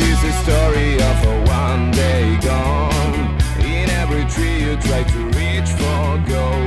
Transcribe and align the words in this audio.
is 0.00 0.22
the 0.22 0.32
story 0.44 0.94
of 0.94 1.16
a 1.32 1.36
one 1.50 1.90
day 1.90 2.38
gone. 2.42 3.38
In 3.60 3.88
every 4.02 4.24
tree 4.26 4.64
you 4.64 4.76
try 4.76 5.02
to 5.02 5.18
reach 5.38 5.70
for 5.78 6.18
gold. 6.30 6.59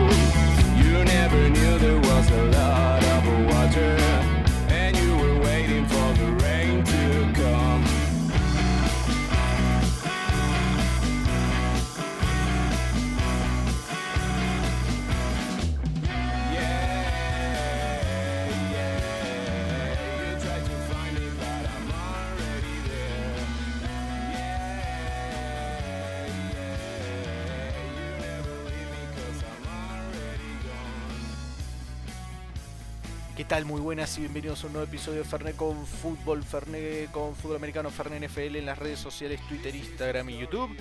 Tal? 33.54 33.66
Muy 33.66 33.82
buenas 33.82 34.18
y 34.18 34.22
bienvenidos 34.22 34.64
a 34.64 34.66
un 34.66 34.74
nuevo 34.74 34.88
episodio 34.88 35.20
de 35.20 35.26
Fernet 35.26 35.56
con 35.56 35.86
Fútbol, 35.86 36.44
Fernet 36.44 37.12
con 37.12 37.36
Fútbol 37.36 37.58
Americano, 37.58 37.92
Fernet 37.92 38.28
NFL 38.28 38.56
en 38.56 38.66
las 38.66 38.80
redes 38.80 38.98
sociales 38.98 39.40
Twitter, 39.48 39.76
Instagram 39.76 40.28
y 40.32 40.40
YouTube. 40.40 40.76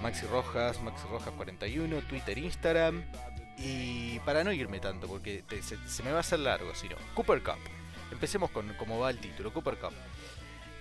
Maxi 0.00 0.24
Rojas, 0.24 0.80
Maxi 0.80 1.06
Rojas 1.08 1.34
41, 1.36 2.00
Twitter, 2.08 2.38
Instagram. 2.38 3.04
Y 3.58 4.18
para 4.20 4.42
no 4.44 4.50
irme 4.50 4.80
tanto, 4.80 5.08
porque 5.08 5.44
se, 5.60 6.02
me 6.02 6.10
va 6.10 6.16
a 6.16 6.20
hacer 6.20 6.38
largo, 6.38 6.74
si 6.74 6.88
no. 6.88 6.96
Cooper 7.12 7.42
Cup. 7.42 7.58
Empecemos 8.10 8.50
con 8.50 8.72
cómo 8.78 8.98
va 8.98 9.10
el 9.10 9.18
título, 9.18 9.52
Cooper 9.52 9.76
Cup. 9.76 9.92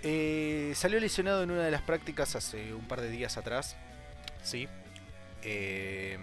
Eh, 0.03 0.71
salió 0.73 1.01
lesionado 1.01 1.43
en 1.43 1.51
una 1.51 1.63
de 1.63 1.71
las 1.71 1.81
prácticas 1.81 2.37
hace 2.37 2.73
un 2.73 2.87
par 2.87 3.01
de 3.01 3.09
días 3.09 3.35
atrás. 3.35 3.75
Sí. 4.41 4.69
Eh, 5.41 6.17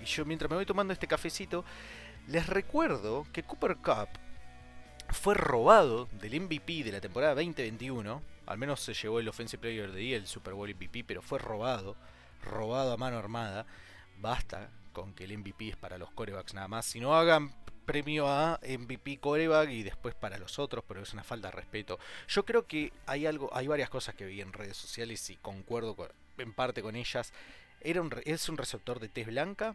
y 0.00 0.04
yo 0.04 0.24
mientras 0.24 0.48
me 0.48 0.54
voy 0.54 0.66
tomando 0.66 0.92
este 0.92 1.08
cafecito, 1.08 1.64
les 2.28 2.46
recuerdo 2.46 3.26
que 3.32 3.42
Cooper 3.42 3.78
Cup 3.78 4.08
fue 5.10 5.34
robado 5.34 6.06
del 6.12 6.40
MVP 6.40 6.84
de 6.84 6.92
la 6.92 7.00
temporada 7.00 7.34
2021. 7.34 8.22
Al 8.46 8.58
menos 8.58 8.80
se 8.80 8.94
llevó 8.94 9.20
el 9.20 9.28
Offensive 9.28 9.60
Player 9.60 9.92
the 9.92 10.04
Year, 10.04 10.20
el 10.20 10.26
Super 10.26 10.54
Bowl 10.54 10.68
MVP, 10.74 11.04
pero 11.04 11.22
fue 11.22 11.38
robado. 11.38 11.96
Robado 12.42 12.92
a 12.92 12.96
mano 12.96 13.18
armada. 13.18 13.66
Basta 14.20 14.70
con 14.92 15.14
que 15.14 15.24
el 15.24 15.36
MVP 15.38 15.70
es 15.70 15.76
para 15.76 15.98
los 15.98 16.10
corebacks 16.10 16.54
nada 16.54 16.68
más. 16.68 16.86
Si 16.86 17.00
no 17.00 17.14
hagan 17.16 17.52
premio 17.84 18.28
a 18.28 18.58
MVP 18.62 19.18
coreback 19.18 19.70
y 19.70 19.82
después 19.82 20.14
para 20.14 20.36
los 20.38 20.58
otros, 20.58 20.84
pero 20.86 21.02
es 21.02 21.12
una 21.14 21.24
falta 21.24 21.48
de 21.48 21.52
respeto. 21.56 21.98
Yo 22.28 22.44
creo 22.44 22.66
que 22.66 22.92
hay 23.06 23.26
algo, 23.26 23.48
hay 23.54 23.66
varias 23.66 23.88
cosas 23.90 24.14
que 24.14 24.26
vi 24.26 24.40
en 24.40 24.52
redes 24.52 24.76
sociales 24.76 25.28
y 25.30 25.36
concuerdo 25.36 25.94
con- 25.96 26.10
en 26.36 26.52
parte 26.52 26.82
con 26.82 26.96
ellas. 26.96 27.32
Era 27.80 28.02
un, 28.02 28.14
es 28.24 28.48
un 28.48 28.56
receptor 28.58 29.00
de 29.00 29.08
tez 29.08 29.26
blanca 29.28 29.74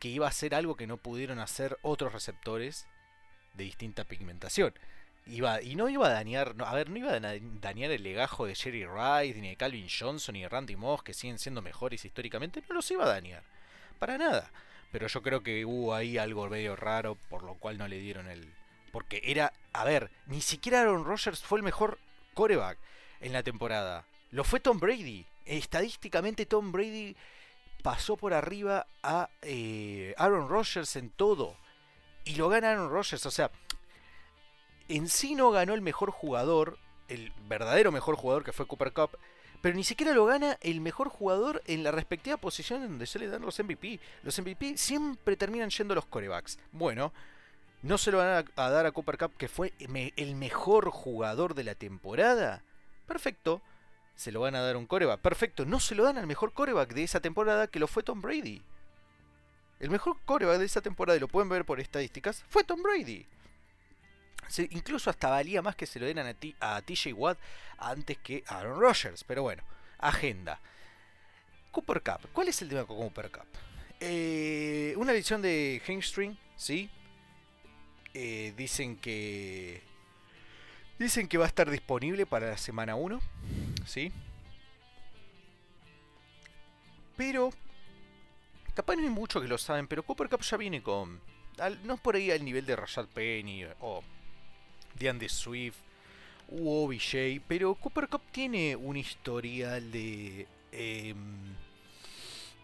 que 0.00 0.08
iba 0.08 0.26
a 0.26 0.30
hacer 0.30 0.54
algo 0.54 0.74
que 0.76 0.86
no 0.86 0.96
pudieron 0.96 1.38
hacer 1.38 1.78
otros 1.82 2.12
receptores 2.12 2.86
de 3.54 3.64
distinta 3.64 4.04
pigmentación. 4.04 4.72
Y 5.26 5.76
no 5.76 5.88
iba 5.88 6.06
a 6.06 6.12
dañar, 6.12 6.56
no, 6.56 6.64
a 6.64 6.74
ver, 6.74 6.88
no 6.90 6.96
iba 6.96 7.12
a 7.12 7.20
da- 7.20 7.34
dañar 7.60 7.90
el 7.90 8.02
legajo 8.02 8.46
de 8.46 8.54
Jerry 8.54 8.84
Rice, 8.86 9.40
ni 9.40 9.50
de 9.50 9.56
Calvin 9.56 9.86
Johnson, 9.88 10.32
ni 10.32 10.42
de 10.42 10.48
Randy 10.48 10.76
Moss, 10.76 11.02
que 11.02 11.14
siguen 11.14 11.38
siendo 11.38 11.62
mejores 11.62 12.04
históricamente, 12.04 12.62
no 12.68 12.74
los 12.74 12.90
iba 12.90 13.04
a 13.04 13.08
dañar. 13.08 13.42
Para 13.98 14.18
nada. 14.18 14.50
Pero 14.90 15.06
yo 15.06 15.22
creo 15.22 15.42
que 15.42 15.64
hubo 15.64 15.94
ahí 15.94 16.18
algo 16.18 16.48
medio 16.48 16.74
raro, 16.74 17.16
por 17.28 17.44
lo 17.44 17.54
cual 17.54 17.78
no 17.78 17.86
le 17.86 17.98
dieron 17.98 18.28
el... 18.28 18.52
Porque 18.90 19.20
era, 19.22 19.52
a 19.72 19.84
ver, 19.84 20.10
ni 20.26 20.40
siquiera 20.40 20.80
Aaron 20.80 21.04
Rodgers 21.04 21.42
fue 21.42 21.58
el 21.58 21.62
mejor 21.62 21.98
coreback 22.34 22.78
en 23.20 23.32
la 23.32 23.44
temporada. 23.44 24.04
Lo 24.32 24.42
fue 24.42 24.58
Tom 24.58 24.80
Brady. 24.80 25.26
Estadísticamente 25.46 26.44
Tom 26.46 26.72
Brady 26.72 27.14
pasó 27.82 28.16
por 28.16 28.34
arriba 28.34 28.86
a 29.04 29.28
eh, 29.42 30.12
Aaron 30.18 30.48
Rodgers 30.48 30.96
en 30.96 31.10
todo. 31.10 31.56
Y 32.24 32.34
lo 32.36 32.48
gana 32.48 32.70
Aaron 32.70 32.90
Rodgers. 32.90 33.24
O 33.26 33.30
sea, 33.30 33.50
en 34.88 35.08
sí 35.08 35.34
no 35.34 35.50
ganó 35.50 35.74
el 35.74 35.82
mejor 35.82 36.10
jugador, 36.10 36.78
el 37.08 37.32
verdadero 37.48 37.92
mejor 37.92 38.16
jugador 38.16 38.44
que 38.44 38.52
fue 38.52 38.66
Cooper 38.66 38.92
Cup. 38.92 39.10
Pero 39.62 39.76
ni 39.76 39.84
siquiera 39.84 40.12
lo 40.12 40.24
gana 40.24 40.56
el 40.62 40.80
mejor 40.80 41.08
jugador 41.08 41.62
en 41.66 41.84
la 41.84 41.90
respectiva 41.90 42.38
posición 42.38 42.82
donde 42.82 43.06
se 43.06 43.18
le 43.18 43.28
dan 43.28 43.42
los 43.42 43.58
MVP. 43.58 44.00
Los 44.22 44.38
MVP 44.40 44.78
siempre 44.78 45.36
terminan 45.36 45.68
yendo 45.68 45.94
los 45.94 46.06
corebacks. 46.06 46.58
Bueno, 46.72 47.12
no 47.82 47.98
se 47.98 48.10
lo 48.10 48.18
van 48.18 48.44
a, 48.56 48.70
dar 48.70 48.86
a 48.86 48.92
Cooper 48.92 49.18
Cup, 49.18 49.36
que 49.36 49.48
fue 49.48 49.72
el 49.78 50.34
mejor 50.34 50.90
jugador 50.90 51.54
de 51.54 51.64
la 51.64 51.74
temporada. 51.74 52.62
Perfecto. 53.06 53.60
Se 54.16 54.32
lo 54.32 54.40
van 54.40 54.54
a 54.54 54.60
dar 54.60 54.76
un 54.76 54.86
coreback. 54.86 55.20
Perfecto. 55.20 55.64
No 55.64 55.80
se 55.80 55.94
lo 55.94 56.04
dan 56.04 56.18
al 56.18 56.26
mejor 56.26 56.52
coreback 56.52 56.94
de 56.94 57.04
esa 57.04 57.20
temporada 57.20 57.66
que 57.66 57.80
lo 57.80 57.86
fue 57.86 58.02
Tom 58.02 58.20
Brady. 58.20 58.62
El 59.80 59.90
mejor 59.90 60.18
coreback 60.26 60.58
de 60.58 60.66
esa 60.66 60.82
temporada, 60.82 61.16
y 61.16 61.20
lo 61.20 61.28
pueden 61.28 61.48
ver 61.48 61.64
por 61.64 61.80
estadísticas, 61.80 62.44
fue 62.48 62.64
Tom 62.64 62.82
Brady. 62.82 63.26
Incluso 64.70 65.10
hasta 65.10 65.30
valía 65.30 65.62
más 65.62 65.76
que 65.76 65.86
se 65.86 65.98
lo 65.98 66.06
dieran 66.06 66.36
a 66.60 66.82
TJ 66.82 67.12
Watt 67.14 67.38
antes 67.78 68.18
que 68.18 68.44
a 68.46 68.58
Aaron 68.58 68.80
Rodgers. 68.80 69.24
Pero 69.24 69.42
bueno, 69.42 69.62
agenda. 69.98 70.60
Cooper 71.70 72.02
Cup. 72.02 72.28
¿Cuál 72.32 72.48
es 72.48 72.60
el 72.60 72.68
tema 72.68 72.84
con 72.84 72.98
Cooper 72.98 73.30
Cup? 73.30 73.46
Eh, 74.00 74.94
una 74.96 75.12
lesión 75.12 75.40
de 75.40 75.80
hamstring, 75.86 76.36
¿sí? 76.56 76.90
Eh, 78.12 78.52
dicen 78.56 78.96
que... 78.96 79.82
Dicen 80.98 81.28
que 81.28 81.38
va 81.38 81.44
a 81.44 81.48
estar 81.48 81.70
disponible 81.70 82.26
para 82.26 82.50
la 82.50 82.58
semana 82.58 82.96
1, 82.96 83.20
¿sí? 83.86 84.12
Pero... 87.16 87.50
Capaz 88.80 88.96
no 88.96 89.02
hay 89.02 89.10
muchos 89.10 89.42
que 89.42 89.48
lo 89.48 89.58
saben, 89.58 89.86
pero 89.86 90.02
Cooper 90.02 90.30
Cup 90.30 90.40
ya 90.40 90.56
viene 90.56 90.82
con... 90.82 91.20
no 91.84 91.98
por 91.98 92.16
ahí 92.16 92.30
al 92.30 92.42
nivel 92.42 92.64
de 92.64 92.76
Rashad 92.76 93.08
Penny 93.08 93.66
o 93.78 94.02
DeAndre 94.94 95.28
Swift 95.28 95.76
u 96.48 96.84
OBJ, 96.84 97.42
pero 97.46 97.74
Cooper 97.74 98.08
Cup 98.08 98.22
tiene 98.32 98.76
un 98.76 98.96
historial 98.96 99.92
de 99.92 100.46
em, 100.72 101.54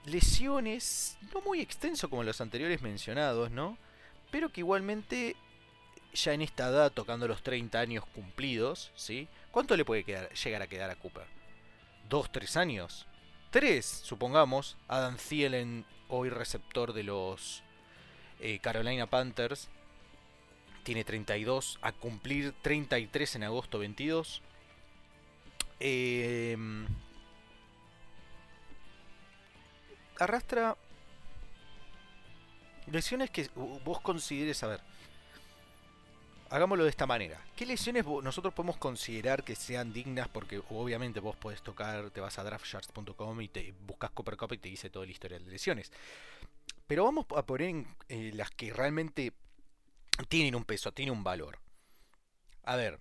lesiones 0.07 1.19
no 1.35 1.43
muy 1.43 1.61
extenso 1.61 2.09
como 2.09 2.23
los 2.23 2.41
anteriores 2.41 2.81
mencionados, 2.81 3.51
¿no? 3.51 3.77
Pero 4.31 4.51
que 4.51 4.63
igualmente 4.63 5.37
ya 6.15 6.33
en 6.33 6.41
esta 6.41 6.71
edad, 6.71 6.93
tocando 6.93 7.29
los 7.29 7.43
30 7.43 7.79
años 7.79 8.07
cumplidos, 8.07 8.91
¿sí? 8.95 9.29
¿Cuánto 9.51 9.77
le 9.77 9.85
puede 9.85 10.03
llegar 10.03 10.63
a 10.63 10.67
quedar 10.67 10.89
a 10.89 10.97
Cooper? 10.97 11.27
¿Dos, 12.09 12.33
tres 12.33 12.57
años? 12.57 13.07
Tres, 13.51 13.87
supongamos. 13.87 14.77
Adam 14.89 15.17
Thielen, 15.17 15.85
hoy 16.09 16.31
receptor 16.31 16.93
de 16.93 17.05
los 17.05 17.63
eh, 18.41 18.59
Carolina 18.59 19.07
Panthers, 19.07 19.69
tiene 20.83 21.05
32, 21.05 21.79
a 21.83 21.93
cumplir 21.93 22.55
33 22.63 23.37
en 23.37 23.43
agosto 23.45 23.79
22. 23.79 24.43
Eh, 25.81 26.57
arrastra 30.19 30.77
lesiones 32.91 33.31
que 33.31 33.49
vos 33.85 34.01
consideres, 34.01 34.63
a 34.63 34.69
ver, 34.69 34.81
hagámoslo 36.51 36.85
de 36.85 36.91
esta 36.91 37.07
manera. 37.07 37.41
¿Qué 37.57 37.67
lesiones 37.67 38.05
nosotros 38.07 38.55
podemos 38.55 38.77
considerar 38.77 39.45
que 39.45 39.55
sean 39.55 39.93
dignas? 39.93 40.29
Porque 40.29 40.63
obviamente 40.71 41.21
vos 41.21 41.37
podés 41.37 41.63
tocar, 41.63 42.11
te 42.11 42.21
vas 42.21 42.39
a 42.39 42.45
draftsharts.com 42.45 43.41
y 43.41 43.49
te 43.49 43.75
buscas 43.87 44.11
Cooper 44.11 44.37
Cup 44.37 44.53
y 44.55 44.59
te 44.59 44.69
dice 44.69 44.91
toda 44.91 45.07
la 45.07 45.13
historia 45.13 45.39
de 45.39 45.47
lesiones. 45.47 45.93
Pero 46.87 47.05
vamos 47.05 47.27
a 47.37 47.45
poner 47.45 47.69
en, 47.69 47.97
eh, 48.09 48.31
las 48.35 48.51
que 48.51 48.73
realmente 48.73 49.33
tienen 50.29 50.55
un 50.55 50.65
peso, 50.65 50.93
tienen 50.93 51.15
un 51.15 51.25
valor. 51.25 51.59
A 52.63 52.77
ver, 52.77 53.01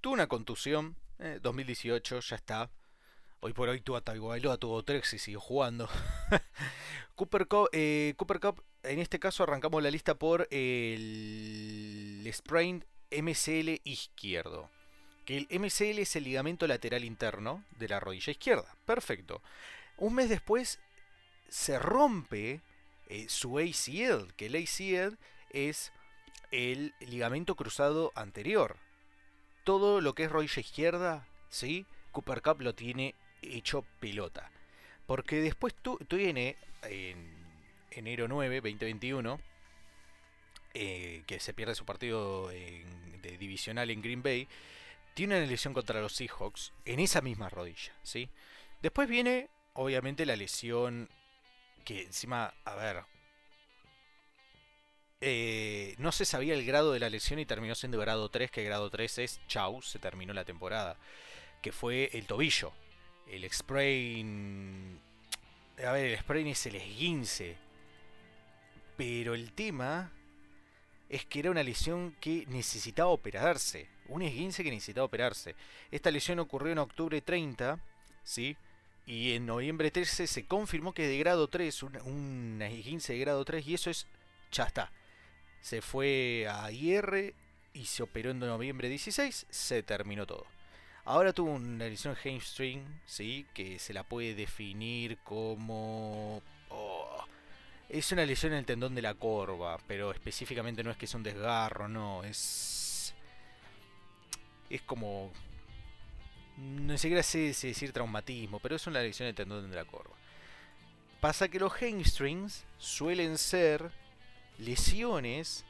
tuvo 0.00 0.14
una 0.14 0.26
contusión, 0.26 0.96
eh, 1.18 1.38
2018, 1.42 2.20
ya 2.20 2.36
está. 2.36 2.70
Hoy 3.40 3.52
por 3.52 3.68
hoy 3.68 3.80
tuvo 3.80 4.00
Tagovailoa, 4.02 4.56
tuvo 4.56 4.82
Trex 4.82 5.14
y 5.14 5.18
siguió 5.18 5.40
jugando. 5.40 5.88
Cooper, 7.14 7.46
Cup, 7.46 7.68
eh, 7.72 8.14
Cooper 8.16 8.40
Cup, 8.40 8.64
en 8.82 8.98
este 8.98 9.18
caso 9.18 9.42
arrancamos 9.42 9.82
la 9.82 9.90
lista 9.90 10.14
por 10.14 10.48
el 10.50 12.28
sprain 12.32 12.84
MCL 13.10 13.80
izquierdo. 13.84 14.70
Que 15.24 15.36
el 15.36 15.60
MCL 15.60 15.98
es 15.98 16.16
el 16.16 16.24
ligamento 16.24 16.66
lateral 16.66 17.04
interno 17.04 17.64
de 17.78 17.88
la 17.88 18.00
rodilla 18.00 18.30
izquierda. 18.30 18.74
Perfecto. 18.86 19.42
Un 19.98 20.14
mes 20.14 20.28
después 20.28 20.78
se 21.48 21.78
rompe 21.78 22.60
eh, 23.08 23.26
su 23.28 23.58
ACL, 23.58 24.32
que 24.36 24.46
el 24.46 24.56
ACL 24.56 25.18
es 25.50 25.92
el 26.50 26.94
ligamento 27.00 27.56
cruzado 27.56 28.12
anterior. 28.14 28.76
Todo 29.64 30.00
lo 30.00 30.14
que 30.14 30.24
es 30.24 30.30
rodilla 30.30 30.60
izquierda, 30.60 31.26
¿sí? 31.50 31.84
Cooper 32.12 32.40
Cup 32.40 32.60
lo 32.62 32.74
tiene 32.74 33.14
hecho 33.42 33.84
pelota. 34.00 34.50
Porque 35.06 35.40
después 35.40 35.74
tu, 35.74 35.98
tiene, 35.98 36.56
en 36.82 37.37
enero 37.98 38.28
9, 38.28 38.56
2021, 38.56 39.40
eh, 40.74 41.22
que 41.26 41.40
se 41.40 41.52
pierde 41.52 41.74
su 41.74 41.84
partido 41.84 42.48
de 42.48 43.36
divisional 43.38 43.90
en 43.90 44.02
Green 44.02 44.22
Bay, 44.22 44.48
tiene 45.14 45.36
una 45.36 45.46
lesión 45.46 45.74
contra 45.74 46.00
los 46.00 46.14
Seahawks 46.14 46.72
en 46.84 47.00
esa 47.00 47.20
misma 47.20 47.48
rodilla, 47.48 47.92
¿sí? 48.02 48.28
Después 48.80 49.08
viene, 49.08 49.48
obviamente, 49.74 50.24
la 50.24 50.36
lesión 50.36 51.08
que 51.84 52.02
encima, 52.02 52.54
a 52.64 52.74
ver, 52.76 53.02
eh, 55.20 55.96
no 55.98 56.12
se 56.12 56.24
sabía 56.24 56.54
el 56.54 56.64
grado 56.64 56.92
de 56.92 57.00
la 57.00 57.10
lesión 57.10 57.40
y 57.40 57.46
terminó 57.46 57.74
siendo 57.74 57.98
grado 57.98 58.28
3, 58.28 58.50
que 58.50 58.62
grado 58.62 58.90
3 58.90 59.18
es 59.18 59.40
chau, 59.48 59.82
se 59.82 59.98
terminó 59.98 60.32
la 60.32 60.44
temporada, 60.44 60.96
que 61.62 61.72
fue 61.72 62.10
el 62.12 62.26
tobillo. 62.26 62.72
El 63.26 63.50
sprain... 63.50 65.00
A 65.84 65.92
ver, 65.92 66.12
el 66.12 66.18
sprain 66.18 66.46
es 66.46 66.66
el 66.66 66.76
esguince. 66.76 67.56
Pero 68.98 69.34
el 69.34 69.52
tema 69.52 70.10
es 71.08 71.24
que 71.24 71.38
era 71.38 71.52
una 71.52 71.62
lesión 71.62 72.16
que 72.20 72.44
necesitaba 72.48 73.08
operarse. 73.10 73.88
Un 74.08 74.22
esguince 74.22 74.64
que 74.64 74.72
necesitaba 74.72 75.04
operarse. 75.06 75.54
Esta 75.92 76.10
lesión 76.10 76.40
ocurrió 76.40 76.72
en 76.72 76.78
octubre 76.78 77.20
30, 77.20 77.78
¿sí? 78.24 78.56
Y 79.06 79.34
en 79.34 79.46
noviembre 79.46 79.92
13 79.92 80.26
se 80.26 80.46
confirmó 80.46 80.92
que 80.92 81.06
de 81.06 81.16
grado 81.16 81.46
3, 81.46 81.82
un, 81.84 81.96
un 82.02 82.60
esguince 82.60 83.12
de 83.12 83.20
grado 83.20 83.44
3, 83.44 83.68
y 83.68 83.74
eso 83.74 83.88
es, 83.88 84.08
ya 84.50 84.64
está. 84.64 84.90
Se 85.60 85.80
fue 85.80 86.48
a 86.50 86.70
IR 86.72 87.34
y 87.72 87.84
se 87.84 88.02
operó 88.02 88.32
en 88.32 88.40
noviembre 88.40 88.88
16, 88.88 89.46
se 89.48 89.82
terminó 89.84 90.26
todo. 90.26 90.44
Ahora 91.04 91.32
tuvo 91.32 91.52
una 91.52 91.84
lesión 91.86 92.16
hamstring, 92.16 92.84
¿sí? 93.06 93.46
Que 93.54 93.78
se 93.78 93.94
la 93.94 94.02
puede 94.02 94.34
definir 94.34 95.18
como... 95.18 96.42
es 97.88 98.12
una 98.12 98.26
lesión 98.26 98.52
en 98.52 98.58
el 98.58 98.66
tendón 98.66 98.94
de 98.94 99.02
la 99.02 99.14
corva, 99.14 99.78
pero 99.86 100.10
específicamente 100.10 100.84
no 100.84 100.90
es 100.90 100.96
que 100.96 101.06
es 101.06 101.14
un 101.14 101.22
desgarro, 101.22 101.88
no, 101.88 102.22
es... 102.22 103.14
Es 104.68 104.82
como... 104.82 105.32
No 106.58 106.98
siquiera 106.98 107.22
sé 107.22 107.54
si 107.54 107.68
decir 107.68 107.92
traumatismo, 107.92 108.58
pero 108.58 108.76
es 108.76 108.86
una 108.86 109.00
lesión 109.00 109.26
en 109.26 109.30
el 109.30 109.34
tendón 109.36 109.70
de 109.70 109.76
la 109.76 109.84
corva. 109.84 110.14
Pasa 111.20 111.48
que 111.48 111.58
los 111.58 111.72
hamstrings 111.72 112.64
suelen 112.78 113.38
ser 113.38 113.90
lesiones 114.58 115.64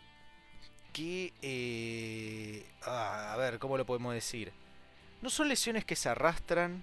que... 0.93 1.33
eh, 1.43 2.67
ah, 2.83 3.33
a 3.33 3.37
ver, 3.37 3.59
¿cómo 3.59 3.77
lo 3.77 3.87
podemos 3.87 4.13
decir? 4.13 4.53
No 5.23 5.31
son 5.31 5.49
lesiones 5.49 5.85
que 5.85 5.95
se 5.95 6.09
arrastran... 6.09 6.83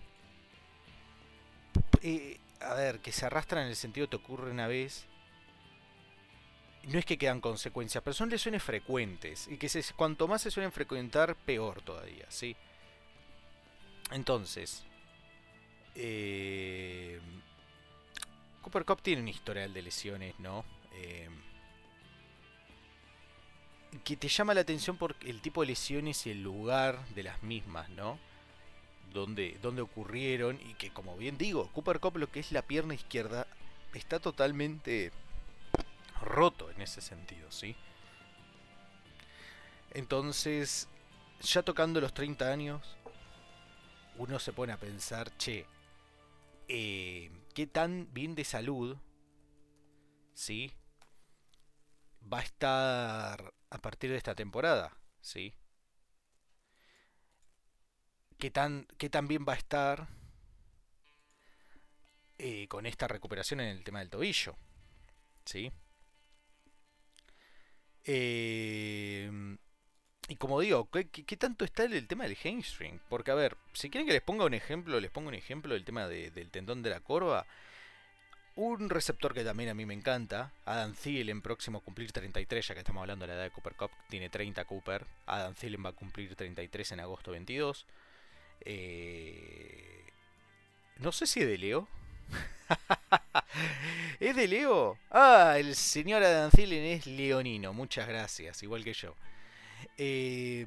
eh, 2.02 2.40
a 2.62 2.74
ver, 2.74 3.00
que 3.00 3.12
se 3.12 3.26
arrastran 3.26 3.64
en 3.64 3.70
el 3.70 3.76
sentido 3.76 4.08
te 4.08 4.16
ocurre 4.16 4.50
una 4.52 4.68
vez. 4.68 5.06
No 6.86 7.00
es 7.00 7.06
que 7.06 7.18
quedan 7.18 7.42
consecuencias, 7.42 8.04
pero 8.04 8.14
son 8.14 8.30
lesiones 8.30 8.62
frecuentes. 8.62 9.48
Y 9.48 9.58
que 9.58 9.70
cuanto 9.96 10.28
más 10.28 10.42
se 10.42 10.52
suelen 10.52 10.72
frecuentar, 10.72 11.36
peor 11.36 11.82
todavía, 11.82 12.26
¿sí? 12.30 12.56
Entonces... 14.12 14.86
Eh, 15.96 17.20
Cooper 18.62 18.84
Cup 18.84 19.02
tiene 19.02 19.22
un 19.22 19.28
historial 19.28 19.74
de 19.74 19.82
lesiones, 19.82 20.40
¿no? 20.40 20.66
Eh, 20.94 21.30
que 24.04 24.18
te 24.18 24.28
llama 24.28 24.54
la 24.54 24.62
atención 24.62 24.98
por 24.98 25.16
el 25.22 25.42
tipo 25.42 25.62
de 25.62 25.68
lesiones 25.68 26.26
y 26.26 26.32
el 26.32 26.42
lugar 26.42 27.08
de 27.10 27.24
las 27.24 27.42
mismas, 27.44 27.90
¿no? 27.90 28.20
Donde, 29.14 29.58
donde 29.62 29.82
ocurrieron 29.82 30.60
y 30.62 30.74
que 30.74 30.90
como 30.90 31.16
bien 31.16 31.38
digo, 31.38 31.70
Cooper 31.74 32.00
Cup 32.00 32.18
lo 32.18 32.30
que 32.30 32.40
es 32.40 32.52
la 32.52 32.64
pierna 32.64 32.94
izquierda 32.96 33.48
está 33.94 34.20
totalmente 34.20 35.12
roto 36.22 36.70
en 36.72 36.82
ese 36.82 37.02
sentido, 37.02 37.52
¿sí? 37.52 37.76
Entonces, 39.92 40.90
ya 41.42 41.64
tocando 41.64 42.02
los 42.02 42.14
30 42.14 42.52
años, 42.52 42.98
uno 44.18 44.40
se 44.40 44.54
pone 44.54 44.74
a 44.74 44.78
pensar, 44.78 45.36
che, 45.38 45.66
eh, 46.68 47.32
¿qué 47.54 47.68
tan 47.68 48.10
bien 48.14 48.36
de 48.36 48.44
salud, 48.44 48.98
¿sí? 50.34 50.72
Va 52.32 52.40
a 52.40 52.44
estar 52.44 53.54
a 53.70 53.78
partir 53.82 54.12
de 54.12 54.18
esta 54.18 54.36
temporada, 54.36 54.98
¿sí? 55.22 55.54
¿Qué 58.38 58.52
tan, 58.52 58.88
qué 58.98 59.10
tan 59.10 59.28
bien 59.28 59.46
va 59.48 59.54
a 59.54 59.58
estar 59.58 60.08
eh, 62.38 62.68
con 62.68 62.86
esta 62.86 63.08
recuperación 63.08 63.62
en 63.62 63.68
el 63.70 63.84
tema 63.84 64.00
del 64.00 64.10
tobillo? 64.10 64.56
¿Sí? 65.46 65.72
Eh, 68.06 69.58
y 70.28 70.36
como 70.38 70.60
digo, 70.60 70.90
¿qué, 70.90 71.38
tanto 71.38 71.66
está 71.66 71.84
el, 71.84 72.08
tema 72.08 72.24
del 72.24 72.38
hamstring? 72.38 73.00
Porque, 73.10 73.32
a 73.32 73.36
ver, 73.36 73.58
si 73.74 73.90
quieren 73.90 74.08
que 74.08 74.14
les 74.14 74.22
ponga 74.22 74.46
un 74.46 74.54
ejemplo, 74.54 75.00
les 75.00 75.12
pongo 75.12 75.30
un 75.30 75.36
ejemplo 75.36 75.74
del 75.74 75.86
tema 75.86 76.08
de, 76.08 76.32
del 76.32 76.50
tendón 76.50 76.82
de 76.82 76.90
la 76.90 77.00
corva. 77.00 77.46
Un 78.56 78.90
receptor 78.90 79.34
que 79.34 79.44
también 79.44 79.70
a 79.70 79.74
mí 79.74 79.86
me 79.86 79.94
encanta, 79.94 80.52
Adam 80.64 80.94
Thielen, 80.96 81.42
próximo 81.42 81.80
a 81.80 81.82
cumplir 81.82 82.12
33, 82.12 82.66
ya 82.66 82.74
que 82.74 82.80
estamos 82.80 83.02
hablando 83.02 83.24
de 83.24 83.28
la 83.28 83.34
edad 83.36 83.44
de 83.44 83.52
Cooper 83.52 83.76
Cup, 83.76 83.92
tiene 84.10 84.30
30 84.30 84.64
Cooper. 84.66 85.06
Adam 85.26 85.54
Thielen 85.54 85.84
va 85.86 85.90
a 85.90 85.94
cumplir 85.94 86.36
33 86.36 86.94
en 86.94 87.00
agosto 87.02 87.32
22. 87.32 87.86
Eh... 88.62 90.06
No 90.98 91.12
sé 91.12 91.28
si 91.28 91.42
es 91.42 91.48
de 91.48 91.58
Leo. 91.58 91.88
¿Es 94.20 94.36
de 94.36 94.48
Leo? 94.48 94.98
Ah, 95.12 95.56
el 95.58 95.76
señor 95.76 96.24
Adam 96.24 96.52
Thielen 96.52 96.86
es 96.86 97.08
leonino, 97.08 97.74
muchas 97.74 98.08
gracias, 98.08 98.64
igual 98.64 98.84
que 98.84 98.94
yo. 98.94 99.16
Eh, 99.98 100.66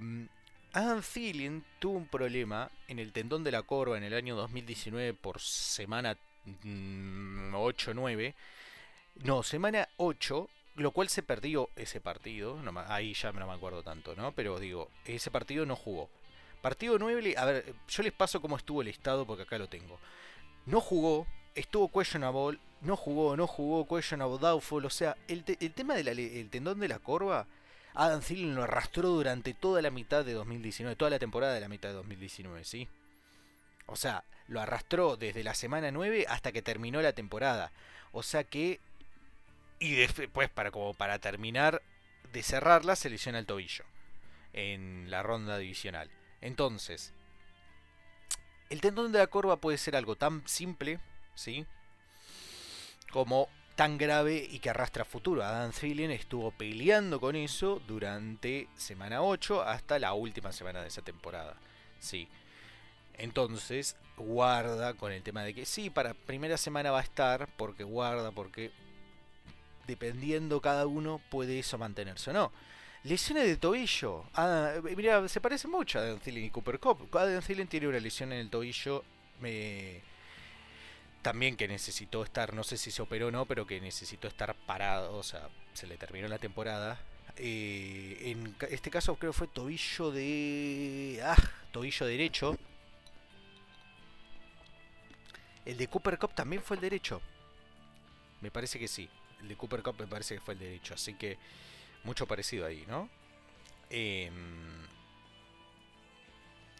Adam 0.72 1.02
Thielen 1.02 1.64
tuvo 1.78 1.96
un 1.98 2.06
problema 2.06 2.70
en 2.88 2.98
el 2.98 3.12
tendón 3.12 3.42
de 3.42 3.52
la 3.52 3.62
corva 3.62 3.96
en 3.96 4.04
el 4.04 4.14
año 4.14 4.36
2019 4.36 5.14
por 5.14 5.40
semana 5.40 6.16
8, 7.52 7.94
9. 7.94 8.34
No, 9.24 9.42
semana 9.42 9.88
8, 9.96 10.48
lo 10.76 10.90
cual 10.92 11.08
se 11.08 11.22
perdió 11.22 11.70
ese 11.76 12.00
partido. 12.00 12.58
Ahí 12.86 13.14
ya 13.14 13.32
no 13.32 13.46
me 13.46 13.52
acuerdo 13.52 13.82
tanto, 13.82 14.14
¿no? 14.14 14.32
Pero 14.32 14.58
digo, 14.58 14.90
ese 15.04 15.30
partido 15.30 15.66
no 15.66 15.74
jugó. 15.74 16.08
Partido 16.62 16.98
9, 16.98 17.34
a 17.36 17.44
ver, 17.44 17.74
yo 17.88 18.02
les 18.02 18.12
paso 18.12 18.40
cómo 18.40 18.56
estuvo 18.56 18.82
el 18.82 18.88
estado 18.88 19.26
porque 19.26 19.44
acá 19.44 19.58
lo 19.58 19.68
tengo. 19.68 19.98
No 20.66 20.80
jugó, 20.80 21.26
estuvo 21.58 21.90
questionable, 21.90 22.58
no 22.80 22.96
jugó, 22.96 23.36
no 23.36 23.46
jugó, 23.46 23.86
questionable, 23.86 24.38
doubtful. 24.38 24.84
O 24.84 24.90
sea, 24.90 25.16
el, 25.26 25.44
el 25.60 25.72
tema 25.72 25.94
del 25.94 26.16
de 26.16 26.44
tendón 26.50 26.80
de 26.80 26.88
la 26.88 26.98
corva, 26.98 27.46
Adam 27.94 28.20
Thielen 28.20 28.54
lo 28.54 28.62
arrastró 28.62 29.08
durante 29.08 29.54
toda 29.54 29.82
la 29.82 29.90
mitad 29.90 30.24
de 30.24 30.32
2019, 30.32 30.96
toda 30.96 31.10
la 31.10 31.18
temporada 31.18 31.54
de 31.54 31.60
la 31.60 31.68
mitad 31.68 31.88
de 31.88 31.96
2019, 31.96 32.64
¿sí? 32.64 32.88
O 33.86 33.96
sea, 33.96 34.22
lo 34.46 34.60
arrastró 34.60 35.16
desde 35.16 35.42
la 35.42 35.54
semana 35.54 35.90
9 35.90 36.26
hasta 36.28 36.52
que 36.52 36.62
terminó 36.62 37.00
la 37.02 37.12
temporada. 37.12 37.72
O 38.12 38.22
sea 38.22 38.44
que. 38.44 38.80
Y 39.80 39.94
después, 39.94 40.48
para, 40.50 40.70
como 40.70 40.94
para 40.94 41.18
terminar 41.18 41.82
de 42.32 42.42
cerrarla, 42.42 42.96
se 42.96 43.10
lesiona 43.10 43.38
el 43.38 43.46
tobillo. 43.46 43.84
En 44.52 45.10
la 45.10 45.22
ronda 45.22 45.58
divisional. 45.58 46.10
Entonces. 46.40 47.12
El 48.70 48.82
tendón 48.82 49.12
de 49.12 49.18
la 49.18 49.26
corva 49.26 49.56
puede 49.56 49.78
ser 49.78 49.96
algo 49.96 50.16
tan 50.16 50.46
simple, 50.46 51.00
¿sí? 51.38 51.66
Como 53.10 53.48
tan 53.76 53.96
grave 53.96 54.46
y 54.50 54.58
que 54.58 54.70
arrastra 54.70 55.04
futuro. 55.04 55.44
Adam 55.44 55.70
Thielen 55.70 56.10
estuvo 56.10 56.50
peleando 56.50 57.20
con 57.20 57.36
eso 57.36 57.80
durante 57.86 58.68
semana 58.76 59.22
8 59.22 59.62
hasta 59.62 59.98
la 60.00 60.14
última 60.14 60.52
semana 60.52 60.82
de 60.82 60.88
esa 60.88 61.02
temporada. 61.02 61.54
Sí. 62.00 62.28
Entonces, 63.14 63.96
guarda 64.16 64.94
con 64.94 65.12
el 65.12 65.22
tema 65.22 65.42
de 65.44 65.54
que 65.54 65.64
sí, 65.64 65.90
para 65.90 66.14
primera 66.14 66.56
semana 66.56 66.90
va 66.90 66.98
a 66.98 67.04
estar, 67.04 67.48
porque 67.56 67.84
guarda, 67.84 68.32
porque 68.32 68.72
dependiendo 69.86 70.60
cada 70.60 70.86
uno 70.86 71.20
puede 71.30 71.60
eso 71.60 71.78
mantenerse 71.78 72.30
o 72.30 72.34
no. 72.34 72.52
Lesiones 73.04 73.46
de 73.46 73.56
tobillo. 73.56 74.24
Ah, 74.34 74.74
mira, 74.96 75.28
se 75.28 75.40
parece 75.40 75.68
mucho 75.68 75.98
a 75.98 76.02
Adam 76.02 76.18
Thielen 76.18 76.44
y 76.44 76.50
Cooper 76.50 76.80
Cup. 76.80 77.16
Adam 77.16 77.42
Thielen 77.42 77.68
tiene 77.68 77.86
una 77.86 78.00
lesión 78.00 78.32
en 78.32 78.40
el 78.40 78.50
tobillo. 78.50 79.04
Eh, 79.42 80.02
también 81.22 81.56
que 81.56 81.68
necesitó 81.68 82.22
estar, 82.22 82.54
no 82.54 82.64
sé 82.64 82.76
si 82.76 82.90
se 82.90 83.02
operó 83.02 83.28
o 83.28 83.30
no, 83.30 83.46
pero 83.46 83.66
que 83.66 83.80
necesitó 83.80 84.28
estar 84.28 84.54
parado. 84.66 85.16
O 85.16 85.22
sea, 85.22 85.48
se 85.74 85.86
le 85.86 85.96
terminó 85.96 86.28
la 86.28 86.38
temporada. 86.38 87.00
Eh, 87.36 88.18
en 88.22 88.56
este 88.70 88.90
caso 88.90 89.16
creo 89.16 89.32
que 89.32 89.38
fue 89.38 89.46
tobillo 89.48 90.10
de... 90.10 91.20
Ah, 91.22 91.36
tobillo 91.72 92.06
derecho 92.06 92.58
el 95.68 95.76
de 95.76 95.86
Cooper 95.86 96.18
Cup 96.18 96.32
también 96.34 96.62
fue 96.62 96.76
el 96.76 96.80
derecho. 96.80 97.20
Me 98.40 98.50
parece 98.50 98.78
que 98.78 98.88
sí. 98.88 99.06
El 99.42 99.48
de 99.48 99.56
Cooper 99.56 99.82
Cup 99.82 99.96
me 99.98 100.06
parece 100.06 100.36
que 100.36 100.40
fue 100.40 100.54
el 100.54 100.60
derecho. 100.60 100.94
Así 100.94 101.12
que 101.12 101.36
mucho 102.04 102.26
parecido 102.26 102.64
ahí, 102.64 102.86
¿no? 102.88 103.10
Eh, 103.90 104.30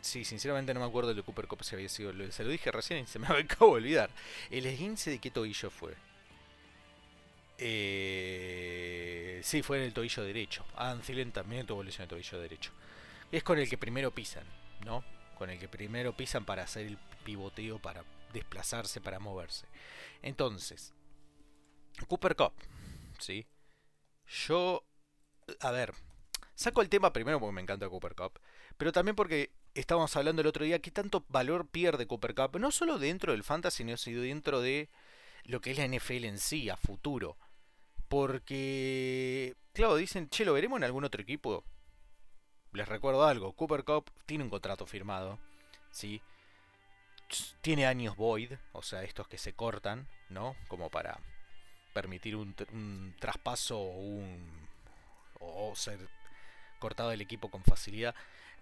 sí, 0.08 0.24
sinceramente 0.24 0.74
no 0.74 0.80
me 0.80 0.86
acuerdo 0.86 1.14
de 1.14 1.22
Cooper 1.22 1.46
Cup 1.46 1.64
si 1.64 1.74
había 1.74 1.88
sido. 1.88 2.12
Se 2.32 2.44
lo 2.44 2.50
dije 2.50 2.72
recién 2.72 3.04
y 3.04 3.06
se 3.06 3.18
me 3.18 3.26
acabo 3.28 3.72
de 3.72 3.82
olvidar. 3.82 4.10
El 4.50 4.66
esguince 4.66 5.10
de 5.10 5.18
qué 5.18 5.30
tobillo 5.30 5.70
fue. 5.70 5.94
Eh, 7.58 9.40
sí, 9.42 9.62
fue 9.62 9.78
en 9.78 9.84
el 9.84 9.92
tobillo 9.92 10.22
derecho. 10.22 10.64
Adam 10.76 11.00
Thielen 11.00 11.32
también 11.32 11.66
tuvo 11.66 11.82
lesión 11.82 12.06
de 12.06 12.10
tobillo 12.10 12.40
derecho. 12.40 12.72
Es 13.32 13.42
con 13.42 13.58
el 13.58 13.68
que 13.68 13.78
primero 13.78 14.10
pisan. 14.10 14.44
¿no? 14.84 15.04
Con 15.36 15.50
el 15.50 15.58
que 15.58 15.68
primero 15.68 16.16
pisan 16.16 16.44
para 16.44 16.62
hacer 16.62 16.86
el 16.86 16.98
pivoteo, 17.24 17.78
para 17.78 18.04
desplazarse, 18.32 19.00
para 19.00 19.18
moverse. 19.18 19.66
Entonces, 20.22 20.92
Cooper 22.08 22.36
Cup, 22.36 22.52
¿sí? 23.18 23.46
Yo, 24.26 24.84
a 25.60 25.70
ver, 25.70 25.94
saco 26.54 26.82
el 26.82 26.88
tema 26.88 27.12
primero 27.12 27.40
porque 27.40 27.54
me 27.54 27.62
encanta 27.62 27.88
Cooper 27.88 28.14
Cup, 28.14 28.40
pero 28.76 28.92
también 28.92 29.16
porque 29.16 29.52
estábamos 29.78 30.14
hablando 30.16 30.42
el 30.42 30.49
otro 30.49 30.64
día 30.64 30.80
qué 30.80 30.90
tanto 30.90 31.25
valor 31.28 31.68
pierde 31.68 32.06
Cooper 32.06 32.35
Cup, 32.35 32.58
no 32.58 32.70
solo 32.70 32.99
dentro 32.99 33.32
del 33.32 33.44
fantasy, 33.44 33.85
sino 33.97 34.20
dentro 34.20 34.61
de 34.61 34.88
lo 35.44 35.61
que 35.61 35.70
es 35.70 35.78
la 35.78 35.87
NFL 35.87 36.25
en 36.25 36.38
sí, 36.38 36.68
a 36.68 36.76
futuro. 36.76 37.37
Porque, 38.08 39.54
claro, 39.73 39.97
dicen, 39.97 40.28
che, 40.30 40.44
¿lo 40.44 40.52
veremos 40.54 40.78
en 40.78 40.85
algún 40.85 41.04
otro 41.04 41.23
equipo? 41.23 41.64
Les 42.73 42.88
recuerdo 42.88 43.25
algo, 43.25 43.52
Cooper 43.52 43.85
Cup 43.85 44.11
tiene 44.26 44.44
un 44.44 44.50
contrato 44.50 44.87
firmado, 44.87 45.38
¿sí? 45.90 46.20
Tiene 47.61 47.87
años 47.87 48.16
void, 48.16 48.52
o 48.73 48.82
sea, 48.82 49.02
estos 49.02 49.28
que 49.28 49.38
se 49.38 49.52
cortan, 49.52 50.08
¿no? 50.28 50.56
Como 50.68 50.90
para 50.90 51.20
permitir 51.92 52.37
un, 52.37 52.54
traspaso 53.18 53.78
o, 53.78 53.99
un, 53.99 54.68
o 55.40 55.75
ser 55.75 56.08
cortado 56.78 57.11
del 57.11 57.20
equipo 57.20 57.50
con 57.50 57.62
facilidad. 57.62 58.14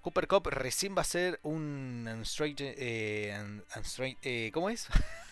Cooper 0.06 0.28
Cup 0.28 0.46
recién 0.46 0.96
va 0.96 1.00
a 1.00 1.04
ser 1.04 1.40
un 1.42 2.06
eh, 2.60 3.60
eh, 4.22 4.50
¿cómo 4.54 4.70
es? 4.70 4.86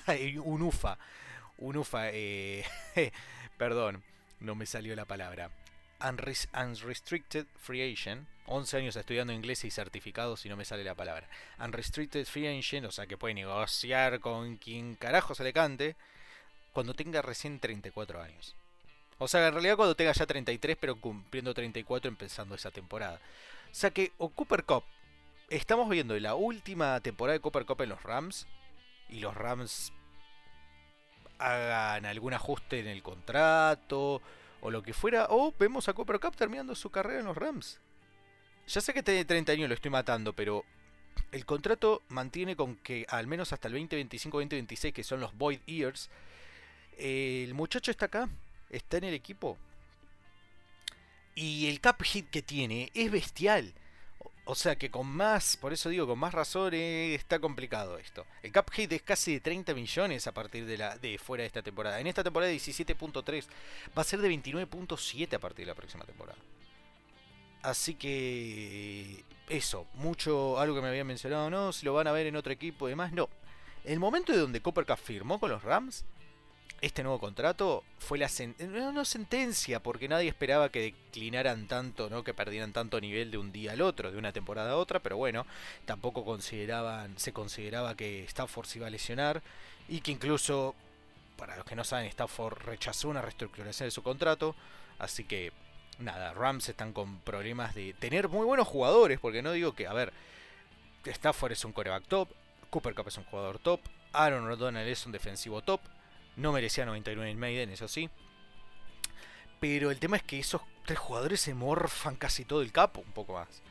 un 0.43 0.63
UFA. 0.63 0.99
Un 1.59 1.77
UFA, 1.77 2.11
eh, 2.11 2.65
perdón, 3.57 4.03
no 4.41 4.57
me 4.57 4.67
salió 4.67 4.97
la 4.97 5.05
palabra. 5.05 5.53
Unrestricted 6.01 7.47
Free 7.57 7.93
Agent. 7.93 8.27
11 8.47 8.77
años 8.79 8.97
estudiando 8.97 9.33
inglés 9.33 9.63
y 9.63 9.71
certificado 9.71 10.37
si 10.37 10.49
no 10.49 10.57
me 10.57 10.65
sale 10.65 10.83
la 10.83 10.97
palabra. 10.97 11.29
Unrestricted 11.61 12.27
Free 12.27 12.49
Agent, 12.49 12.87
o 12.87 12.91
sea 12.91 13.07
que 13.07 13.17
puede 13.17 13.35
negociar 13.35 14.19
con 14.19 14.57
quien 14.57 14.97
carajo 14.97 15.37
se 15.37 15.45
le 15.45 15.53
cante 15.53 15.95
cuando 16.73 16.95
tenga 16.95 17.23
recién 17.23 17.61
34 17.61 18.21
años. 18.21 18.57
O 19.19 19.29
sea, 19.29 19.47
en 19.47 19.53
realidad 19.53 19.77
cuando 19.77 19.95
tenga 19.95 20.11
ya 20.11 20.27
33, 20.27 20.77
pero 20.81 21.01
cumpliendo 21.01 21.55
34 21.55 22.09
empezando 22.09 22.57
esa 22.57 22.73
temporada. 22.73 23.21
O 23.75 23.77
sea 23.77 23.91
que, 23.91 24.13
o 24.19 24.29
Cooper 24.29 24.63
Cup, 24.63 24.85
estamos 25.51 25.91
viendo 25.91 26.17
la 26.21 26.37
última 26.37 27.01
temporada 27.01 27.33
de 27.33 27.41
Cooper 27.41 27.67
Cup 27.67 27.83
en 27.83 27.89
los 27.89 28.05
Rams, 28.05 28.47
y 29.09 29.19
los 29.19 29.37
Rams 29.37 29.93
hagan 31.39 32.07
algún 32.07 32.35
ajuste 32.35 32.79
en 32.79 32.87
el 32.87 33.03
contrato, 33.03 34.23
o 34.61 34.71
lo 34.71 34.85
que 34.85 34.95
fuera, 34.95 35.27
o 35.29 35.53
vemos 35.59 35.89
a 35.89 35.93
Cooper 35.93 36.21
Cup 36.21 36.37
terminando 36.37 36.77
su 36.77 36.91
carrera 36.91 37.19
en 37.19 37.27
los 37.27 37.37
Rams. 37.37 37.81
Ya 38.69 38.81
sé 38.81 38.95
que 38.95 39.03
tiene 39.03 39.25
30 39.25 39.51
años, 39.51 39.69
lo 39.69 39.75
estoy 39.75 39.91
matando, 39.91 40.33
pero 40.33 40.65
el 41.33 41.45
contrato 41.45 42.03
mantiene 42.11 42.55
con 42.55 42.77
que 42.77 43.05
al 43.09 43.27
menos 43.27 43.53
hasta 43.53 43.67
el 43.67 43.75
2025-2026, 43.75 44.93
que 44.93 45.03
son 45.03 45.19
los 45.19 45.37
Void 45.37 45.59
Years, 45.67 46.11
el 46.97 47.55
muchacho 47.55 47.91
está 47.91 48.07
acá, 48.07 48.29
está 48.71 48.99
en 48.99 49.05
el 49.05 49.15
equipo. 49.15 49.59
Y 51.35 51.69
el 51.69 51.81
cap 51.81 52.03
hit 52.03 52.31
que 52.31 52.43
tiene 52.43 52.91
es 52.95 53.11
bestial. 53.11 53.75
O 54.47 54.55
sea 54.55 54.77
que 54.77 54.91
con 54.91 55.07
más, 55.07 55.57
por 55.57 55.73
eso 55.73 55.89
digo, 55.89 56.07
con 56.07 56.19
más 56.19 56.35
razón 56.35 56.75
está 56.75 57.39
complicado 57.39 57.97
esto. 57.99 58.27
El 58.43 58.53
cap 58.53 58.71
hit 58.71 58.93
es 58.93 59.03
casi 59.03 59.33
de 59.33 59.41
30 59.41 59.73
millones 59.73 60.27
a 60.27 60.33
partir 60.33 60.67
de 60.67 60.77
la 60.77 60.99
de 60.99 61.17
fuera 61.17 61.43
de 61.43 61.47
esta 61.47 61.63
temporada. 61.63 61.99
En 61.99 62.07
esta 62.07 62.23
temporada 62.23 62.53
17.3 62.53 63.47
va 63.97 64.03
a 64.03 64.05
ser 64.05 64.21
de 64.21 64.31
29.7 64.31 65.35
a 65.35 65.39
partir 65.39 65.65
de 65.65 65.73
la 65.73 65.75
próxima 65.75 66.05
temporada. 66.05 66.39
Así 67.63 67.95
que 67.95 69.25
eso, 69.49 69.87
mucho 69.95 70.61
algo 70.61 70.75
que 70.75 70.83
me 70.83 70.89
habían 70.89 71.07
mencionado, 71.07 71.49
no, 71.49 71.73
si 71.73 71.87
lo 71.87 71.95
van 71.95 72.07
a 72.07 72.13
ver 72.13 72.27
en 72.27 72.37
otro 72.37 72.53
equipo 72.53 72.87
y 72.87 72.91
demás, 72.91 73.13
no. 73.13 73.31
El 73.85 73.99
momento 73.99 74.33
de 74.33 74.39
donde 74.39 74.61
Copper 74.61 74.85
Cup 74.85 74.99
firmó 74.99 75.41
con 75.41 75.51
los 75.51 75.63
Rams 75.63 76.05
este 76.85 77.03
nuevo 77.03 77.19
contrato 77.19 77.83
fue 77.99 78.19
la 78.19 78.29
no, 78.59 79.05
sentencia, 79.07 79.81
porque 79.81 80.07
nadie 80.07 80.29
esperaba 80.29 80.69
que 80.69 80.83
declinaran 80.83 81.67
tanto, 81.67 82.11
¿no? 82.11 82.23
que 82.23 82.35
perdieran 82.35 82.75
tanto 82.75 83.01
nivel 83.01 83.31
de 83.31 83.39
un 83.39 83.53
día 83.53 83.73
al 83.73 83.81
otro, 83.81 84.13
de 84.13 84.19
una 84.19 84.33
temporada 84.33 84.73
a 84.73 84.77
otra, 84.77 85.01
pero 85.01 85.17
bueno, 85.17 85.47
tampoco 85.87 86.27
consideraban, 86.27 87.19
se 87.19 87.33
consideraba 87.33 87.97
que 87.97 88.25
Stafford 88.25 88.67
se 88.67 88.79
iba 88.79 88.87
a 88.87 88.91
lesionar 88.91 89.43
y 89.89 90.03
que 90.03 90.13
incluso, 90.13 90.75
para 91.39 91.57
los 91.57 91.65
que 91.65 91.75
no 91.75 91.85
saben, 91.85 92.07
Stafford 92.07 92.59
rechazó 92.59 93.09
una 93.09 93.23
reestructuración 93.23 93.87
de 93.87 93.91
su 93.91 94.03
contrato, 94.03 94.55
así 94.99 95.25
que 95.25 95.53
nada, 95.99 96.35
Rams 96.35 96.69
están 96.69 96.93
con 96.93 97.19
problemas 97.21 97.75
de 97.75 97.95
tener 97.95 98.29
muy 98.29 98.45
buenos 98.45 98.69
jugadores, 98.69 99.19
porque 99.21 99.41
no 99.41 99.53
digo 99.53 99.75
que, 99.75 99.87
a 99.87 99.95
ver, 99.95 100.13
Stafford 101.03 101.53
es 101.53 101.65
un 101.65 101.73
coreback 101.73 102.05
top, 102.09 102.29
Cooper 102.69 102.95
Cup 102.95 103.09
es 103.09 103.17
un 103.17 103.25
jugador 103.25 103.59
top, 103.59 103.81
Aaron 104.13 104.51
O'Donnell 104.51 104.89
es 104.89 105.07
un 105.07 105.13
defensivo 105.13 105.63
top, 105.63 105.81
no 106.37 106.53
merecía 106.53 106.85
99 106.85 107.31
en 107.31 107.39
Maiden, 107.39 107.71
eso 107.71 107.89
sí. 107.89 108.11
Pero 109.61 109.91
el 109.91 109.99
tema 109.99 110.17
es 110.17 110.23
que 110.23 110.39
esos 110.39 110.63
tres 110.85 110.99
jugadores 110.99 111.41
se 111.41 111.55
morfan 111.55 112.17
casi 112.17 112.45
todo 112.45 112.63
el 112.63 112.73
capo, 112.73 113.01
un 113.01 113.13
poco 113.13 113.35
más. 113.35 113.63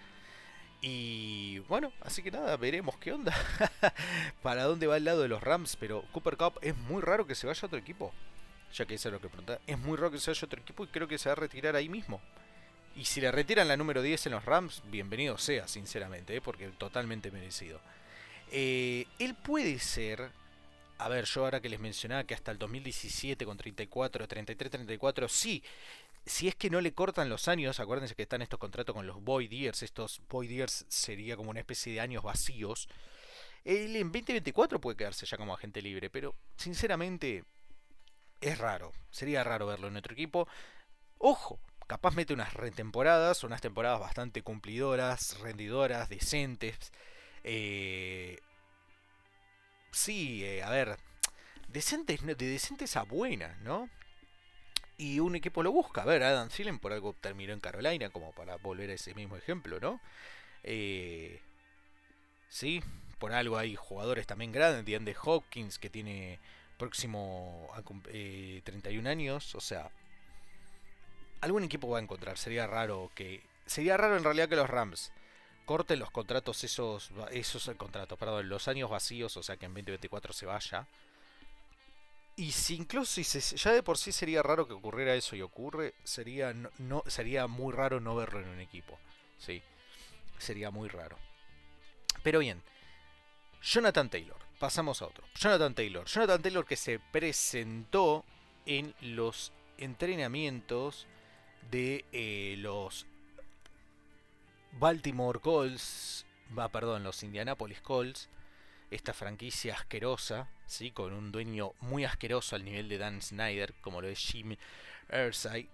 Y 0.81 1.59
bueno, 1.69 1.93
así 2.01 2.21
que 2.21 2.29
nada, 2.29 2.57
veremos 2.57 2.97
qué 2.97 3.13
onda. 3.13 3.33
Para 4.41 4.63
dónde 4.63 4.85
va 4.85 4.97
el 4.97 5.05
lado 5.05 5.21
de 5.21 5.29
los 5.29 5.41
Rams. 5.41 5.77
Pero 5.77 6.03
Cooper 6.11 6.35
Cup 6.35 6.59
es 6.61 6.75
muy 6.75 7.01
raro 7.01 7.25
que 7.25 7.35
se 7.35 7.47
vaya 7.47 7.61
a 7.63 7.67
otro 7.67 7.79
equipo. 7.79 8.13
Ya 8.73 8.85
que 8.85 8.95
eso 8.95 9.07
es 9.07 9.13
lo 9.13 9.21
que 9.21 9.29
pregunta. 9.29 9.59
Es 9.65 9.79
muy 9.79 9.95
raro 9.95 10.11
que 10.11 10.19
se 10.19 10.31
vaya 10.31 10.41
a 10.41 10.45
otro 10.45 10.61
equipo 10.61 10.83
y 10.83 10.87
creo 10.87 11.07
que 11.07 11.17
se 11.17 11.29
va 11.29 11.33
a 11.33 11.35
retirar 11.35 11.77
ahí 11.77 11.87
mismo. 11.87 12.19
Y 12.97 13.05
si 13.05 13.21
le 13.21 13.31
retiran 13.31 13.69
la 13.69 13.77
número 13.77 14.01
10 14.01 14.25
en 14.25 14.33
los 14.33 14.45
Rams, 14.45 14.83
bienvenido 14.91 15.37
sea, 15.37 15.67
sinceramente, 15.69 16.35
¿eh? 16.35 16.41
porque 16.41 16.67
totalmente 16.67 17.31
merecido. 17.31 17.79
Eh, 18.51 19.05
él 19.19 19.35
puede 19.35 19.79
ser 19.79 20.31
a 21.03 21.09
ver, 21.09 21.25
yo 21.25 21.43
ahora 21.43 21.59
que 21.59 21.67
les 21.67 21.81
mencionaba 21.81 22.23
que 22.23 22.33
hasta 22.33 22.51
el 22.51 22.57
2017 22.57 23.45
con 23.45 23.57
34, 23.57 24.25
33, 24.25 24.71
34, 24.71 25.27
sí, 25.27 25.61
si 26.25 26.47
es 26.47 26.55
que 26.55 26.69
no 26.69 26.79
le 26.79 26.93
cortan 26.93 27.27
los 27.27 27.49
años, 27.49 27.81
acuérdense 27.81 28.15
que 28.15 28.23
están 28.23 28.41
estos 28.41 28.57
contratos 28.57 28.95
con 28.95 29.05
los 29.05 29.21
Void 29.21 29.49
Years, 29.49 29.83
estos 29.83 30.21
Void 30.29 30.49
Years 30.49 30.85
sería 30.87 31.35
como 31.35 31.49
una 31.49 31.59
especie 31.59 31.91
de 31.91 31.99
años 31.99 32.23
vacíos. 32.23 32.87
Él 33.65 33.97
en 33.97 34.13
2024 34.13 34.79
puede 34.79 34.95
quedarse 34.95 35.25
ya 35.25 35.35
como 35.35 35.53
agente 35.53 35.81
libre, 35.81 36.09
pero 36.09 36.35
sinceramente 36.55 37.43
es 38.39 38.57
raro, 38.57 38.93
sería 39.11 39.43
raro 39.43 39.67
verlo 39.67 39.89
en 39.89 39.97
otro 39.97 40.13
equipo. 40.13 40.47
Ojo, 41.17 41.59
capaz 41.85 42.15
mete 42.15 42.33
unas 42.33 42.53
retemporadas, 42.53 43.43
unas 43.43 43.59
temporadas 43.59 43.99
bastante 43.99 44.41
cumplidoras, 44.41 45.37
rendidoras, 45.41 46.07
decentes. 46.07 46.93
Eh, 47.43 48.39
sí, 49.93 50.43
eh, 50.43 50.63
a 50.63 50.69
ver, 50.69 50.97
decentes, 51.69 52.25
de 52.25 52.35
decentes 52.35 52.95
a 52.97 53.03
buenas, 53.03 53.57
¿no? 53.61 53.89
Y 54.97 55.19
un 55.19 55.35
equipo 55.35 55.63
lo 55.63 55.71
busca. 55.71 56.03
A 56.03 56.05
ver, 56.05 56.23
Adam 56.23 56.49
Thielen 56.49 56.79
por 56.79 56.93
algo 56.93 57.13
terminó 57.13 57.53
en 57.53 57.59
Carolina, 57.59 58.09
como 58.09 58.31
para 58.33 58.57
volver 58.57 58.89
a 58.89 58.93
ese 58.93 59.13
mismo 59.15 59.37
ejemplo, 59.37 59.79
¿no? 59.79 59.99
Eh, 60.63 61.41
sí, 62.49 62.83
por 63.19 63.33
algo 63.33 63.57
hay 63.57 63.75
jugadores 63.75 64.27
también 64.27 64.51
grandes, 64.51 64.85
de 64.85 65.15
Hopkins, 65.23 65.79
que 65.79 65.89
tiene 65.89 66.39
próximo 66.77 67.69
a 67.73 67.83
eh, 68.09 68.61
31 68.63 69.09
años, 69.09 69.55
o 69.55 69.61
sea, 69.61 69.91
algún 71.41 71.63
equipo 71.63 71.89
va 71.89 71.99
a 71.99 72.01
encontrar. 72.01 72.37
Sería 72.37 72.67
raro 72.67 73.11
que. 73.15 73.41
Sería 73.65 73.97
raro 73.97 74.17
en 74.17 74.23
realidad 74.23 74.49
que 74.49 74.57
los 74.57 74.69
Rams 74.69 75.11
corten 75.65 75.99
los 75.99 76.11
contratos, 76.11 76.63
esos, 76.63 77.11
esos 77.31 77.69
contratos, 77.77 78.17
perdón, 78.17 78.49
los 78.49 78.67
años 78.67 78.89
vacíos, 78.89 79.35
o 79.37 79.43
sea 79.43 79.57
que 79.57 79.65
en 79.65 79.73
2024 79.73 80.33
se 80.33 80.45
vaya. 80.45 80.87
Y 82.35 82.51
si 82.51 82.75
incluso 82.75 83.21
si 83.23 83.39
ya 83.39 83.71
de 83.71 83.83
por 83.83 83.97
sí 83.97 84.11
sería 84.11 84.41
raro 84.41 84.67
que 84.67 84.73
ocurriera 84.73 85.13
eso 85.13 85.35
y 85.35 85.41
ocurre, 85.41 85.93
sería 86.03 86.53
no, 86.79 87.03
sería 87.05 87.45
muy 87.47 87.71
raro 87.73 87.99
no 87.99 88.15
verlo 88.15 88.39
en 88.39 88.49
un 88.49 88.59
equipo. 88.59 88.97
Sí. 89.37 89.61
Sería 90.39 90.71
muy 90.71 90.89
raro. 90.89 91.17
Pero 92.23 92.39
bien. 92.39 92.61
Jonathan 93.61 94.09
Taylor. 94.09 94.37
Pasamos 94.59 95.01
a 95.01 95.07
otro. 95.07 95.25
Jonathan 95.35 95.75
Taylor. 95.75 96.05
Jonathan 96.05 96.41
Taylor 96.41 96.65
que 96.65 96.75
se 96.75 96.99
presentó 96.99 98.25
en 98.65 98.95
los 99.01 99.51
entrenamientos 99.77 101.07
de 101.69 102.05
eh, 102.11 102.55
los 102.57 103.05
Baltimore 104.79 105.39
Colts, 105.39 106.25
va, 106.57 106.69
perdón, 106.69 107.03
los 107.03 107.23
Indianapolis 107.23 107.81
Colts, 107.81 108.29
esta 108.91 109.13
franquicia 109.13 109.73
asquerosa, 109.73 110.49
¿sí? 110.65 110.91
con 110.91 111.13
un 111.13 111.31
dueño 111.31 111.73
muy 111.79 112.05
asqueroso 112.05 112.55
al 112.55 112.65
nivel 112.65 112.89
de 112.89 112.97
Dan 112.97 113.21
Snyder, 113.21 113.73
como 113.81 114.01
lo 114.01 114.07
es 114.07 114.19
Jim 114.19 114.55
Irsay, 115.11 115.69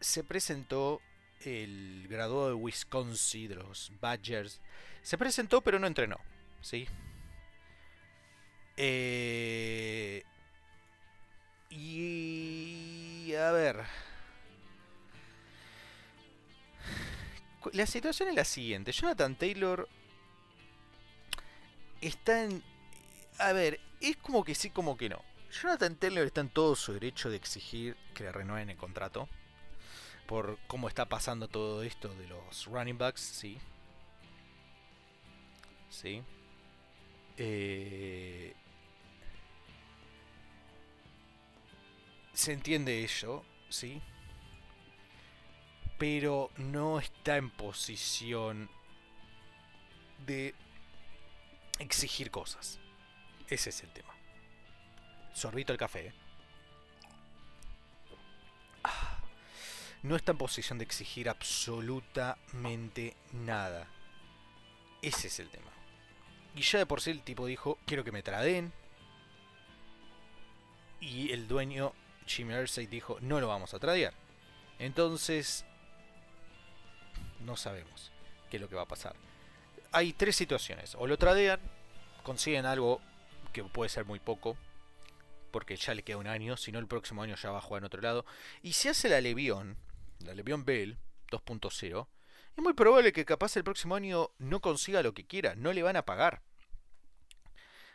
se 0.00 0.24
presentó 0.24 1.00
el 1.44 2.06
graduado 2.08 2.48
de 2.48 2.54
Wisconsin, 2.54 3.48
de 3.48 3.54
los 3.56 3.92
Badgers. 4.00 4.60
Se 5.02 5.18
presentó 5.18 5.60
pero 5.60 5.78
no 5.78 5.86
entrenó, 5.86 6.18
¿sí? 6.60 6.86
Eh, 8.76 10.22
y 11.70 13.34
a 13.34 13.50
ver, 13.52 13.84
la 17.72 17.86
situación 17.86 18.28
es 18.28 18.34
la 18.34 18.44
siguiente. 18.44 18.92
Jonathan 18.92 19.36
Taylor 19.36 19.88
está 22.00 22.44
en... 22.44 22.62
A 23.38 23.52
ver, 23.52 23.80
es 24.00 24.16
como 24.16 24.44
que 24.44 24.54
sí, 24.54 24.70
como 24.70 24.96
que 24.96 25.08
no. 25.08 25.22
Jonathan 25.50 25.96
Taylor 25.96 26.26
está 26.26 26.40
en 26.40 26.48
todo 26.48 26.74
su 26.76 26.92
derecho 26.92 27.30
de 27.30 27.36
exigir 27.36 27.96
que 28.14 28.24
le 28.24 28.32
renueven 28.32 28.70
el 28.70 28.76
contrato. 28.76 29.28
Por 30.26 30.58
cómo 30.66 30.88
está 30.88 31.06
pasando 31.06 31.48
todo 31.48 31.82
esto 31.82 32.08
de 32.14 32.26
los 32.26 32.66
running 32.66 32.98
backs, 32.98 33.20
sí. 33.20 33.58
Sí. 35.88 36.22
Eh, 37.36 38.54
se 42.32 42.52
entiende 42.52 43.02
ello, 43.02 43.44
sí. 43.68 44.02
Pero 45.98 46.50
no 46.56 46.98
está 46.98 47.36
en 47.36 47.50
posición 47.50 48.68
de 50.26 50.54
exigir 51.78 52.30
cosas. 52.30 52.78
Ese 53.48 53.70
es 53.70 53.82
el 53.82 53.90
tema. 53.90 54.14
Sorbito 55.34 55.72
el 55.72 55.78
café. 55.78 56.08
¿eh? 56.08 56.12
Ah, 58.84 59.18
no 60.02 60.16
está 60.16 60.32
en 60.32 60.38
posición 60.38 60.78
de 60.78 60.84
exigir 60.84 61.28
absolutamente 61.28 63.16
nada. 63.32 63.88
Ese 65.02 65.28
es 65.28 65.38
el 65.40 65.50
tema. 65.50 65.70
Y 66.54 66.62
ya 66.62 66.78
de 66.78 66.86
por 66.86 67.00
sí 67.00 67.10
el 67.10 67.22
tipo 67.22 67.46
dijo, 67.46 67.78
quiero 67.86 68.02
que 68.02 68.12
me 68.12 68.22
traden. 68.22 68.72
Y 71.00 71.30
el 71.32 71.46
dueño, 71.46 71.92
Jimmy 72.26 72.54
dijo, 72.88 73.18
no 73.20 73.40
lo 73.40 73.48
vamos 73.48 73.74
a 73.74 73.78
tradear. 73.78 74.14
Entonces, 74.78 75.66
no 77.40 77.56
sabemos 77.56 78.12
qué 78.50 78.56
es 78.56 78.60
lo 78.60 78.68
que 78.68 78.76
va 78.76 78.82
a 78.82 78.88
pasar. 78.88 79.14
Hay 79.92 80.12
tres 80.12 80.36
situaciones. 80.36 80.94
O 80.96 81.06
lo 81.06 81.16
tradean, 81.18 81.60
consiguen 82.22 82.66
algo 82.66 83.00
que 83.52 83.64
puede 83.64 83.88
ser 83.88 84.04
muy 84.04 84.18
poco, 84.18 84.56
porque 85.50 85.76
ya 85.76 85.94
le 85.94 86.02
queda 86.02 86.18
un 86.18 86.26
año, 86.26 86.56
si 86.56 86.72
no 86.72 86.78
el 86.78 86.86
próximo 86.86 87.22
año 87.22 87.36
ya 87.36 87.50
va 87.50 87.58
a 87.58 87.62
jugar 87.62 87.82
en 87.82 87.86
otro 87.86 88.02
lado. 88.02 88.26
Y 88.62 88.74
si 88.74 88.88
hace 88.88 89.08
la 89.08 89.20
Levión, 89.20 89.76
la 90.20 90.34
Levión 90.34 90.64
Bell 90.64 90.98
2.0, 91.30 92.08
es 92.56 92.62
muy 92.62 92.72
probable 92.72 93.12
que 93.12 93.24
capaz 93.24 93.56
el 93.56 93.64
próximo 93.64 93.94
año 93.94 94.30
no 94.38 94.60
consiga 94.60 95.02
lo 95.02 95.14
que 95.14 95.26
quiera, 95.26 95.54
no 95.54 95.72
le 95.72 95.82
van 95.82 95.96
a 95.96 96.04
pagar. 96.04 96.42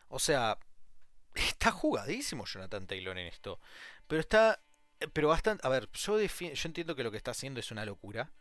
O 0.07 0.19
sea, 0.19 0.59
está 1.35 1.71
jugadísimo 1.71 2.45
Jonathan 2.45 2.87
Taylor 2.87 3.17
en 3.17 3.27
esto. 3.27 3.59
Pero 4.07 4.21
está. 4.21 4.61
Pero 5.13 5.29
bastante. 5.29 5.65
A 5.65 5.69
ver, 5.69 5.89
yo, 5.93 6.19
yo 6.19 6.67
entiendo 6.67 6.95
que 6.95 7.03
lo 7.03 7.11
que 7.11 7.17
está 7.17 7.31
haciendo 7.31 7.59
es 7.59 7.71
una 7.71 7.85
locura. 7.85 8.31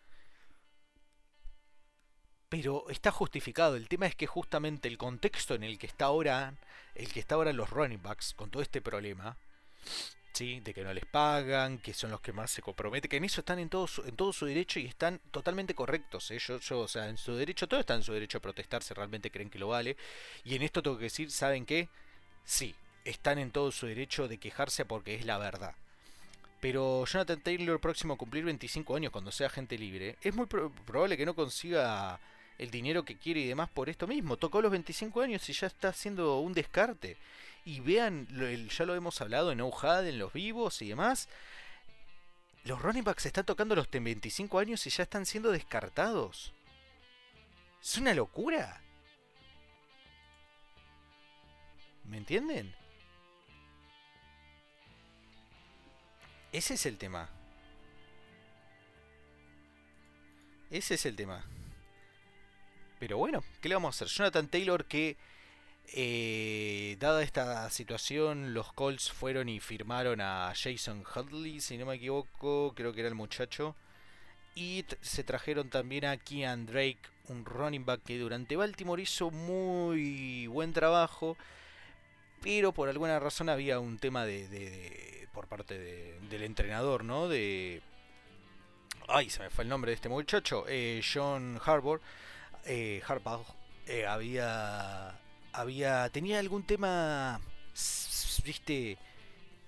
Pero 2.51 2.85
está 2.91 3.11
justificado. 3.11 3.77
El 3.77 3.89
tema 3.89 4.07
es 4.07 4.15
que 4.15 4.27
justamente 4.27 4.89
el 4.89 4.99
contexto 4.99 5.55
en 5.55 5.63
el 5.63 5.79
que 5.79 5.87
está 5.87 6.07
ahora. 6.07 6.53
El 6.95 7.11
que 7.11 7.21
está 7.21 7.37
ahora 7.37 7.55
los 7.55 7.71
running 7.71 8.03
backs. 8.03 8.35
Con 8.35 8.51
todo 8.51 8.63
este 8.63 8.83
problema. 8.83 9.39
¿sí? 10.33 10.61
de 10.61 10.73
que 10.73 10.83
no 10.83 10.93
les 10.93 11.05
pagan, 11.05 11.79
que 11.79 11.93
son 11.93 12.11
los 12.11 12.21
que 12.21 12.33
más 12.33 12.51
se 12.51 12.63
comprometen, 12.63 13.09
que 13.09 13.17
en 13.17 13.25
eso 13.25 13.41
están 13.41 13.59
en 13.59 13.69
todo 13.69 13.87
su, 13.87 14.03
en 14.03 14.17
todo 14.17 14.33
su 14.33 14.47
derecho 14.47 14.81
y 14.81 14.87
están 14.87 15.21
totalmente 15.31 15.75
correctos. 15.75 16.31
¿eh? 16.31 16.39
Yo, 16.39 16.81
o 16.81 16.89
sea, 16.89 17.09
en 17.09 17.19
su 17.19 17.35
derecho, 17.35 17.69
todo 17.69 17.81
está 17.81 17.95
en 17.95 18.03
su 18.03 18.13
derecho 18.13 18.39
a 18.39 18.41
protestar 18.41 18.83
si 18.83 18.95
realmente 18.95 19.31
creen 19.31 19.51
que 19.51 19.59
lo 19.59 19.69
vale. 19.69 19.97
Y 20.45 20.55
en 20.55 20.63
esto 20.63 20.83
tengo 20.83 20.99
que 20.99 21.05
decir, 21.05 21.31
¿saben 21.31 21.67
qué? 21.67 21.89
Sí, 22.45 22.75
están 23.05 23.39
en 23.39 23.51
todo 23.51 23.71
su 23.71 23.87
derecho 23.87 24.29
de 24.29 24.39
quejarse 24.39 24.85
porque 24.85 25.15
es 25.15 25.25
la 25.25 25.39
verdad. 25.39 25.75
Pero 26.61 27.07
Jonathan 27.07 27.41
Taylor, 27.41 27.81
próximo 27.81 28.15
a 28.15 28.19
cumplir 28.19 28.45
25 28.45 28.97
años 28.97 29.13
cuando 29.13 29.33
sea 29.33 29.49
gente 29.49 29.79
libre, 29.79 30.17
es 30.21 30.35
muy 30.35 30.47
probable 30.47 31.17
que 31.17 31.25
no 31.25 31.35
consiga 31.35 32.21
el 32.61 32.71
dinero 32.71 33.07
que 33.07 33.17
quiere 33.17 33.41
y 33.41 33.47
demás 33.47 33.71
por 33.71 33.89
esto 33.89 34.07
mismo. 34.07 34.37
Tocó 34.37 34.61
los 34.61 34.71
25 34.71 35.23
años 35.23 35.49
y 35.49 35.55
ya 35.55 35.67
está 35.67 35.89
haciendo 35.89 36.41
un 36.41 36.53
descarte 36.53 37.17
y 37.65 37.81
vean, 37.81 38.29
ya 38.69 38.85
lo 38.85 38.95
hemos 38.95 39.19
hablado 39.23 39.51
en 39.51 39.63
Ouhad, 39.63 40.07
en 40.07 40.19
los 40.19 40.31
vivos 40.35 40.83
y 40.83 40.89
demás. 40.91 41.31
Los 42.65 42.83
running 42.83 43.03
backs 43.03 43.25
están 43.25 43.47
tocando 43.47 43.75
los 43.75 43.91
25 43.91 44.59
años 44.59 44.87
y 44.87 44.91
ya 44.91 45.05
están 45.05 45.25
siendo 45.25 45.51
descartados. 45.51 46.53
Es 47.81 47.97
una 47.97 48.13
locura. 48.13 48.83
¿Me 52.05 52.19
entienden? 52.19 52.75
Ese 56.53 56.75
es 56.75 56.85
el 56.85 56.99
tema. 56.99 57.31
Ese 60.71 60.95
es 60.95 61.07
el 61.07 61.17
tema. 61.17 61.47
Pero 63.01 63.17
bueno, 63.17 63.43
¿qué 63.61 63.69
le 63.69 63.75
vamos 63.75 63.89
a 63.89 63.97
hacer? 63.97 64.09
Jonathan 64.17 64.47
Taylor 64.47 64.85
que 64.85 65.17
eh, 65.93 66.97
dada 67.01 67.23
esta 67.23 67.69
situación, 67.71 68.55
los 68.55 68.73
Colts 68.73 69.11
fueron 69.11 69.49
y 69.49 69.59
firmaron 69.59 70.21
a 70.21 70.53
Jason 70.55 71.03
Hudley, 71.03 71.61
si 71.61 71.77
no 71.79 71.87
me 71.87 71.97
equivoco, 71.97 72.73
creo 72.77 72.93
que 72.93 73.01
era 73.01 73.09
el 73.09 73.17
muchacho. 73.17 73.75
Y 74.55 74.85
se 75.01 75.25
trajeron 75.25 75.71
también 75.71 76.05
a 76.05 76.17
Kean 76.17 76.67
Drake, 76.67 77.01
un 77.29 77.45
running 77.45 77.85
back 77.85 78.03
que 78.05 78.19
durante 78.19 78.57
Baltimore 78.57 79.03
hizo 79.03 79.31
muy 79.31 80.47
buen 80.47 80.73
trabajo, 80.73 81.37
pero 82.43 82.73
por 82.73 82.89
alguna 82.89 83.19
razón 83.19 83.49
había 83.49 83.81
un 83.81 83.99
tema 83.99 84.27
de, 84.27 85.27
por 85.33 85.49
parte 85.49 85.79
del 85.79 86.43
entrenador, 86.43 87.05
¿no? 87.05 87.29
De 87.29 87.83
ay, 89.09 89.31
se 89.31 89.43
me 89.43 89.51
fue 89.51 89.65
el 89.65 89.71
nombre 89.71 89.91
de 89.91 89.97
este 89.97 90.09
muchacho, 90.09 90.65
eh, 90.69 91.01
John 91.03 91.61
Harbour, 91.65 92.01
eh, 92.65 93.03
Harbaugh, 93.07 93.45
eh, 93.87 94.07
había 94.07 95.19
había 95.53 96.09
tenía 96.11 96.39
algún 96.39 96.63
tema, 96.63 97.41
viste, 98.45 98.99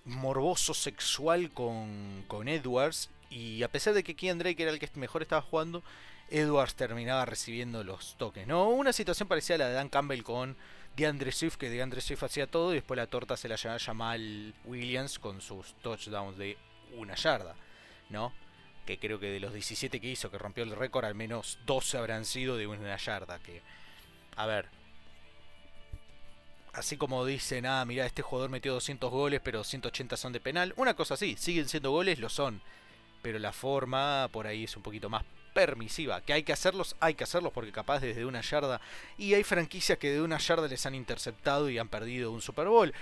morboso 0.05 0.75
sexual 0.75 1.51
con, 1.51 2.25
con 2.29 2.49
Edwards 2.49 3.11
y 3.31 3.63
a 3.63 3.69
pesar 3.69 3.95
de 3.95 4.03
que 4.05 4.15
Kean 4.15 4.39
Drake 4.39 4.63
era 4.63 4.73
el 4.73 4.79
que 4.79 4.89
mejor 4.95 5.23
estaba 5.23 5.43
jugando, 5.43 5.83
Edwards 6.31 6.75
terminaba 6.75 7.25
recibiendo 7.25 7.85
los 7.85 8.17
toques. 8.17 8.47
No, 8.47 8.69
una 8.69 8.93
situación 8.93 9.29
parecida 9.29 9.57
a 9.57 9.59
la 9.59 9.69
de 9.69 9.75
Dan 9.75 9.89
Campbell 9.89 10.23
con 10.23 10.57
DeAndre 10.97 11.33
Swift, 11.33 11.57
que 11.57 11.71
DeAndre 11.71 12.01
Swift 12.01 12.23
hacía 12.23 12.47
todo 12.47 12.73
y 12.73 12.77
después 12.77 12.97
la 12.97 13.07
torta 13.07 13.37
se 13.37 13.49
la 13.49 13.57
llevaba 13.57 13.79
Jamal 13.79 14.55
Williams 14.65 15.19
con 15.19 15.41
sus 15.41 15.75
touchdowns 15.83 16.37
de 16.37 16.57
una 16.97 17.15
yarda, 17.15 17.55
¿no? 18.11 18.33
Que 18.87 18.99
creo 18.99 19.21
que 19.21 19.27
de 19.27 19.41
los 19.41 19.53
17 19.53 20.01
que 20.01 20.09
hizo, 20.09 20.31
que 20.31 20.39
rompió 20.39 20.65
el 20.65 20.75
récord, 20.75 21.05
al 21.05 21.15
menos 21.15 21.59
12 21.67 21.99
habrán 21.99 22.25
sido 22.25 22.57
de 22.57 22.67
una 22.67 22.97
yarda. 22.97 23.39
Que, 23.39 23.63
a 24.37 24.47
ver, 24.47 24.69
así 26.73 26.97
como 26.97 27.25
dicen, 27.25 27.67
ah, 27.67 27.85
mira, 27.85 28.07
este 28.07 28.23
jugador 28.23 28.51
metió 28.51 28.73
200 28.73 29.11
goles, 29.11 29.41
pero 29.43 29.65
180 29.65 30.17
son 30.17 30.33
de 30.33 30.41
penal. 30.41 30.75
Una 30.77 30.95
cosa 30.95 31.15
así, 31.15 31.37
siguen 31.37 31.69
siendo 31.69 31.91
goles, 31.91 32.19
lo 32.19 32.29
son. 32.29 32.61
Pero 33.23 33.39
la 33.39 33.53
forma 33.53 34.29
por 34.33 34.47
ahí 34.47 34.65
es 34.65 34.77
un 34.77 34.83
poquito 34.83 35.09
más 35.09 35.25
permisiva. 35.53 36.21
Que 36.23 36.33
hay 36.33 36.43
que 36.43 36.53
hacerlos, 36.53 36.97
hay 37.01 37.15
que 37.15 37.25
hacerlos 37.25 37.53
porque 37.53 37.73
capaz 37.73 38.01
desde 38.01 38.25
una 38.25 38.41
yarda. 38.41 38.81
Y 39.19 39.35
hay 39.35 39.45
franquicias 39.45 39.99
que 39.99 40.11
de 40.11 40.23
una 40.23 40.39
yarda 40.39 40.67
les 40.67 40.85
han 40.87 40.95
interceptado 40.95 41.71
y 41.71 41.79
han 41.79 41.89
perdido 41.89 42.33
un 42.33 42.41
Super 42.41 42.67
Bowl. 42.67 42.93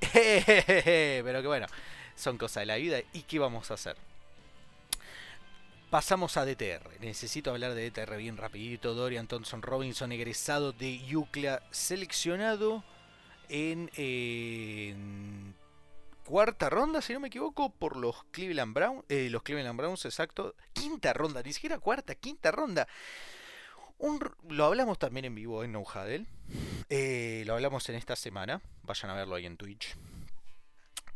pero 0.12 1.42
que 1.42 1.46
bueno, 1.46 1.66
son 2.16 2.38
cosas 2.38 2.62
de 2.62 2.66
la 2.66 2.76
vida. 2.76 2.98
¿Y 3.12 3.22
qué 3.22 3.38
vamos 3.38 3.70
a 3.70 3.74
hacer? 3.74 3.96
Pasamos 5.90 6.36
a 6.36 6.44
DTR. 6.44 7.00
Necesito 7.00 7.50
hablar 7.50 7.74
de 7.74 7.90
DTR 7.90 8.16
bien 8.16 8.36
rapidito. 8.36 8.94
Dorian 8.94 9.26
Thompson 9.26 9.60
Robinson, 9.60 10.12
egresado 10.12 10.70
de 10.72 11.00
UCLA, 11.12 11.64
seleccionado 11.72 12.84
en, 13.48 13.90
cuarta 16.24 16.70
ronda, 16.70 17.02
si 17.02 17.12
no 17.12 17.18
me 17.18 17.26
equivoco, 17.26 17.70
por 17.70 17.96
los 17.96 18.22
Cleveland 18.30 18.72
Browns. 18.72 19.04
Eh, 19.08 19.30
los 19.30 19.42
Cleveland 19.42 19.76
Browns, 19.76 20.04
exacto. 20.04 20.54
Quinta 20.72 21.12
ronda, 21.12 21.42
ni 21.42 21.52
siquiera 21.52 21.80
cuarta, 21.80 22.14
quinta 22.14 22.52
ronda. 22.52 22.86
lo 24.48 24.64
hablamos 24.64 24.96
también 24.96 25.24
en 25.24 25.34
vivo 25.34 25.64
en 25.64 25.72
No 25.72 25.82
eh, 26.88 27.42
lo 27.46 27.54
hablamos 27.54 27.88
en 27.88 27.96
esta 27.96 28.14
semana. 28.14 28.62
Vayan 28.84 29.10
a 29.10 29.14
verlo 29.14 29.34
ahí 29.34 29.44
en 29.44 29.56
Twitch. 29.56 29.96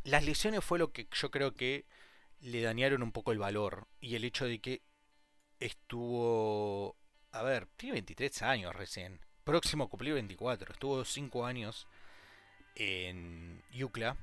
Las 0.02 0.24
lesiones 0.24 0.64
fue 0.64 0.80
lo 0.80 0.90
que 0.90 1.06
yo 1.12 1.30
creo 1.30 1.54
que 1.54 1.84
le 2.44 2.60
dañaron 2.60 3.02
un 3.02 3.12
poco 3.12 3.32
el 3.32 3.38
valor. 3.38 3.86
Y 4.00 4.14
el 4.14 4.24
hecho 4.24 4.46
de 4.46 4.58
que 4.58 4.82
estuvo. 5.60 6.96
A 7.32 7.42
ver, 7.42 7.66
tiene 7.76 7.94
23 7.94 8.42
años 8.42 8.76
recién. 8.76 9.18
Próximo 9.44 9.84
a 9.84 9.88
cumplir 9.88 10.14
24. 10.14 10.72
Estuvo 10.72 11.04
5 11.04 11.46
años 11.46 11.86
en 12.76 13.62
Yucla. 13.72 14.16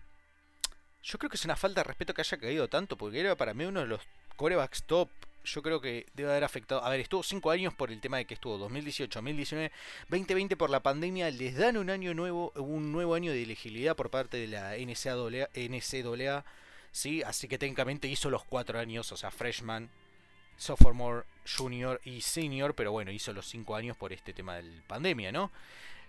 Yo 1.03 1.17
creo 1.17 1.29
que 1.29 1.35
es 1.35 1.45
una 1.45 1.55
falta 1.55 1.81
de 1.81 1.85
respeto 1.85 2.13
que 2.13 2.21
haya 2.21 2.37
caído 2.37 2.67
tanto, 2.67 2.95
porque 2.95 3.19
era 3.19 3.35
para 3.35 3.55
mí 3.55 3.65
uno 3.65 3.79
de 3.81 3.87
los 3.87 4.01
corebacks 4.35 4.83
top. 4.83 5.09
Yo 5.43 5.63
creo 5.63 5.81
que 5.81 6.05
debe 6.13 6.29
haber 6.29 6.43
afectado. 6.43 6.83
A 6.83 6.89
ver, 6.89 6.99
estuvo 6.99 7.23
5 7.23 7.49
años 7.49 7.73
por 7.73 7.91
el 7.91 7.99
tema 7.99 8.17
de 8.17 8.25
que 8.25 8.35
estuvo 8.35 8.59
2018, 8.59 9.17
2019, 9.17 9.71
2020 10.09 10.55
por 10.55 10.69
la 10.69 10.83
pandemia. 10.83 11.31
Les 11.31 11.57
dan 11.57 11.77
un 11.77 11.89
año 11.89 12.13
nuevo, 12.13 12.51
un 12.55 12.91
nuevo 12.91 13.15
año 13.15 13.31
de 13.31 13.41
elegibilidad 13.41 13.95
por 13.95 14.11
parte 14.11 14.37
de 14.37 14.47
la 14.47 14.75
NCAA. 14.77 15.49
NCAA 15.55 16.45
¿sí? 16.91 17.23
Así 17.23 17.47
que 17.47 17.57
técnicamente 17.57 18.07
hizo 18.07 18.29
los 18.29 18.43
4 18.43 18.79
años, 18.79 19.11
o 19.11 19.17
sea, 19.17 19.31
freshman, 19.31 19.89
sophomore, 20.57 21.25
junior 21.57 21.99
y 22.03 22.21
senior. 22.21 22.75
Pero 22.75 22.91
bueno, 22.91 23.11
hizo 23.11 23.33
los 23.33 23.47
5 23.47 23.75
años 23.75 23.97
por 23.97 24.13
este 24.13 24.33
tema 24.33 24.55
de 24.55 24.63
la 24.63 24.81
pandemia, 24.87 25.31
¿no? 25.31 25.51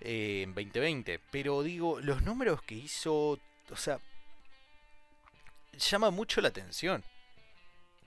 eh, 0.03 0.43
en 0.43 0.55
2020. 0.55 1.21
Pero 1.31 1.63
digo, 1.63 2.01
los 2.01 2.23
números 2.23 2.63
que 2.63 2.75
hizo, 2.75 3.39
o 3.71 3.77
sea, 3.77 3.99
llama 5.79 6.11
mucho 6.11 6.41
la 6.41 6.49
atención. 6.49 7.05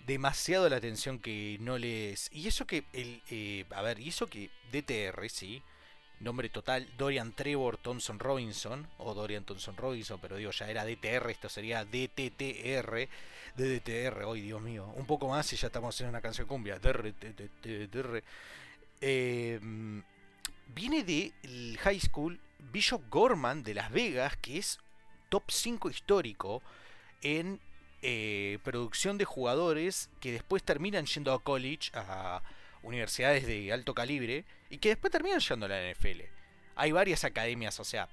Demasiado 0.06 0.70
la 0.70 0.78
atención 0.78 1.20
que 1.20 1.58
no 1.62 1.78
les... 1.78 2.30
Y 2.32 2.48
eso 2.48 2.68
que, 2.68 2.84
el, 2.94 3.24
eh, 3.30 3.66
a 3.72 3.82
ver, 3.82 4.00
y 4.00 4.10
eso 4.10 4.28
que 4.28 4.52
DTR, 4.72 5.30
sí, 5.30 5.64
nombre 6.20 6.50
total, 6.50 6.88
Dorian 6.98 7.34
Trevor 7.34 7.78
Thompson 7.78 8.20
Robinson, 8.20 8.88
o 9.00 9.14
Dorian 9.14 9.44
Thompson 9.44 9.76
Robinson, 9.76 10.20
pero 10.22 10.38
digo, 10.38 10.52
ya 10.52 10.70
era 10.70 10.86
DTR, 10.86 11.30
esto 11.30 11.50
sería 11.50 11.86
DTTR, 11.86 13.08
DTR, 13.56 14.24
hoy 14.24 14.42
Dios 14.42 14.62
mío, 14.62 14.92
un 14.96 15.06
poco 15.06 15.28
más 15.28 15.52
y 15.54 15.56
ya 15.56 15.68
estamos 15.68 16.00
en 16.02 16.08
una 16.08 16.22
canción 16.22 16.48
cumbia, 16.48 16.80
DTTR. 16.80 18.24
Eh, 19.02 19.60
viene 20.74 21.04
del 21.04 21.78
high 21.82 22.00
school 22.00 22.40
Bishop 22.72 23.04
Gorman 23.10 23.64
de 23.64 23.74
Las 23.74 23.92
Vegas, 23.92 24.38
que 24.38 24.58
es 24.58 24.80
top 25.30 25.44
5 25.50 25.90
histórico 25.90 26.62
en 27.22 27.60
eh, 28.02 28.60
producción 28.64 29.18
de 29.18 29.26
jugadores 29.26 30.10
que 30.20 30.32
después 30.32 30.64
terminan 30.64 31.06
yendo 31.06 31.34
a 31.34 31.44
college, 31.44 31.92
a 31.94 32.42
universidades 32.86 33.46
de 33.46 33.74
alto 33.74 33.94
calibre, 33.94 34.46
y 34.70 34.78
que 34.78 34.90
después 34.90 35.12
terminan 35.12 35.40
yendo 35.40 35.66
a 35.66 35.70
la 35.70 35.92
NFL. 35.92 36.22
Hay 36.76 36.92
varias 36.92 37.24
academias, 37.24 37.80
o 37.80 37.84
sea, 37.84 38.08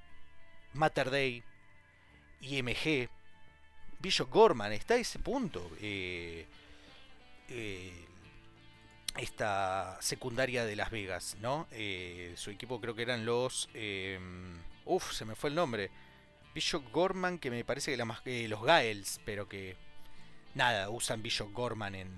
Mater 0.73 1.11
Day, 1.11 1.43
IMG, 2.41 3.09
Bishop 4.01 4.31
Gorman, 4.31 4.73
está 4.73 4.95
a 4.95 4.99
ese 4.99 5.19
punto. 5.19 5.71
Eh, 5.81 6.47
eh, 7.49 7.93
esta 9.17 9.99
secundaria 10.01 10.65
de 10.65 10.75
Las 10.75 10.91
Vegas, 10.91 11.37
¿no? 11.41 11.69
Eh, 11.71 12.33
su 12.37 12.51
equipo 12.51 12.81
creo 12.81 12.95
que 12.95 13.03
eran 13.03 13.25
los... 13.25 13.69
Uf, 14.85 15.13
se 15.13 15.25
me 15.25 15.37
fue 15.37 15.51
el 15.51 15.57
nombre. 15.57 15.91
Bishop 16.55 16.91
Gorman, 16.91 17.39
que 17.39 17.51
me 17.51 17.65
parece 17.65 17.93
que 17.93 17.97
la 17.97 18.05
más, 18.05 18.23
los 18.25 18.63
Gaels, 18.63 19.21
pero 19.25 19.49
que 19.49 19.77
nada, 20.55 20.91
usan 20.91 21.23
Bishop 21.23 21.53
Gorman 21.53 21.95
en, 21.95 22.11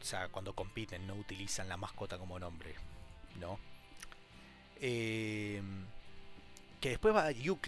o 0.00 0.04
sea, 0.04 0.28
cuando 0.28 0.54
compiten, 0.54 1.06
no 1.06 1.14
utilizan 1.14 1.68
la 1.68 1.76
mascota 1.76 2.18
como 2.18 2.38
nombre, 2.38 2.74
¿no? 3.38 3.58
Eh, 4.80 5.62
que 6.80 6.90
después 6.90 7.14
va 7.14 7.26
a 7.26 7.30
yo 7.32 7.58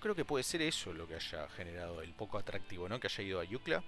creo 0.00 0.14
que 0.14 0.24
puede 0.24 0.44
ser 0.44 0.62
eso 0.62 0.92
lo 0.92 1.08
que 1.08 1.16
haya 1.16 1.48
generado 1.48 2.02
el 2.02 2.12
poco 2.12 2.38
atractivo, 2.38 2.88
¿no? 2.88 3.00
Que 3.00 3.08
haya 3.08 3.24
ido 3.24 3.40
a 3.40 3.44
Yucla. 3.44 3.82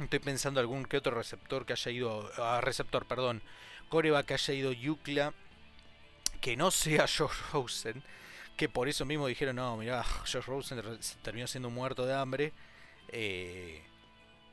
Estoy 0.00 0.18
pensando 0.18 0.60
algún 0.60 0.86
que 0.86 0.96
otro 0.96 1.14
receptor 1.14 1.66
que 1.66 1.74
haya 1.74 1.90
ido 1.90 2.42
a 2.42 2.60
receptor, 2.60 3.06
perdón, 3.06 3.42
Coreba 3.88 4.24
que 4.24 4.34
haya 4.34 4.54
ido 4.54 4.70
a 4.70 4.74
Yucla, 4.74 5.34
que 6.40 6.56
no 6.56 6.70
sea 6.70 7.06
Josh 7.18 7.52
Rosen, 7.52 8.02
que 8.56 8.68
por 8.68 8.88
eso 8.88 9.04
mismo 9.04 9.26
dijeron, 9.26 9.56
no, 9.56 9.76
mira, 9.76 10.02
Josh 10.02 10.46
Rosen 10.46 10.82
terminó 11.22 11.46
siendo 11.46 11.70
muerto 11.70 12.06
de 12.06 12.14
hambre. 12.14 12.52
Eh, 13.08 13.82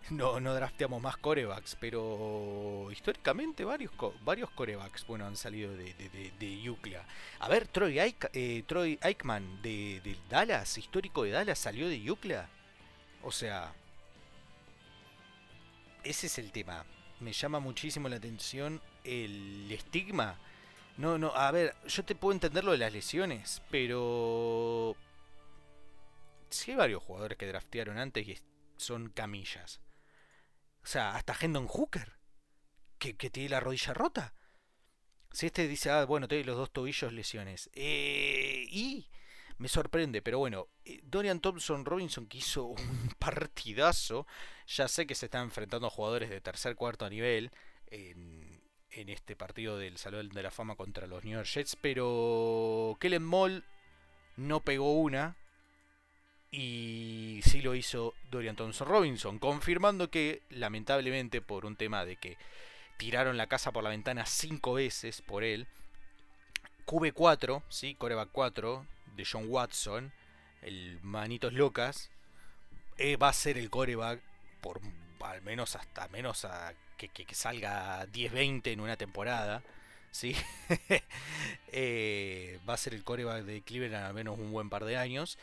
no, 0.10 0.40
no 0.40 0.54
drafteamos 0.54 1.02
más 1.02 1.18
corebacks, 1.18 1.78
pero 1.80 2.90
históricamente 2.92 3.64
varios, 3.64 3.92
varios 4.24 4.50
corebacks 4.52 5.06
bueno, 5.06 5.26
han 5.26 5.38
salido 5.38 5.72
de, 5.76 5.94
de. 5.94 6.76
A 7.40 7.50
ver, 7.50 7.68
Troy, 7.68 7.98
eh, 8.00 8.64
Troy 8.68 9.00
Aikman 9.02 9.62
de, 9.62 10.18
Dallas, 10.30 10.78
histórico 10.78 11.24
de 11.24 11.32
Dallas, 11.32 11.60
salió 11.60 11.88
de 11.88 12.02
Yucla. 12.02 12.50
O 13.24 13.32
sea, 13.32 13.74
ese 16.04 16.28
es 16.28 16.38
el 16.40 16.52
tema. 16.52 16.86
Me 17.20 17.34
llama 17.34 17.60
muchísimo 17.60 18.10
la 18.10 18.18
atención 18.18 18.82
el 19.04 19.72
estigma. 19.72 20.38
No, 20.98 21.18
no, 21.18 21.34
a 21.36 21.52
ver, 21.52 21.76
yo 21.88 22.04
te 22.04 22.16
puedo 22.16 22.34
entender 22.34 22.64
lo 22.64 22.72
de 22.72 22.80
las 22.80 22.92
lesiones, 22.92 23.62
pero... 23.72 24.96
Sí 26.50 26.72
hay 26.72 26.78
varios 26.78 27.02
jugadores 27.02 27.38
que 27.38 27.48
draftearon 27.48 27.98
antes 27.98 28.28
y 28.28 28.38
son 28.76 29.10
camillas. 29.10 29.80
O 30.84 30.88
sea, 30.88 31.16
hasta 31.16 31.36
Hendon 31.40 31.68
Hooker, 31.68 32.18
que, 32.98 33.14
tiene 33.14 33.50
la 33.50 33.60
rodilla 33.60 33.94
rota. 33.94 34.34
Si 35.32 35.46
este 35.46 35.68
dice, 35.68 35.90
ah, 35.90 36.06
bueno, 36.06 36.28
tiene 36.28 36.44
los 36.44 36.58
dos 36.58 36.72
tobillos 36.72 37.14
lesiones. 37.14 37.70
Eh, 37.74 38.66
y 38.70 39.08
me 39.58 39.68
sorprende, 39.68 40.22
pero 40.22 40.40
bueno, 40.40 40.68
eh, 40.86 41.00
Dorian 41.04 41.40
Thompson 41.40 41.86
Robinson 41.86 42.26
que 42.28 42.40
hizo 42.40 42.66
un 42.66 43.10
partidazo. 43.20 44.28
Ya 44.68 44.88
sé 44.88 45.06
que 45.06 45.16
se 45.16 45.28
está 45.28 45.42
enfrentando 45.42 45.88
a 45.88 45.92
jugadores 45.92 46.30
de 46.30 46.42
tercer, 46.42 46.76
cuarto 46.76 47.10
nivel 47.10 47.52
en, 47.88 48.62
en 48.90 49.10
este 49.10 49.36
partido 49.36 49.78
del 49.78 49.98
Salón 49.98 50.30
de 50.30 50.44
la 50.44 50.52
Fama 50.52 50.76
contra 50.76 51.08
los 51.08 51.24
New 51.24 51.34
York 51.34 51.48
Jets, 51.48 51.76
pero 51.76 52.98
Kellen 53.00 53.24
Moll 53.24 53.64
no 54.36 54.62
pegó 54.62 54.94
una 54.94 55.38
y 56.52 57.40
sí 57.46 57.62
lo 57.62 57.76
hizo 57.76 58.14
Dorian 58.30 58.58
Thompson 58.58 58.88
Robinson, 58.88 59.40
confirmando 59.40 60.10
que, 60.10 60.42
lamentablemente, 60.50 61.42
por 61.42 61.66
un 61.66 61.78
tema 61.78 62.06
de 62.06 62.18
que 62.18 62.38
tiraron 62.98 63.38
la 63.38 63.48
casa 63.48 63.72
por 63.72 63.84
la 63.84 63.90
ventana 63.90 64.26
cinco 64.26 64.74
veces 64.74 65.22
por 65.22 65.44
él, 65.44 65.68
QB4, 66.86 67.64
¿sí? 67.70 67.96
coreback 67.96 68.30
4 68.34 68.86
de 69.16 69.26
John 69.26 69.46
Watson, 69.48 70.12
el 70.62 71.00
Manitos 71.02 71.54
Locas, 71.54 72.12
eh, 72.98 73.16
va 73.16 73.30
a 73.30 73.34
ser 73.34 73.58
el 73.58 73.70
coreback 73.70 74.20
por 74.60 74.82
al 75.22 75.42
menos 75.42 75.76
hasta 75.76 76.08
menos 76.10 76.46
a 76.46 76.74
que, 76.98 77.08
que, 77.08 77.34
salga 77.34 78.06
10-20 78.08 78.68
en 78.68 78.80
una 78.82 78.98
temporada. 78.98 79.64
¿sí? 80.12 80.36
Eh, 81.74 82.60
va 82.68 82.74
a 82.74 82.78
ser 82.78 82.94
el 82.94 83.06
coreback 83.06 83.46
de 83.46 83.62
Cleveland 83.62 84.06
al 84.06 84.14
menos 84.14 84.38
un 84.38 84.52
buen 84.52 84.70
par 84.70 84.84
de 84.84 84.98
años. 84.98 85.38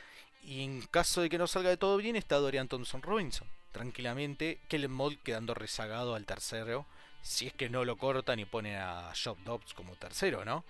Y 0.49 0.63
en 0.63 0.81
caso 0.81 1.21
de 1.21 1.29
que 1.29 1.37
no 1.37 1.47
salga 1.47 1.69
de 1.69 1.77
todo 1.77 1.99
bien, 1.99 2.17
está 2.17 2.37
Dorian 2.37 2.69
Thompson 2.69 3.03
Robinson. 3.03 3.47
Tranquilamente, 3.71 4.59
Kellen 4.69 4.91
Mold 4.91 5.19
quedando 5.23 5.53
rezagado 5.53 6.15
al 6.15 6.25
tercero. 6.25 6.87
Si 7.21 7.49
es 7.49 7.53
que 7.53 7.69
no 7.69 7.85
lo 7.85 7.99
cortan 7.99 8.39
y 8.39 8.47
ponen 8.47 8.77
a 8.77 9.13
Job 9.13 9.37
Dobbs 9.45 9.75
como 9.75 9.95
tercero, 9.97 10.47
¿no? 10.47 10.65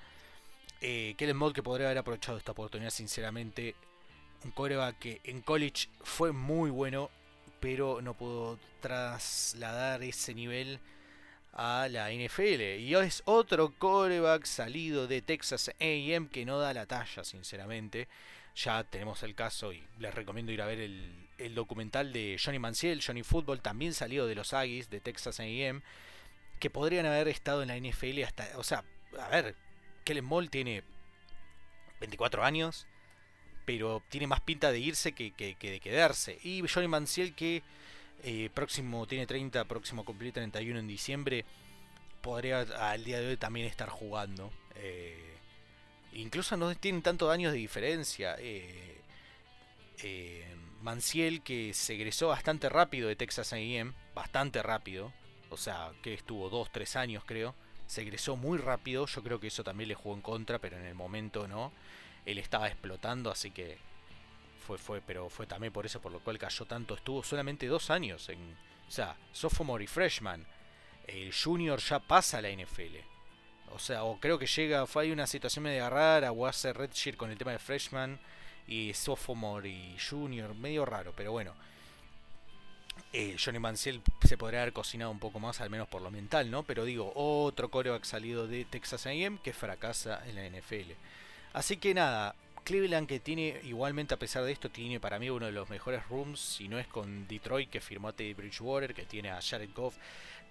Eh, 0.80 1.14
Kellen 1.16 1.36
Mold 1.36 1.54
que 1.54 1.62
podría 1.62 1.86
haber 1.86 1.98
aprovechado 1.98 2.38
esta 2.38 2.50
oportunidad, 2.50 2.90
sinceramente. 2.90 3.76
Un 4.42 4.50
coreback 4.50 4.98
que 4.98 5.20
en 5.22 5.42
college 5.42 5.88
fue 6.02 6.32
muy 6.32 6.70
bueno, 6.70 7.08
pero 7.60 8.02
no 8.02 8.14
pudo 8.14 8.58
trasladar 8.80 10.02
ese 10.02 10.34
nivel 10.34 10.80
a 11.52 11.86
la 11.88 12.10
NFL. 12.10 12.80
Y 12.80 12.96
es 12.96 13.22
otro 13.26 13.72
coreback 13.78 14.44
salido 14.44 15.06
de 15.06 15.22
Texas 15.22 15.70
AM 15.78 16.26
que 16.30 16.44
no 16.44 16.58
da 16.58 16.74
la 16.74 16.86
talla, 16.86 17.22
sinceramente 17.22 18.08
ya 18.58 18.82
tenemos 18.84 19.22
el 19.22 19.34
caso 19.34 19.72
y 19.72 19.82
les 19.98 20.14
recomiendo 20.14 20.52
ir 20.52 20.62
a 20.62 20.66
ver 20.66 20.80
el, 20.80 21.54
documental 21.54 22.12
de 22.12 22.36
Johnny 22.42 22.58
Manziel, 22.58 23.02
Johnny 23.04 23.22
Football, 23.22 23.62
también 23.62 23.94
salido 23.94 24.26
de 24.26 24.34
los 24.34 24.52
Aggies 24.52 24.90
de 24.90 25.00
Texas 25.00 25.38
AM, 25.38 25.82
que 26.58 26.70
podrían 26.70 27.06
haber 27.06 27.28
estado 27.28 27.62
en 27.62 27.68
la 27.68 27.76
NFL 27.76 28.22
hasta, 28.24 28.48
o 28.56 28.64
sea, 28.64 28.84
a 29.20 29.28
ver, 29.28 29.54
Kellen 30.04 30.24
Moll 30.24 30.50
tiene 30.50 30.82
24 32.00 32.44
años, 32.44 32.86
pero 33.64 34.02
tiene 34.08 34.26
más 34.26 34.40
pinta 34.40 34.72
de 34.72 34.80
irse 34.80 35.12
que, 35.12 35.32
de 35.36 35.80
quedarse. 35.80 36.38
Y 36.42 36.66
Johnny 36.66 36.88
Manziel 36.88 37.34
que 37.34 37.62
eh, 38.24 38.50
próximo 38.52 39.06
tiene 39.06 39.26
30, 39.26 39.64
próximo 39.66 40.04
cumplir 40.04 40.32
31 40.32 40.80
en 40.80 40.88
diciembre, 40.88 41.44
podría 42.20 42.60
al 42.60 43.04
día 43.04 43.20
de 43.20 43.28
hoy 43.28 43.36
también 43.36 43.66
estar 43.66 43.88
jugando. 43.88 44.52
Eh, 44.74 45.37
incluso 46.12 46.56
no 46.56 46.74
tienen 46.76 47.02
tantos 47.02 47.30
años 47.30 47.52
de 47.52 47.58
diferencia. 47.58 48.36
Eh, 48.38 49.00
eh, 50.02 50.56
Manciel, 50.82 51.42
que 51.42 51.74
se 51.74 51.94
egresó 51.94 52.28
bastante 52.28 52.68
rápido 52.68 53.08
de 53.08 53.16
Texas 53.16 53.52
AM, 53.52 53.94
bastante 54.14 54.62
rápido, 54.62 55.12
o 55.50 55.56
sea, 55.56 55.90
que 56.02 56.14
estuvo 56.14 56.50
2-3 56.50 56.96
años 56.96 57.24
creo, 57.26 57.54
se 57.86 58.02
egresó 58.02 58.36
muy 58.36 58.58
rápido, 58.58 59.06
yo 59.06 59.22
creo 59.22 59.40
que 59.40 59.48
eso 59.48 59.64
también 59.64 59.88
le 59.88 59.94
jugó 59.94 60.14
en 60.14 60.22
contra, 60.22 60.58
pero 60.58 60.76
en 60.76 60.84
el 60.84 60.94
momento 60.94 61.48
no, 61.48 61.72
él 62.26 62.38
estaba 62.38 62.68
explotando, 62.68 63.30
así 63.30 63.50
que 63.50 63.78
fue, 64.66 64.78
fue, 64.78 65.00
pero 65.00 65.28
fue 65.30 65.46
también 65.46 65.72
por 65.72 65.86
eso 65.86 66.00
por 66.00 66.12
lo 66.12 66.20
cual 66.20 66.38
cayó 66.38 66.64
tanto, 66.64 66.94
estuvo 66.94 67.24
solamente 67.24 67.66
dos 67.66 67.90
años 67.90 68.28
en, 68.28 68.38
o 68.86 68.90
sea, 68.90 69.16
sophomore 69.32 69.84
y 69.84 69.86
freshman, 69.88 70.46
el 71.06 71.32
junior 71.34 71.80
ya 71.80 71.98
pasa 71.98 72.38
a 72.38 72.42
la 72.42 72.50
NFL, 72.50 72.98
o 73.72 73.78
sea, 73.78 74.04
o 74.04 74.18
creo 74.18 74.38
que 74.38 74.46
llega, 74.46 74.86
fue 74.86 75.04
ahí 75.04 75.10
una 75.10 75.26
situación 75.26 75.64
medio 75.64 75.88
rara, 75.90 76.32
o 76.32 76.46
hace 76.46 76.72
Redshirt 76.72 77.16
con 77.16 77.30
el 77.30 77.38
tema 77.38 77.52
de 77.52 77.58
Freshman 77.58 78.18
y 78.66 78.92
Sophomore 78.94 79.68
y 79.68 79.96
Junior, 79.98 80.54
medio 80.54 80.84
raro, 80.84 81.12
pero 81.16 81.32
bueno. 81.32 81.54
Eh, 83.12 83.36
Johnny 83.42 83.58
Manciel 83.58 84.02
se 84.26 84.36
podría 84.36 84.62
haber 84.62 84.74
cocinado 84.74 85.10
un 85.10 85.18
poco 85.18 85.40
más, 85.40 85.60
al 85.60 85.70
menos 85.70 85.88
por 85.88 86.02
lo 86.02 86.10
mental, 86.10 86.50
¿no? 86.50 86.64
Pero 86.64 86.84
digo, 86.84 87.12
otro 87.14 87.70
coreback 87.70 88.04
salido 88.04 88.46
de 88.46 88.64
Texas 88.66 89.06
AM 89.06 89.38
que 89.38 89.54
fracasa 89.54 90.22
en 90.28 90.34
la 90.34 90.46
NFL. 90.46 90.92
Así 91.54 91.78
que 91.78 91.94
nada, 91.94 92.34
Cleveland 92.64 93.08
que 93.08 93.18
tiene, 93.18 93.60
igualmente 93.64 94.12
a 94.12 94.18
pesar 94.18 94.44
de 94.44 94.52
esto, 94.52 94.68
tiene 94.68 95.00
para 95.00 95.18
mí 95.18 95.30
uno 95.30 95.46
de 95.46 95.52
los 95.52 95.70
mejores 95.70 96.06
rooms, 96.08 96.38
si 96.38 96.68
no 96.68 96.78
es 96.78 96.86
con 96.86 97.26
Detroit 97.26 97.70
que 97.70 97.80
firmó 97.80 98.08
a 98.08 98.12
Teddy 98.12 98.34
Bridgewater, 98.34 98.94
que 98.94 99.06
tiene 99.06 99.30
a 99.30 99.40
Jared 99.40 99.70
Goff, 99.74 99.96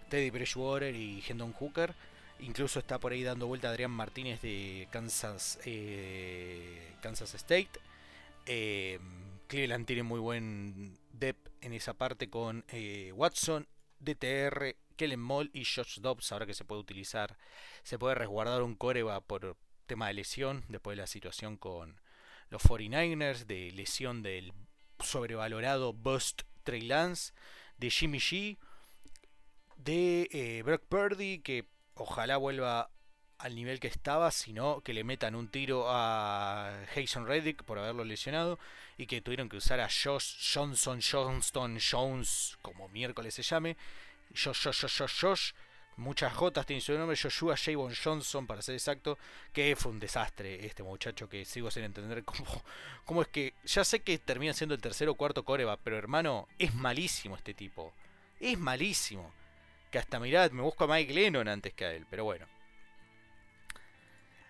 Teddy 0.10 0.32
Bridgewater 0.32 0.95
y 0.95 1.23
Hendon 1.27 1.53
Hooker. 1.53 1.93
Incluso 2.39 2.80
está 2.80 3.00
por 3.00 3.12
ahí 3.12 3.23
dando 3.23 3.47
vuelta 3.47 3.69
Adrián 3.69 3.91
Martínez 3.91 4.41
de 4.41 4.88
Kansas, 4.91 5.60
eh, 5.65 6.93
Kansas 7.02 7.34
State. 7.34 7.71
Eh, 8.45 9.00
Cleveland 9.47 9.88
tiene 9.88 10.04
muy 10.04 10.19
buen 10.19 10.97
depth 11.13 11.50
en 11.62 11.73
esa 11.73 11.93
parte 11.95 12.30
con 12.30 12.63
eh, 12.69 13.12
Watson, 13.15 13.67
DTR, 14.00 14.76
Kellen 14.95 15.19
Moll 15.19 15.50
y 15.52 15.65
Josh 15.65 16.00
Dobbs. 16.00 16.32
Ahora 16.32 16.45
que 16.45 16.54
se 16.54 16.63
puede 16.63 16.82
utilizar, 16.82 17.38
se 17.84 17.97
puede 17.97 18.15
resguardar 18.15 18.62
un 18.62 18.76
coreba 18.76 19.19
por 19.21 19.58
tema 19.88 20.08
de 20.08 20.13
lesión 20.13 20.63
después 20.67 20.95
de 20.95 21.02
la 21.02 21.08
situación 21.08 21.58
con 21.58 22.00
los 22.50 22.62
49ers, 22.62 23.45
de 23.45 23.71
lesión 23.71 24.21
del 24.21 24.54
sobrevalorado 25.00 25.93
Bust 25.93 26.43
Trey 26.63 26.82
Lance, 26.82 27.34
de 27.78 27.89
Jimmy 27.89 28.19
G, 28.19 28.58
de 29.78 30.62
Brock 30.63 30.84
Purdy, 30.88 31.39
que 31.39 31.65
ojalá 31.97 32.38
vuelva 32.38 32.89
al 33.38 33.55
nivel 33.55 33.79
que 33.79 33.88
estaba, 33.88 34.31
sino 34.31 34.81
que 34.81 34.93
le 34.93 35.03
metan 35.03 35.36
un 35.36 35.47
tiro 35.47 35.86
a 35.88 36.71
Jason 36.95 37.27
Reddick 37.27 37.63
por 37.63 37.77
haberlo 37.77 38.03
lesionado 38.03 38.57
y 38.97 39.05
que 39.05 39.21
tuvieron 39.21 39.47
que 39.47 39.57
usar 39.57 39.79
a 39.79 39.88
Josh 39.88 40.53
Johnson, 40.53 40.99
Johnston, 41.01 41.79
Jones, 41.79 42.57
como 42.62 42.89
miércoles 42.89 43.36
se 43.36 43.43
llame, 43.43 43.77
Josh, 44.36 44.63
Josh, 44.63 44.97
Josh, 44.97 45.21
Josh, 45.21 45.51
muchas 45.97 46.33
Jotas 46.33 46.65
tiene 46.65 46.81
su 46.81 46.97
nombre, 46.97 47.15
Joshua 47.15 47.55
Javon 47.55 47.93
Johnson, 47.93 48.47
para 48.47 48.62
ser 48.63 48.73
exacto, 48.73 49.19
que 49.53 49.75
fue 49.75 49.91
un 49.91 49.99
desastre 49.99 50.65
este 50.65 50.81
muchacho 50.81 51.29
que 51.29 51.45
sigo 51.45 51.69
sin 51.69 51.83
entender 51.83 52.23
cómo, 52.23 52.63
cómo 53.05 53.21
es 53.21 53.27
que, 53.27 53.53
ya 53.65 53.83
sé 53.83 53.99
que 53.99 54.17
termina 54.17 54.53
siendo 54.53 54.73
el 54.73 54.81
tercero 54.81 55.12
o 55.12 55.15
cuarto 55.15 55.45
coreba, 55.45 55.77
pero 55.77 55.97
hermano, 55.97 56.47
es 56.57 56.73
malísimo 56.73 57.36
este 57.36 57.53
tipo, 57.53 57.93
es 58.39 58.57
malísimo, 58.57 59.31
que 59.91 60.00
hasta 60.00 60.19
mirad, 60.19 60.52
me 60.52 60.62
busco 60.62 60.84
a 60.84 60.88
Mike 60.88 61.13
Lennon 61.13 61.47
antes 61.47 61.73
que 61.73 61.86
a 61.86 61.93
él, 61.93 62.06
pero 62.10 62.23
bueno. 62.23 62.45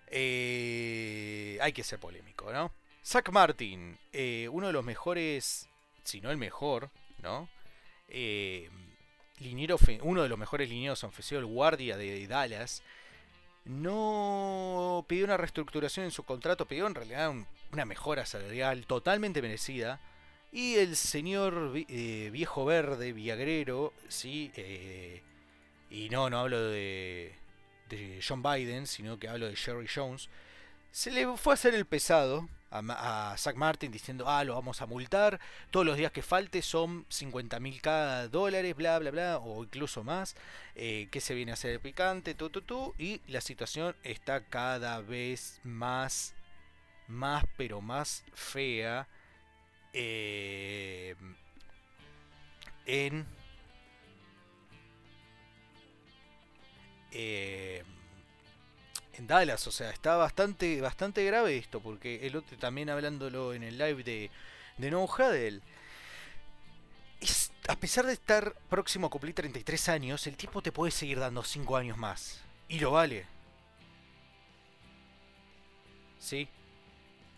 Eh, 0.07 1.57
hay 1.61 1.73
que 1.73 1.83
ser 1.83 1.99
polémico, 1.99 2.51
¿no? 2.51 2.73
Zach 3.03 3.29
Martin, 3.29 3.97
eh, 4.13 4.49
uno 4.51 4.67
de 4.67 4.73
los 4.73 4.83
mejores, 4.83 5.69
si 6.03 6.21
no 6.21 6.31
el 6.31 6.37
mejor, 6.37 6.89
¿no? 7.21 7.49
Eh, 8.07 8.69
uno 10.01 10.23
de 10.23 10.29
los 10.29 10.39
mejores 10.39 10.69
linieros 10.69 11.03
ofensivos, 11.03 11.43
el 11.43 11.45
guardia 11.45 11.95
de 11.95 12.25
Dallas, 12.27 12.81
no 13.65 15.05
pidió 15.07 15.25
una 15.25 15.37
reestructuración 15.37 16.05
en 16.05 16.11
su 16.11 16.23
contrato, 16.23 16.67
pidió 16.67 16.87
en 16.87 16.95
realidad 16.95 17.33
una 17.71 17.85
mejora 17.85 18.25
salarial 18.25 18.85
totalmente 18.87 19.41
merecida. 19.41 19.99
Y 20.51 20.75
el 20.75 20.95
señor 20.95 21.73
eh, 21.75 22.29
viejo 22.31 22.65
verde, 22.65 23.11
Viagrero, 23.11 23.93
sí, 24.07 24.51
eh, 24.55 25.21
y 25.89 26.09
no, 26.09 26.29
no 26.29 26.39
hablo 26.39 26.61
de, 26.69 27.33
John 28.25 28.41
Biden, 28.41 28.87
sino 28.87 29.19
que 29.19 29.27
hablo 29.27 29.47
de 29.47 29.55
Jerry 29.55 29.87
Jones, 29.93 30.29
se 30.91 31.11
le 31.11 31.27
fue 31.37 31.53
a 31.53 31.55
hacer 31.55 31.75
el 31.75 31.85
pesado 31.85 32.47
a, 32.71 33.35
Zach 33.37 33.55
Martin 33.55 33.91
diciendo, 33.91 34.25
ah, 34.27 34.43
lo 34.43 34.55
vamos 34.55 34.81
a 34.81 34.85
multar, 34.85 35.39
todos 35.71 35.85
los 35.85 35.97
días 35.97 36.11
que 36.11 36.21
falte 36.21 36.61
son 36.61 37.05
50 37.09 37.59
mil 37.59 37.81
cada 37.81 38.27
dólares, 38.27 38.75
bla, 38.75 38.99
bla, 38.99 39.11
bla, 39.11 39.37
o 39.37 39.63
incluso 39.63 40.03
más, 40.03 40.35
eh, 40.75 41.07
que 41.11 41.21
se 41.21 41.33
viene 41.33 41.51
a 41.51 41.53
hacer 41.53 41.71
el 41.71 41.79
picante, 41.79 42.33
tú, 42.35 42.49
tú, 42.49 42.93
y 42.97 43.21
la 43.27 43.41
situación 43.41 43.95
está 44.03 44.41
cada 44.41 45.01
vez 45.01 45.59
más, 45.63 46.33
más, 47.07 47.45
pero 47.57 47.81
más 47.81 48.23
fea 48.33 49.07
eh, 49.93 51.15
en... 52.85 53.25
Eh, 57.11 57.83
en 59.13 59.27
Dallas. 59.27 59.65
O 59.67 59.71
sea, 59.71 59.89
está 59.89 60.15
bastante, 60.15 60.81
bastante 60.81 61.23
grave 61.25 61.57
esto, 61.57 61.79
porque 61.79 62.27
el 62.27 62.35
otro 62.35 62.57
también 62.57 62.89
hablándolo 62.89 63.53
en 63.53 63.63
el 63.63 63.77
live 63.77 64.03
de, 64.03 64.31
de 64.77 64.91
No 64.91 65.05
Huddle. 65.05 65.61
Es, 67.19 67.51
a 67.67 67.75
pesar 67.75 68.05
de 68.05 68.13
estar 68.13 68.53
próximo 68.69 69.07
a 69.07 69.09
cumplir 69.09 69.33
33 69.33 69.89
años, 69.89 70.27
el 70.27 70.37
tipo 70.37 70.61
te 70.61 70.71
puede 70.71 70.91
seguir 70.91 71.19
dando 71.19 71.43
5 71.43 71.77
años 71.77 71.97
más. 71.97 72.41
Y 72.69 72.79
lo 72.79 72.91
vale. 72.91 73.25
¿Sí? 76.19 76.47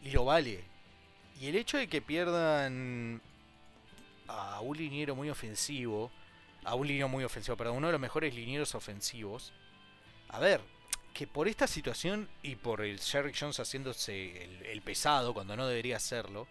Y 0.02 0.12
lo 0.12 0.26
vale. 0.26 0.69
Y 1.40 1.48
el 1.48 1.56
hecho 1.56 1.78
de 1.78 1.88
que 1.88 2.02
pierdan 2.02 3.22
a 4.28 4.60
un 4.62 4.78
liniero 4.78 5.16
muy 5.16 5.30
ofensivo, 5.30 6.12
a 6.66 6.76
un 6.76 6.86
liniero 6.86 7.08
muy 7.08 7.24
ofensivo, 7.24 7.56
perdón, 7.56 7.78
uno 7.78 7.88
de 7.88 7.94
los 7.94 8.02
mejores 8.02 8.36
linieros 8.36 8.76
ofensivos. 8.76 9.54
A 10.28 10.40
ver, 10.40 10.62
que 11.14 11.28
por 11.28 11.48
esta 11.48 11.66
situación 11.66 12.30
y 12.44 12.56
por 12.56 12.82
el 12.82 13.00
Sherry 13.00 13.32
Jones 13.38 13.60
haciéndose 13.60 14.50
el, 14.70 14.82
pesado 14.82 15.34
cuando 15.34 15.56
no 15.56 15.66
debería 15.66 15.98
hacerlo, 15.98 16.48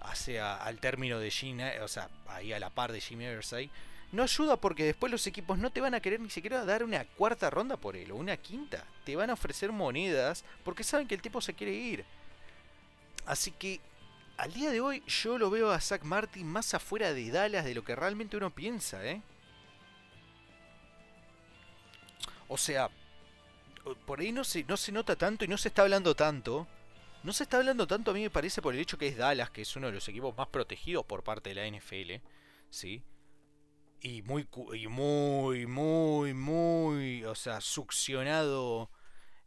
hacia 0.00 0.56
al 0.56 0.78
término 0.78 1.18
de 1.18 1.30
Gina, 1.30 1.72
o 1.82 1.88
sea, 1.88 2.08
ahí 2.28 2.52
a 2.52 2.60
la 2.60 2.70
par 2.70 2.92
de 2.92 3.00
Jimmy 3.00 3.24
Everside, 3.24 3.70
no 4.12 4.22
ayuda 4.22 4.56
porque 4.56 4.84
después 4.84 5.10
los 5.10 5.26
equipos 5.26 5.58
no 5.58 5.70
te 5.70 5.80
van 5.80 5.94
a 5.94 6.00
querer 6.00 6.20
ni 6.20 6.30
siquiera 6.30 6.64
dar 6.64 6.82
una 6.82 7.04
cuarta 7.04 7.48
ronda 7.48 7.76
por 7.76 7.96
él 7.96 8.10
o 8.10 8.16
una 8.16 8.36
quinta. 8.36 8.84
Te 9.04 9.16
van 9.16 9.30
a 9.30 9.34
ofrecer 9.34 9.72
monedas 9.72 10.44
porque 10.64 10.84
saben 10.84 11.06
que 11.06 11.14
el 11.14 11.22
tipo 11.22 11.40
se 11.40 11.54
quiere 11.54 11.72
ir. 11.72 12.04
Así 13.26 13.52
que 13.52 13.80
al 14.40 14.54
día 14.54 14.70
de 14.70 14.80
hoy 14.80 15.02
yo 15.06 15.36
lo 15.36 15.50
veo 15.50 15.70
a 15.70 15.80
Zach 15.80 16.02
Martin 16.02 16.46
más 16.46 16.72
afuera 16.72 17.12
de 17.12 17.30
Dallas 17.30 17.62
de 17.62 17.74
lo 17.74 17.84
que 17.84 17.94
realmente 17.94 18.38
uno 18.38 18.54
piensa, 18.54 19.04
¿eh? 19.04 19.20
O 22.48 22.56
sea, 22.56 22.90
por 24.06 24.20
ahí 24.20 24.32
no 24.32 24.42
se, 24.42 24.64
no 24.64 24.78
se 24.78 24.92
nota 24.92 25.14
tanto 25.14 25.44
y 25.44 25.48
no 25.48 25.58
se 25.58 25.68
está 25.68 25.82
hablando 25.82 26.16
tanto. 26.16 26.66
No 27.22 27.34
se 27.34 27.42
está 27.42 27.58
hablando 27.58 27.86
tanto, 27.86 28.10
a 28.10 28.14
mí 28.14 28.22
me 28.22 28.30
parece, 28.30 28.62
por 28.62 28.72
el 28.72 28.80
hecho 28.80 28.96
que 28.96 29.08
es 29.08 29.18
Dallas, 29.18 29.50
que 29.50 29.60
es 29.60 29.76
uno 29.76 29.88
de 29.88 29.92
los 29.92 30.08
equipos 30.08 30.34
más 30.34 30.48
protegidos 30.48 31.04
por 31.04 31.22
parte 31.22 31.50
de 31.50 31.56
la 31.56 31.78
NFL. 31.78 32.26
¿Sí? 32.70 33.02
Y 34.00 34.22
muy, 34.22 34.48
y 34.72 34.88
muy, 34.88 35.66
muy, 35.66 36.32
muy, 36.32 37.24
o 37.26 37.34
sea, 37.34 37.60
succionado 37.60 38.90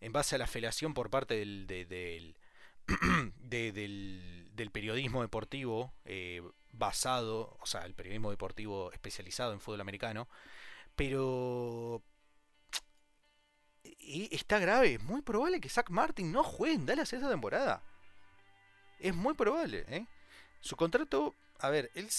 en 0.02 0.14
base 0.14 0.36
a 0.36 0.38
la 0.38 0.46
felación 0.46 0.94
por 0.94 1.10
parte 1.10 1.36
del, 1.36 1.66
del, 1.66 1.88
del, 1.90 2.36
periodismo 4.72 5.22
deportivo 5.22 5.94
eh, 6.06 6.42
basado, 6.72 7.58
o 7.62 7.66
sea, 7.66 7.86
el 7.86 7.94
periodismo 7.94 8.32
deportivo 8.32 8.92
especializado 8.92 9.54
en 9.54 9.60
fútbol 9.60 9.82
americano. 9.82 10.28
Pero 10.96 12.04
y 13.84 14.34
está 14.36 14.60
grave. 14.60 14.96
Es 14.96 15.04
muy 15.04 15.22
probable 15.22 15.60
que 15.60 15.70
Zach 15.70 15.90
Martin 15.90 16.32
no 16.32 16.44
juegue 16.44 16.76
en 16.76 16.86
Dallas 16.86 17.14
esta 17.14 17.30
temporada. 17.30 17.82
Es 19.00 19.16
muy 19.16 19.34
probable, 19.34 19.86
¿eh? 19.88 20.06
Su 20.62 20.76
contrato, 20.76 21.36
a 21.60 21.70
ver, 21.70 21.92
él... 21.96 22.10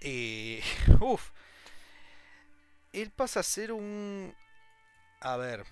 Eh, 0.00 0.62
uf. 1.00 1.30
Él 2.92 3.10
pasa 3.10 3.40
a 3.40 3.44
ser 3.44 3.72
un... 3.72 4.34
A 5.20 5.36
ver. 5.36 5.64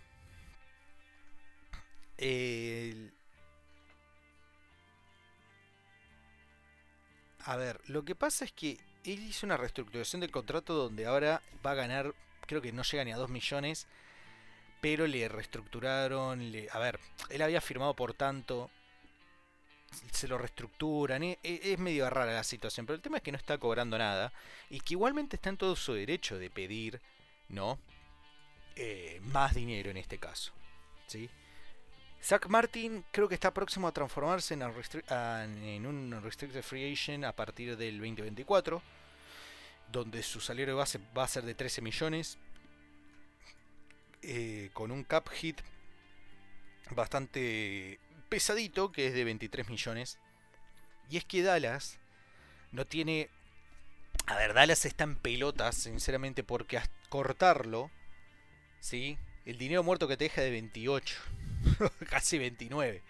A 7.45 7.57
ver, 7.57 7.81
lo 7.87 8.05
que 8.05 8.15
pasa 8.15 8.45
es 8.45 8.53
que 8.53 8.79
él 9.05 9.21
hizo 9.21 9.47
una 9.47 9.57
reestructuración 9.57 10.21
del 10.21 10.31
contrato 10.31 10.75
donde 10.75 11.07
ahora 11.07 11.43
va 11.65 11.73
a 11.73 11.75
ganar, 11.75 12.15
creo 12.47 12.61
que 12.61 12.73
no 12.73 12.83
llega 12.83 13.05
ni 13.05 13.13
a 13.13 13.17
2 13.17 13.31
millones 13.31 13.87
pero 14.81 15.07
le 15.07 15.29
reestructuraron. 15.29 16.41
a 16.73 16.79
ver, 16.79 16.99
él 17.29 17.43
había 17.43 17.61
firmado 17.61 17.95
por 17.95 18.15
tanto, 18.15 18.71
se 20.11 20.29
lo 20.29 20.39
reestructuran. 20.39 21.23
E, 21.23 21.39
es, 21.43 21.79
medio 21.79 22.09
rara 22.09 22.33
la 22.33 22.45
situación, 22.45 22.87
pero 22.87 22.97
el 22.97 23.03
tema 23.03 23.19
es 23.19 23.23
que 23.23 23.33
no 23.33 23.39
está 23.39 23.59
cobrando 23.59 23.99
nada 23.99 24.33
y 24.69 24.81
que 24.81 24.95
igualmente 24.95 25.37
está 25.37 25.51
en 25.51 25.57
todo 25.57 25.77
su 25.77 25.93
derecho 25.93 26.39
de 26.39 26.51
pedir, 26.51 27.01
¿no? 27.49 27.79
Eh, 28.77 29.19
más 29.23 29.55
dinero 29.55 29.91
en 29.91 29.99
este 29.99 30.19
caso, 30.19 30.53
¿sí? 31.07 31.29
Zach 32.23 32.47
Martin 32.49 33.05
creo 33.11 33.29
que 33.29 33.35
está 33.35 33.53
próximo 33.53 33.89
a 33.89 33.93
transformarse 33.93 34.55
en, 34.55 35.87
un 35.87 36.21
Restricted 36.23 36.63
Free 36.63 36.93
Agent 36.93 37.25
a 37.25 37.35
partir 37.35 37.77
del 37.77 37.99
2024, 37.99 38.83
donde 39.91 40.23
su 40.23 40.41
salario 40.41 40.77
base 40.77 41.01
va 41.17 41.25
a 41.25 41.29
ser 41.29 41.45
de 41.45 41.55
13 41.55 41.81
millones 41.81 42.39
eh, 44.23 44.69
con 44.75 44.91
un 44.91 45.03
cap 45.03 45.29
hit 45.31 45.61
bastante 46.91 47.99
pesadito, 48.29 48.93
que 48.93 49.07
es 49.07 49.15
de 49.15 49.25
23 49.25 49.69
millones. 49.69 50.19
Y 51.09 51.17
es 51.17 51.25
que 51.25 51.43
Dallas 51.43 51.99
no 52.71 52.85
tiene... 52.87 53.31
A 54.27 54.37
ver, 54.37 54.53
Dallas 54.53 54.85
está 54.85 55.05
en 55.05 55.17
pelotas, 55.17 55.75
sinceramente, 55.75 56.45
porque 56.45 56.81
cortarlo, 57.09 57.91
¿sí? 58.81 59.19
El 59.47 59.59
dinero 59.59 59.83
muerto 59.83 60.07
que 60.07 60.17
te 60.17 60.25
deja 60.25 60.43
de 60.43 60.51
28, 60.51 61.17
casi 62.11 62.39
29. 62.39 63.03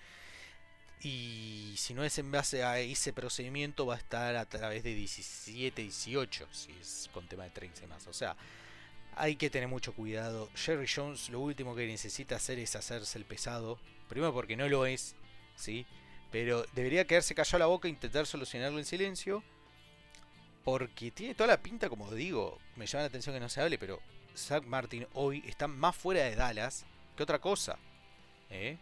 Y 1.02 1.74
si 1.76 1.94
no 1.94 2.04
es 2.04 2.18
en 2.18 2.30
base 2.30 2.62
a 2.62 2.78
ese 2.78 3.12
procedimiento, 3.12 3.86
va 3.86 3.94
a 3.94 3.98
estar 3.98 4.36
a 4.36 4.44
través 4.44 4.82
de 4.82 4.94
17, 4.94 5.82
18, 5.82 6.46
si 6.52 6.72
es 6.72 7.08
con 7.12 7.26
tema 7.26 7.44
de 7.44 7.50
13 7.50 7.86
más. 7.86 8.06
O 8.06 8.12
sea, 8.12 8.36
Hay 9.16 9.36
que 9.36 9.50
tener 9.50 9.68
mucho 9.68 9.92
cuidado. 9.94 10.48
Jerry 10.54 10.86
Jones 10.86 11.30
lo 11.30 11.40
último 11.40 11.74
que 11.74 11.86
necesita 11.86 12.36
hacer 12.36 12.58
es 12.58 12.76
hacerse 12.76 13.18
el 13.18 13.24
pesado. 13.24 13.78
Primero 14.08 14.32
porque 14.32 14.56
no 14.56 14.68
lo 14.68 14.86
es, 14.86 15.14
¿sí? 15.56 15.86
Pero 16.30 16.64
debería 16.74 17.06
quedarse 17.06 17.34
callado 17.34 17.58
la 17.58 17.66
boca 17.66 17.88
e 17.88 17.90
intentar 17.90 18.26
solucionarlo 18.26 18.78
en 18.78 18.84
silencio. 18.84 19.42
Porque 20.64 21.10
tiene 21.10 21.34
toda 21.34 21.48
la 21.48 21.62
pinta, 21.62 21.88
como 21.88 22.10
digo, 22.12 22.58
me 22.76 22.86
llama 22.86 23.02
la 23.02 23.08
atención 23.08 23.34
que 23.34 23.40
no 23.40 23.48
se 23.48 23.60
hable, 23.60 23.78
pero 23.78 24.00
Zach 24.36 24.64
Martin 24.64 25.06
hoy 25.14 25.42
está 25.46 25.66
más 25.66 25.96
fuera 25.96 26.24
de 26.24 26.36
Dallas 26.36 26.84
que 27.16 27.22
otra 27.22 27.38
cosa. 27.38 27.78
¿eh? 28.50 28.78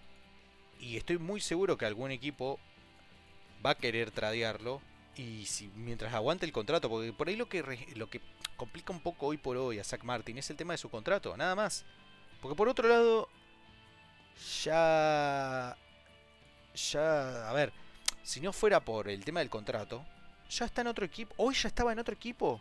Y 0.81 0.97
estoy 0.97 1.19
muy 1.19 1.41
seguro 1.41 1.77
que 1.77 1.87
algún 1.87 2.11
equipo 2.11 2.59
va 3.65 3.71
a 3.71 3.75
querer 3.77 4.11
tradearlo. 4.11 4.81
Y 5.17 5.47
si 5.47 5.69
mientras 5.75 6.15
aguante 6.15 6.47
el 6.47 6.53
contrato, 6.53 6.89
porque 6.89 7.13
por 7.13 7.29
ahí 7.29 7.37
lo 7.37 7.49
que, 7.49 7.63
lo 7.97 8.09
que 8.09 8.21
complica 8.57 8.93
un 8.93 9.01
poco 9.01 9.27
hoy 9.27 9.37
por 9.37 9.57
hoy 9.57 9.79
a 9.79 9.85
Zach 9.85 10.05
Martin 10.05 10.39
es 10.39 10.49
el 10.51 10.57
tema 10.57 10.75
de 10.75 10.79
su 10.79 10.91
contrato, 10.91 11.37
nada 11.37 11.57
más. 11.57 11.85
Porque 12.41 12.57
por 12.57 12.69
otro 12.69 12.89
lado, 12.89 13.29
ya. 14.63 15.77
Ya. 16.93 17.51
A 17.51 17.53
ver, 17.53 17.73
si 18.23 18.41
no 18.41 18.53
fuera 18.53 18.81
por 18.81 19.09
el 19.09 19.25
tema 19.25 19.41
del 19.41 19.51
contrato, 19.51 20.05
ya 20.49 20.67
está 20.67 20.83
en 20.83 20.87
otro 20.87 21.05
equipo. 21.05 21.35
Hoy 21.37 21.55
ya 21.55 21.69
estaba 21.69 21.93
en 21.93 21.99
otro 21.99 22.15
equipo. 22.15 22.61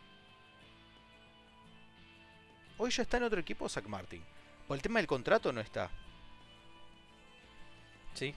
Hoy 2.77 2.91
ya 2.91 3.03
está 3.03 3.17
en 3.17 3.23
otro 3.23 3.39
equipo 3.39 3.67
Zach 3.67 3.85
Martin. 3.85 4.23
Por 4.67 4.75
el 4.75 4.81
tema 4.81 4.99
del 4.99 5.07
contrato 5.07 5.51
no 5.51 5.61
está. 5.61 5.89
¿Sí? 8.13 8.33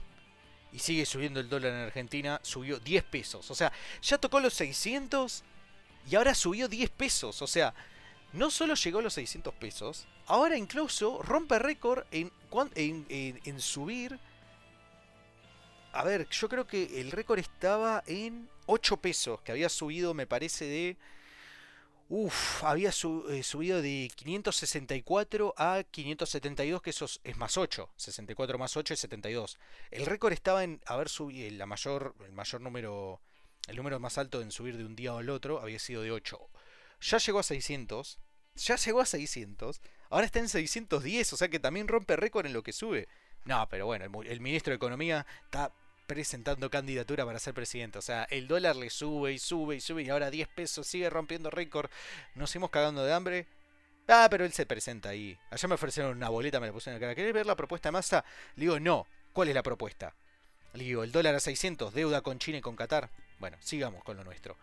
Y 0.71 0.79
sigue 0.79 1.05
subiendo 1.05 1.39
el 1.39 1.49
dólar 1.49 1.73
en 1.73 1.79
Argentina. 1.79 2.39
Subió 2.43 2.79
10 2.79 3.03
pesos. 3.03 3.51
O 3.51 3.55
sea, 3.55 3.71
ya 4.01 4.17
tocó 4.17 4.39
los 4.39 4.53
600 4.53 5.43
y 6.09 6.15
ahora 6.15 6.33
subió 6.33 6.67
10 6.67 6.89
pesos. 6.91 7.41
O 7.41 7.47
sea, 7.47 7.73
no 8.33 8.49
solo 8.49 8.75
llegó 8.75 8.99
a 8.99 9.01
los 9.01 9.13
600 9.13 9.53
pesos, 9.55 10.07
ahora 10.25 10.57
incluso 10.57 11.21
rompe 11.21 11.59
récord 11.59 12.05
en, 12.11 12.31
en, 12.75 13.41
en, 13.43 13.61
subir. 13.61 14.17
A 15.91 16.03
ver, 16.03 16.29
yo 16.29 16.47
creo 16.47 16.65
que 16.65 17.01
el 17.01 17.11
récord 17.11 17.39
estaba 17.39 18.03
en 18.07 18.49
8 18.67 18.97
pesos, 18.97 19.41
que 19.41 19.51
había 19.51 19.67
subido, 19.67 20.13
me 20.13 20.27
parece, 20.27 20.65
de 20.65 20.97
Uf, 22.13 22.65
había 22.65 22.89
eh, 22.89 23.41
subido 23.41 23.81
de 23.81 24.11
564 24.13 25.53
a 25.55 25.81
572, 25.89 26.81
que 26.81 26.89
eso 26.89 27.05
es 27.05 27.37
más 27.37 27.55
8. 27.55 27.89
64 27.95 28.57
más 28.57 28.75
8 28.75 28.95
es 28.95 28.99
72. 28.99 29.57
El 29.91 30.05
récord 30.05 30.33
estaba 30.33 30.65
en 30.65 30.81
haber 30.85 31.07
subido, 31.07 31.49
la 31.51 31.65
mayor, 31.65 32.13
el 32.25 32.33
mayor 32.33 32.59
número, 32.59 33.21
el 33.65 33.77
número 33.77 33.97
más 34.01 34.17
alto 34.17 34.41
en 34.41 34.51
subir 34.51 34.75
de 34.75 34.83
un 34.83 34.93
día 34.93 35.17
al 35.17 35.29
otro 35.29 35.61
había 35.61 35.79
sido 35.79 36.01
de 36.01 36.11
8. 36.11 36.37
Ya 36.99 37.17
llegó 37.17 37.39
a 37.39 37.43
600. 37.43 38.19
Ya 38.55 38.75
llegó 38.75 38.99
a 38.99 39.05
600. 39.05 39.81
Ahora 40.09 40.25
está 40.25 40.39
en 40.39 40.49
610, 40.49 41.31
o 41.31 41.37
sea 41.37 41.47
que 41.47 41.61
también 41.61 41.87
rompe 41.87 42.17
récord 42.17 42.45
en 42.45 42.51
lo 42.51 42.61
que 42.61 42.73
sube. 42.73 43.07
No, 43.45 43.69
pero 43.69 43.85
bueno, 43.85 44.21
el 44.23 44.41
ministro 44.41 44.71
de 44.71 44.75
Economía 44.75 45.25
está 45.45 45.71
presentando 46.07 46.69
candidatura 46.69 47.25
para 47.25 47.39
ser 47.39 47.53
presidente. 47.53 47.99
O 47.99 48.01
sea, 48.01 48.23
el 48.25 48.47
dólar 48.47 48.75
le 48.75 48.89
sube 48.89 49.33
y 49.33 49.39
sube 49.39 49.75
y 49.75 49.81
sube 49.81 50.03
y 50.03 50.09
ahora 50.09 50.29
10 50.29 50.47
pesos 50.49 50.87
sigue 50.87 51.09
rompiendo 51.09 51.49
récord. 51.49 51.89
Nos 52.35 52.49
seguimos 52.49 52.69
cagando 52.69 53.03
de 53.03 53.13
hambre. 53.13 53.47
Ah, 54.07 54.27
pero 54.29 54.43
él 54.43 54.51
se 54.51 54.65
presenta 54.65 55.09
ahí. 55.09 55.37
Allá 55.49 55.67
me 55.67 55.75
ofrecieron 55.75 56.17
una 56.17 56.29
boleta, 56.29 56.59
me 56.59 56.67
la 56.67 56.73
pusieron 56.73 56.95
en 56.95 57.01
la 57.01 57.07
cara. 57.07 57.15
¿Querés 57.15 57.33
ver 57.33 57.45
la 57.45 57.55
propuesta 57.55 57.89
de 57.89 57.93
masa? 57.93 58.25
Le 58.55 58.61
digo, 58.61 58.79
no. 58.79 59.07
¿Cuál 59.31 59.47
es 59.47 59.55
la 59.55 59.63
propuesta? 59.63 60.13
Le 60.73 60.83
digo, 60.83 61.03
el 61.03 61.11
dólar 61.11 61.35
a 61.35 61.39
600, 61.39 61.93
deuda 61.93 62.21
con 62.21 62.39
China 62.39 62.57
y 62.57 62.61
con 62.61 62.75
Qatar. 62.75 63.09
Bueno, 63.39 63.57
sigamos 63.61 64.03
con 64.03 64.17
lo 64.17 64.23
nuestro. 64.23 64.57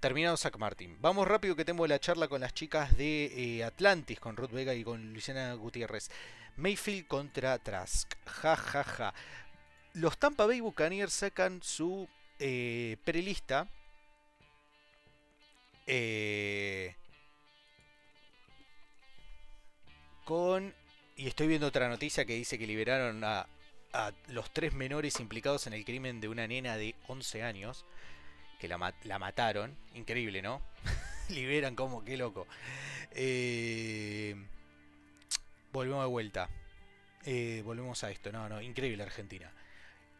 Terminado 0.00 0.36
Zach 0.36 0.56
Martin. 0.56 0.96
Vamos 1.00 1.28
rápido 1.28 1.54
que 1.54 1.64
tengo 1.64 1.86
la 1.86 2.00
charla 2.00 2.26
con 2.26 2.40
las 2.40 2.54
chicas 2.54 2.96
de 2.96 3.58
eh, 3.58 3.64
Atlantis, 3.64 4.18
con 4.18 4.36
Ruth 4.36 4.50
Vega 4.50 4.74
y 4.74 4.82
con 4.82 5.12
Luciana 5.12 5.54
Gutiérrez. 5.54 6.10
Mayfield 6.56 7.06
contra 7.06 7.58
Trask. 7.58 8.12
Ja, 8.26 8.56
ja, 8.56 8.82
ja 8.82 9.14
los 9.94 10.18
Tampa 10.18 10.46
Bay 10.46 10.60
Buccaneers 10.60 11.12
sacan 11.12 11.62
su 11.62 12.08
eh, 12.38 12.96
prelista. 13.04 13.68
Eh, 15.86 16.94
con. 20.24 20.74
Y 21.16 21.28
estoy 21.28 21.46
viendo 21.46 21.66
otra 21.66 21.88
noticia 21.88 22.24
que 22.24 22.34
dice 22.34 22.58
que 22.58 22.66
liberaron 22.66 23.22
a, 23.22 23.46
a, 23.92 24.12
los 24.28 24.50
tres 24.50 24.72
menores 24.72 25.20
implicados 25.20 25.66
en 25.66 25.74
el 25.74 25.84
crimen 25.84 26.20
de 26.20 26.28
una 26.28 26.46
nena 26.46 26.76
de 26.76 26.94
11 27.08 27.42
años. 27.42 27.84
Que 28.58 28.68
la, 28.68 28.78
mataron. 29.18 29.76
Increíble, 29.94 30.40
¿no? 30.40 30.62
Liberan 31.28 31.74
como, 31.74 32.04
qué 32.04 32.16
loco. 32.16 32.46
Eh, 33.10 34.36
volvemos 35.72 36.04
de 36.04 36.08
vuelta. 36.08 36.48
Volvemos 37.64 38.02
a 38.04 38.10
esto. 38.10 38.32
No, 38.32 38.48
no, 38.48 38.62
increíble 38.62 39.02
Argentina. 39.02 39.52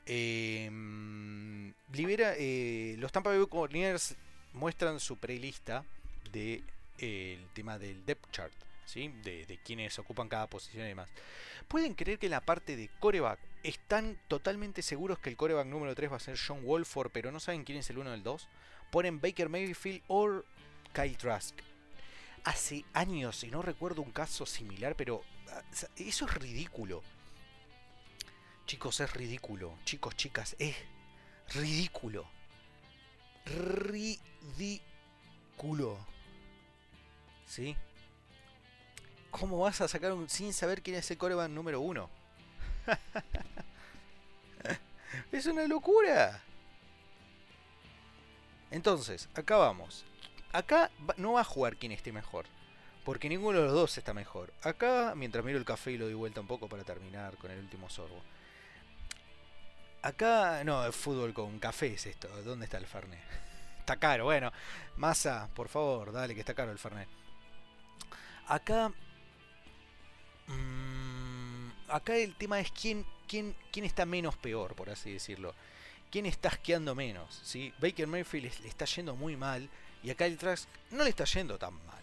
Em, 0.06 1.72
libera, 1.92 2.34
eh, 2.36 2.96
los 2.98 3.12
Tampa 3.12 3.30
Bay 3.30 3.38
Buccaneers 3.38 4.16
muestran 4.52 5.00
su 5.00 5.16
prelista 5.16 5.84
de 6.32 6.62
eh, 6.98 7.38
el 7.40 7.48
tema 7.50 7.78
del 7.78 8.04
depth 8.04 8.30
chart, 8.32 8.52
¿sí? 8.84 9.08
de, 9.22 9.58
quienes 9.64 9.98
ocupan 9.98 10.28
cada 10.28 10.46
posición 10.46 10.84
y 10.84 10.88
demás. 10.88 11.08
¿Pueden 11.68 11.94
creer 11.94 12.18
que 12.18 12.26
en 12.26 12.32
la 12.32 12.40
parte 12.40 12.76
de 12.76 12.90
coreback 13.00 13.38
están 13.62 14.18
totalmente 14.28 14.82
seguros 14.82 15.18
que 15.18 15.30
el 15.30 15.36
coreback 15.36 15.66
número 15.66 15.94
3 15.94 16.12
va 16.12 16.16
a 16.16 16.20
ser 16.20 16.36
John 16.38 16.64
Wolford, 16.64 17.10
pero 17.12 17.30
no 17.30 17.40
saben 17.40 17.64
quién 17.64 17.78
es 17.78 17.88
el 17.90 17.98
1 17.98 18.10
del 18.10 18.22
2? 18.22 18.48
Ponen 18.90 19.20
Baker 19.20 19.48
Mayfield 19.48 20.02
o 20.08 20.42
Kyle 20.92 21.16
Trask. 21.16 21.56
Hace 22.44 22.84
años, 22.92 23.44
y 23.44 23.50
no 23.50 23.62
recuerdo 23.62 24.02
un 24.02 24.10
caso 24.10 24.46
similar, 24.46 24.96
pero 24.96 25.22
ah, 25.50 25.62
eso 25.96 26.26
es 26.26 26.34
ridículo. 26.34 27.02
Chicos, 28.66 29.00
es 29.00 29.12
ridículo. 29.12 29.74
Chicos, 29.84 30.16
chicas, 30.16 30.56
es 30.58 30.76
ridículo. 31.54 32.26
Ridículo. 33.44 34.78
¿Sí? 37.46 37.76
¿Cómo 39.30 39.60
vas 39.60 39.80
a 39.80 39.88
sacar 39.88 40.12
un 40.12 40.28
sin 40.28 40.52
saber 40.52 40.82
quién 40.82 40.96
es 40.96 41.10
el 41.10 41.18
coreback 41.18 41.50
número 41.50 41.80
uno? 41.80 42.10
es 45.32 45.46
una 45.46 45.66
locura. 45.66 46.42
Entonces, 48.70 49.28
acá 49.34 49.56
vamos. 49.56 50.04
Acá 50.52 50.90
no 51.16 51.32
va 51.32 51.40
a 51.40 51.44
jugar 51.44 51.76
quien 51.76 51.92
esté 51.92 52.12
mejor. 52.12 52.46
Porque 53.04 53.28
ninguno 53.28 53.58
de 53.58 53.64
los 53.64 53.74
dos 53.74 53.98
está 53.98 54.14
mejor. 54.14 54.52
Acá, 54.62 55.14
mientras 55.16 55.44
miro 55.44 55.58
el 55.58 55.64
café 55.64 55.92
y 55.92 55.98
lo 55.98 56.04
doy 56.04 56.14
vuelta 56.14 56.40
un 56.40 56.46
poco 56.46 56.68
para 56.68 56.84
terminar 56.84 57.36
con 57.36 57.50
el 57.50 57.58
último 57.58 57.90
sorbo. 57.90 58.22
Acá, 60.02 60.64
no, 60.64 60.90
fútbol 60.90 61.32
con 61.32 61.60
café 61.60 61.94
es 61.94 62.06
esto. 62.06 62.28
¿Dónde 62.42 62.64
está 62.64 62.78
el 62.78 62.86
Fernet? 62.86 63.20
Está 63.78 63.96
caro, 63.96 64.24
bueno. 64.24 64.52
Masa, 64.96 65.48
por 65.54 65.68
favor, 65.68 66.12
dale 66.12 66.34
que 66.34 66.40
está 66.40 66.54
caro 66.54 66.70
el 66.70 66.78
Fernet. 66.78 67.08
Acá. 68.46 68.92
Mmm, 70.46 71.70
acá 71.88 72.16
el 72.16 72.34
tema 72.36 72.60
es 72.60 72.70
quién, 72.70 73.04
quién, 73.26 73.56
quién 73.72 73.84
está 73.84 74.06
menos 74.06 74.36
peor, 74.36 74.74
por 74.74 74.90
así 74.90 75.12
decirlo. 75.12 75.54
¿Quién 76.10 76.26
está 76.26 76.48
asqueando 76.48 76.94
menos? 76.94 77.40
¿sí? 77.42 77.72
Baker 77.80 78.06
Mayfield 78.06 78.60
le 78.60 78.68
está 78.68 78.84
yendo 78.84 79.16
muy 79.16 79.36
mal. 79.36 79.68
Y 80.02 80.10
acá 80.10 80.26
el 80.26 80.36
Trask 80.36 80.68
no 80.90 81.04
le 81.04 81.10
está 81.10 81.24
yendo 81.24 81.58
tan 81.58 81.74
mal. 81.86 82.02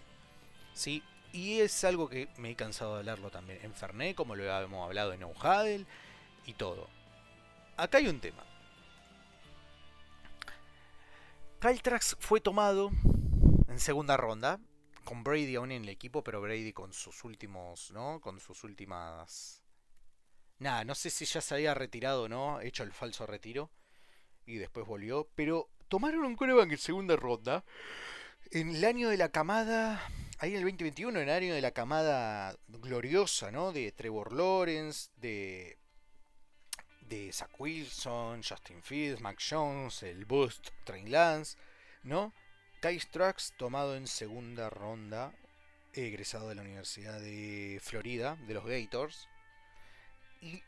¿sí? 0.73 1.03
Y 1.31 1.59
es 1.59 1.83
algo 1.83 2.09
que 2.09 2.27
me 2.37 2.51
he 2.51 2.55
cansado 2.55 2.93
de 2.93 2.99
hablarlo 2.99 3.29
también 3.29 3.59
en 3.63 3.73
Fernet, 3.73 4.15
como 4.15 4.35
lo 4.35 4.53
habíamos 4.53 4.85
hablado 4.85 5.13
en 5.13 5.19
No 5.19 5.33
y 6.45 6.53
todo 6.53 6.98
acá 7.79 7.97
hay 7.97 8.07
un 8.07 8.19
tema. 8.19 8.43
Kyle 11.59 11.81
Trax 11.81 12.15
fue 12.19 12.39
tomado 12.39 12.91
en 13.67 13.79
segunda 13.79 14.15
ronda, 14.15 14.59
con 15.03 15.23
Brady 15.23 15.55
aún 15.55 15.71
en 15.71 15.83
el 15.83 15.89
equipo, 15.89 16.23
pero 16.23 16.41
Brady 16.41 16.71
con 16.71 16.93
sus 16.93 17.23
últimos, 17.23 17.91
¿no? 17.91 18.21
Con 18.21 18.39
sus 18.39 18.63
últimas... 18.63 19.61
Nada, 20.59 20.83
no 20.83 20.95
sé 20.95 21.09
si 21.09 21.25
ya 21.25 21.41
se 21.41 21.55
había 21.55 21.73
retirado 21.73 22.23
o 22.23 22.29
no, 22.29 22.61
hecho 22.61 22.83
el 22.83 22.91
falso 22.91 23.25
retiro, 23.25 23.71
y 24.45 24.55
después 24.55 24.85
volvió, 24.85 25.29
pero 25.35 25.69
tomaron 25.87 26.25
un 26.25 26.35
coreback 26.35 26.71
en 26.71 26.77
segunda 26.77 27.15
ronda, 27.15 27.63
en 28.51 28.75
el 28.75 28.83
año 28.83 29.09
de 29.09 29.17
la 29.17 29.29
camada, 29.29 30.01
ahí 30.37 30.51
en 30.51 30.57
el 30.57 30.63
2021, 30.63 31.19
en 31.19 31.29
el 31.29 31.35
año 31.35 31.53
de 31.53 31.61
la 31.61 31.71
camada 31.71 32.57
gloriosa, 32.67 33.51
¿no? 33.51 33.71
De 33.71 33.91
Trevor 33.91 34.33
Lawrence, 34.33 35.11
de 35.15 35.77
de 37.09 37.31
Zach 37.33 37.49
Wilson, 37.59 38.41
Justin 38.43 38.81
Fields, 38.83 39.21
Mac 39.21 39.39
Jones, 39.39 40.03
el 40.03 40.25
Boost, 40.25 40.69
Train 40.85 41.11
Lance, 41.11 41.57
¿no? 42.03 42.33
Trucks 43.11 43.53
tomado 43.57 43.95
en 43.95 44.07
segunda 44.07 44.69
ronda, 44.69 45.33
egresado 45.93 46.47
de 46.47 46.55
la 46.55 46.61
Universidad 46.61 47.19
de 47.19 47.79
Florida, 47.81 48.37
de 48.47 48.53
los 48.53 48.65
Gators. 48.65 49.27
Y 50.41 50.63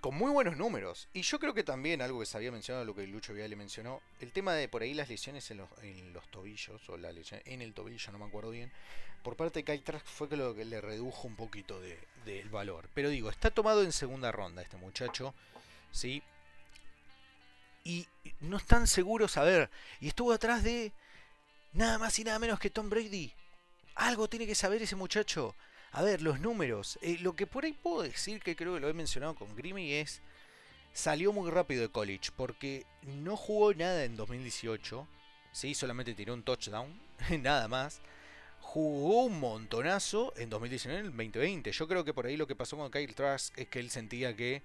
con 0.00 0.14
muy 0.14 0.30
buenos 0.30 0.56
números. 0.56 1.08
Y 1.12 1.22
yo 1.22 1.38
creo 1.38 1.52
que 1.52 1.64
también 1.64 2.00
algo 2.00 2.20
que 2.20 2.26
se 2.26 2.36
había 2.36 2.52
mencionado, 2.52 2.84
lo 2.84 2.94
que 2.94 3.06
Lucho 3.06 3.32
le 3.32 3.56
mencionó, 3.56 4.00
el 4.20 4.32
tema 4.32 4.54
de 4.54 4.68
por 4.68 4.82
ahí 4.82 4.94
las 4.94 5.08
lesiones 5.08 5.50
en 5.50 5.58
los, 5.58 5.68
en 5.82 6.12
los 6.12 6.26
tobillos, 6.30 6.88
o 6.88 6.96
la 6.96 7.12
lesión 7.12 7.40
en 7.44 7.60
el 7.60 7.74
tobillo, 7.74 8.12
no 8.12 8.18
me 8.18 8.26
acuerdo 8.26 8.50
bien, 8.50 8.70
por 9.22 9.36
parte 9.36 9.62
de 9.62 9.64
Kyle 9.64 10.00
fue 10.04 10.28
que 10.28 10.36
lo 10.36 10.54
que 10.54 10.64
le 10.64 10.80
redujo 10.80 11.26
un 11.26 11.36
poquito 11.36 11.80
del 11.80 11.98
de, 12.24 12.44
valor. 12.44 12.88
Pero 12.94 13.08
digo, 13.08 13.30
está 13.30 13.50
tomado 13.50 13.82
en 13.82 13.92
segunda 13.92 14.32
ronda 14.32 14.62
este 14.62 14.76
muchacho, 14.76 15.34
¿sí? 15.90 16.22
Y 17.84 18.06
no 18.40 18.56
están 18.58 18.86
seguros, 18.86 19.36
a 19.36 19.42
ver, 19.42 19.70
y 20.00 20.08
estuvo 20.08 20.32
atrás 20.32 20.62
de 20.62 20.92
nada 21.72 21.98
más 21.98 22.18
y 22.18 22.24
nada 22.24 22.38
menos 22.38 22.60
que 22.60 22.70
Tom 22.70 22.90
Brady. 22.90 23.32
Algo 23.94 24.28
tiene 24.28 24.46
que 24.46 24.54
saber 24.54 24.82
ese 24.82 24.96
muchacho. 24.96 25.54
A 25.92 26.02
ver, 26.02 26.22
los 26.22 26.40
números. 26.40 26.98
Eh, 27.02 27.18
lo 27.20 27.34
que 27.34 27.46
por 27.46 27.64
ahí 27.64 27.72
puedo 27.72 28.02
decir, 28.02 28.42
que 28.42 28.56
creo 28.56 28.74
que 28.74 28.80
lo 28.80 28.88
he 28.88 28.94
mencionado 28.94 29.34
con 29.34 29.54
Grimmy, 29.56 29.94
es. 29.94 30.20
Salió 30.92 31.32
muy 31.32 31.50
rápido 31.50 31.82
de 31.82 31.88
college 31.88 32.30
porque 32.36 32.84
no 33.02 33.36
jugó 33.36 33.72
nada 33.74 34.04
en 34.04 34.16
2018. 34.16 35.06
Sí, 35.52 35.74
solamente 35.74 36.14
tiró 36.14 36.34
un 36.34 36.42
touchdown, 36.42 37.00
nada 37.40 37.68
más. 37.68 38.00
Jugó 38.60 39.24
un 39.24 39.40
montonazo 39.40 40.32
en 40.36 40.50
2019 40.50 41.00
en 41.00 41.06
el 41.06 41.12
2020. 41.12 41.72
Yo 41.72 41.88
creo 41.88 42.04
que 42.04 42.14
por 42.14 42.26
ahí 42.26 42.36
lo 42.36 42.46
que 42.46 42.56
pasó 42.56 42.76
con 42.76 42.90
Kyle 42.90 43.14
Trask 43.14 43.56
es 43.58 43.68
que 43.68 43.80
él 43.80 43.90
sentía 43.90 44.34
que 44.36 44.62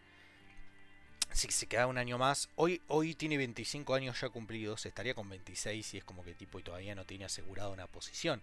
si 1.35 1.51
se 1.51 1.67
queda 1.67 1.85
un 1.85 1.97
año 1.97 2.17
más, 2.17 2.49
hoy, 2.55 2.81
hoy 2.87 3.13
tiene 3.13 3.35
25 3.35 3.93
años 3.93 4.19
ya 4.21 4.29
cumplidos, 4.29 4.85
estaría 4.85 5.13
con 5.13 5.29
26 5.29 5.93
y 5.93 5.97
es 5.97 6.03
como 6.05 6.23
que 6.23 6.33
tipo 6.33 6.59
y 6.59 6.63
todavía 6.63 6.95
no 6.95 7.03
tiene 7.05 7.25
asegurado 7.25 7.73
una 7.73 7.87
posición. 7.87 8.41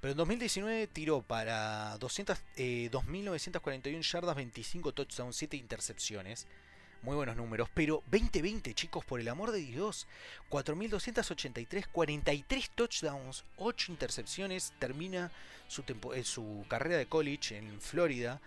Pero 0.00 0.12
en 0.12 0.18
2019 0.18 0.86
tiró 0.86 1.20
para 1.22 1.98
200, 1.98 2.38
2.941 2.56 3.86
eh, 3.86 4.02
yardas, 4.02 4.36
25 4.36 4.92
touchdowns, 4.92 5.36
7 5.36 5.56
intercepciones. 5.56 6.46
Muy 7.02 7.16
buenos 7.16 7.36
números, 7.36 7.68
pero 7.74 8.02
2020 8.10 8.72
chicos, 8.74 9.04
por 9.04 9.20
el 9.20 9.28
amor 9.28 9.50
de 9.50 9.58
Dios, 9.58 10.06
4.283, 10.48 11.86
43 11.90 12.70
touchdowns, 12.70 13.44
8 13.56 13.92
intercepciones, 13.92 14.72
termina 14.78 15.32
su, 15.66 15.82
eh, 16.14 16.22
su 16.22 16.64
carrera 16.68 16.98
de 16.98 17.06
college 17.06 17.56
en 17.56 17.80
Florida 17.80 18.40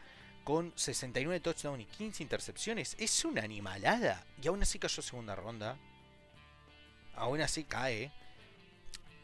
con 0.43 0.73
69 0.75 1.39
touchdowns 1.39 1.81
y 1.81 1.85
15 1.85 2.23
intercepciones. 2.23 2.95
Es 2.99 3.25
una 3.25 3.43
animalada. 3.43 4.25
Y 4.41 4.47
aún 4.47 4.61
así 4.61 4.79
cayó 4.79 5.01
segunda 5.01 5.35
ronda. 5.35 5.77
Aún 7.15 7.41
así 7.41 7.63
cae. 7.63 8.11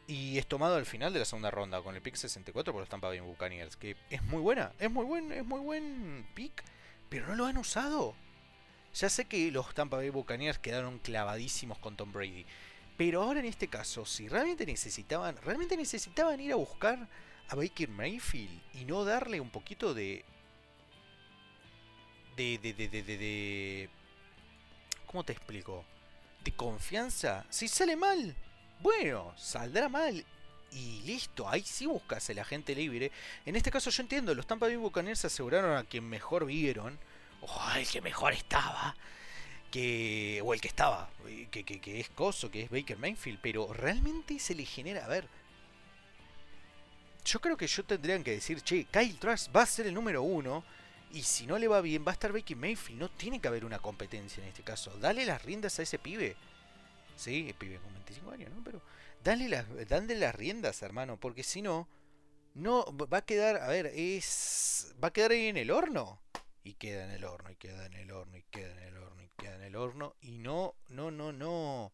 Y 0.07 0.37
es 0.37 0.47
tomado 0.47 0.75
al 0.75 0.85
final 0.85 1.11
de 1.11 1.19
la 1.19 1.25
segunda 1.25 1.51
ronda 1.51 1.81
con 1.81 1.95
el 1.95 2.01
pick 2.01 2.15
64 2.15 2.71
por 2.71 2.81
los 2.81 2.89
Tampa 2.89 3.07
Bay 3.07 3.19
Buccaneers. 3.19 3.75
Que 3.75 3.97
es 4.09 4.23
muy 4.23 4.41
buena. 4.41 4.71
Es 4.79 4.89
muy 4.89 5.05
buen, 5.05 5.31
es 5.31 5.45
muy 5.45 5.59
buen 5.59 6.27
pick. 6.33 6.63
Pero 7.09 7.27
no 7.27 7.35
lo 7.35 7.45
han 7.45 7.57
usado. 7.57 8.15
Ya 8.93 9.09
sé 9.09 9.25
que 9.25 9.51
los 9.51 9.73
Tampa 9.73 9.97
Bay 9.97 10.09
Buccaneers 10.09 10.59
quedaron 10.59 10.99
clavadísimos 10.99 11.77
con 11.79 11.97
Tom 11.97 12.11
Brady. 12.11 12.45
Pero 12.97 13.21
ahora 13.21 13.39
en 13.39 13.45
este 13.45 13.67
caso, 13.67 14.05
si 14.05 14.27
realmente 14.27 14.65
necesitaban, 14.65 15.37
realmente 15.37 15.77
necesitaban 15.77 16.39
ir 16.39 16.51
a 16.51 16.55
buscar 16.55 17.07
a 17.49 17.55
Baker 17.55 17.89
Mayfield 17.89 18.61
y 18.73 18.85
no 18.85 19.05
darle 19.05 19.39
un 19.39 19.49
poquito 19.49 19.93
de 19.93 20.25
de, 22.37 22.59
de, 22.59 22.73
de, 22.73 22.87
de, 22.87 23.17
de, 23.17 23.89
¿Cómo 25.07 25.23
te 25.23 25.33
explico? 25.33 25.83
De 26.43 26.51
confianza. 26.53 27.45
Si 27.49 27.67
sale 27.67 27.95
mal, 27.95 28.35
bueno, 28.79 29.33
saldrá 29.35 29.89
mal. 29.89 30.23
Y 30.71 31.01
listo, 31.01 31.49
ahí 31.49 31.63
sí 31.63 31.87
buscas 31.87 32.29
el 32.29 32.39
agente 32.39 32.75
libre. 32.75 33.11
En 33.45 33.55
este 33.55 33.71
caso 33.71 33.89
yo 33.89 34.03
entiendo, 34.03 34.35
los 34.35 34.45
Tampa 34.45 34.67
Bay 34.67 34.75
Buccaneers 34.75 35.25
aseguraron 35.25 35.75
a 35.75 35.83
quien 35.83 36.07
mejor 36.07 36.45
vieron. 36.45 36.99
O 37.41 37.71
el 37.75 37.87
que 37.87 38.01
mejor 38.01 38.33
estaba. 38.33 38.95
Que, 39.71 40.41
o 40.45 40.53
el 40.53 40.61
que 40.61 40.69
estaba, 40.69 41.09
que, 41.51 41.63
que, 41.63 41.81
que 41.81 41.99
es 41.99 42.09
Coso, 42.09 42.49
que 42.49 42.61
es 42.63 42.69
Baker 42.69 42.97
Mayfield, 42.97 43.39
pero 43.41 43.73
realmente 43.73 44.39
se 44.39 44.55
le 44.55 44.63
genera, 44.63 45.03
a 45.03 45.09
ver, 45.09 45.27
yo 47.25 47.41
creo 47.41 47.57
que 47.57 47.67
yo 47.67 47.83
tendrían 47.83 48.23
que 48.23 48.31
decir, 48.31 48.61
che, 48.61 48.85
Kyle 48.85 49.19
Trask 49.19 49.53
va 49.53 49.63
a 49.63 49.65
ser 49.65 49.87
el 49.87 49.93
número 49.93 50.23
uno, 50.23 50.63
y 51.11 51.23
si 51.23 51.47
no 51.47 51.57
le 51.57 51.67
va 51.67 51.81
bien, 51.81 52.03
va 52.05 52.11
a 52.11 52.13
estar 52.13 52.31
Baker 52.33 52.57
Mayfield. 52.57 52.99
No 52.99 53.09
tiene 53.09 53.39
que 53.39 53.47
haber 53.47 53.65
una 53.65 53.79
competencia 53.79 54.43
en 54.43 54.49
este 54.49 54.63
caso. 54.63 54.91
Dale 54.99 55.25
las 55.25 55.43
riendas 55.43 55.79
a 55.79 55.83
ese 55.83 55.99
pibe. 55.99 56.35
Sí, 57.15 57.53
pibe 57.57 57.79
con 57.79 57.93
25 57.93 58.31
años, 58.31 58.51
¿no? 58.53 58.63
Pero 58.63 58.81
dale 59.23 59.49
las, 59.49 59.65
dale 59.87 60.15
las 60.15 60.35
riendas, 60.35 60.81
hermano. 60.81 61.17
Porque 61.17 61.43
si 61.43 61.61
no, 61.61 61.87
no 62.53 62.85
va 62.97 63.19
a 63.19 63.25
quedar, 63.25 63.57
a 63.57 63.67
ver, 63.67 63.87
es. 63.95 64.93
Va 65.03 65.09
a 65.09 65.13
quedar 65.13 65.31
ahí 65.31 65.47
en 65.47 65.57
el 65.57 65.71
horno. 65.71 66.21
Y 66.63 66.73
queda 66.73 67.05
en 67.05 67.11
el 67.11 67.23
horno, 67.23 67.49
y 67.49 67.55
queda 67.55 67.85
en 67.85 67.93
el 67.93 68.11
horno, 68.11 68.37
y 68.37 68.43
queda 68.51 68.73
en 68.73 68.79
el 68.79 68.97
horno, 68.97 69.23
y 69.23 69.29
queda 69.37 69.55
en 69.55 69.63
el 69.63 69.75
horno. 69.77 70.15
Y 70.21 70.39
no, 70.39 70.75
no, 70.89 71.11
no, 71.11 71.31
no. 71.31 71.93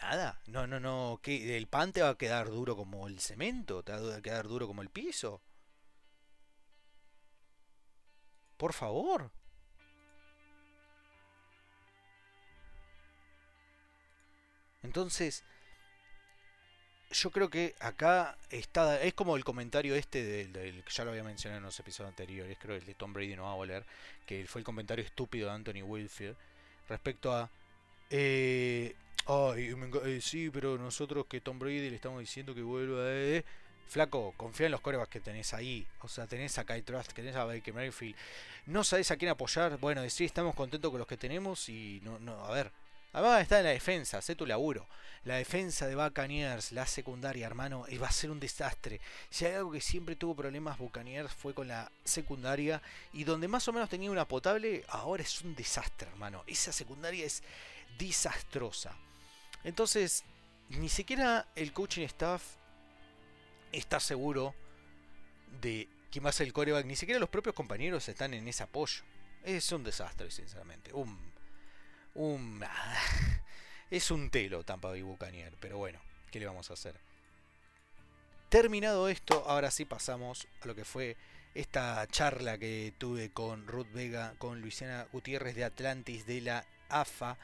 Nada, 0.00 0.40
no, 0.46 0.66
no, 0.66 0.80
no. 0.80 1.20
que 1.22 1.56
El 1.56 1.68
pan 1.68 1.92
te 1.92 2.02
va 2.02 2.08
a 2.10 2.18
quedar 2.18 2.48
duro 2.50 2.76
como 2.76 3.06
el 3.08 3.20
cemento, 3.20 3.82
te 3.82 3.92
va 3.92 4.16
a 4.16 4.22
quedar 4.22 4.48
duro 4.48 4.66
como 4.66 4.82
el 4.82 4.88
piso. 4.88 5.42
Por 8.62 8.74
favor. 8.74 9.28
Entonces, 14.84 15.42
yo 17.10 17.32
creo 17.32 17.50
que 17.50 17.74
acá 17.80 18.38
está, 18.50 19.02
es 19.02 19.14
como 19.14 19.36
el 19.36 19.42
comentario 19.42 19.96
este 19.96 20.22
del, 20.22 20.84
que 20.84 20.92
ya 20.92 21.04
lo 21.04 21.10
había 21.10 21.24
mencionado 21.24 21.58
en 21.58 21.64
los 21.64 21.80
episodios 21.80 22.10
anteriores, 22.10 22.56
creo 22.60 22.76
el 22.76 22.84
de 22.84 22.94
Tom 22.94 23.12
Brady 23.12 23.34
no 23.34 23.42
va 23.46 23.50
a 23.50 23.56
volver, 23.56 23.84
que 24.26 24.46
fue 24.46 24.60
el 24.60 24.64
comentario 24.64 25.04
estúpido 25.04 25.48
de 25.48 25.54
Anthony 25.54 25.82
Wilfield 25.82 26.36
respecto 26.88 27.32
a, 27.32 27.50
eh, 28.10 28.94
eh, 29.28 30.20
sí, 30.20 30.50
pero 30.50 30.78
nosotros 30.78 31.26
que 31.26 31.40
Tom 31.40 31.58
Brady 31.58 31.90
le 31.90 31.96
estamos 31.96 32.20
diciendo 32.20 32.54
que 32.54 32.62
vuelva, 32.62 33.06
eh, 33.06 33.44
Flaco, 33.88 34.32
confía 34.36 34.66
en 34.66 34.72
los 34.72 34.80
corebacks 34.80 35.10
que 35.10 35.20
tenés 35.20 35.52
ahí. 35.54 35.86
O 36.00 36.08
sea, 36.08 36.26
tenés 36.26 36.56
a 36.58 36.64
Kai 36.64 36.82
Trust, 36.82 37.12
tenés 37.12 37.36
a 37.36 37.44
Baker 37.44 37.74
Mayfield. 37.74 38.16
No 38.66 38.84
sabés 38.84 39.10
a 39.10 39.16
quién 39.16 39.30
apoyar. 39.30 39.78
Bueno, 39.78 40.08
sí, 40.08 40.24
estamos 40.24 40.54
contentos 40.54 40.90
con 40.90 40.98
los 40.98 41.06
que 41.06 41.16
tenemos 41.16 41.68
y 41.68 42.00
no, 42.02 42.18
no, 42.18 42.44
a 42.44 42.50
ver. 42.52 42.70
Además 43.12 43.42
está 43.42 43.58
en 43.58 43.64
la 43.64 43.70
defensa, 43.70 44.22
sé 44.22 44.34
tu 44.34 44.46
laburo. 44.46 44.86
La 45.24 45.36
defensa 45.36 45.86
de 45.86 45.94
Buccaneers, 45.94 46.72
la 46.72 46.86
secundaria, 46.86 47.46
hermano, 47.46 47.84
va 48.02 48.08
a 48.08 48.12
ser 48.12 48.30
un 48.30 48.40
desastre. 48.40 49.00
Si 49.28 49.44
hay 49.44 49.54
algo 49.54 49.72
que 49.72 49.80
siempre 49.80 50.16
tuvo 50.16 50.34
problemas 50.34 50.78
Buccaneers 50.78 51.30
fue 51.32 51.54
con 51.54 51.68
la 51.68 51.92
secundaria 52.04 52.80
y 53.12 53.24
donde 53.24 53.48
más 53.48 53.68
o 53.68 53.72
menos 53.72 53.90
tenía 53.90 54.10
una 54.10 54.26
potable, 54.26 54.84
ahora 54.88 55.22
es 55.22 55.42
un 55.42 55.54
desastre, 55.54 56.08
hermano. 56.08 56.42
Esa 56.46 56.72
secundaria 56.72 57.26
es 57.26 57.42
desastrosa. 57.98 58.96
Entonces, 59.62 60.24
ni 60.70 60.88
siquiera 60.88 61.46
el 61.54 61.72
coaching 61.72 62.06
staff 62.06 62.42
está 63.72 63.98
seguro 64.00 64.54
de 65.60 65.88
quién 66.10 66.24
va 66.24 66.30
a 66.30 66.32
ser 66.32 66.46
el 66.46 66.52
coreback. 66.52 66.86
Ni 66.86 66.96
siquiera 66.96 67.18
los 67.18 67.28
propios 67.28 67.54
compañeros 67.54 68.08
están 68.08 68.34
en 68.34 68.46
ese 68.46 68.62
apoyo. 68.62 69.02
Es 69.42 69.72
un 69.72 69.82
desastre, 69.82 70.30
sinceramente. 70.30 70.92
Un. 70.92 71.18
Un. 72.14 72.64
Es 73.90 74.10
un 74.10 74.30
telo 74.30 74.64
Tampa 74.64 74.88
Bay 74.88 75.02
Buccaneer. 75.02 75.52
Pero 75.60 75.76
bueno, 75.76 76.00
¿qué 76.30 76.40
le 76.40 76.46
vamos 76.46 76.70
a 76.70 76.74
hacer? 76.74 76.98
Terminado 78.48 79.08
esto, 79.08 79.44
ahora 79.46 79.70
sí 79.70 79.84
pasamos 79.84 80.46
a 80.62 80.66
lo 80.66 80.74
que 80.74 80.84
fue 80.84 81.16
esta 81.54 82.06
charla 82.08 82.58
que 82.58 82.94
tuve 82.98 83.30
con 83.30 83.66
Ruth 83.66 83.90
Vega, 83.92 84.34
con 84.38 84.60
Luisiana 84.60 85.06
Gutiérrez 85.12 85.54
de 85.54 85.64
Atlantis 85.64 86.26
de 86.26 86.40
la 86.40 86.64
AFA. 86.88 87.36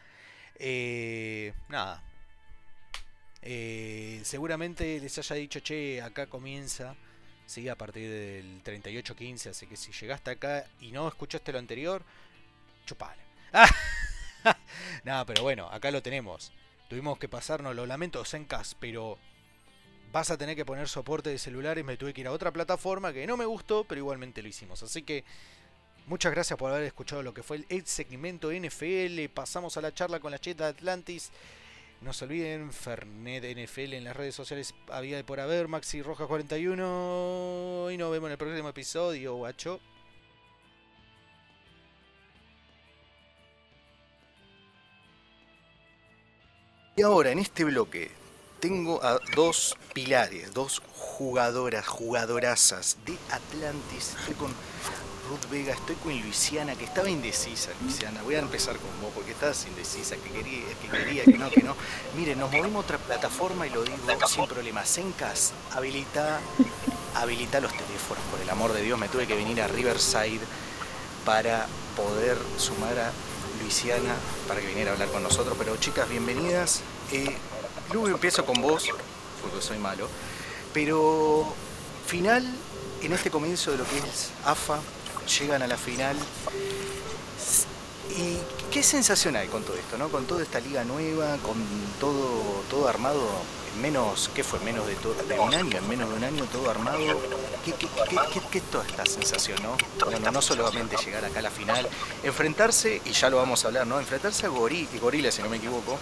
Eh, 0.59 1.53
nada, 1.69 2.03
eh, 3.43 4.21
seguramente 4.25 5.01
les 5.01 5.19
haya 5.19 5.37
dicho, 5.37 5.61
che, 5.61 6.03
acá 6.03 6.27
comienza, 6.27 6.97
¿sí? 7.47 7.69
a 7.69 7.77
partir 7.77 8.11
del 8.11 8.63
38-15, 8.63 9.51
así 9.51 9.67
que 9.67 9.77
si 9.77 9.93
llegaste 9.93 10.31
acá 10.31 10.67
y 10.81 10.93
no 10.93 11.09
escuchaste 11.09 11.53
lo 11.53 11.59
anterior, 11.59 12.03
chupale. 12.87 13.23
Nada, 15.05 15.25
pero 15.25 15.43
bueno, 15.43 15.69
acá 15.71 15.91
lo 15.91 16.03
tenemos. 16.03 16.53
Tuvimos 16.89 17.19
que 17.19 17.29
pasarnos, 17.29 17.77
lo 17.77 17.87
lamento, 17.87 18.25
Zencast, 18.25 18.75
pero 18.81 19.19
vas 20.11 20.31
a 20.31 20.39
tener 20.39 20.57
que 20.57 20.65
poner 20.65 20.89
soporte 20.89 21.31
de 21.31 21.39
celulares. 21.39 21.85
Me 21.85 21.97
tuve 21.97 22.15
que 22.15 22.23
ir 22.23 22.27
a 22.27 22.33
otra 22.33 22.51
plataforma 22.51 23.13
que 23.13 23.27
no 23.27 23.37
me 23.37 23.45
gustó, 23.45 23.85
pero 23.85 23.99
igualmente 23.99 24.43
lo 24.43 24.49
hicimos. 24.49 24.83
Así 24.83 25.03
que 25.03 25.25
muchas 26.07 26.33
gracias 26.33 26.59
por 26.59 26.73
haber 26.73 26.85
escuchado 26.85 27.23
lo 27.23 27.35
que 27.35 27.43
fue 27.43 27.65
el 27.69 27.87
segmento 27.87 28.51
NFL. 28.51 29.29
Pasamos 29.35 29.77
a 29.77 29.83
la 29.83 29.93
charla 29.93 30.21
con 30.21 30.31
la 30.31 30.39
cheta 30.39 30.69
Atlantis. 30.69 31.31
No 32.01 32.13
se 32.13 32.25
olviden, 32.25 32.73
Fernet 32.73 33.45
NFL 33.45 33.95
en 33.95 34.05
las 34.05 34.17
redes 34.17 34.35
sociales 34.35 34.73
había 34.89 35.17
de 35.17 35.25
por 35.25 35.41
haber, 35.41 35.67
Maxi 35.67 36.01
Roja 36.01 36.27
41. 36.27 37.89
Y 37.91 37.97
nos 37.97 38.13
vemos 38.13 38.29
en 38.29 38.33
el 38.33 38.39
próximo 38.39 38.69
episodio, 38.69 39.35
guacho. 39.35 39.81
Y 46.95 47.03
ahora, 47.03 47.31
en 47.31 47.41
este 47.41 47.65
bloque, 47.65 48.11
tengo 48.61 49.03
a 49.05 49.21
dos 49.35 49.77
pilares, 49.93 50.53
dos 50.53 50.81
jugadoras, 50.97 51.87
jugadorazas 51.87 52.97
de 53.05 53.17
Atlantis. 53.31 54.17
Con 54.39 54.53
Ruth 55.29 55.51
Vega, 55.51 55.75
estoy 55.75 55.95
con 55.97 56.19
Luisiana, 56.19 56.75
que 56.75 56.85
estaba 56.85 57.11
indecisa, 57.11 57.71
Luisiana. 57.83 58.23
Voy 58.23 58.37
a 58.37 58.39
empezar 58.39 58.77
con 58.79 58.89
vos, 59.03 59.11
porque 59.15 59.33
estabas 59.33 59.67
indecisa, 59.67 60.17
que 60.17 60.31
quería, 60.31 60.65
que 60.81 60.89
quería, 60.89 61.25
que 61.25 61.37
no, 61.37 61.51
que 61.51 61.63
no. 61.63 61.77
Miren, 62.17 62.39
nos 62.39 62.51
movimos 62.51 62.77
a 62.77 62.79
otra 62.87 62.99
plataforma 62.99 63.67
y 63.67 63.71
lo 63.71 63.83
digo 63.83 63.99
sin 64.27 64.47
problema. 64.47 64.85
Zencas, 64.87 65.53
habilita, 65.75 66.41
habilita 67.15 67.61
los 67.61 67.73
teléfonos, 67.73 68.25
por 68.31 68.41
el 68.41 68.49
amor 68.49 68.73
de 68.73 68.83
Dios. 68.83 68.99
Me 68.99 69.09
tuve 69.09 69.27
que 69.27 69.35
venir 69.35 69.61
a 69.61 69.69
Riverside 69.69 70.41
para 71.27 71.67
poder 71.95 72.39
sumar 72.57 72.99
a 72.99 73.13
Luisiana 73.61 74.15
para 74.47 74.61
que 74.61 74.69
viniera 74.69 74.93
a 74.93 74.95
hablar 74.95 75.11
con 75.11 75.23
nosotros. 75.23 75.57
Pero 75.59 75.77
chicas, 75.77 76.09
bienvenidas. 76.09 76.81
Eh, 77.13 77.37
luego 77.93 78.09
empiezo 78.09 78.47
con 78.47 78.63
vos, 78.63 78.89
porque 79.43 79.61
soy 79.61 79.77
malo. 79.77 80.09
Pero 80.73 81.53
final, 82.07 82.47
en 83.03 83.13
este 83.13 83.31
comienzo 83.31 83.73
de 83.73 83.79
lo 83.79 83.85
que 83.85 83.99
es 83.99 84.31
AFA, 84.47 84.81
llegan 85.29 85.63
a 85.63 85.67
la 85.67 85.77
final. 85.77 86.17
¿Y 88.17 88.39
qué 88.73 88.83
sensación 88.83 89.37
hay 89.37 89.49
con 89.49 89.63
todo 89.63 89.77
esto, 89.77 89.99
no? 89.99 90.09
Con 90.09 90.25
toda 90.27 90.43
esta 90.43 90.61
liga 90.61 90.85
nueva, 90.85 91.37
con 91.39 91.57
todo, 92.01 92.65
todo 92.71 92.89
armado 92.89 93.21
en 93.75 93.83
menos, 93.83 94.31
¿qué 94.35 94.43
fue? 94.43 94.59
Menos 94.61 94.87
de, 94.87 94.95
todo, 94.97 95.15
de 95.15 95.39
un 95.39 95.55
año, 95.55 95.79
en 95.79 95.89
menos 95.89 96.09
de 96.09 96.17
un 96.17 96.25
año 96.25 96.45
todo 96.47 96.71
armado. 96.71 96.99
¿Qué, 97.65 97.73
qué, 97.75 97.87
qué, 98.33 98.41
qué 98.51 98.59
es 98.59 98.65
toda 98.65 98.87
esta 98.87 99.05
sensación, 99.05 99.59
no? 99.63 99.77
No, 100.21 100.31
no? 100.31 100.43
solamente 100.43 100.97
llegar 101.05 101.25
acá 101.25 101.41
a 101.41 101.43
la 101.43 101.51
final, 101.51 101.87
enfrentarse, 102.23 103.03
y 103.05 103.13
ya 103.13 103.29
lo 103.31 103.37
vamos 103.37 103.65
a 103.65 103.69
hablar, 103.69 103.87
¿no? 103.87 104.01
Enfrentarse 104.01 104.47
a 104.47 104.49
Gorila, 104.49 104.89
Gorila, 105.01 105.31
si 105.31 105.43
no 105.43 105.49
me 105.49 105.59
equivoco, 105.59 105.99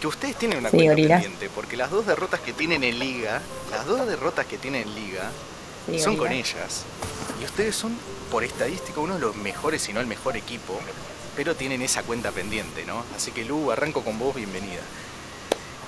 que 0.00 0.06
ustedes 0.06 0.36
tienen 0.36 0.58
una 0.58 0.70
cuenta 0.70 0.94
pendiente, 0.94 1.50
porque 1.54 1.76
las 1.76 1.90
dos 1.90 2.06
derrotas 2.06 2.40
que 2.40 2.52
tienen 2.52 2.84
en 2.84 2.98
liga, 2.98 3.40
las 3.70 3.86
dos 3.86 4.06
derrotas 4.06 4.46
que 4.46 4.58
tienen 4.58 4.82
en 4.82 4.94
liga, 4.94 5.30
son 5.98 6.16
con 6.16 6.30
ellas. 6.30 6.84
Y 7.40 7.44
ustedes 7.44 7.74
son, 7.74 7.96
por 8.30 8.44
estadística, 8.44 9.00
uno 9.00 9.14
de 9.14 9.20
los 9.20 9.36
mejores, 9.36 9.82
si 9.82 9.92
no 9.92 10.00
el 10.00 10.06
mejor 10.06 10.36
equipo, 10.36 10.78
pero 11.36 11.54
tienen 11.54 11.82
esa 11.82 12.02
cuenta 12.02 12.30
pendiente, 12.30 12.84
¿no? 12.84 13.04
Así 13.16 13.32
que 13.32 13.44
Lu, 13.44 13.70
arranco 13.70 14.04
con 14.04 14.18
vos, 14.18 14.34
bienvenida. 14.34 14.80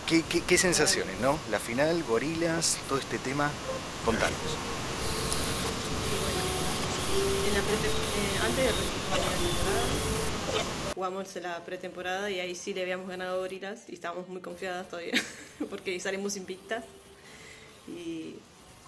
¿Qué, 0.07 0.23
qué, 0.23 0.59
sensaciones, 0.59 1.21
no? 1.21 1.39
La 1.51 1.61
final, 1.61 2.03
gorilas, 2.03 2.79
todo 2.89 2.99
este 2.99 3.19
tema, 3.19 3.51
contanos. 4.05 4.37
La 7.53 7.59
eh, 7.59 8.41
antes 8.45 8.65
de 8.65 8.73
jugamos 11.01 11.35
la 11.37 11.65
pretemporada 11.65 12.31
y 12.31 12.41
ahí 12.41 12.55
sí 12.55 12.75
le 12.75 12.83
habíamos 12.83 13.09
ganado 13.09 13.39
Gorilas 13.41 13.85
y 13.89 13.95
estábamos 13.95 14.29
muy 14.29 14.43
confiadas 14.43 14.87
todavía 14.87 15.15
porque 15.71 15.99
salimos 15.99 16.37
invictas. 16.37 16.85
Y 17.89 18.35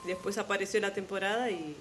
después 0.05 0.37
apareció 0.37 0.79
la 0.81 0.93
temporada 0.93 1.51
y 1.51 1.75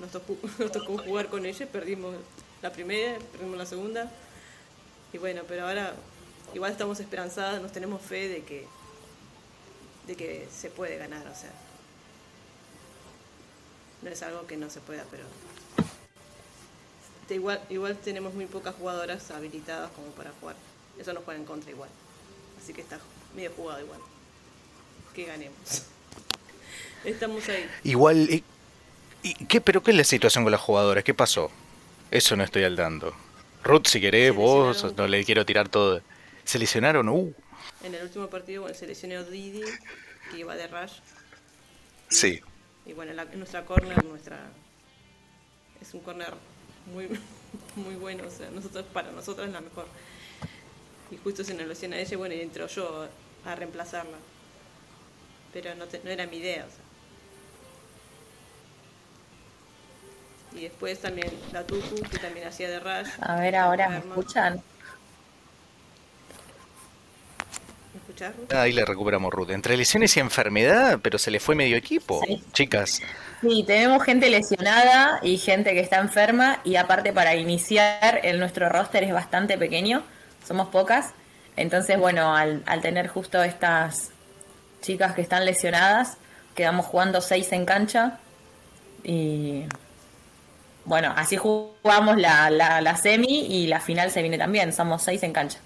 nos 0.00 0.10
tocó, 0.10 0.36
nos 0.58 0.72
tocó 0.72 0.98
jugar 0.98 1.28
con 1.28 1.46
ella, 1.46 1.66
perdimos 1.66 2.14
la 2.62 2.72
primera, 2.72 3.18
perdimos 3.32 3.58
la 3.58 3.66
segunda. 3.66 4.10
Y 5.12 5.18
bueno, 5.18 5.42
pero 5.48 5.66
ahora 5.66 5.94
igual 6.54 6.72
estamos 6.72 7.00
esperanzadas, 7.00 7.60
nos 7.62 7.72
tenemos 7.72 8.02
fe 8.02 8.28
de 8.28 8.42
que, 8.44 8.66
de 10.06 10.16
que 10.16 10.48
se 10.54 10.70
puede 10.70 10.98
ganar, 10.98 11.26
o 11.26 11.34
sea. 11.34 11.52
No 14.02 14.10
es 14.10 14.22
algo 14.22 14.46
que 14.46 14.56
no 14.56 14.70
se 14.70 14.80
pueda, 14.80 15.04
pero 15.10 15.24
igual, 17.34 17.60
igual 17.68 17.96
tenemos 17.96 18.32
muy 18.34 18.46
pocas 18.46 18.74
jugadoras 18.76 19.30
habilitadas 19.30 19.90
como 19.92 20.08
para 20.08 20.30
jugar. 20.40 20.56
Eso 20.98 21.12
nos 21.12 21.24
juega 21.24 21.40
en 21.40 21.46
contra 21.46 21.70
igual. 21.70 21.90
Así 22.62 22.72
que 22.72 22.80
está 22.80 22.98
medio 23.34 23.52
jugado 23.56 23.80
igual. 23.80 24.00
Que 25.14 25.24
ganemos. 25.24 25.82
Estamos 27.04 27.48
ahí. 27.48 27.68
Igual, 27.84 28.42
¿y, 29.22 29.34
qué, 29.46 29.60
¿pero 29.60 29.82
qué 29.82 29.90
es 29.90 29.96
la 29.96 30.04
situación 30.04 30.44
con 30.44 30.52
las 30.52 30.60
jugadoras? 30.60 31.04
¿Qué 31.04 31.14
pasó? 31.14 31.50
Eso 32.10 32.36
no 32.36 32.44
estoy 32.44 32.64
al 32.64 32.76
dando. 32.76 33.14
Ruth, 33.64 33.86
si 33.86 34.00
querés, 34.00 34.34
vos, 34.34 34.94
no 34.96 35.06
le 35.06 35.24
quiero 35.24 35.44
tirar 35.44 35.68
todo. 35.68 36.00
¿Se 36.44 36.58
lesionaron? 36.58 37.08
Uh. 37.08 37.34
En 37.82 37.94
el 37.94 38.02
último 38.02 38.28
partido, 38.28 38.62
bueno, 38.62 38.76
se 38.76 38.86
lesionó 38.86 39.22
Didi, 39.24 39.62
que 40.30 40.38
iba 40.38 40.54
de 40.56 40.66
Rush. 40.66 40.94
sí. 42.08 42.40
Y 42.86 42.94
bueno, 42.94 43.12
en 43.12 43.38
nuestra 43.38 43.66
corner, 43.66 44.02
nuestra. 44.06 44.50
Es 45.78 45.92
un 45.92 46.00
corner 46.00 46.32
muy, 46.92 47.06
muy 47.76 47.96
bueno, 47.96 48.24
o 48.26 48.30
sea, 48.30 48.50
nosotros, 48.50 48.86
para 48.94 49.12
nosotros 49.12 49.46
es 49.46 49.52
la 49.52 49.60
mejor. 49.60 49.86
Y 51.10 51.18
justo 51.18 51.44
se 51.44 51.52
nos 51.52 51.66
lesiona 51.66 51.98
ella, 51.98 52.16
bueno, 52.16 52.34
y 52.34 52.40
entró 52.40 52.66
yo 52.66 53.06
a 53.44 53.54
reemplazarla. 53.54 54.16
Pero 55.52 55.74
no, 55.74 55.84
no 55.84 56.10
era 56.10 56.26
mi 56.26 56.38
idea, 56.38 56.64
o 56.66 56.70
sea. 56.70 56.87
Y 60.54 60.62
después 60.62 60.98
también 60.98 61.30
la 61.52 61.64
Tuku, 61.64 62.02
que 62.10 62.18
también 62.18 62.48
hacía 62.48 62.68
de 62.68 62.80
Rush. 62.80 63.10
A 63.20 63.36
ver, 63.36 63.56
ahora 63.56 63.88
me 63.88 63.98
escuchan. 63.98 64.62
Ahí 68.50 68.72
le 68.72 68.84
recuperamos 68.84 69.32
Ruth. 69.32 69.50
Entre 69.50 69.76
lesiones 69.76 70.16
y 70.16 70.20
enfermedad, 70.20 70.98
pero 71.02 71.18
se 71.18 71.30
le 71.30 71.40
fue 71.40 71.54
medio 71.54 71.76
equipo, 71.76 72.20
chicas. 72.52 73.00
Sí, 73.40 73.64
tenemos 73.66 74.02
gente 74.02 74.28
lesionada 74.30 75.20
y 75.22 75.38
gente 75.38 75.72
que 75.74 75.80
está 75.80 75.98
enferma 75.98 76.60
y 76.64 76.76
aparte 76.76 77.12
para 77.12 77.36
iniciar 77.36 78.20
el 78.24 78.40
nuestro 78.40 78.68
roster 78.68 79.04
es 79.04 79.12
bastante 79.12 79.56
pequeño, 79.56 80.02
somos 80.46 80.68
pocas. 80.68 81.12
Entonces, 81.56 81.98
bueno, 81.98 82.34
al, 82.34 82.62
al 82.66 82.80
tener 82.80 83.08
justo 83.08 83.42
estas 83.42 84.10
chicas 84.80 85.14
que 85.14 85.22
están 85.22 85.44
lesionadas, 85.44 86.16
quedamos 86.54 86.86
jugando 86.86 87.20
seis 87.20 87.52
en 87.52 87.64
cancha 87.64 88.18
y 89.04 89.64
bueno, 90.88 91.12
así 91.16 91.36
jugamos 91.36 92.16
la, 92.16 92.50
la, 92.50 92.80
la 92.80 92.96
semi 92.96 93.46
y 93.46 93.66
la 93.66 93.78
final 93.78 94.10
se 94.10 94.22
viene 94.22 94.38
también, 94.38 94.72
somos 94.72 95.02
seis 95.02 95.22
en 95.22 95.32
cancha. 95.32 95.58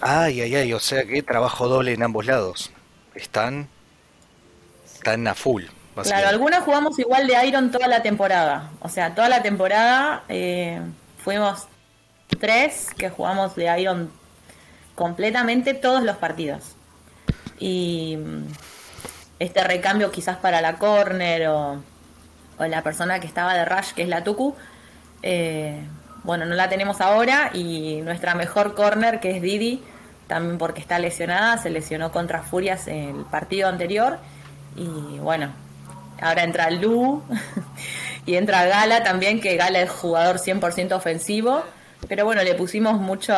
Ay, 0.00 0.40
ay, 0.40 0.54
ay, 0.54 0.72
o 0.72 0.80
sea 0.80 1.04
que 1.04 1.22
trabajo 1.22 1.68
doble 1.68 1.92
en 1.92 2.02
ambos 2.02 2.26
lados. 2.26 2.70
Están, 3.14 3.68
están 4.94 5.26
a 5.26 5.34
full. 5.34 5.64
Claro, 6.02 6.28
algunas 6.28 6.62
jugamos 6.62 6.98
igual 6.98 7.26
de 7.26 7.46
Iron 7.46 7.70
toda 7.70 7.88
la 7.88 8.02
temporada. 8.02 8.70
O 8.80 8.88
sea, 8.88 9.14
toda 9.14 9.28
la 9.28 9.42
temporada 9.42 10.24
eh, 10.28 10.80
fuimos 11.18 11.66
tres 12.40 12.88
que 12.96 13.10
jugamos 13.10 13.54
de 13.56 13.80
Iron 13.80 14.10
completamente 14.94 15.74
todos 15.74 16.02
los 16.02 16.16
partidos. 16.16 16.76
Y 17.58 18.16
mm, 18.16 18.46
este 19.38 19.64
recambio 19.64 20.10
quizás 20.10 20.36
para 20.38 20.60
la 20.60 20.78
corner 20.78 21.48
o, 21.48 21.82
la 22.70 22.82
persona 22.82 23.20
que 23.20 23.26
estaba 23.26 23.54
de 23.54 23.64
Rush, 23.64 23.92
que 23.92 24.02
es 24.02 24.08
la 24.08 24.24
Tuku, 24.24 24.54
eh, 25.22 25.80
bueno, 26.24 26.44
no 26.44 26.54
la 26.54 26.68
tenemos 26.68 27.00
ahora 27.00 27.50
y 27.52 28.00
nuestra 28.02 28.34
mejor 28.34 28.74
corner, 28.74 29.20
que 29.20 29.36
es 29.36 29.42
Didi, 29.42 29.82
también 30.28 30.58
porque 30.58 30.80
está 30.80 30.98
lesionada, 30.98 31.58
se 31.58 31.70
lesionó 31.70 32.12
contra 32.12 32.42
Furias 32.42 32.86
en 32.88 33.18
el 33.18 33.24
partido 33.24 33.68
anterior. 33.68 34.18
Y 34.76 35.18
bueno, 35.18 35.52
ahora 36.20 36.44
entra 36.44 36.70
Lu 36.70 37.22
y 38.26 38.36
entra 38.36 38.64
Gala 38.66 39.02
también, 39.02 39.40
que 39.40 39.56
Gala 39.56 39.80
es 39.80 39.90
jugador 39.90 40.36
100% 40.36 40.92
ofensivo, 40.92 41.64
pero 42.08 42.24
bueno, 42.24 42.42
le 42.42 42.54
pusimos 42.54 43.00
mucho 43.00 43.34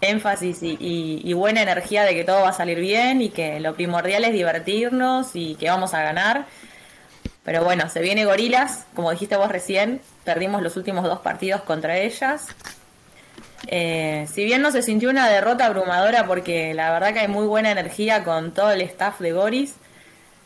énfasis 0.00 0.58
y, 0.62 1.32
buena 1.34 1.62
energía 1.62 2.04
de 2.04 2.14
que 2.14 2.24
todo 2.24 2.42
va 2.42 2.50
a 2.50 2.52
salir 2.52 2.78
bien 2.78 3.20
y 3.20 3.30
que 3.30 3.60
lo 3.60 3.74
primordial 3.74 4.24
es 4.24 4.32
divertirnos 4.32 5.30
y 5.34 5.54
que 5.56 5.68
vamos 5.68 5.94
a 5.94 6.02
ganar. 6.02 6.46
Pero 7.48 7.64
bueno, 7.64 7.88
se 7.88 8.02
viene 8.02 8.26
Gorilas, 8.26 8.84
como 8.94 9.10
dijiste 9.10 9.34
vos 9.38 9.48
recién, 9.48 10.02
perdimos 10.22 10.60
los 10.60 10.76
últimos 10.76 11.04
dos 11.04 11.20
partidos 11.20 11.62
contra 11.62 11.96
ellas. 11.96 12.48
Eh, 13.68 14.28
si 14.30 14.44
bien 14.44 14.60
no 14.60 14.70
se 14.70 14.82
sintió 14.82 15.08
una 15.08 15.30
derrota 15.30 15.64
abrumadora 15.64 16.26
porque 16.26 16.74
la 16.74 16.92
verdad 16.92 17.14
que 17.14 17.20
hay 17.20 17.28
muy 17.28 17.46
buena 17.46 17.70
energía 17.70 18.22
con 18.22 18.52
todo 18.52 18.70
el 18.72 18.82
staff 18.82 19.20
de 19.20 19.32
Goris, 19.32 19.76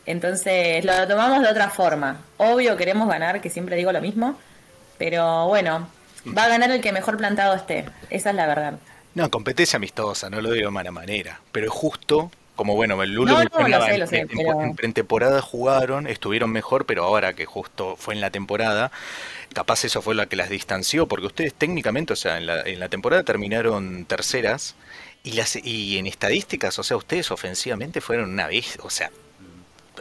entonces 0.05 0.85
lo 0.85 1.05
tomamos 1.05 1.41
de 1.41 1.49
otra 1.49 1.69
forma. 1.69 2.21
Obvio 2.37 2.77
queremos 2.77 3.09
ganar, 3.09 3.41
que 3.41 3.49
siempre 3.49 3.75
digo 3.75 3.91
lo 3.91 3.99
mismo, 3.99 4.39
pero 4.97 5.47
bueno, 5.47 5.89
va 6.25 6.45
a 6.45 6.47
ganar 6.47 6.71
el 6.71 6.79
que 6.79 6.93
mejor 6.93 7.17
plantado 7.17 7.53
esté, 7.53 7.83
esa 8.11 8.29
es 8.29 8.35
la 8.37 8.47
verdad. 8.47 8.75
No, 9.13 9.29
competencia 9.29 9.75
amistosa, 9.75 10.29
no 10.29 10.39
lo 10.39 10.53
digo 10.53 10.67
de 10.67 10.71
mala 10.71 10.91
manera, 10.91 11.41
pero 11.51 11.67
es 11.67 11.73
justo 11.73 12.31
como 12.55 12.75
bueno, 12.75 13.01
el 13.01 13.11
Lulo 13.13 13.39
en, 13.41 14.75
pretemporada 14.75 15.41
jugaron, 15.41 16.07
estuvieron 16.07 16.51
mejor, 16.51 16.85
pero 16.85 17.03
ahora 17.03 17.33
que 17.33 17.45
justo 17.45 17.95
fue 17.97 18.13
en 18.13 18.21
la 18.21 18.29
temporada, 18.29 18.91
capaz 19.53 19.85
eso 19.85 20.01
fue 20.01 20.15
lo 20.15 20.27
que 20.27 20.35
las 20.35 20.49
distanció, 20.49 21.07
porque 21.07 21.27
ustedes 21.27 21.53
técnicamente, 21.53 22.13
o 22.13 22.15
sea, 22.15 22.37
en 22.37 22.45
la, 22.45 22.61
en 22.61 22.79
la 22.79 22.89
temporada 22.89 23.23
terminaron 23.23 24.05
terceras 24.05 24.75
y, 25.23 25.33
las, 25.33 25.55
y 25.55 25.97
en 25.97 26.07
estadísticas, 26.07 26.77
o 26.79 26.83
sea, 26.83 26.97
ustedes 26.97 27.31
ofensivamente 27.31 28.01
fueron 28.01 28.31
una 28.31 28.47
vez, 28.47 28.77
o 28.83 28.89
sea, 28.89 29.09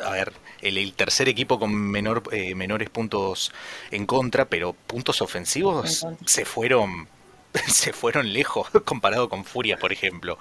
a 0.05 0.11
ver, 0.11 0.33
el, 0.61 0.93
tercer 0.95 1.29
equipo 1.29 1.59
con 1.59 1.75
menor, 1.75 2.23
eh, 2.33 2.55
menores 2.55 2.91
puntos 2.91 3.53
en 3.91 4.07
contra, 4.07 4.47
pero 4.47 4.75
puntos 4.75 5.23
ofensivos 5.23 6.07
se 6.27 6.45
fueron 6.45 7.09
se 7.69 7.93
fueron 7.93 8.33
lejos 8.33 8.69
comparado 8.85 9.29
con 9.29 9.45
Furia, 9.45 9.77
por 9.77 9.93
ejemplo. 9.93 10.39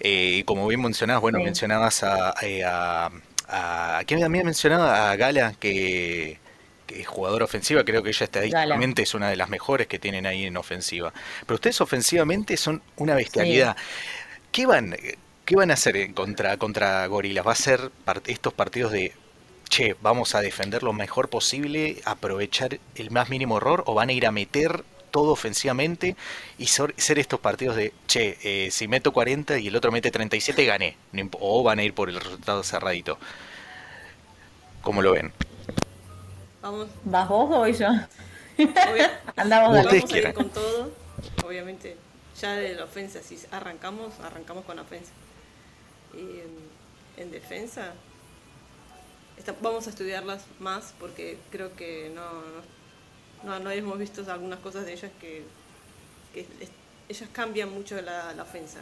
Eh, 0.00 0.42
como 0.44 0.66
bien 0.66 0.80
mencionabas, 0.80 1.20
bueno, 1.20 1.40
mencionabas 1.40 2.02
a, 2.02 2.34
eh, 2.42 2.64
a, 2.64 3.10
a, 3.48 4.02
¿Quién 4.06 4.22
había 4.22 4.44
mencionado? 4.44 4.84
A 4.84 5.16
Gala, 5.16 5.54
que, 5.58 6.38
que 6.86 7.00
es 7.00 7.06
jugadora 7.06 7.44
ofensiva, 7.44 7.84
creo 7.84 8.02
que 8.02 8.10
ella 8.10 8.24
estadísticamente 8.24 9.02
es 9.02 9.14
una 9.14 9.28
de 9.28 9.36
las 9.36 9.48
mejores 9.48 9.86
que 9.86 9.98
tienen 9.98 10.26
ahí 10.26 10.44
en 10.44 10.56
ofensiva. 10.56 11.12
Pero 11.46 11.54
ustedes 11.56 11.80
ofensivamente 11.80 12.56
son 12.56 12.82
una 12.96 13.14
bestialidad. 13.14 13.76
¿Qué 14.52 14.66
van, 14.66 14.96
qué 15.44 15.56
van 15.56 15.70
a 15.70 15.74
hacer 15.74 16.14
contra, 16.14 16.56
contra 16.56 17.06
Gorilas? 17.06 17.46
¿Va 17.46 17.52
a 17.52 17.56
ser 17.56 17.90
estos 18.26 18.52
partidos 18.52 18.92
de 18.92 19.12
che, 19.68 19.94
vamos 20.00 20.34
a 20.34 20.40
defender 20.40 20.82
lo 20.82 20.92
mejor 20.92 21.28
posible, 21.28 22.00
aprovechar 22.04 22.80
el 22.94 23.10
más 23.10 23.28
mínimo 23.28 23.58
error, 23.58 23.84
o 23.86 23.94
van 23.94 24.08
a 24.08 24.12
ir 24.12 24.26
a 24.26 24.32
meter 24.32 24.84
todo 25.08 25.32
ofensivamente 25.32 26.16
y 26.58 26.66
ser 26.66 27.18
estos 27.18 27.40
partidos 27.40 27.76
de, 27.76 27.92
che, 28.06 28.38
eh, 28.42 28.70
si 28.70 28.88
meto 28.88 29.12
40 29.12 29.58
y 29.58 29.68
el 29.68 29.76
otro 29.76 29.90
mete 29.90 30.10
37, 30.10 30.64
gané. 30.64 30.96
O 31.40 31.62
van 31.62 31.78
a 31.78 31.84
ir 31.84 31.94
por 31.94 32.08
el 32.08 32.20
resultado 32.20 32.62
cerradito. 32.62 33.18
¿Cómo 34.82 35.02
lo 35.02 35.12
ven? 35.12 35.32
Vamos. 36.62 36.88
¿Vas 37.04 37.28
vos 37.28 37.50
o 37.50 37.58
voy 37.58 37.72
yo? 37.72 37.88
Andamos 39.36 39.84
vamos 39.84 40.12
a 40.12 40.18
ir 40.18 40.32
con 40.34 40.50
todo. 40.50 40.90
Obviamente, 41.44 41.96
ya 42.40 42.52
de 42.52 42.74
la 42.74 42.84
ofensa, 42.84 43.22
si 43.22 43.38
arrancamos, 43.50 44.18
arrancamos 44.20 44.64
con 44.64 44.76
la 44.76 44.82
ofensa. 44.82 45.12
Y 46.14 47.20
en, 47.20 47.30
defensa, 47.30 47.92
vamos 49.60 49.86
a 49.86 49.90
estudiarlas 49.90 50.44
más 50.58 50.94
porque 50.98 51.38
creo 51.50 51.74
que 51.74 52.10
no, 52.14 52.22
no, 52.22 52.77
no, 53.44 53.70
hemos 53.70 53.98
visto 53.98 54.30
algunas 54.30 54.58
cosas 54.60 54.84
de 54.84 54.92
ellas 54.92 55.12
que, 55.20 55.44
ellas 57.08 57.28
cambian 57.32 57.72
mucho 57.72 58.00
la, 58.00 58.34
ofensa. 58.40 58.80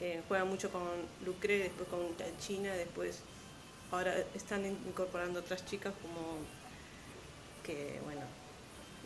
Eh, 0.00 0.22
juegan 0.28 0.48
mucho 0.48 0.70
con 0.70 0.82
Lucre, 1.24 1.58
después 1.58 1.88
con 1.88 2.00
China, 2.38 2.72
después 2.72 3.20
ahora 3.90 4.14
están 4.34 4.64
incorporando 4.64 5.40
otras 5.40 5.64
chicas 5.66 5.92
como 6.00 6.38
que, 7.64 8.00
bueno, 8.04 8.22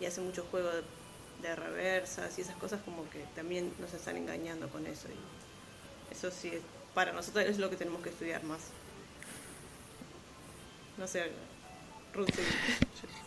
y 0.00 0.04
hacen 0.06 0.24
mucho 0.24 0.46
juego 0.50 0.68
de, 0.70 1.56
reversas 1.56 2.38
y 2.38 2.40
esas 2.40 2.56
cosas 2.56 2.80
como 2.86 3.08
que 3.10 3.18
también 3.34 3.70
nos 3.78 3.92
están 3.92 4.16
engañando 4.16 4.68
con 4.70 4.86
eso. 4.86 5.08
Eso 6.10 6.30
sí, 6.30 6.52
para 6.94 7.12
nosotros 7.12 7.44
es 7.44 7.58
lo 7.58 7.68
que 7.68 7.76
tenemos 7.76 8.02
que 8.02 8.08
estudiar 8.08 8.42
más. 8.44 8.60
No 10.96 11.06
sé, 11.06 11.30
Ruth. 12.14 12.28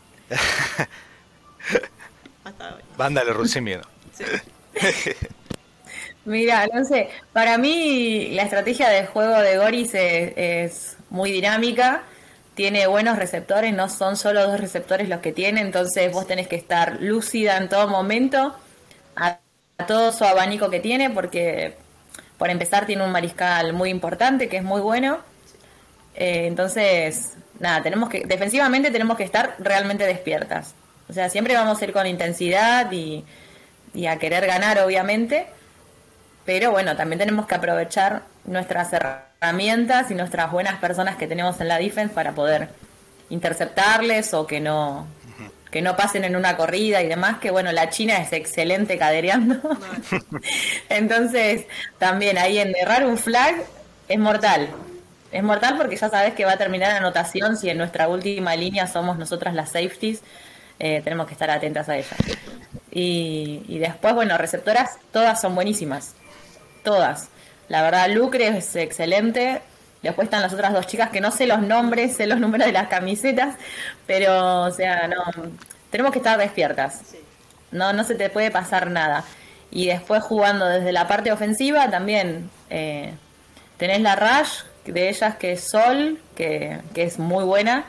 Hasta 2.43 2.75
hoy. 2.75 2.81
Vándale, 2.97 3.33
Ruth, 3.33 3.47
sin 3.47 3.63
miedo. 3.63 3.83
Sí. 4.13 4.23
Mira, 6.27 6.67
no 6.73 6.83
sé, 6.83 7.09
para 7.31 7.57
mí 7.57 8.31
la 8.33 8.43
estrategia 8.43 8.89
de 8.89 9.05
juego 9.05 9.39
de 9.39 9.57
Goris 9.57 9.91
es, 9.93 10.97
muy 11.09 11.31
dinámica, 11.31 12.03
tiene 12.53 12.85
buenos 12.85 13.17
receptores, 13.17 13.73
no 13.73 13.87
son 13.87 14.17
solo 14.17 14.45
dos 14.45 14.59
receptores 14.59 15.07
los 15.07 15.21
que 15.21 15.31
tiene, 15.31 15.61
entonces 15.61 16.11
vos 16.11 16.27
tenés 16.27 16.49
que 16.49 16.57
estar 16.57 16.97
lúcida 16.99 17.55
en 17.55 17.69
todo 17.69 17.87
momento 17.87 18.53
a, 19.15 19.39
todo 19.87 20.11
su 20.11 20.25
abanico 20.25 20.69
que 20.69 20.81
tiene, 20.81 21.09
porque 21.11 21.77
por 22.37 22.49
empezar 22.49 22.85
tiene 22.85 23.05
un 23.05 23.11
mariscal 23.13 23.71
muy 23.71 23.89
importante, 23.89 24.49
que 24.49 24.57
es 24.57 24.63
muy 24.63 24.81
bueno. 24.81 25.19
Eh, 26.13 26.47
entonces, 26.47 27.37
nada, 27.59 27.81
tenemos 27.81 28.09
que, 28.09 28.25
defensivamente 28.25 28.91
tenemos 28.91 29.17
que 29.17 29.23
estar 29.23 29.55
realmente 29.59 30.05
despiertas. 30.05 30.75
O 31.09 31.13
sea, 31.13 31.29
siempre 31.29 31.55
vamos 31.55 31.81
a 31.81 31.85
ir 31.85 31.93
con 31.93 32.05
intensidad 32.05 32.91
y, 32.91 33.23
y 33.93 34.07
a 34.07 34.17
querer 34.17 34.45
ganar, 34.45 34.79
obviamente 34.79 35.47
pero 36.47 36.71
bueno, 36.71 36.95
también 36.95 37.19
tenemos 37.19 37.45
que 37.45 37.55
aprovechar 37.55 38.21
nuestras 38.45 38.93
herramientas 38.93 40.09
y 40.11 40.15
nuestras 40.15 40.49
buenas 40.49 40.79
personas 40.79 41.17
que 41.17 41.27
tenemos 41.27 41.59
en 41.59 41.67
la 41.67 41.77
defense 41.77 42.15
para 42.15 42.31
poder 42.31 42.69
interceptarles 43.29 44.33
o 44.33 44.47
que 44.47 44.61
no 44.61 45.05
que 45.71 45.81
no 45.81 45.97
pasen 45.97 46.23
en 46.23 46.37
una 46.37 46.55
corrida 46.55 47.03
y 47.03 47.09
demás, 47.09 47.39
que 47.39 47.51
bueno, 47.51 47.73
la 47.73 47.89
China 47.89 48.19
es 48.19 48.31
excelente 48.31 48.97
cadereando. 48.97 49.59
Entonces, 50.89 51.65
también 51.97 52.37
ahí 52.37 52.59
en 52.59 52.73
errar 52.73 53.05
un 53.05 53.17
flag 53.17 53.55
es 54.07 54.17
mortal. 54.17 54.69
Es 55.37 55.43
mortal 55.43 55.75
porque 55.77 55.95
ya 55.95 56.09
sabes 56.09 56.33
que 56.33 56.45
va 56.45 56.53
a 56.53 56.57
terminar 56.57 56.89
la 56.89 56.97
anotación 56.97 57.57
si 57.57 57.69
en 57.69 57.77
nuestra 57.77 58.07
última 58.07 58.55
línea 58.55 58.87
somos 58.87 59.19
nosotras 59.19 59.53
las 59.53 59.69
safeties. 59.69 60.23
Eh, 60.79 61.01
tenemos 61.03 61.27
que 61.27 61.33
estar 61.33 61.51
atentas 61.51 61.87
a 61.89 61.95
ellas. 61.95 62.15
Y, 62.91 63.61
y 63.67 63.77
después, 63.77 64.15
bueno, 64.15 64.35
receptoras, 64.39 64.97
todas 65.11 65.39
son 65.39 65.53
buenísimas 65.53 66.15
todas. 66.81 67.29
La 67.69 67.83
verdad, 67.83 68.09
Lucre 68.09 68.47
es 68.47 68.75
excelente. 68.75 69.61
Después 70.01 70.25
están 70.25 70.41
las 70.41 70.53
otras 70.53 70.73
dos 70.73 70.87
chicas 70.87 71.11
que 71.11 71.21
no 71.21 71.29
sé 71.29 71.45
los 71.45 71.61
nombres, 71.61 72.15
sé 72.15 72.25
los 72.25 72.39
números 72.39 72.65
de 72.65 72.73
las 72.73 72.87
camisetas, 72.87 73.57
pero, 74.07 74.63
o 74.63 74.71
sea, 74.71 75.07
no, 75.07 75.23
tenemos 75.91 76.13
que 76.13 76.17
estar 76.17 76.39
despiertas. 76.39 77.01
No, 77.69 77.93
no 77.93 78.03
se 78.03 78.15
te 78.15 78.31
puede 78.31 78.49
pasar 78.49 78.89
nada. 78.89 79.23
Y 79.69 79.85
después 79.85 80.23
jugando 80.23 80.65
desde 80.65 80.91
la 80.91 81.07
parte 81.07 81.31
ofensiva 81.31 81.91
también 81.91 82.49
eh, 82.71 83.13
tenés 83.77 84.01
la 84.01 84.15
Rush 84.15 84.63
de 84.87 85.09
ellas 85.09 85.35
que 85.37 85.53
es 85.53 85.61
Sol, 85.61 86.19
que, 86.35 86.79
que 86.93 87.03
es 87.03 87.19
muy 87.19 87.43
buena. 87.43 87.85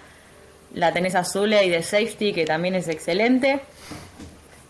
La 0.74 0.92
tenés 0.92 1.14
Azule 1.14 1.64
y 1.64 1.70
de 1.70 1.82
Safety, 1.82 2.32
que 2.32 2.44
también 2.44 2.74
es 2.74 2.88
excelente 2.88 3.60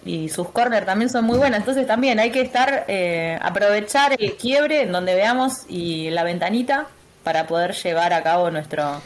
y 0.08 0.30
sus 0.30 0.48
corners 0.48 0.86
también 0.86 1.10
son 1.10 1.24
muy 1.24 1.38
buenas. 1.38 1.60
Entonces 1.60 1.86
también 1.86 2.18
hay 2.18 2.30
que 2.30 2.40
estar, 2.40 2.86
eh, 2.88 3.38
aprovechar 3.42 4.16
el 4.18 4.36
quiebre 4.36 4.82
en 4.82 4.92
donde 4.92 5.14
veamos 5.14 5.64
y 5.68 6.10
la 6.10 6.24
ventanita 6.24 6.86
para 7.24 7.46
poder 7.46 7.74
llevar 7.74 8.14
a 8.14 8.22
cabo 8.22 8.50
nuestro, 8.50 9.02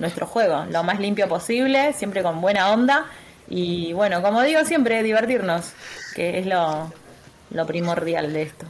nuestro 0.00 0.26
juego. 0.26 0.66
Lo 0.70 0.82
más 0.82 1.00
limpio 1.00 1.28
posible, 1.28 1.94
siempre 1.94 2.22
con 2.22 2.42
buena 2.42 2.70
onda. 2.72 3.06
Y 3.48 3.94
bueno, 3.94 4.20
como 4.22 4.42
digo 4.42 4.64
siempre, 4.64 5.02
divertirnos, 5.02 5.72
que 6.14 6.38
es 6.38 6.46
lo, 6.46 6.92
lo 7.50 7.66
primordial 7.66 8.32
de 8.32 8.42
esto. 8.42 8.66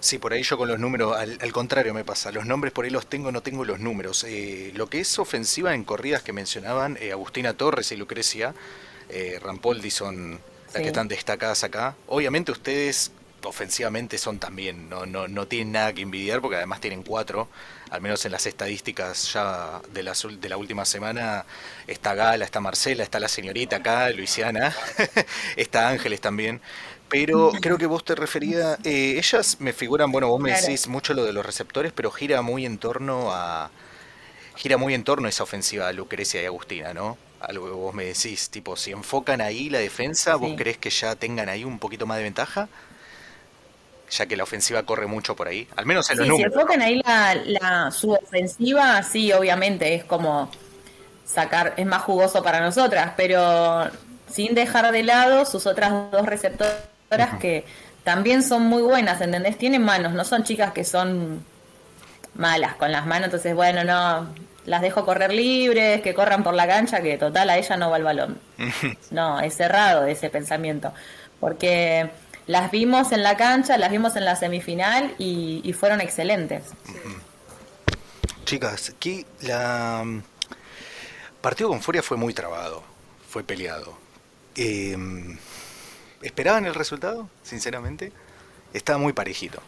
Sí, 0.00 0.18
por 0.18 0.32
ahí 0.32 0.42
yo 0.42 0.56
con 0.56 0.68
los 0.68 0.78
números, 0.78 1.16
al, 1.16 1.52
contrario 1.52 1.92
me 1.92 2.04
pasa, 2.04 2.30
los 2.30 2.46
nombres 2.46 2.72
por 2.72 2.84
ahí 2.84 2.90
los 2.90 3.06
tengo, 3.06 3.32
no 3.32 3.42
tengo 3.42 3.64
los 3.64 3.80
números. 3.80 4.24
Eh, 4.24 4.72
lo 4.76 4.88
que 4.88 5.00
es 5.00 5.18
ofensiva 5.18 5.74
en 5.74 5.82
corridas 5.84 6.22
que 6.22 6.32
mencionaban 6.32 6.96
eh, 7.00 7.10
Agustina 7.10 7.54
Torres 7.54 7.90
y 7.90 7.96
Lucrecia, 7.96 8.54
eh, 9.08 9.40
Rampoldi 9.42 9.90
son 9.90 10.40
las 10.72 10.82
que 10.82 10.88
están 10.88 11.08
destacadas 11.08 11.64
acá. 11.64 11.96
Obviamente 12.06 12.52
ustedes 12.52 13.10
ofensivamente 13.42 14.18
son 14.18 14.38
también, 14.38 14.88
no, 14.88 15.06
no, 15.06 15.28
no 15.28 15.46
tienen 15.46 15.72
nada 15.72 15.92
que 15.92 16.02
envidiar 16.02 16.40
porque 16.40 16.56
además 16.56 16.80
tienen 16.80 17.02
cuatro, 17.02 17.48
al 17.90 18.00
menos 18.00 18.24
en 18.24 18.32
las 18.32 18.46
estadísticas 18.46 19.32
ya 19.32 19.80
de 19.92 20.02
la, 20.02 20.12
de 20.12 20.48
la 20.48 20.56
última 20.56 20.84
semana, 20.84 21.44
está 21.86 22.14
Gala, 22.14 22.44
está 22.44 22.60
Marcela, 22.60 23.02
está 23.02 23.20
la 23.20 23.28
señorita 23.28 23.76
acá, 23.76 24.10
Luisiana, 24.10 24.74
está 25.56 25.88
Ángeles 25.88 26.20
también. 26.20 26.60
Pero 27.08 27.52
creo 27.60 27.78
que 27.78 27.86
vos 27.86 28.04
te 28.04 28.14
referías, 28.14 28.78
eh, 28.84 29.16
ellas 29.16 29.56
me 29.60 29.72
figuran, 29.72 30.12
bueno, 30.12 30.28
vos 30.28 30.40
me 30.40 30.52
decís 30.52 30.88
mucho 30.88 31.14
lo 31.14 31.24
de 31.24 31.32
los 31.32 31.44
receptores, 31.44 31.92
pero 31.92 32.10
gira 32.10 32.42
muy 32.42 32.66
en 32.66 32.78
torno 32.78 33.32
a, 33.32 33.70
gira 34.56 34.76
muy 34.76 34.94
en 34.94 35.04
torno 35.04 35.26
a 35.26 35.28
esa 35.30 35.42
ofensiva 35.42 35.90
Lucrecia 35.92 36.42
y 36.42 36.44
Agustina, 36.46 36.92
¿no? 36.92 37.16
algo 37.40 37.66
que 37.66 37.72
vos 37.72 37.94
me 37.94 38.04
decís, 38.04 38.50
tipo, 38.50 38.76
si 38.76 38.90
enfocan 38.90 39.40
ahí 39.40 39.70
la 39.70 39.78
defensa, 39.78 40.36
¿vos 40.36 40.52
crees 40.56 40.78
que 40.78 40.90
ya 40.90 41.14
tengan 41.14 41.48
ahí 41.48 41.64
un 41.64 41.78
poquito 41.78 42.06
más 42.06 42.18
de 42.18 42.24
ventaja? 42.24 42.68
Ya 44.10 44.26
que 44.26 44.36
la 44.36 44.42
ofensiva 44.42 44.82
corre 44.84 45.06
mucho 45.06 45.36
por 45.36 45.48
ahí, 45.48 45.68
al 45.76 45.86
menos 45.86 46.10
en 46.10 46.18
los 46.18 46.28
números. 46.28 46.52
Si 46.52 46.58
enfocan 46.58 46.82
ahí 46.82 47.00
la, 47.04 47.90
su 47.90 48.12
ofensiva, 48.12 49.02
sí, 49.02 49.32
obviamente 49.32 49.94
es 49.94 50.04
como 50.04 50.50
sacar, 51.24 51.74
es 51.76 51.86
más 51.86 52.02
jugoso 52.02 52.42
para 52.42 52.60
nosotras, 52.60 53.12
pero 53.16 53.88
sin 54.32 54.54
dejar 54.54 54.90
de 54.92 55.02
lado 55.02 55.44
sus 55.44 55.66
otras 55.66 56.10
dos 56.10 56.26
que 57.40 57.64
también 58.04 58.42
son 58.42 58.64
muy 58.64 58.82
buenas, 58.82 59.20
¿entendés? 59.20 59.58
Tienen 59.58 59.82
manos, 59.82 60.12
no 60.12 60.24
son 60.24 60.44
chicas 60.44 60.72
que 60.72 60.84
son 60.84 61.44
malas 62.34 62.74
con 62.76 62.92
las 62.92 63.06
manos, 63.06 63.26
entonces 63.26 63.54
bueno, 63.54 63.84
no, 63.84 64.28
las 64.68 64.82
dejo 64.82 65.04
correr 65.04 65.32
libres, 65.32 66.02
que 66.02 66.14
corran 66.14 66.42
por 66.44 66.54
la 66.54 66.66
cancha, 66.66 67.00
que 67.00 67.18
total 67.18 67.50
a 67.50 67.58
ella 67.58 67.76
no 67.76 67.90
va 67.90 67.96
el 67.96 68.04
balón. 68.04 68.40
No, 69.10 69.40
es 69.40 69.54
cerrado 69.54 70.06
ese 70.06 70.28
pensamiento, 70.30 70.92
porque 71.40 72.10
las 72.46 72.70
vimos 72.70 73.12
en 73.12 73.22
la 73.22 73.36
cancha, 73.36 73.78
las 73.78 73.90
vimos 73.90 74.16
en 74.16 74.24
la 74.24 74.36
semifinal 74.36 75.14
y, 75.18 75.72
fueron 75.72 76.00
excelentes. 76.00 76.62
Chicas, 78.44 78.90
aquí 78.96 79.26
la 79.42 80.02
mm, 80.04 80.22
partido 81.40 81.68
con 81.68 81.80
Furia 81.80 82.02
fue 82.02 82.16
muy 82.16 82.32
trabado, 82.32 82.82
fue 83.28 83.44
peleado. 83.44 83.98
Em, 84.54 85.38
¿Esperaban 86.22 86.66
el 86.66 86.74
resultado, 86.74 87.28
sinceramente? 87.42 88.12
Estaba 88.72 88.98
muy 88.98 89.12
parejito. 89.12 89.62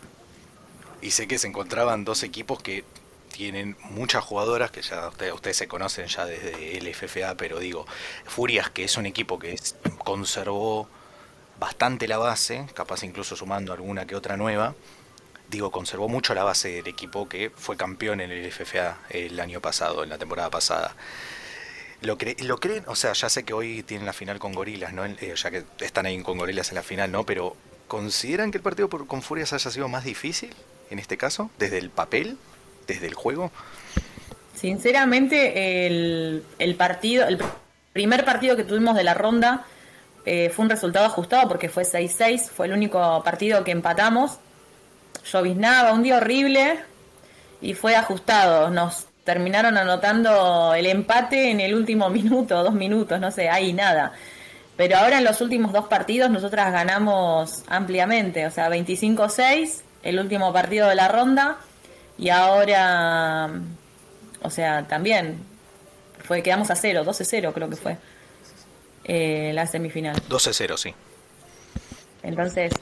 Y 1.01 1.13
sé 1.13 1.29
que 1.29 1.39
se 1.39 1.47
encontraban 1.47 2.05
dos 2.05 2.23
equipos 2.23 2.61
que 2.63 2.85
tienen 3.31 3.77
muchas 3.85 4.25
jugadoras 4.25 4.71
que 4.71 4.83
ya 4.83 5.09
ustedes, 5.33 5.57
se 5.57 5.69
conocen 5.69 6.07
ya 6.09 6.27
desde 6.27 6.77
el 6.77 6.93
FFA, 6.95 7.37
pero 7.37 7.59
digo, 7.59 7.87
Furias, 8.27 8.71
que 8.71 8.85
es 8.85 8.97
un 8.97 9.07
equipo 9.07 9.39
que 9.39 9.59
conservó 9.99 10.89
bastante 11.59 12.09
la 12.09 12.19
base, 12.19 12.67
capaz 12.75 13.05
incluso 13.05 13.37
sumando 13.37 13.73
alguna 13.73 14.07
que 14.07 14.17
otra 14.17 14.37
nueva, 14.37 14.75
digo, 15.49 15.71
conservó 15.71 16.09
mucho 16.09 16.35
la 16.35 16.45
base 16.45 16.69
del 16.69 16.89
equipo 16.89 17.29
que 17.29 17.51
fue 17.51 17.77
campeón 17.77 18.21
en 18.21 18.31
el 18.31 18.51
FFA 18.53 18.99
el 19.11 19.39
año 19.41 19.61
pasado, 19.61 20.03
en 20.03 20.11
la 20.11 20.19
temporada 20.19 20.51
pasada. 20.51 20.95
¿Lo, 22.03 22.17
¿Lo 22.45 22.59
creen? 22.59 22.85
O 22.87 22.97
sea, 22.97 23.13
ya 23.13 23.29
sé 23.29 23.45
que 23.45 23.53
hoy 23.53 23.83
tienen 23.83 24.07
la 24.07 24.13
final 24.13 24.39
con 24.39 24.53
Gorilas, 24.53 24.93
¿no? 24.93 25.05
Eh, 25.05 25.35
ya 25.37 25.51
que 25.51 25.65
están 25.81 26.07
ahí 26.07 26.23
con 26.23 26.39
Gorilas 26.39 26.71
en 26.71 26.77
la 26.77 26.83
final, 26.83 27.13
¿no? 27.13 27.25
Pero 27.25 27.57
¿consideran 27.89 28.51
que 28.51 28.59
el 28.59 28.63
partido 28.63 28.89
con 28.89 29.23
Furias 29.23 29.53
haya 29.53 29.71
sido 29.71 29.89
más 29.89 30.05
difícil 30.05 30.55
en 30.91 30.99
este 30.99 31.17
caso? 31.17 31.51
¿Desde 31.59 31.79
el 31.79 31.91
papel? 31.91 32.39
¿Desde 32.87 33.07
el 33.07 33.15
juego? 33.15 33.53
Sinceramente, 34.55 35.87
el, 35.87 36.45
el 36.59 36.75
partido, 36.75 37.27
el 37.27 37.39
primer 37.93 38.25
partido 38.25 38.57
que 38.57 38.65
tuvimos 38.65 38.97
de 38.97 39.05
la 39.05 39.15
ronda 39.15 39.67
eh, 40.27 40.51
fue 40.51 40.65
un 40.65 40.71
resultado 40.71 41.07
ajustado 41.07 41.49
porque 41.49 41.69
fue 41.69 41.85
6-6, 41.85 42.51
fue 42.51 42.67
el 42.67 42.73
único 42.73 43.23
partido 43.23 43.65
que 43.65 43.71
empatamos. 43.73 44.39
Lloviznaba, 45.31 45.93
un 45.93 46.03
día 46.03 46.17
horrible 46.17 46.81
y 47.61 47.75
fue 47.75 47.95
ajustado. 47.97 48.71
Nos 48.71 49.07
terminaron 49.31 49.79
anotando 49.79 50.75
el 50.75 50.87
empate 50.87 51.53
en 51.53 51.61
el 51.61 51.73
último 51.73 52.11
minuto, 52.19 52.65
dos 52.65 52.75
minutos, 52.75 53.21
no 53.21 53.31
sé, 53.31 53.49
ahí 53.49 53.73
nada. 53.73 54.13
Pero 54.77 54.97
ahora 54.97 55.19
en 55.19 55.25
los 55.25 55.41
últimos 55.41 55.73
dos 55.73 55.87
partidos 55.87 56.31
nosotras 56.31 56.73
ganamos 56.73 57.63
ampliamente, 57.69 58.45
o 58.45 58.51
sea, 58.51 58.69
25-6, 58.69 59.83
el 60.03 60.19
último 60.19 60.53
partido 60.53 60.89
de 60.89 60.97
la 60.97 61.07
ronda, 61.07 61.59
y 62.19 62.31
ahora, 62.31 63.51
o 64.43 64.51
sea, 64.51 64.89
también 64.89 65.39
fue 66.25 66.43
quedamos 66.43 66.71
a 66.73 66.75
cero, 66.75 67.05
12-0 67.05 67.53
creo 67.53 67.71
que 67.71 67.77
fue 67.77 67.99
eh, 69.05 69.53
la 69.55 69.69
semifinal. 69.69 70.17
12-0, 70.29 70.77
sí. 70.77 70.93
Entonces, 72.25 72.73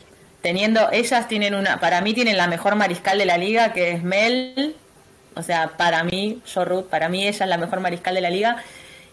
teniendo, 0.41 0.91
ellas 0.93 1.29
tienen 1.29 1.55
una, 1.55 1.79
para 1.79 2.01
mí 2.01 2.15
tienen 2.15 2.39
la 2.39 2.47
mejor 2.47 2.75
mariscal 2.75 3.19
de 3.19 3.27
la 3.27 3.37
liga, 3.37 3.75
que 3.75 3.93
es 3.93 4.03
Mel, 4.03 4.77
o 5.39 5.43
sea, 5.43 5.77
para 5.77 6.03
mí, 6.03 6.43
yo 6.53 6.65
Ruth, 6.65 6.87
para 6.87 7.09
mí 7.09 7.23
ella 7.23 7.45
es 7.45 7.49
la 7.49 7.59
mejor 7.59 7.79
mariscal 7.79 8.15
de 8.15 8.21
la 8.21 8.31
liga 8.31 8.57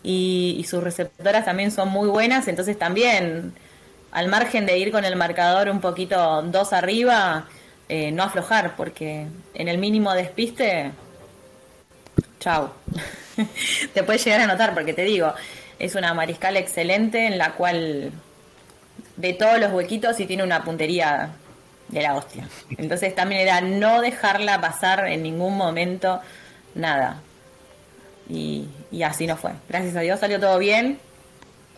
y, 0.02 0.66
sus 0.68 0.84
receptoras 0.84 1.46
también 1.46 1.72
son 1.72 1.90
muy 1.90 2.10
buenas, 2.10 2.48
entonces 2.48 2.78
también 2.80 3.54
al 4.12 4.28
margen 4.28 4.66
de 4.66 4.78
ir 4.78 4.92
con 4.92 5.06
el 5.06 5.16
marcador 5.16 5.70
un 5.70 5.82
poquito 5.82 6.42
dos 6.44 6.74
arriba, 6.74 7.46
eh, 7.90 8.12
no 8.12 8.24
aflojar, 8.24 8.76
porque 8.76 9.28
en 9.54 9.68
el 9.68 9.78
mínimo 9.78 10.14
despiste, 10.14 10.92
chao. 12.40 12.74
te 13.94 14.04
puedes 14.04 14.26
llegar 14.26 14.42
a 14.42 14.48
notar, 14.48 14.74
porque 14.74 14.94
te 14.94 15.04
digo, 15.04 15.34
es 15.78 15.94
una 15.94 16.14
mariscal 16.16 16.58
excelente 16.58 17.28
en 17.28 17.38
la 17.38 17.52
cual 17.54 18.12
de 19.18 19.34
todos 19.34 19.60
los 19.60 19.72
huequitos 19.72 20.20
y 20.20 20.26
tiene 20.26 20.44
una 20.44 20.64
puntería 20.64 21.36
de 21.88 22.02
la 22.02 22.16
hostia. 22.16 22.48
Entonces 22.78 23.14
también 23.16 23.42
era 23.42 23.62
no 23.62 24.02
dejarla 24.02 24.60
pasar 24.62 25.08
en 25.08 25.24
ningún 25.24 25.58
momento 25.58 26.22
nada. 26.74 27.22
Y, 28.30 28.68
así 29.04 29.28
no 29.28 29.38
fue. 29.38 29.52
Gracias 29.70 29.96
a 29.96 30.00
Dios 30.02 30.20
salió 30.20 30.40
todo 30.40 30.58
bien. 30.58 31.00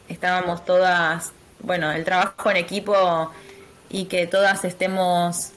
Estábamos 0.08 0.64
todas, 0.64 1.34
bueno, 1.60 1.92
el 1.92 2.06
trabajo 2.06 2.50
en 2.50 2.58
equipo 2.58 3.32
y 3.90 4.06
que 4.06 4.28
todas 4.28 4.64
estemos 4.64 5.52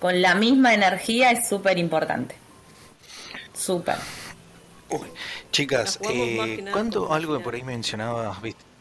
con 0.00 0.20
la 0.20 0.34
misma 0.34 0.74
energía 0.74 1.30
es 1.30 1.48
súper 1.48 1.78
importante. 1.78 2.34
Súper. 3.54 3.96
Chicas, 5.52 5.98
eh, 6.10 6.64
¿cuándo 6.72 7.12
algo 7.12 7.40
por 7.40 7.54
ahí 7.54 7.62
mencionabas, 7.62 8.42
viste? 8.42 8.71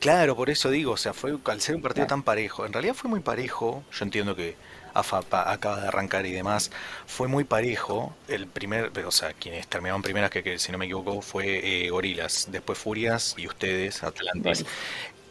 Claro, 0.00 0.34
por 0.34 0.48
eso 0.48 0.70
digo, 0.70 0.92
o 0.92 0.96
sea, 0.96 1.12
fue 1.12 1.36
al 1.44 1.60
ser 1.60 1.76
un 1.76 1.82
partido 1.82 2.06
tan 2.06 2.22
parejo, 2.22 2.64
en 2.64 2.72
realidad 2.72 2.94
fue 2.94 3.10
muy 3.10 3.20
parejo, 3.20 3.84
yo 3.92 4.04
entiendo 4.04 4.34
que 4.34 4.56
AFA 4.94 5.18
acaba 5.52 5.78
de 5.82 5.88
arrancar 5.88 6.24
y 6.24 6.32
demás, 6.32 6.70
fue 7.06 7.28
muy 7.28 7.44
parejo, 7.44 8.14
el 8.26 8.46
primer, 8.46 8.92
o 9.04 9.10
sea, 9.10 9.34
quienes 9.34 9.68
terminaron 9.68 10.00
primeras, 10.00 10.30
que, 10.30 10.58
si 10.58 10.72
no 10.72 10.78
me 10.78 10.86
equivoco 10.86 11.20
fue 11.20 11.84
eh, 11.84 11.90
Gorilas, 11.90 12.48
después 12.50 12.78
Furias 12.78 13.34
y 13.36 13.46
ustedes, 13.46 14.02
Atlantis. 14.02 14.64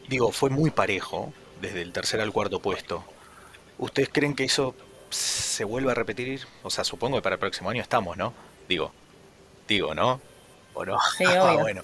Digo, 0.08 0.32
fue 0.32 0.52
muy 0.52 0.70
parejo, 0.70 1.34
desde 1.62 1.82
el 1.82 1.92
tercer 1.92 2.22
al 2.22 2.32
cuarto 2.32 2.60
puesto. 2.60 3.04
¿Ustedes 3.80 4.10
creen 4.10 4.36
que 4.36 4.44
eso 4.44 4.76
se 5.10 5.64
vuelva 5.64 5.94
a 5.94 5.96
repetir? 5.96 6.46
O 6.62 6.70
sea, 6.70 6.84
supongo 6.84 7.18
que 7.18 7.24
para 7.24 7.36
el 7.36 7.40
próximo 7.40 7.72
año 7.72 7.82
estamos, 7.82 8.18
¿no? 8.18 8.34
Digo, 8.68 8.94
digo, 9.68 9.96
¿no? 9.96 10.22
¿O 10.80 10.86
no? 10.86 10.98
Sí, 11.18 11.24
ah, 11.28 11.58
bueno. 11.60 11.82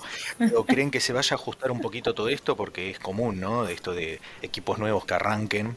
creen 0.65 0.89
que 0.89 1.01
se 1.01 1.11
vaya 1.11 1.33
a 1.33 1.35
ajustar 1.35 1.69
un 1.71 1.81
poquito 1.81 2.15
todo 2.15 2.29
esto? 2.29 2.55
Porque 2.55 2.89
es 2.89 2.99
común, 2.99 3.41
¿no? 3.41 3.65
De 3.65 3.73
esto 3.73 3.93
de 3.93 4.21
equipos 4.41 4.79
nuevos 4.79 5.05
que 5.05 5.13
arranquen, 5.13 5.75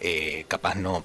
eh, 0.00 0.44
capaz 0.48 0.74
no 0.74 1.04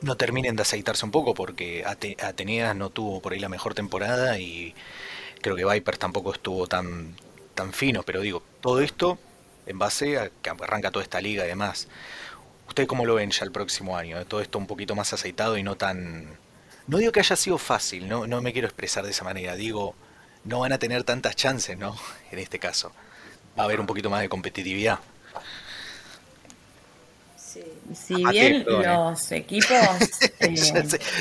no 0.00 0.16
terminen 0.16 0.54
de 0.54 0.62
aceitarse 0.62 1.04
un 1.04 1.10
poco 1.10 1.34
porque 1.34 1.84
Ateneas 1.84 2.76
no 2.76 2.90
tuvo 2.90 3.20
por 3.20 3.32
ahí 3.32 3.40
la 3.40 3.48
mejor 3.48 3.74
temporada 3.74 4.38
y 4.38 4.72
creo 5.42 5.56
que 5.56 5.64
Vipers 5.64 5.98
tampoco 5.98 6.32
estuvo 6.32 6.68
tan, 6.68 7.16
tan 7.56 7.72
fino, 7.72 8.04
pero 8.04 8.20
digo, 8.20 8.44
todo 8.60 8.80
esto 8.80 9.18
en 9.66 9.76
base 9.76 10.18
a 10.18 10.30
que 10.30 10.50
arranca 10.50 10.92
toda 10.92 11.02
esta 11.02 11.20
liga 11.20 11.44
y 11.44 11.48
demás. 11.48 11.88
¿Ustedes 12.68 12.88
cómo 12.88 13.06
lo 13.06 13.16
ven 13.16 13.32
ya 13.32 13.44
el 13.44 13.50
próximo 13.50 13.96
año? 13.96 14.24
Todo 14.26 14.40
esto 14.40 14.58
un 14.58 14.68
poquito 14.68 14.94
más 14.94 15.12
aceitado 15.12 15.56
y 15.58 15.64
no 15.64 15.76
tan... 15.76 16.36
No 16.86 16.98
digo 16.98 17.10
que 17.10 17.18
haya 17.18 17.34
sido 17.34 17.58
fácil, 17.58 18.08
no, 18.08 18.28
no 18.28 18.40
me 18.40 18.52
quiero 18.52 18.68
expresar 18.68 19.04
de 19.04 19.10
esa 19.10 19.24
manera, 19.24 19.56
digo 19.56 19.96
no 20.44 20.60
van 20.60 20.72
a 20.72 20.78
tener 20.78 21.04
tantas 21.04 21.36
chances, 21.36 21.78
¿no? 21.78 21.96
En 22.30 22.38
este 22.38 22.58
caso. 22.58 22.92
Va 23.58 23.62
a 23.62 23.64
haber 23.64 23.80
un 23.80 23.86
poquito 23.86 24.10
más 24.10 24.20
de 24.20 24.28
competitividad. 24.28 25.00
Si 27.94 28.14
bien 28.14 28.64
los 28.66 29.32
equipos. 29.32 29.70
Eh, 30.40 30.54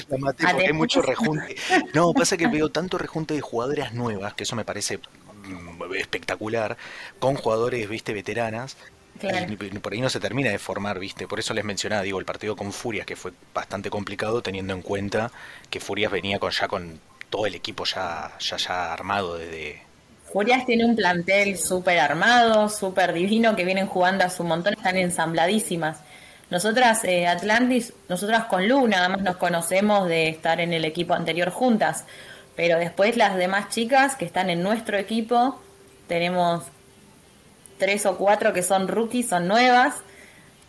la 0.09 0.18
maté 0.20 0.45
porque 0.45 0.68
hay 0.68 0.74
mucho 0.74 1.01
rejunte. 1.01 1.55
No, 1.93 2.13
pasa 2.13 2.38
que 2.38 2.47
veo 2.47 2.70
tanto 2.70 2.99
rejunte 2.99 3.34
de 3.34 3.41
jugadoras 3.41 3.93
nuevas, 3.93 4.36
que 4.36 4.43
eso 4.43 4.55
me 4.55 4.63
parece 4.63 4.99
mm, 4.99 5.93
espectacular, 5.95 6.78
con 7.20 7.36
jugadores, 7.36 7.89
viste, 7.89 8.13
veteranas. 8.13 8.78
Y 9.49 9.55
por 9.80 9.93
ahí 9.93 10.01
no 10.01 10.09
se 10.09 10.20
termina 10.20 10.51
de 10.51 10.59
formar, 10.59 10.99
¿viste? 10.99 11.28
Por 11.28 11.39
eso 11.39 11.53
les 11.55 11.65
mencionaba, 11.65 12.03
digo, 12.03 12.20
el 12.20 12.26
partido 12.26 12.55
con 12.55 12.72
Furias, 12.72 13.07
que 13.07 13.15
fue 13.15 13.32
bastante 13.53 13.89
complicado, 13.89 14.43
teniendo 14.43 14.74
en 14.74 14.84
cuenta 14.84 15.32
que 15.72 15.80
Furias 15.80 16.11
venía 16.11 16.38
con 16.38 16.51
ya 16.51 16.68
con 16.68 16.99
todo 17.30 17.45
el 17.45 17.55
equipo 17.55 17.86
ya, 17.86 18.32
ya, 18.39 18.57
ya 18.57 18.93
armado 18.93 19.38
desde... 19.38 19.82
Furias 20.32 20.65
tiene 20.65 20.86
un 20.86 20.95
plantel 20.95 21.57
súper 21.57 21.99
armado, 21.99 22.67
súper 22.67 23.13
divino, 23.13 23.55
que 23.55 23.63
vienen 23.63 23.88
jugando 23.88 24.25
a 24.25 24.30
su 24.30 24.43
montón, 24.43 24.73
están 24.73 24.97
ensambladísimas. 24.97 25.99
Nosotras, 26.49 27.03
eh, 27.05 27.28
Atlantis, 27.28 27.93
nosotras 28.09 28.45
con 28.45 28.67
Lu 28.67 28.88
nada 28.88 29.09
más 29.09 29.21
nos 29.21 29.38
conocemos 29.38 30.07
de 30.07 30.30
estar 30.30 30.59
en 30.59 30.73
el 30.73 30.86
equipo 30.86 31.13
anterior 31.13 31.49
juntas, 31.49 32.05
pero 32.55 32.78
después 32.78 33.17
las 33.17 33.36
demás 33.36 33.69
chicas 33.69 34.15
que 34.15 34.25
están 34.25 34.49
en 34.49 34.63
nuestro 34.63 34.97
equipo, 34.97 35.61
tenemos 36.07 36.63
tres 37.78 38.05
o 38.05 38.17
cuatro 38.17 38.53
que 38.53 38.63
son 38.63 38.88
rookies, 38.88 39.30
son 39.30 39.47
nuevas. 39.47 39.95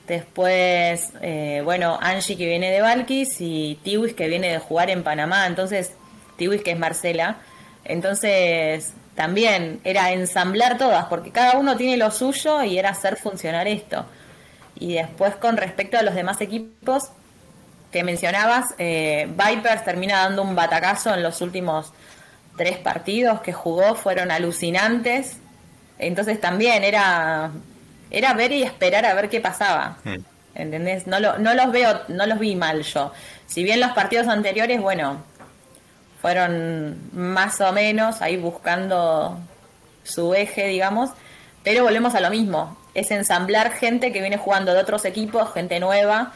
Después, 0.06 1.12
eh, 1.20 1.61
bueno, 1.64 1.98
Angie 2.00 2.36
que 2.36 2.46
viene 2.46 2.70
de 2.70 2.80
Valkis 2.80 3.40
y 3.40 3.78
Tiwis 3.82 4.14
que 4.14 4.26
viene 4.28 4.50
de 4.50 4.59
jugar 4.59 4.90
en 4.90 5.02
Panamá. 5.02 5.46
Entonces, 5.46 5.92
Tiwis, 6.39 6.62
que 6.62 6.70
es 6.70 6.78
Marcela. 6.78 7.36
Entonces, 7.84 8.95
también 9.14 9.80
era 9.84 10.12
ensamblar 10.12 10.78
todas, 10.78 11.07
porque 11.07 11.32
cada 11.32 11.59
uno 11.59 11.76
tiene 11.76 11.97
lo 11.97 12.11
suyo 12.11 12.62
y 12.62 12.78
era 12.78 12.91
hacer 12.91 13.16
funcionar 13.16 13.68
esto. 13.68 14.07
Y 14.76 14.95
después, 14.95 15.34
con 15.36 15.57
respecto 15.57 15.99
a 15.99 16.03
los 16.03 16.14
demás 16.14 16.41
equipos 16.41 17.11
que 17.91 18.05
mencionabas, 18.05 18.74
eh, 18.78 19.28
Vipers 19.28 19.84
termina 19.84 20.18
dando 20.18 20.43
un 20.43 20.55
batacazo 20.55 21.12
en 21.14 21.22
los 21.22 21.41
últimos 21.41 21.93
tres 22.57 22.78
partidos 22.78 23.41
que 23.41 23.53
jugó, 23.53 23.95
fueron 23.95 24.30
alucinantes. 24.30 25.39
Entonces 25.99 26.41
también 26.41 26.84
era, 26.84 27.51
era 28.11 28.34
ver 28.34 28.53
y 28.53 28.62
esperar 28.62 29.05
a 29.05 29.14
ver 29.14 29.28
qué 29.28 29.41
pasaba. 29.41 29.99
Mm. 30.05 30.16
¿Entendés? 30.55 31.07
No, 31.07 31.18
lo, 31.20 31.39
no 31.39 31.55
los 31.55 31.72
veo, 31.72 32.03
no 32.09 32.26
los 32.26 32.39
vi 32.39 32.57
mal 32.57 32.82
yo. 32.82 33.12
Si 33.47 33.62
bien 33.62 33.80
los 33.80 33.93
partidos 33.93 34.28
anteriores, 34.28 34.80
bueno, 34.80 35.22
fueron 36.20 36.96
más 37.12 37.60
o 37.60 37.72
menos 37.72 38.20
ahí 38.22 38.36
buscando 38.36 39.38
su 40.04 40.34
eje, 40.34 40.66
digamos, 40.66 41.10
pero 41.62 41.84
volvemos 41.84 42.14
a 42.14 42.20
lo 42.20 42.30
mismo, 42.30 42.76
es 42.94 43.10
ensamblar 43.10 43.72
gente 43.72 44.12
que 44.12 44.20
viene 44.20 44.38
jugando 44.38 44.72
de 44.72 44.80
otros 44.80 45.04
equipos, 45.04 45.52
gente 45.52 45.80
nueva, 45.80 46.32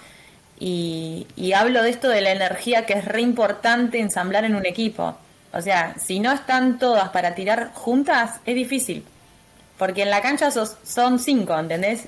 y, 0.64 1.52
hablo 1.56 1.82
de 1.82 1.90
esto 1.90 2.08
de 2.08 2.20
la 2.20 2.30
energía 2.30 2.86
que 2.86 2.92
es 2.92 3.04
re 3.04 3.20
importante 3.20 3.98
ensamblar 3.98 4.44
en 4.44 4.54
un 4.54 4.64
equipo. 4.64 5.16
O 5.52 5.60
sea, 5.60 5.94
si 5.98 6.20
no 6.20 6.30
están 6.30 6.78
todas 6.78 7.08
para 7.08 7.34
tirar 7.34 7.72
juntas, 7.74 8.40
es 8.46 8.54
difícil. 8.54 9.04
Porque 9.76 10.02
en 10.02 10.10
la 10.10 10.22
cancha 10.22 10.50
son 10.50 11.18
cinco, 11.18 11.58
¿entendés? 11.58 12.04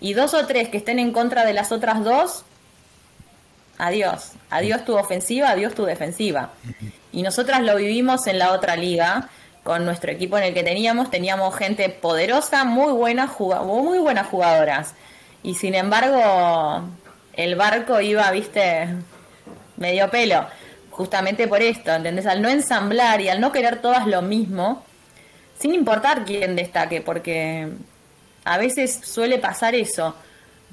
Y 0.00 0.14
dos 0.14 0.34
o 0.34 0.44
tres 0.44 0.70
que 0.70 0.78
estén 0.78 0.98
en 0.98 1.12
contra 1.12 1.44
de 1.44 1.52
las 1.52 1.70
otras 1.70 2.02
dos, 2.02 2.44
adiós. 3.78 4.32
Adiós 4.50 4.84
tu 4.84 4.98
ofensiva, 4.98 5.50
adiós 5.50 5.74
tu 5.74 5.84
defensiva. 5.84 6.50
Y 7.14 7.22
nosotras 7.22 7.62
lo 7.62 7.76
vivimos 7.76 8.26
en 8.26 8.40
la 8.40 8.50
otra 8.50 8.74
liga, 8.74 9.28
con 9.62 9.84
nuestro 9.84 10.10
equipo 10.10 10.36
en 10.36 10.44
el 10.44 10.52
que 10.52 10.64
teníamos, 10.64 11.10
teníamos 11.10 11.54
gente 11.54 11.88
poderosa, 11.88 12.64
muy 12.64 12.92
buena, 12.92 13.32
muy 13.62 13.98
buenas 13.98 14.26
jugadoras. 14.26 14.94
Y 15.44 15.54
sin 15.54 15.76
embargo, 15.76 16.82
el 17.34 17.54
barco 17.54 18.00
iba, 18.00 18.28
viste, 18.32 18.88
medio 19.76 20.10
pelo. 20.10 20.46
justamente 20.90 21.46
por 21.46 21.62
esto, 21.62 21.92
¿entendés? 21.92 22.26
Al 22.26 22.42
no 22.42 22.48
ensamblar 22.48 23.20
y 23.20 23.28
al 23.28 23.40
no 23.40 23.52
querer 23.52 23.80
todas 23.80 24.06
lo 24.08 24.20
mismo, 24.20 24.84
sin 25.58 25.72
importar 25.72 26.24
quién 26.24 26.56
destaque, 26.56 27.00
porque 27.00 27.68
a 28.44 28.58
veces 28.58 29.00
suele 29.04 29.38
pasar 29.38 29.76
eso, 29.76 30.16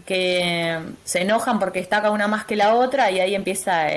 que 0.08 0.80
se 1.04 1.22
enojan 1.22 1.60
porque 1.60 1.80
destaca 1.80 2.10
una 2.10 2.28
más 2.28 2.46
que 2.46 2.56
la 2.56 2.74
otra 2.76 3.12
y 3.12 3.20
ahí 3.20 3.36
empieza 3.36 3.92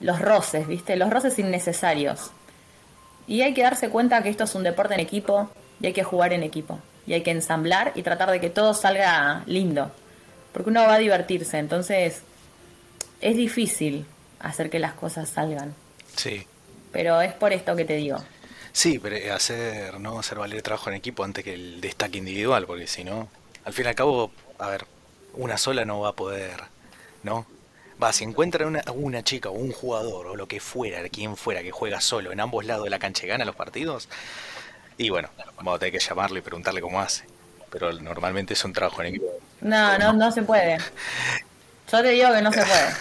los 0.00 0.20
roces, 0.20 0.66
¿viste? 0.66 0.96
Los 0.96 1.10
roces 1.10 1.38
innecesarios. 1.38 2.30
Y 3.26 3.42
hay 3.42 3.54
que 3.54 3.62
darse 3.62 3.90
cuenta 3.90 4.22
que 4.22 4.28
esto 4.28 4.44
es 4.44 4.54
un 4.54 4.62
deporte 4.62 4.94
en 4.94 5.00
equipo 5.00 5.50
y 5.80 5.86
hay 5.86 5.92
que 5.92 6.04
jugar 6.04 6.32
en 6.32 6.42
equipo. 6.42 6.78
Y 7.06 7.14
hay 7.14 7.22
que 7.22 7.30
ensamblar 7.30 7.92
y 7.94 8.02
tratar 8.02 8.30
de 8.30 8.40
que 8.40 8.50
todo 8.50 8.74
salga 8.74 9.42
lindo. 9.46 9.90
Porque 10.52 10.70
uno 10.70 10.82
va 10.82 10.94
a 10.94 10.98
divertirse, 10.98 11.58
entonces 11.58 12.22
es 13.20 13.36
difícil 13.36 14.06
hacer 14.40 14.70
que 14.70 14.78
las 14.78 14.94
cosas 14.94 15.28
salgan. 15.28 15.74
Sí. 16.16 16.46
Pero 16.92 17.20
es 17.20 17.32
por 17.32 17.52
esto 17.52 17.76
que 17.76 17.84
te 17.84 17.96
digo. 17.96 18.18
Sí, 18.72 18.98
pero 18.98 19.34
hacer, 19.34 19.98
¿no? 19.98 20.18
hacer 20.18 20.38
valer 20.38 20.56
el 20.56 20.62
trabajo 20.62 20.90
en 20.90 20.96
equipo 20.96 21.24
antes 21.24 21.44
que 21.44 21.54
el 21.54 21.80
destaque 21.80 22.18
individual, 22.18 22.66
porque 22.66 22.86
si 22.86 23.04
no, 23.04 23.28
al 23.64 23.72
fin 23.72 23.86
y 23.86 23.88
al 23.88 23.94
cabo, 23.94 24.30
a 24.58 24.68
ver, 24.68 24.86
una 25.34 25.58
sola 25.58 25.84
no 25.84 26.00
va 26.00 26.10
a 26.10 26.12
poder, 26.12 26.60
¿no? 27.22 27.46
Va, 28.02 28.12
si 28.12 28.24
encuentran 28.24 28.68
una, 28.68 28.84
una 28.94 29.22
chica 29.22 29.48
o 29.48 29.52
un 29.52 29.72
jugador 29.72 30.28
o 30.28 30.36
lo 30.36 30.46
que 30.46 30.60
fuera, 30.60 31.06
quien 31.08 31.36
fuera 31.36 31.62
que 31.62 31.72
juega 31.72 32.00
solo 32.00 32.30
en 32.32 32.40
ambos 32.40 32.64
lados 32.64 32.84
de 32.84 32.90
la 32.90 32.98
cancha 32.98 33.26
y 33.26 33.28
gana 33.28 33.44
los 33.44 33.56
partidos, 33.56 34.08
y 34.98 35.10
bueno, 35.10 35.30
vamos 35.56 35.76
a 35.76 35.78
tener 35.78 35.92
que 35.92 36.00
llamarle 36.00 36.40
y 36.40 36.42
preguntarle 36.42 36.80
cómo 36.80 37.00
hace. 37.00 37.24
Pero 37.70 37.92
normalmente 37.92 38.54
es 38.54 38.64
un 38.64 38.72
trabajo 38.72 39.00
en 39.02 39.08
equipo. 39.08 39.26
No, 39.60 39.96
no, 39.98 40.12
no 40.12 40.32
se 40.32 40.42
puede. 40.42 40.78
Yo 41.92 42.02
te 42.02 42.08
digo 42.10 42.32
que 42.32 42.42
no 42.42 42.52
se 42.52 42.60
puede. 42.60 42.94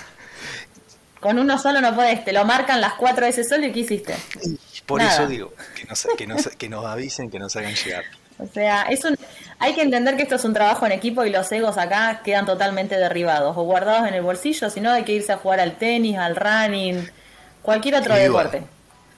Con 1.19 1.39
uno 1.39 1.57
solo 1.57 1.81
no 1.81 1.95
puedes, 1.95 2.23
te 2.23 2.31
lo 2.31 2.45
marcan 2.45 2.79
las 2.79 2.93
cuatro 2.93 3.25
veces 3.25 3.49
solo 3.49 3.65
y 3.65 3.71
¿qué 3.71 3.79
hiciste? 3.79 4.15
Por 4.85 5.01
eso 5.01 5.27
digo, 5.27 5.53
que 5.75 5.85
nos, 5.85 6.07
que, 6.15 6.27
nos, 6.27 6.47
que 6.47 6.69
nos 6.69 6.85
avisen, 6.85 7.29
que 7.29 7.39
nos 7.39 7.55
hagan 7.55 7.73
llegar. 7.73 8.05
O 8.39 8.45
sea, 8.47 8.83
es 8.83 9.03
un, 9.03 9.17
hay 9.59 9.73
que 9.73 9.81
entender 9.81 10.15
que 10.15 10.23
esto 10.23 10.35
es 10.35 10.43
un 10.45 10.53
trabajo 10.53 10.85
en 10.85 10.91
equipo 10.91 11.25
y 11.25 11.29
los 11.29 11.51
egos 11.51 11.77
acá 11.77 12.21
quedan 12.23 12.45
totalmente 12.45 12.95
derribados 12.97 13.57
o 13.57 13.63
guardados 13.63 14.07
en 14.07 14.13
el 14.13 14.21
bolsillo, 14.21 14.69
si 14.69 14.79
no 14.79 14.91
hay 14.91 15.03
que 15.03 15.13
irse 15.13 15.31
a 15.31 15.37
jugar 15.37 15.59
al 15.59 15.77
tenis, 15.77 16.17
al 16.17 16.35
running, 16.35 17.09
cualquier 17.61 17.95
otro 17.95 18.15
deporte. 18.15 18.63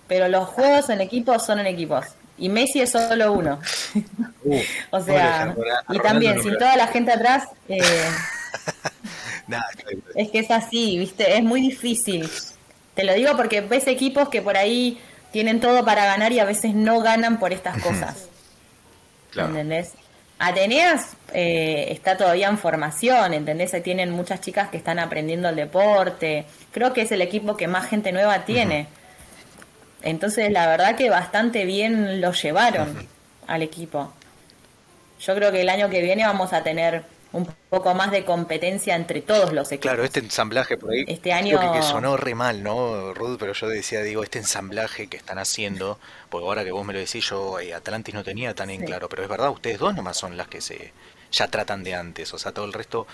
Pero 0.07 0.27
los 0.27 0.47
juegos 0.47 0.89
en 0.89 1.01
equipo 1.01 1.37
son 1.39 1.59
en 1.59 1.67
equipos. 1.67 2.05
Y 2.37 2.47
Messi 2.47 2.81
es 2.81 2.91
solo 2.91 3.33
uno. 3.33 3.59
Uh, 4.45 4.59
o 4.91 5.01
sea, 5.01 5.53
y 5.89 5.99
también 5.99 6.41
sin 6.41 6.57
toda 6.57 6.77
la 6.77 6.87
gente 6.87 7.11
atrás, 7.11 7.49
eh, 7.67 7.81
es 10.15 10.29
que 10.31 10.39
es 10.39 10.51
así, 10.51 10.97
¿viste? 10.97 11.37
Es 11.37 11.43
muy 11.43 11.61
difícil. 11.61 12.29
Te 12.95 13.03
lo 13.03 13.13
digo 13.13 13.35
porque 13.35 13.61
ves 13.61 13.87
equipos 13.87 14.29
que 14.29 14.41
por 14.41 14.57
ahí 14.57 14.99
tienen 15.31 15.59
todo 15.59 15.85
para 15.85 16.05
ganar 16.05 16.31
y 16.31 16.39
a 16.39 16.45
veces 16.45 16.73
no 16.73 17.01
ganan 17.01 17.39
por 17.39 17.53
estas 17.53 17.77
cosas. 17.83 18.28
¿Entendés? 19.35 19.93
Ateneas 20.39 21.17
eh, 21.33 21.87
está 21.89 22.15
todavía 22.15 22.47
en 22.47 22.57
formación, 22.57 23.33
¿entendés? 23.33 23.71
Tienen 23.83 24.11
muchas 24.11 24.39
chicas 24.39 24.69
que 24.69 24.77
están 24.77 24.97
aprendiendo 24.97 25.49
el 25.49 25.55
deporte. 25.55 26.45
Creo 26.71 26.93
que 26.93 27.01
es 27.01 27.11
el 27.11 27.21
equipo 27.21 27.57
que 27.57 27.67
más 27.67 27.87
gente 27.87 28.11
nueva 28.11 28.45
tiene. 28.45 28.87
Entonces, 30.01 30.49
la 30.51 30.67
verdad 30.67 30.95
que 30.95 31.09
bastante 31.09 31.65
bien 31.65 32.21
lo 32.21 32.31
llevaron 32.31 33.05
al 33.47 33.61
equipo. 33.61 34.13
Yo 35.19 35.35
creo 35.35 35.51
que 35.51 35.61
el 35.61 35.69
año 35.69 35.89
que 35.89 36.01
viene 36.01 36.25
vamos 36.25 36.53
a 36.53 36.63
tener 36.63 37.03
un 37.31 37.47
poco 37.69 37.93
más 37.93 38.11
de 38.11 38.25
competencia 38.25 38.95
entre 38.95 39.21
todos 39.21 39.53
los 39.53 39.71
equipos. 39.71 39.91
Claro, 39.91 40.03
este 40.03 40.19
ensamblaje 40.19 40.77
por 40.77 40.91
ahí. 40.91 41.05
Este 41.07 41.31
año. 41.31 41.59
que, 41.73 41.81
sonó 41.83 42.17
re 42.17 42.33
mal, 42.33 42.63
¿no, 42.63 43.13
Ruth? 43.13 43.37
Pero 43.39 43.53
yo 43.53 43.67
decía, 43.67 44.01
digo, 44.01 44.23
este 44.23 44.39
ensamblaje 44.39 45.07
que 45.07 45.17
están 45.17 45.37
haciendo, 45.37 45.99
porque 46.29 46.45
ahora 46.47 46.63
que 46.63 46.71
vos 46.71 46.85
me 46.85 46.93
lo 46.93 46.99
decís, 46.99 47.29
yo 47.29 47.59
eh, 47.59 47.73
Atlantis 47.73 48.15
no 48.15 48.23
tenía 48.23 48.53
tan 48.55 48.69
en 48.69 48.83
claro, 48.83 49.09
pero 49.09 49.23
es 49.23 49.29
verdad, 49.29 49.51
ustedes 49.51 49.77
dos 49.77 49.95
nomás 49.95 50.17
son 50.17 50.37
las 50.37 50.47
que 50.47 50.61
se 50.61 50.91
ya 51.31 51.47
tratan 51.47 51.83
de 51.83 51.93
antes, 51.93 52.33
o 52.33 52.39
sea, 52.39 52.51
todo 52.53 52.65
el 52.65 52.73
resto 52.73 53.05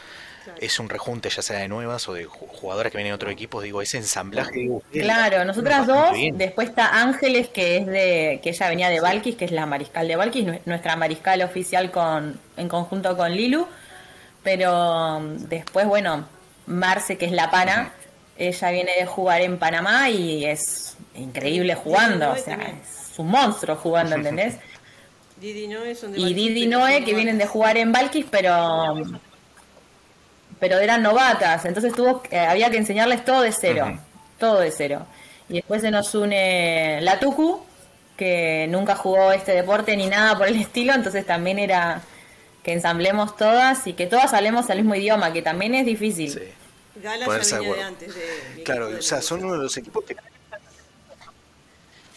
es 0.62 0.80
un 0.80 0.88
rejunte 0.88 1.30
ya 1.30 1.42
sea 1.42 1.60
de 1.60 1.68
nuevas 1.68 2.08
o 2.08 2.14
de 2.14 2.24
jugadoras 2.24 2.90
que 2.90 2.98
vienen 2.98 3.12
de 3.12 3.16
otros 3.16 3.34
equipos, 3.34 3.62
digo, 3.62 3.82
ese 3.82 3.98
ensamblaje. 3.98 4.70
Claro, 4.92 5.44
nosotras 5.44 5.86
dos, 5.86 6.16
después 6.34 6.70
está 6.70 7.02
Ángeles, 7.02 7.50
que 7.50 7.78
es 7.78 7.86
de, 7.86 8.40
que 8.42 8.52
ella 8.52 8.70
venía 8.70 8.90
de 8.90 9.02
Valkis, 9.02 9.36
que 9.36 9.44
es 9.44 9.52
la 9.52 9.66
mariscal 9.66 10.08
de 10.08 10.16
Valkis, 10.16 10.46
nuestra 10.66 10.96
mariscal 10.96 11.42
oficial 11.42 11.92
con, 11.92 12.40
en 12.56 12.70
conjunto 12.70 13.18
con 13.18 13.34
Lilu 13.34 13.68
pero 14.46 15.18
um, 15.18 15.38
después, 15.50 15.88
bueno, 15.88 16.28
Marce, 16.68 17.18
que 17.18 17.26
es 17.26 17.32
la 17.32 17.50
pana, 17.50 17.92
ella 18.38 18.70
viene 18.70 18.92
de 18.98 19.06
jugar 19.08 19.42
en 19.42 19.58
Panamá 19.58 20.10
y 20.10 20.46
es 20.46 20.96
increíble 21.16 21.74
jugando, 21.74 22.32
o 22.32 22.38
sea, 22.38 22.56
es 22.56 23.18
un 23.18 23.28
monstruo 23.28 23.76
jugando, 23.76 24.16
¿entendés? 24.16 24.58
Didi 25.42 25.68
Noé 25.68 25.96
son 25.96 26.14
de 26.14 26.20
y 26.20 26.34
Didi 26.34 26.68
Noé 26.68 27.04
que 27.04 27.14
vienen 27.14 27.40
de 27.40 27.48
jugar 27.48 27.76
en 27.78 27.92
Valkis, 27.92 28.26
pero 28.30 29.04
pero 30.60 30.80
eran 30.80 31.02
novatas, 31.02 31.66
entonces 31.66 31.94
tuvo 31.94 32.22
eh, 32.30 32.38
había 32.38 32.70
que 32.70 32.78
enseñarles 32.78 33.26
todo 33.26 33.42
de 33.42 33.52
cero, 33.52 34.00
todo 34.40 34.60
de 34.60 34.72
cero. 34.72 35.08
Y 35.50 35.56
después 35.56 35.82
se 35.82 35.92
nos 35.92 36.14
une 36.14 37.00
la 37.02 37.20
Tucu, 37.20 37.66
que 38.16 38.68
nunca 38.70 38.96
jugó 38.96 39.32
este 39.32 39.54
deporte 39.54 39.98
ni 39.98 40.08
nada 40.08 40.38
por 40.38 40.48
el 40.48 40.56
estilo, 40.62 40.94
entonces 40.94 41.26
también 41.26 41.58
era 41.58 42.02
que 42.66 42.74
ensamblemos 42.74 43.38
todas 43.38 43.86
y 43.86 43.94
que 43.94 44.08
todas 44.08 44.34
hablemos 44.34 44.68
el 44.72 44.80
mismo 44.80 44.96
idioma, 44.96 45.32
que 45.32 45.44
también 45.44 45.76
es 45.76 45.86
difícil. 45.86 46.32
Sí. 46.32 46.40
Gala 46.96 47.28
ya 47.28 47.60
venía 47.60 47.76
de 47.76 47.84
antes 47.84 48.16
de 48.16 48.64
Claro, 48.64 48.90
o 48.98 49.02
sea, 49.04 49.22
son 49.22 49.44
uno 49.44 49.54
de 49.54 49.60
los 49.60 49.78
equipos 49.78 50.04
que... 50.04 50.16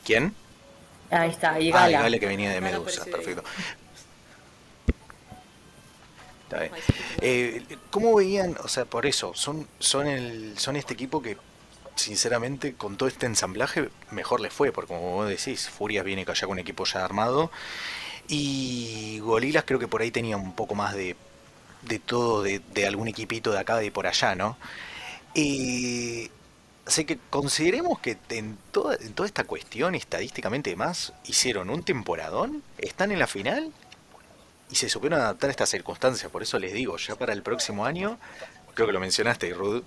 ¿Quién? 0.06 0.34
Ahí 1.10 1.28
está, 1.28 1.60
y 1.60 1.70
ah, 1.70 1.74
Gala. 1.74 1.98
Ah, 1.98 2.02
Gala 2.04 2.18
que 2.18 2.26
venía 2.26 2.50
de 2.50 2.62
Medusa, 2.62 3.04
perfecto. 3.04 3.44
Eh, 7.20 7.62
¿Cómo 7.90 8.14
veían, 8.14 8.56
o 8.64 8.68
sea, 8.68 8.86
por 8.86 9.04
eso, 9.04 9.32
son, 9.34 9.68
son, 9.78 10.06
el, 10.06 10.58
son 10.58 10.76
este 10.76 10.94
equipo 10.94 11.20
que 11.20 11.36
sinceramente 11.94 12.72
con 12.72 12.96
todo 12.96 13.06
este 13.06 13.26
ensamblaje 13.26 13.90
mejor 14.12 14.40
les 14.40 14.54
fue, 14.54 14.72
porque 14.72 14.94
como 14.94 15.12
vos 15.12 15.28
decís, 15.28 15.68
Furias 15.68 16.06
viene 16.06 16.24
ya 16.24 16.46
con 16.46 16.52
un 16.52 16.58
equipo 16.58 16.86
ya 16.86 17.04
armado 17.04 17.50
y 18.28 19.18
Golilas 19.20 19.64
creo 19.66 19.78
que 19.78 19.88
por 19.88 20.02
ahí 20.02 20.10
tenía 20.10 20.36
un 20.36 20.54
poco 20.54 20.74
más 20.74 20.94
de, 20.94 21.16
de 21.82 21.98
todo, 21.98 22.42
de, 22.42 22.86
algún 22.86 23.08
equipito 23.08 23.50
de 23.52 23.58
acá, 23.58 23.76
de 23.76 23.90
por 23.90 24.06
allá, 24.06 24.34
¿no? 24.34 24.56
Eh, 25.34 26.30
así 26.86 27.04
que 27.04 27.18
consideremos 27.30 27.98
que 28.00 28.18
en 28.28 28.58
toda, 28.70 28.96
en 28.96 29.14
toda 29.14 29.26
esta 29.26 29.44
cuestión, 29.44 29.94
estadísticamente 29.94 30.76
más, 30.76 31.12
hicieron 31.24 31.70
un 31.70 31.82
temporadón, 31.82 32.62
están 32.78 33.12
en 33.12 33.18
la 33.18 33.26
final 33.26 33.72
y 34.70 34.76
se 34.76 34.88
supieron 34.88 35.20
adaptar 35.20 35.48
a 35.48 35.50
estas 35.52 35.70
circunstancias. 35.70 36.30
Por 36.30 36.42
eso 36.42 36.58
les 36.58 36.72
digo, 36.72 36.96
ya 36.98 37.16
para 37.16 37.32
el 37.32 37.42
próximo 37.42 37.86
año, 37.86 38.18
creo 38.74 38.86
que 38.86 38.92
lo 38.92 39.00
mencionaste, 39.00 39.52
Rud, 39.54 39.82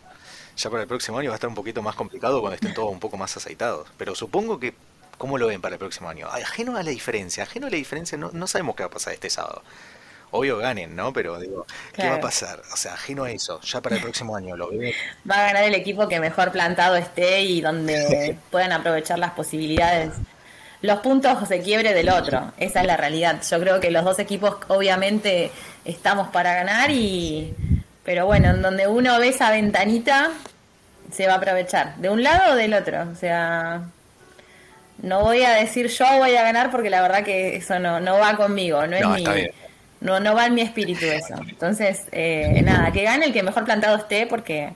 ya 0.57 0.69
para 0.69 0.83
el 0.83 0.87
próximo 0.87 1.19
año 1.19 1.29
va 1.29 1.35
a 1.35 1.37
estar 1.37 1.49
un 1.49 1.55
poquito 1.55 1.81
más 1.81 1.95
complicado 1.95 2.41
cuando 2.41 2.55
estén 2.55 2.73
todos 2.73 2.91
un 2.91 2.99
poco 2.99 3.17
más 3.17 3.35
aceitados. 3.37 3.87
Pero 3.97 4.15
supongo 4.15 4.59
que 4.59 4.73
¿Cómo 5.21 5.37
lo 5.37 5.45
ven 5.45 5.61
para 5.61 5.75
el 5.75 5.79
próximo 5.79 6.09
año? 6.09 6.27
Ajeno 6.27 6.75
a 6.77 6.81
la 6.81 6.89
diferencia, 6.89 7.43
ajeno 7.43 7.67
a 7.67 7.69
la 7.69 7.75
diferencia, 7.75 8.17
no, 8.17 8.31
no 8.33 8.47
sabemos 8.47 8.75
qué 8.75 8.81
va 8.81 8.87
a 8.87 8.89
pasar 8.89 9.13
este 9.13 9.29
sábado. 9.29 9.61
Obvio 10.31 10.57
ganen, 10.57 10.95
¿no? 10.95 11.13
Pero 11.13 11.39
digo, 11.39 11.67
¿qué 11.93 12.09
va 12.09 12.15
a 12.15 12.19
pasar? 12.19 12.59
O 12.73 12.75
sea, 12.75 12.95
ajeno 12.95 13.25
a 13.25 13.29
eso, 13.29 13.61
ya 13.61 13.81
para 13.81 13.97
el 13.97 14.01
próximo 14.01 14.35
año 14.35 14.57
lo 14.57 14.71
ven. 14.71 14.91
Va 15.29 15.35
a 15.35 15.43
ganar 15.43 15.65
el 15.65 15.75
equipo 15.75 16.07
que 16.07 16.19
mejor 16.19 16.51
plantado 16.51 16.95
esté 16.95 17.41
y 17.41 17.61
donde 17.61 18.35
puedan 18.49 18.71
aprovechar 18.71 19.19
las 19.19 19.33
posibilidades 19.33 20.11
los 20.81 21.01
puntos 21.01 21.47
de 21.47 21.61
quiebre 21.61 21.93
del 21.93 22.09
otro. 22.09 22.53
Esa 22.57 22.81
es 22.81 22.87
la 22.87 22.97
realidad. 22.97 23.43
Yo 23.47 23.59
creo 23.59 23.79
que 23.79 23.91
los 23.91 24.03
dos 24.03 24.17
equipos 24.17 24.55
obviamente 24.69 25.51
estamos 25.85 26.29
para 26.29 26.55
ganar 26.55 26.89
y 26.89 27.53
pero 28.03 28.25
bueno, 28.25 28.49
en 28.49 28.63
donde 28.63 28.87
uno 28.87 29.19
ve 29.19 29.27
esa 29.27 29.51
ventanita 29.51 30.31
se 31.11 31.27
va 31.27 31.33
a 31.33 31.37
aprovechar, 31.37 31.95
de 31.97 32.09
un 32.09 32.23
lado 32.23 32.53
o 32.53 32.55
del 32.55 32.73
otro, 32.73 33.07
o 33.11 33.15
sea, 33.15 33.83
no 35.01 35.21
voy 35.21 35.43
a 35.43 35.51
decir 35.51 35.87
yo 35.87 36.05
voy 36.17 36.35
a 36.35 36.43
ganar 36.43 36.71
porque 36.71 36.89
la 36.89 37.01
verdad 37.01 37.23
que 37.23 37.55
eso 37.55 37.79
no, 37.79 37.99
no 37.99 38.17
va 38.17 38.35
conmigo, 38.35 38.85
no, 38.87 38.95
es 38.95 39.07
mi, 39.07 39.23
no, 39.99 40.19
no 40.19 40.35
va 40.35 40.45
en 40.45 40.55
mi 40.55 40.61
espíritu 40.61 41.05
eso. 41.05 41.35
Entonces, 41.47 42.03
eh, 42.11 42.61
nada, 42.63 42.91
que 42.91 43.03
gane 43.03 43.25
el 43.25 43.33
que 43.33 43.43
mejor 43.43 43.65
plantado 43.65 43.97
esté 43.97 44.27
porque 44.27 44.73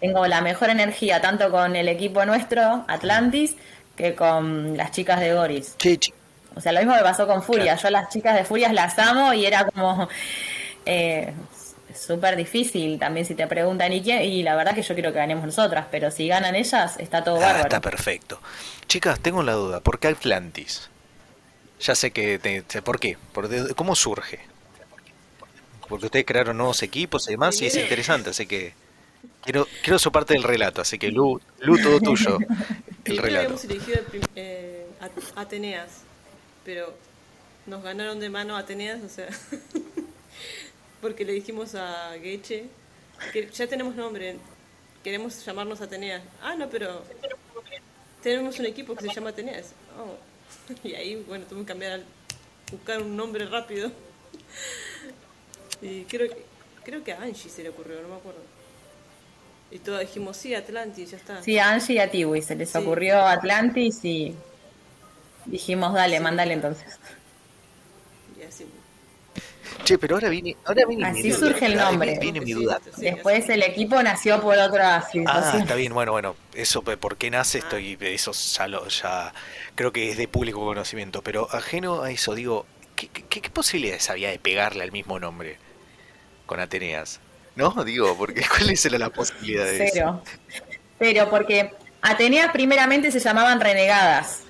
tengo 0.00 0.26
la 0.26 0.40
mejor 0.40 0.70
energía 0.70 1.20
tanto 1.20 1.50
con 1.50 1.76
el 1.76 1.88
equipo 1.88 2.24
nuestro, 2.24 2.84
Atlantis, 2.88 3.56
que 3.96 4.14
con 4.14 4.76
las 4.76 4.92
chicas 4.92 5.20
de 5.20 5.34
Goris. 5.34 5.76
O 6.54 6.60
sea, 6.60 6.72
lo 6.72 6.78
mismo 6.80 6.94
me 6.94 7.02
pasó 7.02 7.26
con 7.26 7.42
Furia. 7.42 7.76
Yo 7.76 7.90
las 7.90 8.08
chicas 8.08 8.34
de 8.34 8.44
Furias 8.44 8.72
las 8.72 8.98
amo 8.98 9.32
y 9.32 9.46
era 9.46 9.64
como... 9.66 10.08
Eh, 10.86 11.32
súper 11.98 12.36
difícil 12.36 12.98
también 12.98 13.26
si 13.26 13.34
te 13.34 13.46
preguntan 13.46 13.92
y 13.92 14.02
quién, 14.02 14.22
y 14.22 14.42
la 14.42 14.54
verdad 14.54 14.74
que 14.74 14.82
yo 14.82 14.94
quiero 14.94 15.12
que 15.12 15.18
ganemos 15.18 15.44
nosotras, 15.44 15.86
pero 15.90 16.10
si 16.10 16.28
ganan 16.28 16.54
ellas 16.54 16.96
está 16.98 17.24
todo 17.24 17.36
ah, 17.36 17.40
bárbaro. 17.40 17.64
Está 17.64 17.80
perfecto. 17.80 18.40
Chicas, 18.88 19.20
tengo 19.20 19.42
la 19.42 19.52
duda, 19.52 19.80
¿por 19.80 19.98
qué 19.98 20.08
Atlantis? 20.08 20.88
Ya 21.80 21.94
sé 21.94 22.10
que 22.10 22.38
te, 22.38 22.82
¿por 22.82 22.98
qué? 22.98 23.16
¿Por 23.32 23.74
¿Cómo 23.76 23.94
surge? 23.94 24.40
Porque 25.88 26.06
ustedes 26.06 26.26
crearon 26.26 26.56
nuevos 26.56 26.82
equipos 26.82 27.28
y 27.28 27.32
demás 27.32 27.60
y 27.62 27.66
es 27.66 27.76
interesante, 27.76 28.30
así 28.30 28.46
que 28.46 28.74
Quiero, 29.42 29.66
quiero 29.82 29.98
su 29.98 30.12
parte 30.12 30.34
del 30.34 30.42
relato, 30.42 30.82
así 30.82 30.98
que 30.98 31.10
Lu, 31.10 31.40
Lu 31.60 31.82
todo 31.82 32.00
tuyo. 32.02 32.38
El 33.04 33.18
relato. 33.18 33.54
habíamos 33.54 33.64
elegido 33.64 34.00
eh, 34.36 34.86
Ateneas, 35.34 36.02
pero 36.64 36.94
nos 37.66 37.82
ganaron 37.82 38.20
de 38.20 38.28
mano 38.28 38.56
Ateneas, 38.56 39.02
o 39.02 39.08
sea, 39.08 39.28
porque 41.00 41.24
le 41.24 41.32
dijimos 41.32 41.74
a 41.74 42.12
Geche 42.20 42.66
que 43.32 43.48
ya 43.50 43.66
tenemos 43.66 43.94
nombre, 43.94 44.36
queremos 45.02 45.44
llamarnos 45.44 45.80
Ateneas. 45.80 46.22
Ah, 46.42 46.54
no, 46.54 46.68
pero 46.68 47.02
tenemos 48.28 48.58
un 48.58 48.66
equipo 48.66 48.94
que 48.94 49.06
se 49.08 49.14
llama 49.14 49.30
Ateneas. 49.30 49.66
Oh. 49.98 50.16
Y 50.84 50.94
ahí, 50.94 51.16
bueno, 51.26 51.44
tuvimos 51.46 51.66
que 51.66 51.72
cambiar, 51.72 51.92
al- 51.92 52.04
buscar 52.70 53.00
un 53.02 53.16
nombre 53.16 53.46
rápido. 53.46 53.90
Y 55.82 56.02
creo, 56.04 56.28
que- 56.28 56.44
creo 56.84 57.04
que 57.04 57.12
a 57.12 57.22
Angie 57.22 57.48
se 57.50 57.62
le 57.62 57.68
ocurrió, 57.70 58.00
no 58.02 58.08
me 58.08 58.16
acuerdo. 58.16 58.40
Y 59.70 59.78
todos 59.78 60.00
dijimos, 60.00 60.36
sí, 60.36 60.54
Atlantis, 60.54 61.10
ya 61.10 61.16
está. 61.18 61.42
Sí, 61.42 61.58
a 61.58 61.70
Angie 61.70 61.94
y 61.94 61.98
a 61.98 62.10
Tiwi 62.10 62.42
se 62.42 62.54
les 62.56 62.70
Sí. 62.70 62.78
ocurrió 62.78 63.20
Atlantis 63.20 64.04
y 64.04 64.34
dijimos, 65.46 65.92
dale, 65.94 66.18
mandale 66.20 66.54
entonces. 66.54 66.98
Y 68.38 68.42
así. 68.44 68.66
Che, 69.84 69.98
pero 69.98 70.16
ahora 70.16 70.28
viene, 70.28 70.56
ahora 70.64 70.84
viene 70.86 71.04
Así 71.06 71.22
mi 71.22 71.32
duda. 71.32 71.48
surge 71.48 71.66
el 71.66 71.78
Ahora 71.78 71.90
nombre. 71.90 72.18
Viene, 72.18 72.40
viene 72.40 72.40
mi 72.40 72.52
duda. 72.52 72.80
Después 72.96 73.48
el 73.48 73.62
equipo 73.62 74.02
nació 74.02 74.40
por 74.40 74.58
otra 74.58 74.96
Ah, 74.98 75.02
situación. 75.02 75.62
está 75.62 75.74
bien, 75.74 75.92
bueno, 75.94 76.12
bueno, 76.12 76.36
eso 76.54 76.82
por 76.82 77.16
qué 77.16 77.30
nace 77.30 77.58
esto 77.58 77.78
y 77.78 77.96
eso 78.00 78.32
ya 78.32 78.68
lo, 78.68 78.86
ya 78.88 79.32
creo 79.74 79.92
que 79.92 80.10
es 80.10 80.16
de 80.16 80.28
público 80.28 80.60
conocimiento, 80.60 81.22
pero 81.22 81.48
ajeno 81.52 82.02
a 82.02 82.10
eso, 82.10 82.34
digo, 82.34 82.66
¿qué, 82.96 83.08
qué, 83.08 83.40
qué 83.40 83.50
posibilidades 83.50 84.10
había 84.10 84.30
de 84.30 84.38
pegarle 84.38 84.84
al 84.84 84.92
mismo 84.92 85.18
nombre 85.20 85.58
con 86.46 86.60
Ateneas? 86.60 87.20
¿No? 87.56 87.70
Digo, 87.84 88.16
porque 88.16 88.42
¿cuál 88.48 88.70
es 88.70 88.90
la, 88.90 88.98
la 88.98 89.10
posibilidad 89.10 89.64
de 89.64 89.84
eso? 89.84 89.92
Cero. 89.92 90.22
Cero, 90.98 91.28
porque 91.30 91.72
Ateneas 92.02 92.50
primeramente 92.52 93.10
se 93.12 93.20
llamaban 93.20 93.60
Renegadas. 93.60 94.40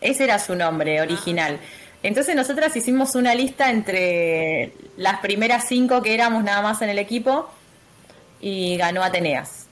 Ese 0.00 0.24
era 0.24 0.38
su 0.38 0.54
nombre 0.54 1.00
original. 1.00 1.58
Entonces 2.02 2.36
nosotras 2.36 2.74
hicimos 2.76 3.14
una 3.14 3.34
lista 3.34 3.70
entre 3.70 4.72
las 4.96 5.20
primeras 5.20 5.66
cinco 5.66 6.00
que 6.00 6.14
éramos 6.14 6.44
nada 6.44 6.62
más 6.62 6.80
en 6.82 6.90
el 6.90 6.98
equipo 6.98 7.48
y 8.40 8.76
ganó 8.76 9.02
Ateneas. 9.02 9.66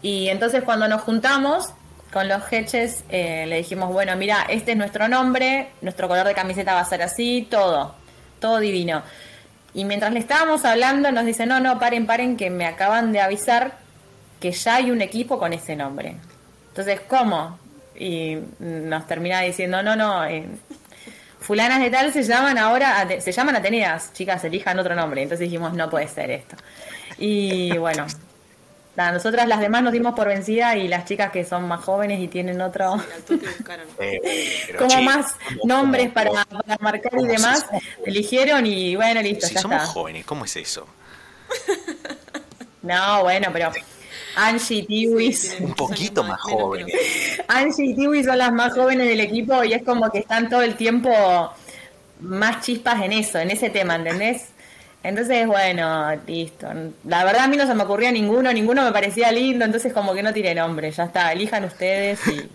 Y 0.00 0.28
entonces 0.28 0.62
cuando 0.62 0.86
nos 0.86 1.02
juntamos 1.02 1.66
con 2.12 2.28
los 2.28 2.44
jeches 2.44 3.04
eh, 3.08 3.46
le 3.48 3.56
dijimos, 3.56 3.92
bueno, 3.92 4.14
mira, 4.16 4.46
este 4.48 4.72
es 4.72 4.78
nuestro 4.78 5.08
nombre, 5.08 5.70
nuestro 5.80 6.06
color 6.06 6.26
de 6.26 6.34
camiseta 6.34 6.74
va 6.74 6.80
a 6.80 6.84
ser 6.84 7.02
así, 7.02 7.48
todo, 7.50 7.94
todo 8.38 8.60
divino. 8.60 9.02
Y 9.74 9.84
mientras 9.84 10.12
le 10.12 10.20
estábamos 10.20 10.64
hablando 10.64 11.10
nos 11.10 11.26
dice, 11.26 11.46
no, 11.46 11.58
no, 11.58 11.80
paren, 11.80 12.06
paren, 12.06 12.36
que 12.36 12.48
me 12.48 12.66
acaban 12.66 13.10
de 13.10 13.20
avisar 13.20 13.78
que 14.40 14.52
ya 14.52 14.76
hay 14.76 14.92
un 14.92 15.00
equipo 15.00 15.38
con 15.38 15.52
ese 15.52 15.74
nombre. 15.74 16.16
Entonces, 16.68 17.00
¿cómo? 17.08 17.58
Y 17.96 18.38
nos 18.60 19.06
termina 19.06 19.40
diciendo, 19.40 19.82
no, 19.82 19.96
no, 19.96 20.24
eh, 20.24 20.46
fulanas 21.44 21.80
de 21.80 21.90
tal 21.90 22.12
se 22.12 22.22
llaman 22.22 22.58
ahora, 22.58 23.06
se 23.20 23.30
llaman 23.32 23.56
Ateneas, 23.56 24.12
chicas, 24.12 24.42
elijan 24.44 24.78
otro 24.78 24.94
nombre. 24.94 25.22
Entonces 25.22 25.46
dijimos, 25.48 25.72
no 25.74 25.88
puede 25.90 26.08
ser 26.08 26.30
esto. 26.30 26.56
Y 27.18 27.76
bueno, 27.78 28.06
nada, 28.96 29.12
nosotras 29.12 29.46
las 29.46 29.60
demás 29.60 29.82
nos 29.82 29.92
dimos 29.92 30.14
por 30.14 30.26
vencida 30.28 30.76
y 30.76 30.88
las 30.88 31.04
chicas 31.04 31.30
que 31.30 31.44
son 31.44 31.68
más 31.68 31.84
jóvenes 31.84 32.20
y 32.20 32.28
tienen 32.28 32.60
otro. 32.60 32.96
Eh, 34.00 34.74
como 34.78 35.02
más 35.02 35.36
¿cómo- 35.48 35.60
nombres 35.64 36.10
para, 36.10 36.30
para 36.44 36.76
marcar 36.80 37.12
y 37.18 37.26
demás, 37.26 37.66
eligieron 38.04 38.66
y 38.66 38.96
bueno, 38.96 39.22
listo, 39.22 39.46
Si 39.46 39.54
ya 39.54 39.60
somos 39.60 39.76
está. 39.82 39.92
jóvenes, 39.92 40.24
¿cómo 40.26 40.44
es 40.44 40.56
eso? 40.56 40.86
No, 42.82 43.22
bueno, 43.22 43.48
pero 43.52 43.70
Angie 44.36 44.78
y 44.78 44.82
Tiwis. 44.86 45.56
Un 45.60 45.74
poquito 45.74 46.22
más 46.22 46.40
menos 46.44 46.46
que 46.46 46.52
jóvenes. 46.62 46.86
nosotros. 46.94 47.46
Angie 47.48 47.84
y 47.86 47.94
Tiwi 47.94 48.24
son 48.24 48.38
las 48.38 48.52
más 48.52 48.72
jóvenes 48.74 49.06
del 49.08 49.20
equipo 49.20 49.62
y 49.64 49.72
es 49.72 49.82
como 49.82 50.10
que 50.10 50.18
están 50.20 50.48
todo 50.48 50.62
el 50.62 50.74
tiempo 50.76 51.10
más 52.20 52.64
chispas 52.64 53.02
en 53.02 53.12
eso, 53.12 53.38
en 53.38 53.50
ese 53.50 53.70
tema, 53.70 53.96
¿entendés? 53.96 54.46
Entonces, 55.02 55.46
bueno, 55.46 56.14
listo. 56.26 56.66
La 57.04 57.24
verdad 57.24 57.42
a 57.44 57.48
mí 57.48 57.56
no 57.58 57.66
se 57.66 57.74
me 57.74 57.82
ocurría 57.82 58.10
ninguno, 58.10 58.50
ninguno 58.52 58.82
me 58.84 58.92
parecía 58.92 59.30
lindo, 59.32 59.64
entonces 59.64 59.92
como 59.92 60.14
que 60.14 60.22
no 60.22 60.32
tiré 60.32 60.54
nombre, 60.54 60.90
ya 60.90 61.04
está, 61.04 61.30
elijan 61.32 61.64
ustedes 61.64 62.20
y, 62.26 62.48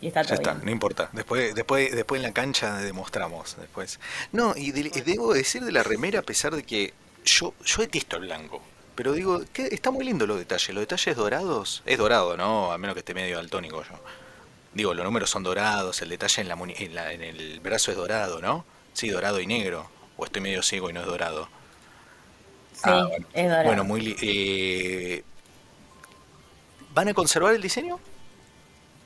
y 0.00 0.08
está 0.08 0.22
Ya 0.22 0.28
todo 0.30 0.34
está, 0.34 0.52
bien. 0.54 0.64
no 0.64 0.70
importa. 0.72 1.08
Después, 1.12 1.54
después, 1.54 1.94
después 1.94 2.18
en 2.18 2.22
la 2.24 2.32
cancha 2.32 2.78
demostramos. 2.78 3.56
Después. 3.60 4.00
No, 4.32 4.54
y 4.56 4.72
de- 4.72 4.90
y 4.92 5.00
debo 5.02 5.32
decir 5.32 5.62
de 5.62 5.70
la 5.70 5.84
remera, 5.84 6.18
a 6.20 6.22
pesar 6.22 6.56
de 6.56 6.64
que 6.64 6.92
yo, 7.24 7.54
yo 7.64 7.82
detesto 7.82 8.16
el 8.16 8.22
blanco. 8.22 8.60
Pero 8.96 9.12
digo, 9.12 9.42
que 9.52 9.66
está 9.66 9.90
muy 9.90 10.04
lindo 10.04 10.26
los 10.26 10.38
detalles. 10.38 10.68
Los 10.70 10.80
detalles 10.82 11.16
dorados, 11.16 11.82
es 11.86 11.98
dorado, 11.98 12.36
¿no? 12.36 12.72
A 12.72 12.78
menos 12.78 12.94
que 12.94 13.00
esté 13.00 13.14
medio 13.14 13.36
daltónico 13.36 13.82
yo. 13.84 14.00
Digo, 14.74 14.92
los 14.94 15.04
números 15.04 15.30
son 15.30 15.42
dorados, 15.42 16.00
el 16.02 16.08
detalle 16.08 16.42
en, 16.42 16.48
la, 16.48 16.56
muni- 16.56 16.74
en, 16.78 16.94
la- 16.94 17.12
en 17.12 17.22
el 17.22 17.60
brazo 17.60 17.90
es 17.90 17.96
dorado, 17.96 18.40
¿no? 18.40 18.64
Sí, 18.94 19.08
dorado 19.10 19.38
y 19.40 19.46
negro. 19.46 19.88
O 20.16 20.24
estoy 20.24 20.40
medio 20.42 20.62
ciego 20.62 20.88
y 20.90 20.92
no 20.94 21.00
es 21.00 21.06
dorado. 21.06 21.48
Sí, 22.72 22.80
Ah, 22.84 23.04
bueno. 23.08 23.26
es 23.32 23.44
dorado. 23.48 23.64
Bueno, 23.66 23.84
muy... 23.84 24.00
li- 24.00 24.16
eh, 24.22 25.24
¿Van 26.94 27.08
a 27.08 27.14
conservar 27.14 27.54
el 27.54 27.62
diseño? 27.62 27.98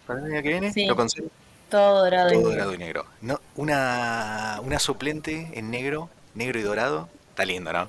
¿Para 0.07 0.21
el 0.21 0.27
año 0.33 0.43
que 0.43 0.49
viene? 0.49 0.73
Sí. 0.73 0.87
¿Lo 0.87 0.97
conservan? 0.97 1.31
todo 1.69 2.05
dorado. 2.05 2.31
y 2.31 2.33
Todo 2.35 2.43
negro. 2.43 2.51
dorado 2.53 2.75
y 2.75 2.79
negro. 2.79 3.07
No, 3.21 3.41
una, 3.57 4.61
una 4.65 4.79
suplente 4.81 5.51
en 5.55 5.71
negro, 5.71 6.11
negro 6.35 6.59
y 6.59 6.63
dorado. 6.63 7.09
Está 7.31 7.45
lindo, 7.45 7.73
¿no? 7.73 7.89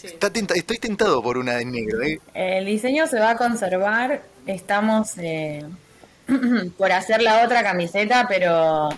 Sí. 0.00 0.06
Está 0.06 0.30
tenta- 0.32 0.54
estoy 0.54 0.78
tentado 0.78 1.22
por 1.22 1.36
una 1.36 1.60
en 1.60 1.72
negro, 1.72 2.02
¿eh? 2.02 2.18
El 2.32 2.64
diseño 2.64 3.06
se 3.06 3.18
va 3.18 3.30
a 3.30 3.36
conservar, 3.36 4.22
estamos 4.46 5.18
eh, 5.18 5.62
por 6.78 6.90
hacer 6.92 7.20
la 7.20 7.44
otra 7.44 7.62
camiseta, 7.62 8.26
pero 8.28 8.88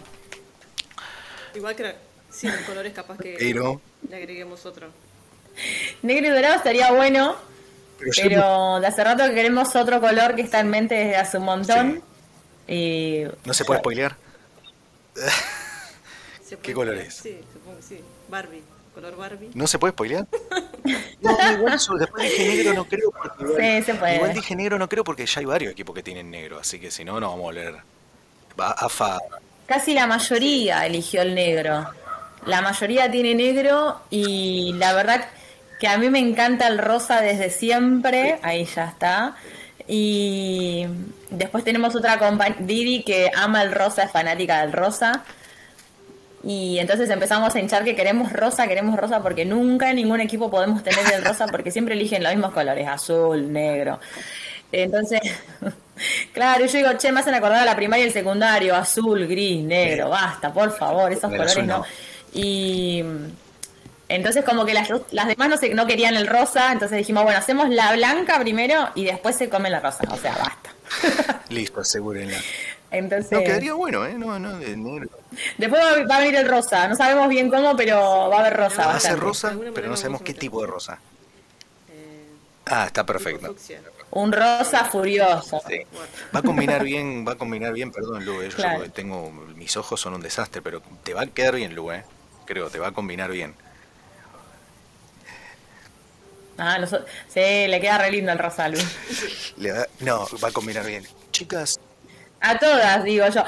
Igual 1.54 1.74
que 1.76 1.94
sí, 2.30 2.46
los 2.46 2.60
colores 2.60 2.92
capaz 2.92 3.18
que 3.18 3.34
Pero, 3.38 3.80
le 4.08 4.16
agreguemos 4.16 4.64
otro. 4.64 4.90
negro 6.02 6.26
y 6.28 6.30
dorado 6.30 6.54
estaría 6.54 6.92
bueno, 6.92 7.36
pero 7.98 8.12
yo 8.12 8.22
Pero 8.22 8.80
de 8.80 8.86
hace 8.86 9.02
rato 9.04 9.24
que 9.24 9.34
queremos 9.34 9.74
otro 9.76 10.00
color 10.00 10.34
que 10.36 10.42
está 10.42 10.60
en 10.60 10.68
mente 10.70 10.94
desde 10.94 11.16
hace 11.16 11.38
un 11.38 11.44
montón. 11.44 12.02
Y 12.68 13.24
no 13.44 13.52
se 13.54 13.64
puede 13.64 13.80
spoilear. 13.80 14.16
¿Se 16.44 16.56
¿Qué 16.62 16.72
puede 16.72 16.74
color 16.74 16.94
poner? 16.94 17.06
es? 17.08 17.14
Sí, 17.16 17.40
supongo 17.52 17.76
que 17.78 17.82
sí. 17.82 18.00
Barbie, 18.28 18.62
color 18.94 19.16
Barbie. 19.16 19.50
¿No 19.54 19.66
se 19.66 19.78
puede 19.78 19.92
spoilear? 19.92 20.26
No, 21.22 21.30
igual 21.52 21.74
eso, 21.74 21.94
después 21.94 22.24
dije 22.28 22.48
negro 22.48 22.74
no 22.74 22.84
creo 22.84 23.12
porque 23.12 23.44
igual, 23.44 23.60
Sí, 23.78 23.82
se 23.84 23.94
puede. 23.94 24.16
igual 24.16 24.32
dije 24.34 24.56
negro 24.56 24.76
no 24.76 24.88
creo 24.88 25.04
porque 25.04 25.24
ya 25.24 25.38
hay 25.38 25.46
varios 25.46 25.70
equipos 25.72 25.94
que 25.94 26.02
tienen 26.02 26.28
negro, 26.32 26.58
así 26.58 26.80
que 26.80 26.90
si 26.90 27.04
no, 27.04 27.20
no 27.20 27.28
vamos 27.30 27.44
a 27.44 27.48
oler. 27.48 27.74
Va 28.60 28.72
AFA. 28.72 29.18
casi 29.66 29.94
la 29.94 30.08
mayoría 30.08 30.84
eligió 30.84 31.22
el 31.22 31.36
negro. 31.36 31.86
La 32.46 32.60
mayoría 32.60 33.08
tiene 33.08 33.36
negro 33.36 34.00
y 34.10 34.72
la 34.78 34.92
verdad 34.94 35.24
que 35.78 35.86
a 35.86 35.96
mí 35.96 36.10
me 36.10 36.18
encanta 36.18 36.66
el 36.66 36.78
rosa 36.78 37.20
desde 37.20 37.50
siempre. 37.50 38.40
Ahí 38.42 38.64
ya 38.64 38.86
está. 38.86 39.36
Y 39.86 40.86
después 41.30 41.62
tenemos 41.62 41.94
otra 41.94 42.18
compañera, 42.18 42.60
Didi, 42.60 43.04
que 43.04 43.30
ama 43.36 43.62
el 43.62 43.70
rosa, 43.70 44.02
es 44.02 44.10
fanática 44.10 44.60
del 44.62 44.72
rosa. 44.72 45.22
Y 46.44 46.78
entonces 46.78 47.08
empezamos 47.10 47.54
a 47.54 47.60
hinchar 47.60 47.84
que 47.84 47.94
queremos 47.94 48.32
rosa, 48.32 48.66
queremos 48.66 48.96
rosa, 48.96 49.22
porque 49.22 49.44
nunca 49.44 49.90
en 49.90 49.96
ningún 49.96 50.20
equipo 50.20 50.50
podemos 50.50 50.82
tener 50.82 51.00
el 51.14 51.24
rosa, 51.24 51.46
porque 51.46 51.70
siempre 51.70 51.94
eligen 51.94 52.22
los 52.22 52.32
mismos 52.32 52.52
colores, 52.52 52.86
azul, 52.88 53.52
negro. 53.52 54.00
Entonces, 54.72 55.20
claro, 56.32 56.64
yo 56.66 56.78
digo, 56.78 56.92
che, 56.98 57.12
me 57.12 57.20
hacen 57.20 57.34
acordar 57.34 57.62
a 57.62 57.64
la 57.64 57.76
primaria 57.76 58.04
y 58.04 58.08
el 58.08 58.12
secundario, 58.12 58.74
azul, 58.74 59.26
gris, 59.26 59.62
negro, 59.62 60.08
basta, 60.08 60.52
por 60.52 60.76
favor, 60.76 61.12
esos 61.12 61.30
colores 61.30 61.58
no. 61.58 61.78
no. 61.78 61.84
Y 62.34 63.04
entonces 64.08 64.44
como 64.44 64.64
que 64.64 64.74
las, 64.74 64.88
las 65.10 65.28
demás 65.28 65.48
no, 65.48 65.56
se, 65.56 65.74
no 65.74 65.86
querían 65.86 66.16
el 66.16 66.26
rosa, 66.26 66.72
entonces 66.72 66.98
dijimos, 66.98 67.22
bueno, 67.24 67.38
hacemos 67.38 67.68
la 67.68 67.92
blanca 67.92 68.38
primero 68.40 68.88
y 68.94 69.04
después 69.04 69.36
se 69.36 69.48
come 69.48 69.70
la 69.70 69.80
rosa, 69.80 70.04
o 70.10 70.16
sea, 70.16 70.36
basta. 70.36 71.40
Listo, 71.50 71.80
asegúrenla. 71.80 72.38
Entonces, 72.92 73.32
No, 73.32 73.40
quedaría 73.40 73.72
bueno, 73.74 74.04
¿eh? 74.06 74.14
No, 74.14 74.38
no, 74.38 74.58
de 74.58 74.76
negro. 74.76 75.08
después 75.56 75.82
va, 76.08 76.16
a 76.16 76.20
venir 76.20 76.36
el 76.36 76.46
rosa, 76.48 76.86
no 76.88 76.94
sabemos 76.94 77.28
bien 77.30 77.48
cómo, 77.50 77.74
pero 77.74 78.28
va 78.28 78.36
a 78.36 78.40
haber 78.40 78.54
rosa. 78.56 78.86
Va 78.86 78.94
a 78.96 79.00
ser 79.00 79.18
rosa, 79.18 79.56
pero 79.74 79.88
no 79.88 79.96
sabemos 79.96 80.20
qué 80.22 80.34
tipo 80.34 80.60
de 80.60 80.66
rosa. 80.66 80.98
Eh, 81.90 82.26
Ah, 82.66 82.84
está 82.86 83.04
perfecto. 83.06 83.56
Un 84.10 84.30
rosa 84.30 84.84
furioso. 84.84 85.62
Sí. 85.66 85.80
Va 86.34 86.40
a 86.40 86.42
combinar 86.42 86.84
bien, 86.84 87.24
va 87.26 87.32
a 87.32 87.36
combinar 87.36 87.72
bien, 87.72 87.90
perdón, 87.90 88.26
Lu, 88.26 88.42
eh, 88.42 88.50
yo 88.50 88.56
Claro. 88.56 88.90
tengo, 88.90 89.30
mis 89.30 89.74
ojos 89.78 89.98
son 89.98 90.12
un 90.14 90.20
desastre, 90.20 90.60
pero 90.60 90.82
te 91.02 91.14
va 91.14 91.22
a 91.22 91.26
quedar 91.26 91.54
bien, 91.54 91.74
Lu, 91.74 91.90
eh. 91.92 92.04
Creo, 92.44 92.68
te 92.68 92.78
va 92.78 92.88
a 92.88 92.92
combinar 92.92 93.30
bien. 93.30 93.54
Ah, 96.58 96.78
noso- 96.78 97.04
sí, 97.28 97.40
le 97.40 97.80
queda 97.80 97.98
re 97.98 98.10
lindo 98.10 98.30
el 98.32 98.38
rosa, 98.38 98.68
Lu. 98.68 98.78
Le 99.56 99.72
va- 99.72 99.86
no, 100.00 100.28
va 100.44 100.48
a 100.48 100.52
combinar 100.52 100.84
bien. 100.86 101.06
Chicas, 101.30 101.80
A 102.42 102.58
todas, 102.58 103.04
digo 103.04 103.26
yo. 103.28 103.42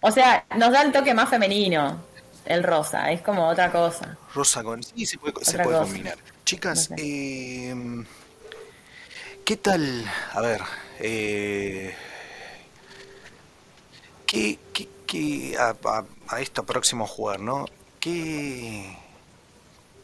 O 0.00 0.10
sea, 0.10 0.44
nos 0.56 0.72
da 0.72 0.82
el 0.82 0.92
toque 0.92 1.14
más 1.14 1.28
femenino, 1.28 2.00
el 2.44 2.62
rosa, 2.62 3.10
es 3.12 3.20
como 3.22 3.46
otra 3.48 3.70
cosa. 3.70 4.16
rosa 4.34 4.62
con... 4.62 4.82
Sí, 4.82 5.06
se 5.06 5.18
puede, 5.18 5.34
se 5.44 5.58
puede 5.58 5.78
combinar. 5.78 6.16
Chicas, 6.44 6.90
No 6.90 6.96
sé. 6.96 7.02
eh, 7.04 8.04
¿Qué 9.44 9.56
tal? 9.56 10.04
A 10.32 10.40
ver, 10.40 10.60
eh, 11.00 11.94
¿qué, 14.26 14.58
qué, 14.72 14.88
qué- 15.06 15.56
a, 15.58 15.74
a- 15.84 16.04
a 16.28 16.40
esto 16.40 16.64
próximo 16.64 17.06
jugar, 17.06 17.40
¿no? 17.40 17.66
¿Qué, 18.00 18.97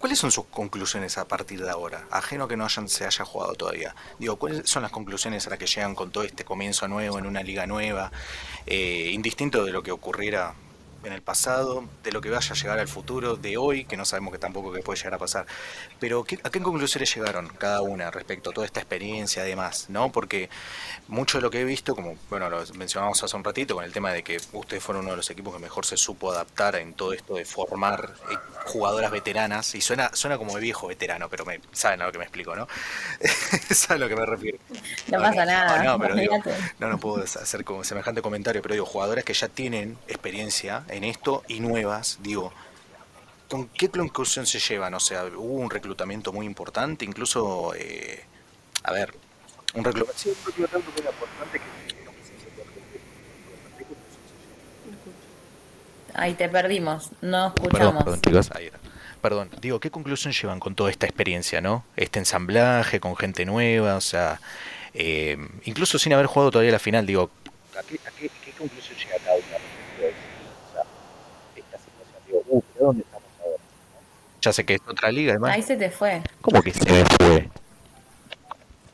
¿Cuáles 0.04 0.18
son 0.18 0.30
sus 0.30 0.44
conclusiones 0.44 1.16
a 1.16 1.26
partir 1.26 1.64
de 1.64 1.70
ahora? 1.70 2.06
Ajeno 2.10 2.46
que 2.46 2.58
no 2.58 2.66
hayan, 2.66 2.90
se 2.90 3.06
haya 3.06 3.24
jugado 3.24 3.54
todavía. 3.54 3.96
Digo, 4.18 4.36
¿cuáles 4.36 4.68
son 4.68 4.82
las 4.82 4.92
conclusiones 4.92 5.46
a 5.46 5.48
las 5.48 5.58
que 5.58 5.66
llegan 5.66 5.94
con 5.94 6.10
todo 6.10 6.24
este 6.24 6.44
comienzo 6.44 6.86
nuevo 6.88 7.18
en 7.18 7.24
una 7.24 7.42
liga 7.42 7.66
nueva? 7.66 8.12
Eh, 8.66 9.08
indistinto 9.14 9.64
de 9.64 9.72
lo 9.72 9.82
que 9.82 9.92
ocurriera 9.92 10.56
en 11.04 11.12
el 11.12 11.22
pasado, 11.22 11.84
de 12.02 12.12
lo 12.12 12.20
que 12.20 12.30
vaya 12.30 12.52
a 12.52 12.54
llegar 12.54 12.78
al 12.78 12.88
futuro, 12.88 13.36
de 13.36 13.56
hoy, 13.56 13.84
que 13.84 13.96
no 13.96 14.04
sabemos 14.04 14.32
que 14.32 14.38
tampoco 14.38 14.72
que 14.72 14.80
puede 14.80 14.96
llegar 14.98 15.14
a 15.14 15.18
pasar. 15.18 15.46
Pero 16.00 16.24
¿qué- 16.24 16.38
¿a 16.42 16.50
qué 16.50 16.60
conclusiones 16.60 17.14
llegaron 17.14 17.48
cada 17.48 17.82
una 17.82 18.10
respecto 18.10 18.50
a 18.50 18.52
toda 18.52 18.66
esta 18.66 18.80
experiencia 18.80 19.42
además? 19.42 19.86
¿no? 19.88 20.10
Porque 20.12 20.48
mucho 21.08 21.38
de 21.38 21.42
lo 21.42 21.50
que 21.50 21.60
he 21.60 21.64
visto, 21.64 21.94
como 21.94 22.16
bueno 22.30 22.48
lo 22.50 22.64
mencionamos 22.74 23.22
hace 23.22 23.36
un 23.36 23.44
ratito, 23.44 23.74
con 23.74 23.84
el 23.84 23.92
tema 23.92 24.12
de 24.12 24.22
que 24.22 24.40
ustedes 24.52 24.82
fueron 24.82 25.02
uno 25.04 25.12
de 25.12 25.16
los 25.18 25.30
equipos 25.30 25.54
que 25.54 25.60
mejor 25.60 25.86
se 25.86 25.96
supo 25.96 26.32
adaptar 26.32 26.76
en 26.76 26.94
todo 26.94 27.12
esto 27.12 27.34
de 27.36 27.44
formar 27.44 28.14
eh, 28.30 28.36
jugadoras 28.66 29.10
veteranas, 29.10 29.74
y 29.74 29.80
suena, 29.80 30.10
suena 30.14 30.38
como 30.38 30.54
de 30.54 30.60
viejo 30.60 30.86
veterano, 30.86 31.28
pero 31.28 31.44
me, 31.44 31.60
saben 31.72 32.00
a 32.02 32.06
lo 32.06 32.12
que 32.12 32.18
me 32.18 32.24
explico, 32.24 32.56
¿no? 32.56 32.66
saben 33.70 34.02
a 34.02 34.06
lo 34.06 34.08
que 34.08 34.16
me 34.20 34.26
refiero. 34.26 34.58
No 35.08 35.20
pasa 35.20 35.44
nada, 35.44 35.82
No, 35.84 35.98
pero 35.98 36.14
digo, 36.14 36.36
no, 36.78 36.88
no 36.88 36.98
puedo 36.98 37.22
hacer 37.22 37.64
como 37.64 37.84
semejante 37.84 38.22
comentario, 38.22 38.62
pero 38.62 38.74
digo, 38.74 38.86
jugadoras 38.86 39.24
que 39.24 39.34
ya 39.34 39.48
tienen 39.48 39.98
experiencia 40.08 40.84
en 40.94 41.04
esto 41.04 41.42
y 41.48 41.60
nuevas, 41.60 42.18
digo, 42.22 42.52
¿con 43.48 43.68
qué 43.68 43.88
conclusión 43.88 44.46
se 44.46 44.58
llevan? 44.58 44.94
O 44.94 45.00
sea, 45.00 45.24
hubo 45.24 45.54
un 45.54 45.70
reclutamiento 45.70 46.32
muy 46.32 46.46
importante, 46.46 47.04
incluso, 47.04 47.74
eh, 47.74 48.24
a 48.84 48.92
ver, 48.92 49.14
un 49.74 49.84
reclutamiento, 49.84 50.40
muy 50.56 50.68
importante 50.68 51.60
Ahí 56.16 56.34
te 56.34 56.48
perdimos, 56.48 57.10
no 57.22 57.52
Perdón, 57.54 57.66
escuchamos. 57.66 58.04
perdón, 58.04 58.20
chicos. 58.22 58.50
Ahí 58.54 58.66
era. 58.66 58.78
Perdón, 59.20 59.50
digo, 59.60 59.80
¿qué 59.80 59.90
conclusión 59.90 60.32
llevan 60.32 60.60
con 60.60 60.74
toda 60.74 60.90
esta 60.90 61.06
experiencia, 61.06 61.60
no? 61.60 61.84
Este 61.96 62.18
ensamblaje 62.20 63.00
con 63.00 63.16
gente 63.16 63.44
nueva, 63.44 63.96
o 63.96 64.00
sea, 64.00 64.40
eh, 64.92 65.36
incluso 65.64 65.98
sin 65.98 66.12
haber 66.12 66.26
jugado 66.26 66.50
todavía 66.52 66.70
la 66.72 66.78
final, 66.78 67.04
digo, 67.06 67.30
¿a 67.76 67.82
qué, 67.82 67.98
a 68.06 68.10
qué- 68.12 68.30
qué 68.44 68.52
conclusión 68.52 68.96
llega 68.96 69.16
cada 69.24 69.34
una 69.36 69.58
respecto 69.58 70.04
a 70.04 70.08
eso? 70.08 70.18
O 70.68 70.72
sea, 70.72 70.84
esta 71.56 71.78
uh. 72.80 72.94
Ya 74.42 74.52
sé 74.52 74.64
que 74.64 74.74
es 74.74 74.80
otra 74.86 75.10
liga, 75.10 75.32
además. 75.32 75.52
Ahí 75.52 75.62
se 75.62 75.76
te 75.76 75.90
fue. 75.90 76.22
¿Cómo 76.42 76.60
que 76.62 76.70
se 76.72 76.84
me 76.92 77.04
fue? 77.18 77.48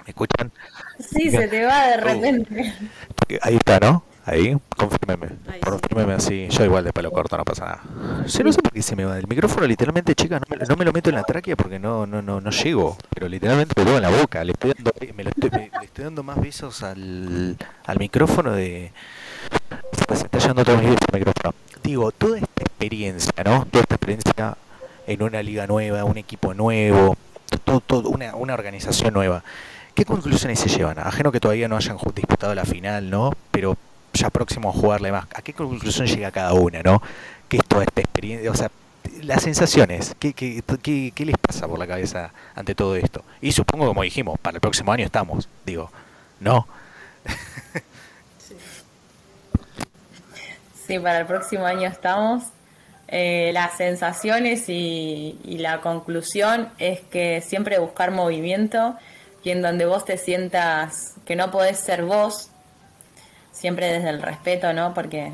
¿Me 0.04 0.08
escuchan? 0.08 0.52
Sí, 0.98 1.30
se 1.30 1.48
te 1.48 1.64
va 1.64 1.88
de 1.88 1.98
Uh. 1.98 2.00
repente. 2.06 2.74
Porque 3.16 3.38
Ahí 3.42 3.56
está, 3.56 3.80
¿no? 3.80 4.04
Ahí, 4.26 4.56
confírmeme. 4.76 5.26
Ahí 5.48 5.54
sí. 5.54 5.60
Confírmeme 5.60 6.12
así. 6.12 6.46
Yo 6.50 6.64
igual 6.64 6.84
de 6.84 6.92
pelo 6.92 7.10
corto, 7.10 7.36
no 7.36 7.44
pasa 7.44 7.64
nada. 7.64 7.82
Sí, 8.28 8.44
no 8.44 8.52
sé 8.52 8.60
por 8.62 8.70
qué 8.70 8.82
se 8.82 8.94
me 8.94 9.04
va. 9.04 9.18
El 9.18 9.26
micrófono 9.26 9.66
literalmente, 9.66 10.14
chicas, 10.14 10.40
no 10.40 10.56
me, 10.56 10.64
no 10.64 10.76
me 10.76 10.84
lo 10.84 10.92
meto 10.92 11.08
en 11.10 11.16
la 11.16 11.24
tráquea 11.24 11.56
porque 11.56 11.78
no, 11.80 12.06
no, 12.06 12.22
no, 12.22 12.40
no 12.40 12.50
llego. 12.50 12.96
Pero 13.12 13.28
literalmente 13.28 13.72
me 13.82 13.90
lo 13.90 13.96
en 13.96 14.02
la 14.02 14.10
boca. 14.10 14.44
Le 14.44 14.52
estoy 14.52 14.72
dando, 14.74 14.92
me 15.16 15.24
lo 15.24 15.30
estoy, 15.30 15.50
me- 15.50 15.70
le 15.80 15.84
estoy 15.86 16.04
dando 16.04 16.22
más 16.22 16.40
besos 16.40 16.82
al, 16.84 17.56
al 17.86 17.98
micrófono 17.98 18.52
de... 18.52 18.92
Se 19.92 20.14
está 20.14 20.38
yendo 20.38 20.64
todo 20.64 20.76
mi 20.76 20.86
al 20.86 20.96
micrófono. 21.12 21.54
Digo, 21.82 22.12
toda 22.12 22.38
esta 22.38 22.62
experiencia, 22.62 23.32
¿no? 23.44 23.66
Toda 23.66 23.82
esta 23.82 23.94
experiencia 23.94 24.56
en 25.06 25.22
una 25.22 25.42
liga 25.42 25.66
nueva, 25.66 26.04
un 26.04 26.18
equipo 26.18 26.54
nuevo, 26.54 27.16
todo, 27.64 28.08
una, 28.08 28.34
una 28.34 28.54
organización 28.54 29.14
nueva. 29.14 29.42
¿Qué 29.94 30.04
conclusiones 30.04 30.58
se 30.58 30.68
llevan? 30.68 30.98
Ajeno 30.98 31.32
que 31.32 31.40
todavía 31.40 31.68
no 31.68 31.76
hayan 31.76 31.96
disputado 32.14 32.54
la 32.54 32.64
final, 32.64 33.10
¿no? 33.10 33.32
Pero 33.50 33.76
ya 34.12 34.30
próximo 34.30 34.70
a 34.70 34.72
jugarle 34.72 35.12
más. 35.12 35.26
¿A 35.34 35.42
qué 35.42 35.52
conclusión 35.52 36.06
llega 36.06 36.30
cada 36.30 36.52
una, 36.54 36.82
no? 36.82 37.02
¿Qué 37.48 37.58
es 37.58 37.64
toda 37.64 37.84
esta 37.84 38.00
experiencia? 38.00 38.50
O 38.50 38.54
sea, 38.54 38.70
las 39.22 39.42
sensaciones, 39.42 40.14
¿qué, 40.18 40.32
qué, 40.32 40.62
qué, 40.82 41.12
qué 41.14 41.24
les 41.24 41.36
pasa 41.36 41.66
por 41.66 41.78
la 41.78 41.86
cabeza 41.86 42.32
ante 42.54 42.74
todo 42.74 42.96
esto? 42.96 43.24
Y 43.40 43.52
supongo, 43.52 43.86
como 43.86 44.02
dijimos, 44.02 44.38
para 44.40 44.56
el 44.56 44.60
próximo 44.60 44.92
año 44.92 45.04
estamos, 45.04 45.48
digo, 45.66 45.90
¿no? 46.40 46.66
Sí. 48.38 48.56
Sí, 50.90 50.98
para 50.98 51.20
el 51.20 51.26
próximo 51.26 51.66
año 51.66 51.88
estamos. 51.88 52.42
Eh, 53.06 53.52
las 53.54 53.76
sensaciones 53.76 54.68
y, 54.68 55.38
la 55.44 55.80
conclusión 55.82 56.68
es 56.78 56.98
que 57.02 57.40
siempre 57.42 57.78
buscar 57.78 58.10
movimiento 58.10 58.96
y 59.44 59.50
en 59.50 59.62
donde 59.62 59.86
vos 59.86 60.04
te 60.04 60.18
sientas 60.18 61.14
que 61.24 61.36
no 61.36 61.52
podés 61.52 61.78
ser 61.78 62.02
vos, 62.02 62.50
siempre 63.52 63.86
desde 63.86 64.08
el 64.08 64.20
respeto, 64.20 64.72
¿no? 64.72 64.92
Porque 64.92 65.32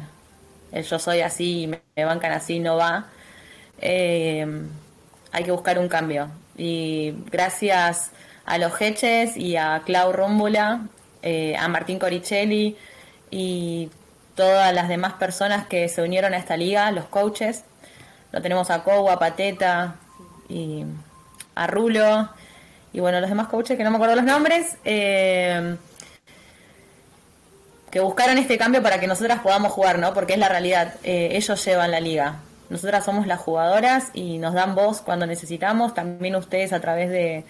el 0.72 0.84
yo 0.84 0.98
soy 0.98 1.22
así 1.22 1.62
y 1.62 1.66
me, 1.68 2.04
bancan 2.04 2.32
así 2.32 2.58
no 2.58 2.76
va. 2.76 3.06
Eh, 3.80 4.46
hay 5.32 5.44
que 5.44 5.52
buscar 5.52 5.78
un 5.78 5.88
cambio. 5.88 6.28
Y 6.58 7.14
gracias 7.30 8.10
a 8.44 8.58
los 8.58 8.78
Heches 8.78 9.38
y 9.38 9.56
a 9.56 9.80
Clau 9.86 10.12
Rómbula, 10.12 10.82
eh, 11.22 11.56
a 11.56 11.66
Martín 11.68 11.98
Coricelli 11.98 12.76
y 13.30 13.88
todas 14.36 14.72
las 14.72 14.88
demás 14.88 15.14
personas 15.14 15.66
que 15.66 15.88
se 15.88 16.02
unieron 16.02 16.34
a 16.34 16.36
esta 16.36 16.56
liga, 16.56 16.90
los 16.92 17.06
coaches. 17.06 17.64
Lo 18.32 18.42
tenemos 18.42 18.70
a 18.70 18.84
Cobo, 18.84 19.10
a 19.10 19.18
Pateta 19.18 19.96
y 20.48 20.84
a 21.54 21.66
Rulo. 21.66 22.28
Y 22.92 23.00
bueno, 23.00 23.20
los 23.20 23.28
demás 23.28 23.48
coaches 23.48 23.76
que 23.76 23.82
no 23.84 23.90
me 23.90 23.96
acuerdo 23.96 24.14
los 24.14 24.24
nombres. 24.24 24.76
eh, 24.84 25.76
que 27.90 28.00
buscaron 28.00 28.36
este 28.36 28.58
cambio 28.58 28.82
para 28.82 29.00
que 29.00 29.06
nosotras 29.06 29.40
podamos 29.40 29.72
jugar, 29.72 29.98
¿no? 29.98 30.12
Porque 30.12 30.34
es 30.34 30.38
la 30.38 30.48
realidad. 30.48 30.94
eh, 31.02 31.30
ellos 31.32 31.64
llevan 31.64 31.90
la 31.90 32.00
liga. 32.00 32.36
Nosotras 32.68 33.04
somos 33.04 33.26
las 33.26 33.40
jugadoras 33.40 34.10
y 34.12 34.38
nos 34.38 34.52
dan 34.54 34.74
voz 34.74 35.00
cuando 35.00 35.24
necesitamos. 35.26 35.94
También 35.94 36.36
ustedes 36.36 36.72
a 36.72 36.80
través 36.80 37.08
de, 37.10 37.44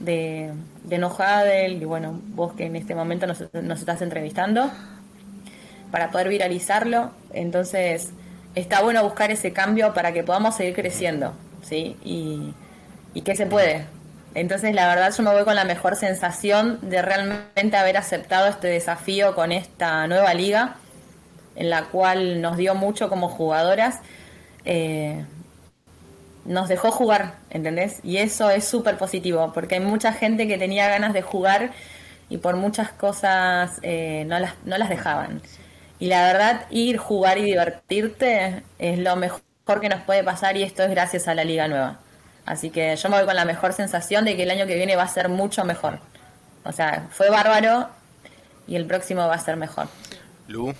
de, 0.00 0.52
de 0.84 0.98
No 0.98 1.08
Huddle 1.08 1.68
y 1.70 1.84
bueno, 1.84 2.18
vos 2.28 2.54
que 2.54 2.66
en 2.66 2.76
este 2.76 2.94
momento 2.94 3.26
nos 3.26 3.78
estás 3.80 4.00
entrevistando 4.00 4.70
para 5.94 6.10
poder 6.10 6.28
viralizarlo. 6.28 7.12
Entonces, 7.32 8.10
está 8.56 8.82
bueno 8.82 9.04
buscar 9.04 9.30
ese 9.30 9.52
cambio 9.52 9.94
para 9.94 10.12
que 10.12 10.24
podamos 10.24 10.56
seguir 10.56 10.74
creciendo, 10.74 11.34
¿sí? 11.62 11.96
Y, 12.02 12.52
y 13.14 13.20
que 13.20 13.36
se 13.36 13.46
puede. 13.46 13.86
Entonces, 14.34 14.74
la 14.74 14.88
verdad, 14.88 15.14
yo 15.16 15.22
me 15.22 15.30
voy 15.30 15.44
con 15.44 15.54
la 15.54 15.64
mejor 15.64 15.94
sensación 15.94 16.80
de 16.82 17.00
realmente 17.00 17.76
haber 17.76 17.96
aceptado 17.96 18.48
este 18.48 18.66
desafío 18.66 19.36
con 19.36 19.52
esta 19.52 20.08
nueva 20.08 20.34
liga, 20.34 20.74
en 21.54 21.70
la 21.70 21.84
cual 21.84 22.42
nos 22.42 22.56
dio 22.56 22.74
mucho 22.74 23.08
como 23.08 23.28
jugadoras. 23.28 24.00
Eh, 24.64 25.24
nos 26.44 26.68
dejó 26.68 26.90
jugar, 26.90 27.36
¿entendés? 27.50 28.00
Y 28.02 28.16
eso 28.16 28.50
es 28.50 28.64
súper 28.64 28.98
positivo, 28.98 29.52
porque 29.54 29.76
hay 29.76 29.80
mucha 29.80 30.12
gente 30.12 30.48
que 30.48 30.58
tenía 30.58 30.88
ganas 30.88 31.12
de 31.12 31.22
jugar 31.22 31.70
y 32.28 32.38
por 32.38 32.56
muchas 32.56 32.90
cosas 32.90 33.78
eh, 33.82 34.24
no, 34.26 34.40
las, 34.40 34.54
no 34.64 34.76
las 34.76 34.88
dejaban. 34.88 35.40
Y 35.98 36.06
la 36.08 36.26
verdad, 36.26 36.66
ir, 36.70 36.98
jugar 36.98 37.38
y 37.38 37.42
divertirte 37.44 38.62
es 38.78 38.98
lo 38.98 39.16
mejor 39.16 39.42
que 39.80 39.88
nos 39.88 40.02
puede 40.02 40.24
pasar 40.24 40.56
y 40.56 40.62
esto 40.62 40.82
es 40.82 40.90
gracias 40.90 41.28
a 41.28 41.34
la 41.34 41.44
Liga 41.44 41.68
Nueva. 41.68 42.00
Así 42.46 42.70
que 42.70 42.94
yo 42.96 43.08
me 43.08 43.16
voy 43.16 43.26
con 43.26 43.36
la 43.36 43.44
mejor 43.44 43.72
sensación 43.72 44.24
de 44.24 44.36
que 44.36 44.42
el 44.42 44.50
año 44.50 44.66
que 44.66 44.74
viene 44.74 44.96
va 44.96 45.04
a 45.04 45.08
ser 45.08 45.28
mucho 45.28 45.64
mejor. 45.64 46.00
O 46.64 46.72
sea, 46.72 47.08
fue 47.10 47.30
bárbaro 47.30 47.88
y 48.66 48.76
el 48.76 48.86
próximo 48.86 49.26
va 49.26 49.34
a 49.34 49.38
ser 49.38 49.56
mejor. 49.56 49.88
Lu, 50.46 50.74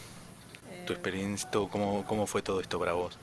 tu 0.84 0.92
experiencia, 0.92 1.48
¿cómo, 1.70 2.04
¿cómo 2.06 2.26
fue 2.26 2.42
todo 2.42 2.60
esto 2.60 2.78
para 2.78 2.92
vos? 2.92 3.18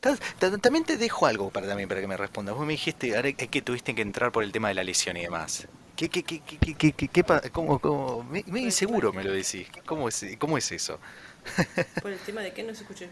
Ta- 0.00 0.16
ta- 0.38 0.58
También 0.58 0.84
te 0.84 0.96
dejo 0.96 1.26
algo 1.26 1.50
para 1.50 1.66
también 1.66 1.88
para 1.88 2.00
que 2.00 2.06
me 2.08 2.16
respondas. 2.16 2.54
Vos 2.54 2.66
me 2.66 2.72
dijiste 2.74 3.16
ahora 3.16 3.32
que 3.32 3.62
tuviste 3.62 3.94
que 3.94 4.02
entrar 4.02 4.32
por 4.32 4.44
el 4.44 4.52
tema 4.52 4.68
de 4.68 4.74
la 4.74 4.84
lesión 4.84 5.16
y 5.16 5.22
demás. 5.22 5.66
¿Qué, 5.96 6.08
qué, 6.08 6.22
qué, 6.24 6.40
qué, 6.40 6.58
qué, 6.58 6.74
qué, 6.74 6.92
qué- 6.92 7.08
qué 7.08 7.24
pa- 7.24 7.40
cómo, 7.52 7.78
cómo? 7.78 8.24
Me, 8.24 8.42
me 8.46 8.60
inseguro 8.60 9.12
me 9.12 9.22
lo 9.22 9.32
decís. 9.32 9.68
¿Cómo 9.86 10.08
es, 10.08 10.26
¿Cómo 10.38 10.58
es 10.58 10.72
eso? 10.72 10.98
Por 12.02 12.10
el 12.10 12.18
tema 12.20 12.40
de 12.40 12.52
que 12.52 12.62
no 12.64 12.74
se 12.74 12.82
escuché. 12.82 13.08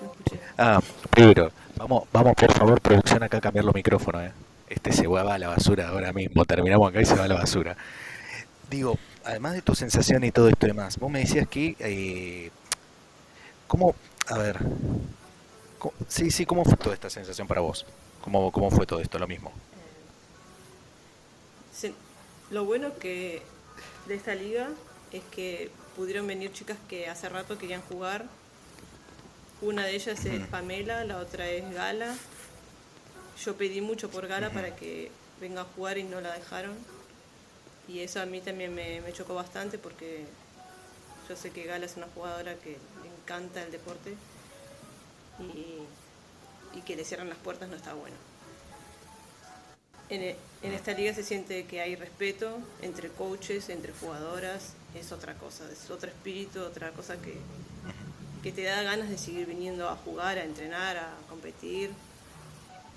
No 0.00 0.10
escuché. 0.12 0.40
Ah, 0.56 0.80
pero 1.10 1.50
vamos, 1.76 2.04
vamos 2.12 2.34
por 2.34 2.52
favor, 2.52 2.80
producción 2.80 3.22
acá 3.22 3.38
a 3.38 3.40
cambiar 3.40 3.64
los 3.64 3.74
micrófonos, 3.74 4.22
eh. 4.22 4.32
Este 4.68 4.92
se 4.92 5.06
va 5.06 5.34
a 5.34 5.38
la 5.38 5.48
basura 5.48 5.88
ahora 5.88 6.12
mismo. 6.12 6.44
Terminamos 6.44 6.90
acá 6.90 7.00
y 7.00 7.04
se 7.06 7.14
va 7.16 7.24
a 7.24 7.28
la 7.28 7.34
basura. 7.36 7.76
Digo, 8.70 8.98
además 9.24 9.54
de 9.54 9.62
tu 9.62 9.74
sensación 9.74 10.24
y 10.24 10.30
todo 10.30 10.48
esto 10.48 10.66
demás, 10.66 10.98
vos 10.98 11.10
me 11.10 11.20
decías 11.20 11.48
que 11.48 11.74
eh, 11.80 12.50
¿cómo? 13.66 13.94
A 14.28 14.38
ver. 14.38 14.58
¿cómo- 15.78 15.94
sí, 16.08 16.30
sí, 16.30 16.46
¿cómo 16.46 16.64
fue 16.64 16.76
toda 16.76 16.94
esta 16.94 17.10
sensación 17.10 17.46
para 17.46 17.60
vos? 17.60 17.86
¿Cómo, 18.20 18.50
cómo 18.52 18.70
fue 18.70 18.86
todo 18.86 19.00
esto? 19.00 19.18
Lo 19.18 19.26
mismo. 19.26 19.52
Lo 22.50 22.64
bueno 22.64 22.98
que 22.98 23.42
de 24.06 24.14
esta 24.14 24.34
liga 24.34 24.68
es 25.12 25.22
que 25.30 25.70
pudieron 25.96 26.26
venir 26.26 26.52
chicas 26.52 26.78
que 26.88 27.08
hace 27.08 27.28
rato 27.28 27.58
querían 27.58 27.82
jugar. 27.82 28.24
Una 29.60 29.84
de 29.84 29.94
ellas 29.94 30.24
es 30.24 30.46
Pamela, 30.46 31.04
la 31.04 31.18
otra 31.18 31.48
es 31.50 31.70
Gala. 31.74 32.16
Yo 33.44 33.56
pedí 33.56 33.80
mucho 33.80 34.08
por 34.08 34.26
Gala 34.28 34.50
para 34.50 34.74
que 34.74 35.10
venga 35.40 35.60
a 35.62 35.64
jugar 35.64 35.98
y 35.98 36.04
no 36.04 36.20
la 36.20 36.32
dejaron. 36.32 36.74
y 37.86 38.00
eso 38.00 38.20
a 38.20 38.26
mí 38.26 38.40
también 38.40 38.74
me, 38.74 39.00
me 39.00 39.12
chocó 39.12 39.34
bastante 39.34 39.78
porque 39.78 40.24
yo 41.28 41.36
sé 41.36 41.50
que 41.50 41.64
Gala 41.64 41.86
es 41.86 41.96
una 41.96 42.06
jugadora 42.14 42.54
que 42.56 42.78
le 43.02 43.08
encanta 43.08 43.62
el 43.62 43.70
deporte 43.70 44.14
y, 45.40 46.78
y 46.78 46.82
que 46.82 46.96
le 46.96 47.04
cierran 47.04 47.28
las 47.28 47.38
puertas 47.38 47.68
no 47.68 47.76
está 47.76 47.94
bueno. 47.94 48.16
En, 50.10 50.22
e- 50.22 50.36
en 50.62 50.72
esta 50.72 50.92
liga 50.92 51.12
se 51.14 51.22
siente 51.22 51.66
que 51.66 51.80
hay 51.80 51.94
respeto 51.96 52.58
entre 52.82 53.08
coaches, 53.10 53.68
entre 53.68 53.92
jugadoras, 53.92 54.72
es 54.94 55.12
otra 55.12 55.34
cosa, 55.34 55.70
es 55.70 55.90
otro 55.90 56.08
espíritu, 56.08 56.60
otra 56.60 56.90
cosa 56.92 57.16
que, 57.20 57.34
que 58.42 58.52
te 58.52 58.62
da 58.62 58.82
ganas 58.82 59.08
de 59.10 59.18
seguir 59.18 59.46
viniendo 59.46 59.88
a 59.88 59.96
jugar, 59.96 60.38
a 60.38 60.44
entrenar, 60.44 60.96
a 60.96 61.14
competir. 61.28 61.90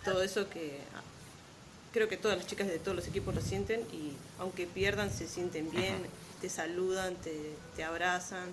Todo 0.06 0.24
eso 0.24 0.50
que 0.50 0.80
ah, 0.96 1.02
creo 1.94 2.08
que 2.08 2.18
todas 2.18 2.38
las 2.38 2.48
chicas 2.48 2.68
de 2.68 2.80
todos 2.80 2.96
los 2.96 3.08
equipos 3.08 3.36
lo 3.36 3.42
sienten 3.42 3.82
y 3.92 4.14
aunque 4.40 4.66
pierdan 4.66 5.12
se 5.12 5.28
sienten 5.28 5.70
bien, 5.70 5.98
te 6.40 6.50
saludan, 6.50 7.16
te, 7.16 7.56
te 7.76 7.84
abrazan, 7.84 8.50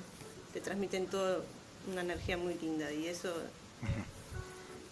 te 0.52 0.60
transmiten 0.60 1.06
todo 1.06 1.44
una 1.90 2.02
energía 2.02 2.36
muy 2.36 2.54
linda 2.54 2.92
y 2.92 3.06
eso 3.06 3.32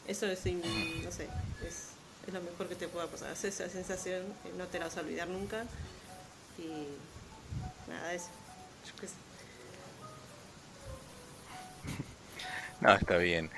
eso 0.07 0.27
es, 0.27 0.47
no 0.47 1.11
sé, 1.11 1.27
es, 1.67 1.89
es 2.27 2.35
lo 2.35 2.41
mejor 2.41 2.69
que 2.69 2.75
te 2.75 2.89
pueda 2.89 3.07
pasar. 3.07 3.33
Es 3.33 3.45
esa 3.45 3.69
sensación 3.69 4.25
que 4.43 4.53
no 4.53 4.67
te 4.67 4.79
la 4.79 4.87
vas 4.87 4.97
a 4.97 5.01
olvidar 5.01 5.29
nunca 5.29 5.65
y 6.59 6.89
nada, 7.89 8.13
eso. 8.13 8.29
Yo 8.87 8.93
qué 9.01 9.09
sé. 9.09 9.15
No, 12.81 12.93
está 12.93 13.17
bien. 13.17 13.51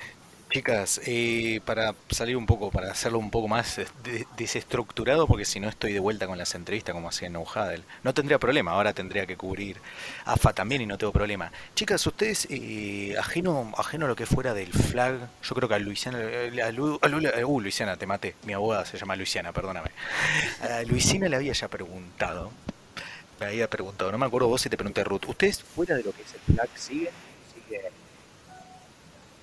Chicas, 0.51 0.99
eh, 1.05 1.61
para 1.63 1.93
salir 2.09 2.35
un 2.35 2.47
poco, 2.47 2.71
para 2.71 2.91
hacerlo 2.91 3.19
un 3.19 3.29
poco 3.29 3.47
más 3.47 3.75
de- 4.03 4.25
desestructurado, 4.35 5.27
porque 5.27 5.45
si 5.45 5.59
no 5.59 5.69
estoy 5.69 5.93
de 5.93 5.99
vuelta 5.99 6.25
con 6.25 6.39
las 6.39 6.55
entrevistas 6.55 6.93
como 6.93 7.07
hacía 7.09 7.27
en 7.27 7.33
No 7.33 7.41
Huddle. 7.43 7.83
No 8.03 8.15
tendría 8.15 8.39
problema, 8.39 8.71
ahora 8.71 8.91
tendría 8.93 9.27
que 9.27 9.37
cubrir 9.37 9.77
AFA 10.25 10.51
también 10.53 10.81
y 10.81 10.87
no 10.87 10.97
tengo 10.97 11.13
problema. 11.13 11.51
Chicas, 11.75 12.05
ustedes, 12.07 12.47
eh, 12.49 13.15
ajeno, 13.19 13.71
ajeno 13.77 14.05
a 14.05 14.07
lo 14.09 14.15
que 14.15 14.25
fuera 14.25 14.55
del 14.55 14.73
flag, 14.73 15.19
yo 15.43 15.55
creo 15.55 15.69
que 15.69 15.75
a 15.75 15.79
Luisiana, 15.79 16.17
eh, 16.19 16.61
a 16.63 16.71
Lu- 16.71 16.97
a 16.99 17.07
Lu- 17.07 17.19
eh, 17.27 17.45
uh, 17.45 17.61
Luisiana, 17.61 17.95
te 17.97 18.07
maté, 18.07 18.33
mi 18.43 18.53
abogada 18.53 18.85
se 18.85 18.97
llama 18.97 19.15
Luisiana, 19.15 19.51
perdóname. 19.53 19.91
A 20.61 20.81
Luisina 20.81 21.29
le 21.29 21.35
había 21.35 21.53
ya 21.53 21.67
preguntado, 21.67 22.51
me 23.39 23.45
había 23.45 23.69
preguntado, 23.69 24.11
no 24.11 24.17
me 24.17 24.25
acuerdo 24.25 24.47
vos 24.47 24.61
si 24.63 24.69
te 24.69 24.77
pregunté 24.77 25.03
Ruth, 25.03 25.25
¿ustedes 25.27 25.61
fuera 25.61 25.95
de 25.95 26.01
lo 26.03 26.11
que 26.11 26.23
es 26.23 26.33
el 26.33 26.55
flag 26.55 26.69
siguen 26.75 27.09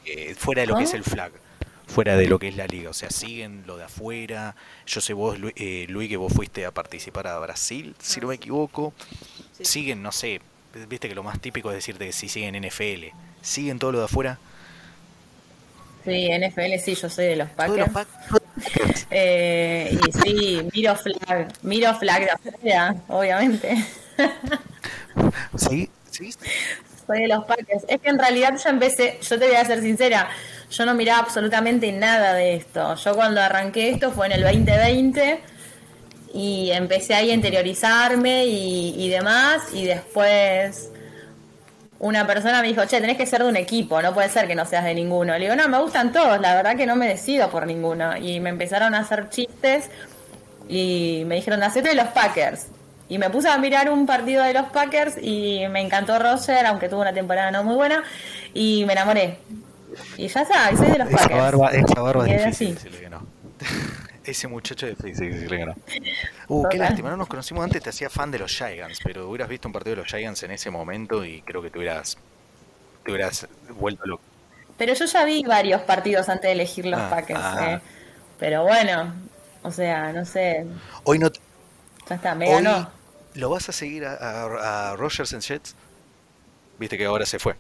eh, 0.07 0.35
fuera 0.37 0.63
de 0.63 0.67
lo 0.67 0.77
que 0.77 0.85
es 0.85 0.95
el 0.95 1.05
flag, 1.05 1.33
fuera 1.87 2.17
de 2.17 2.27
lo 2.27 2.39
que 2.39 2.49
es 2.49 2.57
la 2.57 2.67
liga, 2.67 2.91
o 2.91 2.95
sea, 2.95 3.11
siguen 3.11 3.65
lo 3.67 3.77
de 3.77 3.85
afuera. 3.85 4.55
Yo 4.87 5.01
sé 5.01 5.13
vos, 5.13 5.39
Lu- 5.39 5.53
eh, 5.57 5.87
Luis, 5.89 6.09
que 6.09 6.17
vos 6.17 6.33
fuiste 6.33 6.65
a 6.67 6.71
participar 6.73 7.27
a 7.29 7.39
Brasil, 7.39 7.95
si 8.01 8.19
Ah, 8.19 8.23
no 8.23 8.29
me 8.29 8.35
sí. 8.35 8.41
equivoco. 8.43 8.93
Sí. 9.57 9.65
Siguen, 9.65 10.03
no 10.03 10.13
sé, 10.13 10.41
viste 10.89 11.09
que 11.09 11.15
lo 11.15 11.23
más 11.23 11.41
típico 11.41 11.71
es 11.71 11.77
decirte 11.77 12.07
que 12.07 12.13
si 12.13 12.29
siguen 12.29 12.55
NFL. 12.55 13.07
¿Siguen 13.43 13.79
todo 13.79 13.93
lo 13.93 13.99
de 14.01 14.05
afuera? 14.07 14.39
Sí, 16.05 16.29
NFL 16.31 16.79
sí, 16.85 16.95
yo 16.95 17.09
soy 17.11 17.25
de 17.27 17.37
los 17.37 17.49
Todo 17.57 17.77
lo 17.77 17.87
Packers. 17.87 17.93
Pac- 17.93 18.43
Eh, 19.11 19.99
y 20.09 20.13
sí, 20.13 20.69
miro 20.75 20.97
flag, 20.97 21.53
miro 21.63 21.95
flag 21.99 22.25
de 22.25 22.31
afuera, 22.31 22.97
obviamente. 23.09 23.85
¿Sí? 25.57 25.91
¿Sí? 26.11 26.31
Soy 27.07 27.21
de 27.21 27.29
los 27.29 27.45
Packers. 27.45 27.85
Es 27.89 28.01
que 28.01 28.09
en 28.09 28.19
realidad 28.19 28.59
yo 28.63 28.69
empecé, 28.71 29.19
yo 29.23 29.39
te 29.39 29.47
voy 29.47 29.57
a 29.57 29.65
ser 29.65 29.81
sincera, 29.81 30.29
yo 30.71 30.87
no 30.87 30.95
miraba 30.95 31.21
absolutamente 31.21 31.93
nada 31.93 32.35
de 32.35 32.57
esto. 32.57 32.95
Yo 32.97 33.15
cuando 33.15 33.41
arranqué 33.41 33.91
esto 33.91 34.11
fue 34.11 34.27
en 34.27 34.33
el 34.33 34.43
2020 34.43 35.41
y 36.35 36.71
empecé 36.73 37.15
ahí 37.15 37.31
a 37.31 37.35
interiorizarme 37.35 38.47
y, 38.47 38.95
y 38.99 39.09
demás 39.09 39.69
y 39.73 39.85
después 39.85 40.91
una 41.99 42.27
persona 42.27 42.61
me 42.61 42.69
dijo, 42.69 42.85
che, 42.85 43.01
tenés 43.01 43.17
que 43.17 43.27
ser 43.27 43.43
de 43.43 43.49
un 43.49 43.57
equipo, 43.57 44.03
no 44.03 44.13
puede 44.13 44.29
ser 44.29 44.47
que 44.47 44.55
no 44.55 44.67
seas 44.67 44.85
de 44.85 44.95
ninguno. 44.95 45.33
Le 45.35 45.45
digo, 45.47 45.57
no, 45.57 45.69
me 45.69 45.79
gustan 45.79 46.13
todos, 46.13 46.41
la 46.41 46.55
verdad 46.55 46.77
que 46.77 46.87
no 46.87 46.97
me 46.97 47.09
decido 47.09 47.49
por 47.51 47.67
ninguno. 47.67 48.17
Y 48.17 48.41
me 48.41 48.51
empezaron 48.51 48.95
a 48.95 49.01
hacer 49.01 49.31
chistes 49.31 49.91
y 50.69 51.23
me 51.27 51.37
dijeron, 51.37 51.63
hacete 51.63 51.91
de 51.91 51.95
los 51.95 52.09
Packers. 52.09 52.67
Y 53.09 53.19
me 53.19 53.31
puse 53.31 53.49
a 53.49 53.57
mirar 53.59 53.89
un 53.91 54.05
partido 54.07 54.43
de 54.43 54.53
los 54.53 54.67
Packers 54.67 55.17
y 55.21 55.65
me 55.71 55.81
encantó 55.81 56.19
Roger, 56.19 56.67
aunque 56.67 56.89
tuvo 56.89 57.03
una 57.03 57.13
temporada 57.13 57.51
no 57.53 57.63
muy 57.63 57.77
buena, 57.77 58.03
y 58.53 58.85
me 58.85 58.95
enamoré. 58.95 59.39
Y 60.17 60.27
ya 60.29 60.43
está, 60.43 60.77
soy 60.77 60.89
de 60.91 60.99
los 60.99 61.09
Esa 61.09 61.17
Packers. 61.19 61.41
barba, 61.41 61.71
esa 61.71 62.01
barba 62.01 62.29
es 62.29 62.45
difícil 62.45 62.75
decirle 62.75 62.99
que 63.01 63.11
no. 63.11 63.27
Ese 64.25 64.49
muchacho 64.49 64.89
es 64.89 64.99
difícil 64.99 65.33
decirle 65.33 65.59
que 65.59 65.67
no. 65.67 65.75
Uh, 66.49 66.69
qué 66.69 66.79
lástima, 66.79 67.11
no 67.11 67.17
nos 67.17 67.29
conocimos 67.29 67.63
antes, 67.63 67.81
te 67.81 67.91
hacía 67.91 68.11
fan 68.11 68.31
de 68.33 68.41
los 68.41 68.51
Giants, 68.51 68.99
pero 69.05 69.29
hubieras 69.29 69.49
visto 69.49 69.69
un 69.69 69.73
partido 69.73 69.95
de 69.97 70.03
los 70.03 70.11
Giants 70.11 70.43
en 70.43 70.51
ese 70.51 70.71
momento 70.71 71.25
y 71.25 71.43
creo 71.43 71.63
que 71.63 71.71
te 71.71 71.79
hubieras, 71.79 72.19
te 73.05 73.13
hubieras 73.13 73.47
vuelto 73.79 74.05
loco. 74.05 74.23
Pero 74.77 74.95
yo 74.95 75.05
ya 75.05 75.25
vi 75.25 75.45
varios 75.45 75.81
partidos 75.83 76.29
antes 76.29 76.49
de 76.49 76.53
elegir 76.53 76.87
los 76.87 77.01
Ah, 77.01 77.09
Packers. 77.09 77.41
ah. 77.41 77.73
eh. 77.75 77.81
Pero 78.41 78.65
bueno, 78.65 79.15
o 79.63 79.71
sea, 79.71 80.13
no 80.13 80.25
sé, 80.27 80.67
Hoy 81.05 81.19
no, 81.21 81.31
ya 82.09 82.15
está, 82.17 82.35
me 82.35 82.47
hoy 82.49 82.63
ganó. 82.63 82.91
lo 83.35 83.51
vas 83.51 83.69
a 83.69 83.73
seguir 83.73 84.05
a, 84.07 84.15
a, 84.15 84.91
a 84.93 84.97
Rogers 84.97 85.33
en 85.33 85.41
Jets. 85.41 85.75
Viste 86.79 86.99
que 86.99 87.05
ahora 87.07 87.27
se 87.27 87.39
fue. 87.39 87.57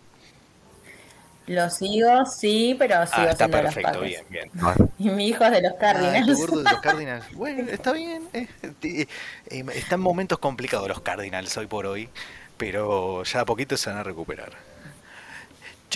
Lo 1.47 1.71
sigo, 1.71 2.27
sí, 2.27 2.75
pero 2.77 3.07
sigo 3.07 3.29
Ah, 3.29 3.31
está 3.31 3.47
siendo 3.49 3.57
de 3.59 3.63
los 3.63 3.75
perfecto, 3.75 4.01
bien, 4.01 4.25
bien. 4.29 4.51
Y 4.99 5.11
mi 5.11 5.29
hijo 5.29 5.45
es 5.45 5.53
de 5.53 5.63
los 5.63 5.73
Ah, 5.75 5.79
Cardinals. 5.79 6.27
tu 6.27 6.37
gordo 6.39 6.59
de 6.63 6.71
los 6.73 6.81
Cardinals. 6.83 7.33
Bueno, 7.35 7.71
está 7.71 7.93
bien. 7.93 8.29
eh, 8.33 8.49
eh, 8.83 9.07
eh, 9.51 9.65
están 9.75 10.01
momentos 10.01 10.39
complicados 10.39 10.89
los 10.89 11.01
Cardinals 11.01 11.57
hoy 11.57 11.67
por 11.69 11.87
hoy, 11.87 12.09
pero 12.57 13.23
ya 13.23 13.41
a 13.41 13.45
poquito 13.45 13.77
se 13.77 13.91
van 13.91 14.01
a 14.01 14.03
recuperar. 14.03 14.53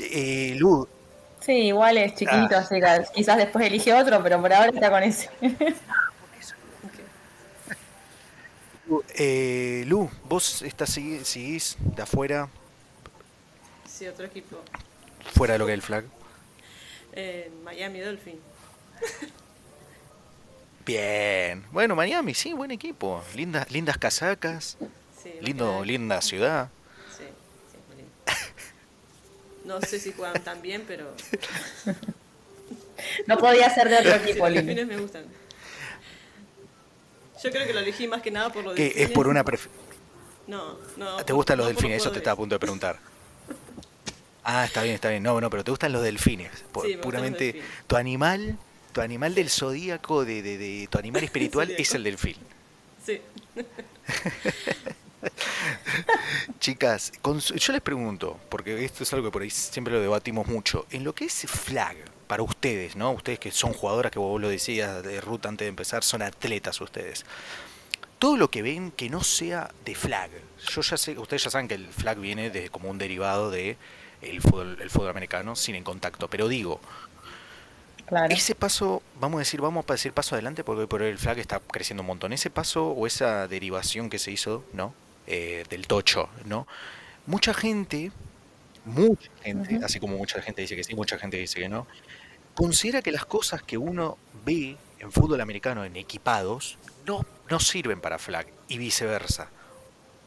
Eh, 0.00 0.54
Lu, 0.56 0.88
Sí, 1.40 1.52
igual 1.52 1.96
es 1.96 2.14
chiquito, 2.14 2.54
Ah. 2.54 2.58
así 2.58 2.78
que 2.80 3.04
quizás 3.14 3.38
después 3.38 3.66
elige 3.66 3.92
otro, 3.94 4.22
pero 4.22 4.40
por 4.40 4.52
ahora 4.52 4.70
está 4.70 4.90
con 4.90 5.02
ese. 5.02 5.30
eh, 9.14 9.84
Lu, 9.86 10.10
vos 10.28 10.62
estás 10.62 10.90
seguís 10.90 11.76
de 11.78 12.02
afuera, 12.02 12.48
Sí, 13.86 14.06
otro 14.08 14.24
equipo. 14.24 14.56
fuera 15.34 15.54
de 15.54 15.58
lo 15.58 15.66
que 15.66 15.72
es 15.72 15.78
el 15.78 15.82
flag. 15.82 16.04
Eh, 17.12 17.50
Miami 17.64 18.00
Dolphin. 18.00 18.38
Bien. 20.86 21.64
Bueno, 21.72 21.94
Miami, 21.94 22.34
sí, 22.34 22.52
buen 22.52 22.70
equipo. 22.70 23.22
Lindas, 23.34 23.70
lindas 23.70 23.98
casacas, 23.98 24.76
Sí, 25.22 25.32
lindo, 25.42 25.84
linda 25.84 26.20
ciudad. 26.22 26.70
Sí, 27.16 27.24
sí, 27.70 27.96
lindo. 27.96 28.10
No 29.64 29.80
sé 29.86 30.00
si 30.00 30.12
juegan 30.12 30.42
tan 30.42 30.62
bien, 30.62 30.84
pero 30.88 31.14
No 33.26 33.36
podía 33.38 33.72
ser 33.74 33.88
de 33.90 33.98
otro 33.98 34.12
sí, 34.24 34.30
equipo, 34.30 34.46
los 34.48 34.54
delfines 34.54 34.86
me 34.86 34.96
gustan. 34.96 35.24
Yo 37.42 37.50
creo 37.50 37.66
que 37.66 37.72
lo 37.72 37.80
elegí 37.80 38.06
más 38.08 38.22
que 38.22 38.30
nada 38.30 38.52
por 38.52 38.64
los 38.64 38.74
Que 38.74 38.84
delfines. 38.84 39.08
es 39.08 39.14
por 39.14 39.28
una 39.28 39.44
pref- 39.44 39.68
No, 40.46 40.76
no. 40.96 41.16
¿Te 41.24 41.32
gustan 41.32 41.58
los 41.58 41.64
no 41.66 41.68
delfines? 41.72 42.02
Eso 42.02 42.10
te 42.10 42.18
estaba 42.18 42.34
a 42.34 42.36
punto 42.36 42.54
de 42.54 42.58
preguntar. 42.60 42.98
Ah, 44.42 44.64
está 44.64 44.82
bien, 44.82 44.94
está 44.94 45.10
bien. 45.10 45.22
No, 45.22 45.38
no, 45.38 45.50
pero 45.50 45.62
te 45.62 45.70
gustan 45.70 45.92
los 45.92 46.02
delfines. 46.02 46.50
Por- 46.72 46.84
Sí, 46.86 46.92
me 46.92 46.96
gustan 46.96 46.96
los 46.96 47.04
puramente 47.04 47.44
delfines. 47.44 47.68
tu 47.86 47.96
animal, 47.96 48.58
tu 48.92 49.00
animal 49.02 49.34
del 49.34 49.50
zodíaco, 49.50 50.24
de, 50.24 50.40
de, 50.42 50.56
de- 50.58 50.88
tu 50.90 50.98
animal 50.98 51.22
espiritual 51.24 51.70
es 51.70 51.94
el 51.94 52.02
delfín. 52.04 52.36
Sí. 53.04 53.20
Chicas, 56.58 57.12
yo 57.22 57.72
les 57.72 57.82
pregunto, 57.82 58.38
porque 58.48 58.82
esto 58.84 59.02
es 59.02 59.12
algo 59.12 59.26
que 59.28 59.32
por 59.32 59.42
ahí 59.42 59.50
siempre 59.50 59.92
lo 59.94 60.00
debatimos 60.00 60.46
mucho, 60.46 60.86
en 60.90 61.04
lo 61.04 61.14
que 61.14 61.26
es 61.26 61.34
flag 61.46 61.96
para 62.30 62.44
ustedes, 62.44 62.94
¿no? 62.94 63.10
Ustedes 63.10 63.40
que 63.40 63.50
son 63.50 63.72
jugadoras, 63.72 64.12
que 64.12 64.20
vos 64.20 64.40
lo 64.40 64.48
decías 64.48 65.02
de 65.02 65.20
Ruth 65.20 65.46
antes 65.46 65.64
de 65.64 65.68
empezar, 65.68 66.04
son 66.04 66.22
atletas 66.22 66.80
ustedes. 66.80 67.26
Todo 68.20 68.36
lo 68.36 68.48
que 68.52 68.62
ven 68.62 68.92
que 68.92 69.10
no 69.10 69.24
sea 69.24 69.72
de 69.84 69.96
flag. 69.96 70.30
Yo 70.68 70.80
ya 70.80 70.96
sé, 70.96 71.18
ustedes 71.18 71.42
ya 71.42 71.50
saben 71.50 71.66
que 71.66 71.74
el 71.74 71.88
flag 71.88 72.20
viene 72.20 72.50
de, 72.50 72.68
como 72.70 72.88
un 72.88 72.98
derivado 72.98 73.50
de 73.50 73.76
el 74.22 74.40
fútbol, 74.40 74.78
el 74.80 74.90
fútbol 74.90 75.08
americano 75.08 75.56
sin 75.56 75.74
en 75.74 75.82
contacto, 75.82 76.28
pero 76.28 76.46
digo, 76.46 76.80
Claro. 78.06 78.32
ese 78.32 78.54
paso, 78.54 79.02
vamos 79.20 79.38
a 79.38 79.40
decir, 79.40 79.60
vamos 79.60 79.84
a 79.88 79.92
decir 79.92 80.12
paso 80.12 80.36
adelante 80.36 80.62
porque 80.62 80.82
hoy 80.82 80.86
por 80.86 81.02
hoy 81.02 81.10
el 81.10 81.18
flag 81.18 81.40
está 81.40 81.58
creciendo 81.58 82.02
un 82.04 82.06
montón. 82.06 82.32
Ese 82.32 82.48
paso 82.48 82.90
o 82.90 83.08
esa 83.08 83.48
derivación 83.48 84.08
que 84.08 84.20
se 84.20 84.30
hizo, 84.30 84.64
¿no? 84.72 84.94
Eh, 85.26 85.64
del 85.68 85.88
tocho, 85.88 86.28
¿no? 86.44 86.68
Mucha 87.26 87.54
gente, 87.54 88.12
mucha 88.84 89.30
gente, 89.42 89.80
así 89.84 89.98
como 89.98 90.16
mucha 90.16 90.40
gente 90.42 90.62
dice 90.62 90.76
que 90.76 90.84
sí, 90.84 90.94
mucha 90.94 91.18
gente 91.18 91.36
dice 91.36 91.58
que 91.58 91.68
no, 91.68 91.86
considera 92.60 93.00
que 93.00 93.10
las 93.10 93.24
cosas 93.24 93.62
que 93.62 93.78
uno 93.78 94.18
ve 94.44 94.76
en 94.98 95.10
fútbol 95.10 95.40
americano 95.40 95.82
en 95.82 95.96
equipados 95.96 96.76
no, 97.06 97.24
no 97.48 97.58
sirven 97.58 98.02
para 98.02 98.18
flag 98.18 98.48
y 98.68 98.76
viceversa. 98.76 99.48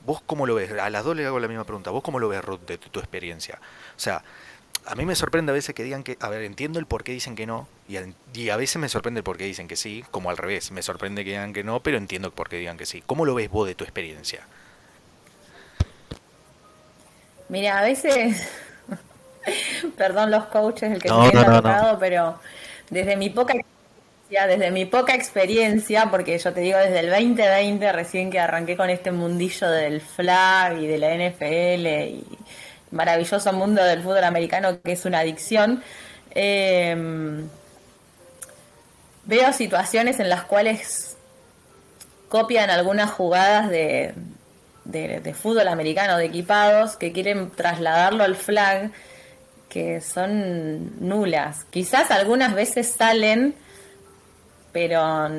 ¿Vos 0.03 0.23
cómo 0.25 0.47
lo 0.47 0.55
ves? 0.55 0.71
A 0.71 0.89
las 0.89 1.03
dos 1.03 1.15
le 1.15 1.27
hago 1.27 1.39
la 1.39 1.47
misma 1.47 1.63
pregunta. 1.63 1.91
¿Vos 1.91 2.01
cómo 2.01 2.17
lo 2.17 2.27
ves, 2.29 2.43
Ruth, 2.43 2.61
de 2.61 2.79
tu, 2.79 2.97
experiencia? 2.97 3.59
O 3.95 3.99
sea, 3.99 4.23
a 4.87 4.95
mí 4.95 5.05
me 5.05 5.13
sorprende 5.13 5.51
a 5.51 5.53
veces 5.53 5.75
que 5.75 5.83
digan 5.83 6.01
que, 6.01 6.17
a 6.21 6.29
ver, 6.29 6.41
entiendo 6.41 6.79
el 6.79 6.87
por 6.87 7.03
qué 7.03 7.11
dicen 7.11 7.35
que 7.35 7.45
no, 7.45 7.67
y 7.87 8.49
a, 8.49 8.57
veces 8.57 8.77
me 8.77 8.89
sorprende 8.89 9.19
el 9.19 9.23
por 9.23 9.37
qué 9.37 9.43
dicen 9.43 9.67
que 9.67 9.75
sí, 9.75 10.03
como 10.09 10.31
al 10.31 10.37
revés, 10.37 10.71
me 10.71 10.81
sorprende 10.81 11.23
que 11.23 11.29
digan 11.29 11.53
que 11.53 11.63
no, 11.63 11.83
pero 11.83 11.99
entiendo 11.99 12.31
por 12.31 12.49
qué 12.49 12.57
digan 12.57 12.77
que 12.77 12.87
sí. 12.87 13.03
¿Cómo 13.05 13.25
lo 13.25 13.35
ves 13.35 13.51
vos 13.51 13.67
de 13.67 13.75
tu 13.75 13.83
experiencia? 13.83 14.47
Mira, 17.47 17.77
a 17.77 17.83
veces, 17.83 18.49
perdón 19.97 20.31
los 20.31 20.45
coaches, 20.45 20.91
el 20.91 21.01
que 21.01 21.09
No, 21.09 21.23
me 21.25 21.31
no, 21.31 21.61
no, 21.61 21.99
pero 21.99 22.39
desde 22.89 23.15
mi 23.15 23.29
poca 23.29 23.53
experiencia, 23.53 24.47
desde 24.47 24.71
mi 24.71 24.85
poca 24.85 25.13
experiencia, 25.15 26.07
porque 26.09 26.37
yo 26.37 26.53
te 26.53 26.61
digo 26.61 26.77
desde 26.77 26.99
el 26.99 27.09
2020, 27.09 27.91
recién 27.91 28.31
que 28.31 28.39
arranqué 28.39 28.77
con 28.77 28.89
este 28.89 29.11
mundillo 29.11 29.69
del 29.69 30.01
flag 30.01 30.79
y 30.79 30.87
de 30.87 30.97
la 30.97 31.13
NFL 31.15 31.87
y 31.87 32.23
maravilloso 32.91 33.51
mundo 33.53 33.83
del 33.83 34.01
fútbol 34.01 34.23
americano 34.23 34.81
que 34.81 34.91
es 34.93 35.05
una 35.05 35.19
adicción, 35.19 35.83
eh, 36.31 36.95
veo 39.25 39.53
situaciones 39.53 40.19
en 40.19 40.29
las 40.29 40.43
cuales 40.43 41.17
copian 42.29 42.69
algunas 42.69 43.11
jugadas 43.11 43.69
de, 43.69 44.13
de, 44.85 45.19
de 45.19 45.33
fútbol 45.33 45.67
americano, 45.67 46.17
de 46.17 46.25
equipados, 46.25 46.95
que 46.95 47.11
quieren 47.11 47.51
trasladarlo 47.51 48.23
al 48.23 48.35
flag, 48.35 48.91
que 49.73 50.01
son 50.01 51.07
nulas. 51.07 51.65
Quizás 51.71 52.11
algunas 52.11 52.53
veces 52.55 52.93
salen, 52.93 53.55
pero, 54.71 55.29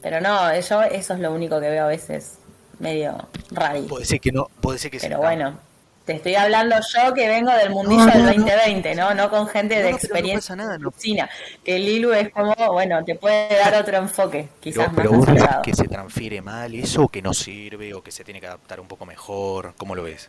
pero 0.00 0.20
no, 0.20 0.58
yo 0.60 0.82
eso 0.82 1.14
es 1.14 1.20
lo 1.20 1.32
único 1.32 1.60
que 1.60 1.70
veo 1.70 1.84
a 1.84 1.88
veces 1.88 2.38
medio 2.78 3.28
raro. 3.50 3.86
Puede 3.86 4.04
ser 4.04 4.20
que 4.20 4.30
no, 4.32 4.46
puede 4.60 4.78
ser 4.78 4.90
que 4.90 5.00
Pero 5.00 5.18
sí. 5.18 5.20
bueno, 5.20 5.60
te 6.04 6.14
estoy 6.14 6.34
hablando 6.36 6.76
yo 6.94 7.14
que 7.14 7.28
vengo 7.28 7.52
del 7.52 7.70
mundillo 7.70 8.06
No, 8.06 8.14
no, 8.14 8.26
del 8.26 8.36
no. 8.36 8.46
2020, 8.46 8.94
¿no? 8.94 9.14
No 9.14 9.30
con 9.30 9.46
gente 9.48 9.82
No, 9.82 9.82
de 9.82 9.90
no, 9.90 9.98
pero 10.00 10.18
no 10.18 10.28
experiencia 10.28 10.32
pasa 10.32 10.56
nada, 10.56 10.78
no. 10.78 10.92
cocina. 10.92 11.30
Que 11.64 11.78
Lilu 11.78 12.12
es 12.12 12.30
como, 12.30 12.54
bueno, 12.72 13.04
te 13.04 13.14
puede 13.16 13.56
dar 13.58 13.74
otro 13.76 13.96
enfoque, 13.98 14.50
quizás 14.60 14.90
Pero, 14.94 14.94
pero 14.94 15.12
más 15.14 15.22
acertado. 15.22 15.62
que 15.62 15.74
se 15.74 15.88
transfiere 15.88 16.40
mal 16.42 16.74
eso 16.74 17.04
o 17.04 17.08
que 17.08 17.22
no 17.22 17.34
sirve 17.34 17.94
o 17.94 18.02
que 18.02 18.12
se 18.12 18.24
tiene 18.24 18.40
que 18.40 18.46
adaptar 18.46 18.80
un 18.80 18.88
poco 18.88 19.06
mejor, 19.06 19.74
¿cómo 19.76 19.94
lo 19.94 20.02
ves? 20.04 20.28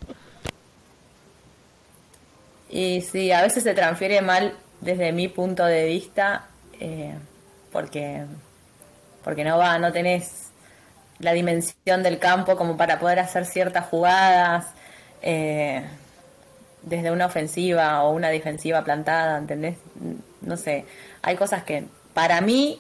Y 2.69 3.01
sí, 3.01 3.31
a 3.31 3.41
veces 3.41 3.63
se 3.63 3.73
transfiere 3.73 4.21
mal 4.21 4.55
desde 4.81 5.11
mi 5.11 5.27
punto 5.27 5.65
de 5.65 5.85
vista, 5.85 6.45
eh, 6.79 7.15
porque, 7.71 8.25
porque 9.23 9.43
no 9.43 9.57
va, 9.57 9.79
no 9.79 9.91
tenés 9.91 10.51
la 11.19 11.33
dimensión 11.33 12.03
del 12.03 12.19
campo 12.19 12.55
como 12.55 12.77
para 12.77 12.99
poder 12.99 13.19
hacer 13.19 13.45
ciertas 13.45 13.87
jugadas 13.87 14.67
eh, 15.21 15.83
desde 16.83 17.11
una 17.11 17.25
ofensiva 17.25 18.03
o 18.03 18.11
una 18.11 18.29
defensiva 18.29 18.83
plantada, 18.83 19.37
¿entendés? 19.37 19.77
No 20.41 20.55
sé, 20.55 20.85
hay 21.21 21.35
cosas 21.35 21.63
que 21.63 21.85
para 22.13 22.39
mí 22.39 22.79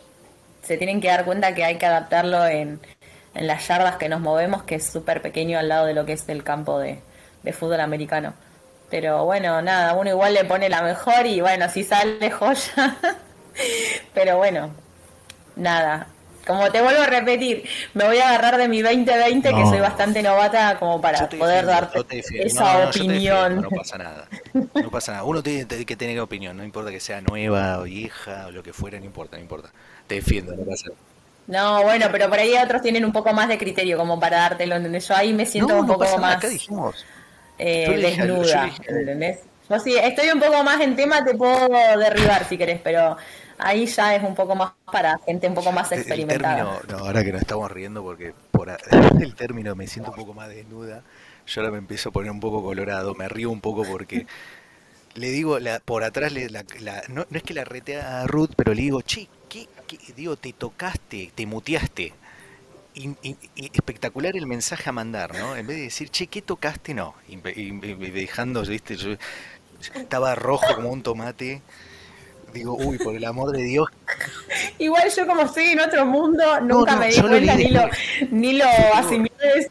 se 0.63 0.77
tienen 0.77 1.01
que 1.01 1.09
dar 1.09 1.25
cuenta 1.25 1.53
que 1.53 1.65
hay 1.65 1.77
que 1.77 1.85
adaptarlo 1.85 2.45
en, 2.45 2.79
en 3.33 3.47
las 3.47 3.67
yardas 3.67 3.97
que 3.97 4.07
nos 4.07 4.21
movemos, 4.21 4.63
que 4.63 4.75
es 4.75 4.87
súper 4.87 5.21
pequeño 5.21 5.59
al 5.59 5.67
lado 5.67 5.85
de 5.85 5.93
lo 5.93 6.05
que 6.05 6.13
es 6.13 6.27
el 6.29 6.43
campo 6.43 6.79
de, 6.79 6.99
de 7.43 7.53
fútbol 7.53 7.81
americano. 7.81 8.33
Pero 8.89 9.25
bueno, 9.25 9.61
nada, 9.61 9.93
uno 9.93 10.09
igual 10.09 10.33
le 10.33 10.45
pone 10.45 10.69
la 10.69 10.81
mejor 10.81 11.25
y 11.27 11.41
bueno, 11.41 11.69
si 11.69 11.83
sale 11.83 12.31
joya. 12.31 12.97
Pero 14.13 14.37
bueno, 14.37 14.71
nada. 15.55 16.07
Como 16.47 16.71
te 16.71 16.81
vuelvo 16.81 17.01
a 17.03 17.07
repetir, 17.07 17.67
me 17.93 18.05
voy 18.05 18.17
a 18.19 18.29
agarrar 18.29 18.57
de 18.57 18.67
mi 18.69 18.81
2020, 18.81 19.53
que 19.55 19.65
No. 19.65 19.65
soy 19.65 19.79
bastante 19.81 20.23
novata 20.23 20.77
como 20.79 21.01
para 21.01 21.31
poder 21.37 21.65
defiendo, 21.65 21.67
darte 21.67 22.05
esa 22.33 22.65
No, 22.65 22.79
no, 22.79 22.89
opinión. 22.89 23.15
defiendo, 23.15 23.61
no 23.61 23.71
pasa 23.71 23.97
nada. 23.97 24.31
No 24.77 24.89
pasa 24.91 25.11
nada. 25.13 25.23
Uno 25.25 25.43
tiene 25.43 25.67
que 25.67 25.95
tener 25.97 26.19
opinión, 26.19 26.57
no 26.57 26.63
importa 26.63 26.91
que 26.91 26.99
sea 26.99 27.21
nueva 27.21 27.79
o 27.79 27.83
vieja 27.83 28.47
o 28.47 28.51
lo 28.51 28.63
que 28.63 28.73
fuera, 28.73 28.99
no 28.99 29.05
importa, 29.05 29.37
no 29.37 29.43
importa. 29.43 29.73
Te 30.07 30.15
defiendo, 30.15 30.55
no 30.55 30.65
pasa 30.65 30.87
nada. 30.89 30.99
No, 31.47 31.81
bueno, 31.83 32.07
pero 32.11 32.29
por 32.29 32.37
ahí 32.39 32.55
otros 32.57 32.81
tienen 32.81 33.03
un 33.05 33.11
poco 33.11 33.33
más 33.33 33.47
de 33.47 33.57
criterio 33.57 33.97
como 33.97 34.19
para 34.19 34.37
dártelo, 34.37 34.75
¿entendés? 34.75 35.07
Yo 35.07 35.15
ahí 35.15 35.33
me 35.33 35.45
siento 35.47 35.73
No, 35.73 35.79
un 35.79 35.87
no 35.87 35.87
poco 35.87 35.97
pasa 35.97 36.19
nada, 36.19 36.35
más 36.35 36.37
acá 36.37 36.47
dijimos. 36.47 37.07
Eh, 37.59 37.99
dije 37.99 38.41
yo 38.43 38.59
desnuda, 38.59 38.79
¿entendés? 38.87 39.39
Yo 39.69 39.79
sí, 39.79 39.95
estoy 39.97 40.29
un 40.29 40.39
poco 40.39 40.63
más 40.63 40.81
en 40.81 40.95
tema, 40.95 41.23
te 41.23 41.35
puedo 41.35 41.69
derribar 41.69 42.45
si 42.45 42.57
querés, 42.57 42.81
pero 42.81 43.17
ahí 43.59 43.85
ya 43.85 44.15
es 44.15 44.23
un 44.23 44.35
poco 44.35 44.55
más 44.55 44.73
para 44.91 45.19
gente 45.25 45.47
un 45.47 45.53
poco 45.55 45.71
más 45.71 45.91
El 45.93 46.23
experimentada. 46.23 46.27
término, 46.27 46.81
no, 46.87 46.99
ahora 46.99 47.23
que 47.23 47.31
nos 47.31 47.41
estamos 47.41 47.71
riendo 47.71 48.03
porque 48.03 48.33
por 48.51 48.69
el 49.19 49.35
término 49.35 49.75
me 49.75 49.87
siento 49.87 50.11
un 50.11 50.15
poco 50.15 50.33
más 50.33 50.49
desnuda, 50.49 51.03
yo 51.47 51.61
ahora 51.61 51.71
me 51.71 51.79
empiezo 51.79 52.09
a 52.09 52.11
poner 52.11 52.31
un 52.31 52.39
poco 52.39 52.61
colorado, 52.63 53.15
me 53.15 53.27
río 53.27 53.49
un 53.49 53.59
poco 53.61 53.85
porque 53.87 54.27
le 55.15 55.29
digo, 55.31 55.59
la, 55.59 55.79
por 55.81 56.03
atrás, 56.03 56.33
le, 56.33 56.49
la, 56.49 56.65
la- 56.79 57.03
no, 57.09 57.25
no 57.29 57.37
es 57.37 57.43
que 57.43 57.53
la 57.55 57.65
rete 57.65 58.01
a 58.01 58.27
Ruth, 58.27 58.51
pero 58.57 58.73
le 58.75 58.83
digo, 58.83 59.01
che, 59.03 59.29
¿qué, 59.49 59.69
qué?". 59.87 59.99
digo, 60.15 60.37
te 60.37 60.53
tocaste, 60.53 61.33
te 61.35 61.45
muteaste. 61.47 62.18
Espectacular 63.55 64.35
el 64.35 64.45
mensaje 64.45 64.89
a 64.89 64.93
mandar, 64.93 65.37
¿no? 65.37 65.55
En 65.55 65.65
vez 65.67 65.77
de 65.77 65.83
decir, 65.83 66.09
che, 66.09 66.27
¿qué 66.27 66.41
tocaste? 66.41 66.93
No. 66.93 67.15
Y, 67.27 67.35
y- 67.35 67.79
y 67.83 68.11
dejando, 68.11 68.61
¿viste? 68.63 68.95
Yo 68.95 69.15
estaba 69.95 70.35
rojo 70.35 70.75
como 70.75 70.89
un 70.89 71.01
tomate. 71.03 71.61
Digo, 72.53 72.75
uy, 72.75 72.97
por 72.97 73.15
el 73.15 73.25
amor 73.25 73.51
de 73.51 73.61
Dios, 73.63 73.87
Igual 74.79 75.09
yo 75.15 75.27
como 75.27 75.43
estoy 75.43 75.65
en 75.65 75.81
otro 75.81 76.05
mundo, 76.05 76.59
nunca 76.61 76.93
no, 76.93 76.99
me 76.99 77.09
di 77.09 77.21
cuenta 77.21 77.55
ni 77.55 77.67
lo, 77.69 77.89
ni 78.31 78.53
lo 78.53 78.65
asimilé 78.95 79.69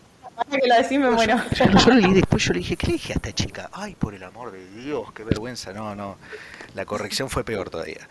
que 0.48 0.68
lo 0.68 0.76
decís, 0.76 0.98
me 0.98 1.10
muero. 1.10 1.36
Yo, 1.50 1.64
yo 1.64 1.88
lo 1.90 1.94
leí 1.96 2.14
después, 2.14 2.44
yo 2.44 2.52
le 2.52 2.60
dije, 2.60 2.76
¿qué 2.76 2.86
le 2.86 2.92
dije 2.94 3.12
a 3.12 3.16
esta 3.16 3.32
chica? 3.32 3.68
Ay, 3.72 3.96
por 3.96 4.14
el 4.14 4.22
amor 4.22 4.52
de 4.52 4.64
Dios, 4.80 5.12
qué 5.12 5.24
vergüenza. 5.24 5.72
No, 5.72 5.96
no, 5.96 6.16
la 6.74 6.84
corrección 6.84 7.28
fue 7.28 7.42
peor 7.44 7.68
todavía. 7.70 8.08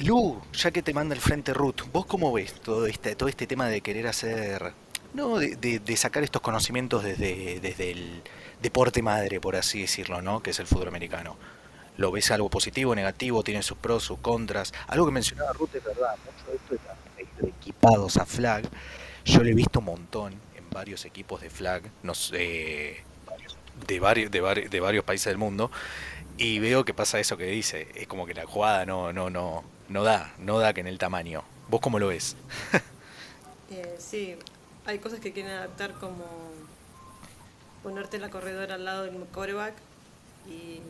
Lu, 0.00 0.40
ya 0.52 0.70
que 0.70 0.82
te 0.82 0.94
manda 0.94 1.14
el 1.14 1.20
frente 1.20 1.52
Ruth, 1.52 1.82
¿vos 1.92 2.06
cómo 2.06 2.32
ves 2.32 2.54
todo 2.60 2.86
este, 2.86 3.16
todo 3.16 3.28
este 3.28 3.46
tema 3.48 3.66
de 3.68 3.80
querer 3.80 4.06
hacer, 4.06 4.72
no, 5.14 5.38
de, 5.38 5.56
de- 5.56 5.80
de 5.80 5.96
sacar 5.96 6.22
estos 6.22 6.40
conocimientos 6.40 7.02
desde, 7.02 7.58
desde 7.60 7.90
el 7.90 8.22
deporte 8.62 9.02
madre, 9.02 9.40
por 9.40 9.56
así 9.56 9.80
decirlo, 9.80 10.22
¿no? 10.22 10.40
Que 10.42 10.50
es 10.50 10.58
el 10.60 10.66
fútbol 10.66 10.88
americano. 10.88 11.36
¿Lo 11.96 12.12
ves 12.12 12.30
algo 12.30 12.48
positivo, 12.48 12.94
negativo? 12.94 13.42
¿Tiene 13.42 13.62
sus 13.64 13.76
pros, 13.76 14.04
sus 14.04 14.18
contras? 14.20 14.72
Algo 14.86 15.04
que 15.06 15.10
mencionaba 15.12 15.52
Ruth 15.52 15.74
es 15.74 15.82
verdad, 15.82 16.14
mucho 16.24 16.50
de 16.50 16.56
esto 16.56 17.42
de 17.42 17.48
equipados 17.48 18.16
a 18.18 18.24
flag. 18.26 18.68
Yo 19.24 19.42
lo 19.42 19.48
he 19.48 19.54
visto 19.54 19.80
un 19.80 19.86
montón 19.86 20.32
en 20.56 20.70
varios 20.70 21.04
equipos 21.06 21.40
de 21.40 21.50
flag, 21.50 21.82
no 22.04 22.14
sé, 22.14 23.02
de 23.88 23.98
varios, 24.00 24.30
de, 24.30 24.42
vari- 24.42 24.68
de 24.68 24.80
varios 24.80 25.04
países 25.04 25.26
del 25.26 25.38
mundo, 25.38 25.72
y 26.36 26.60
veo 26.60 26.84
que 26.84 26.94
pasa 26.94 27.18
eso 27.18 27.36
que 27.36 27.46
dice, 27.46 27.88
es 27.96 28.06
como 28.06 28.26
que 28.26 28.34
la 28.34 28.46
jugada 28.46 28.86
no, 28.86 29.12
no, 29.12 29.28
no, 29.28 29.64
no 29.88 30.02
da, 30.02 30.32
no 30.38 30.58
da 30.58 30.72
que 30.72 30.80
en 30.80 30.86
el 30.86 30.98
tamaño. 30.98 31.42
¿Vos 31.68 31.80
cómo 31.80 31.98
lo 31.98 32.08
ves? 32.08 32.36
Eh, 33.70 33.96
sí, 33.98 34.34
hay 34.86 34.98
cosas 34.98 35.20
que 35.20 35.34
quieren 35.34 35.52
adaptar 35.52 35.92
como 35.92 36.24
ponerte 37.82 38.18
la 38.18 38.30
corredora 38.30 38.76
al 38.76 38.84
lado 38.86 39.02
del 39.02 39.26
coreback 39.26 39.74
y 40.48 40.80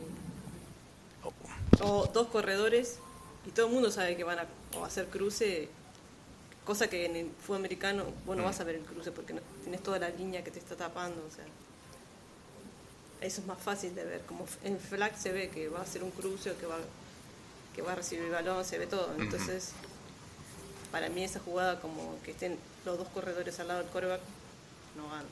o 1.80 2.06
dos 2.06 2.28
corredores 2.28 3.00
y 3.44 3.50
todo 3.50 3.66
el 3.66 3.72
mundo 3.72 3.90
sabe 3.90 4.16
que 4.16 4.22
van 4.22 4.38
a 4.38 4.46
o 4.76 4.84
hacer 4.84 5.08
cruce, 5.08 5.68
cosa 6.64 6.88
que 6.88 7.06
en 7.06 7.16
el 7.16 7.30
fútbol 7.42 7.56
americano 7.56 8.04
vos 8.24 8.36
no 8.36 8.44
vas 8.44 8.60
a 8.60 8.64
ver 8.64 8.76
el 8.76 8.82
cruce 8.82 9.10
porque 9.10 9.32
no, 9.32 9.40
tienes 9.62 9.82
toda 9.82 9.98
la 9.98 10.10
línea 10.10 10.44
que 10.44 10.52
te 10.52 10.60
está 10.60 10.76
tapando, 10.76 11.24
o 11.26 11.34
sea, 11.34 11.44
eso 13.20 13.40
es 13.40 13.46
más 13.48 13.58
fácil 13.58 13.94
de 13.94 14.04
ver, 14.04 14.20
como 14.22 14.46
en 14.62 14.78
flag 14.78 15.16
se 15.16 15.32
ve 15.32 15.48
que 15.48 15.68
va 15.68 15.80
a 15.80 15.82
hacer 15.82 16.04
un 16.04 16.10
cruce 16.10 16.50
o 16.50 16.58
que 16.58 16.66
va 16.66 16.76
que 17.78 17.82
va 17.82 17.92
a 17.92 17.94
recibir 17.94 18.24
el 18.24 18.32
balón, 18.32 18.64
se 18.64 18.76
ve 18.76 18.88
todo, 18.88 19.14
entonces 19.20 19.70
para 20.90 21.08
mí 21.10 21.22
esa 21.22 21.38
jugada 21.38 21.80
como 21.80 22.20
que 22.24 22.32
estén 22.32 22.58
los 22.84 22.98
dos 22.98 23.06
corredores 23.10 23.60
al 23.60 23.68
lado 23.68 23.84
del 23.84 23.88
coreback 23.90 24.20
no 24.96 25.06
van. 25.06 25.24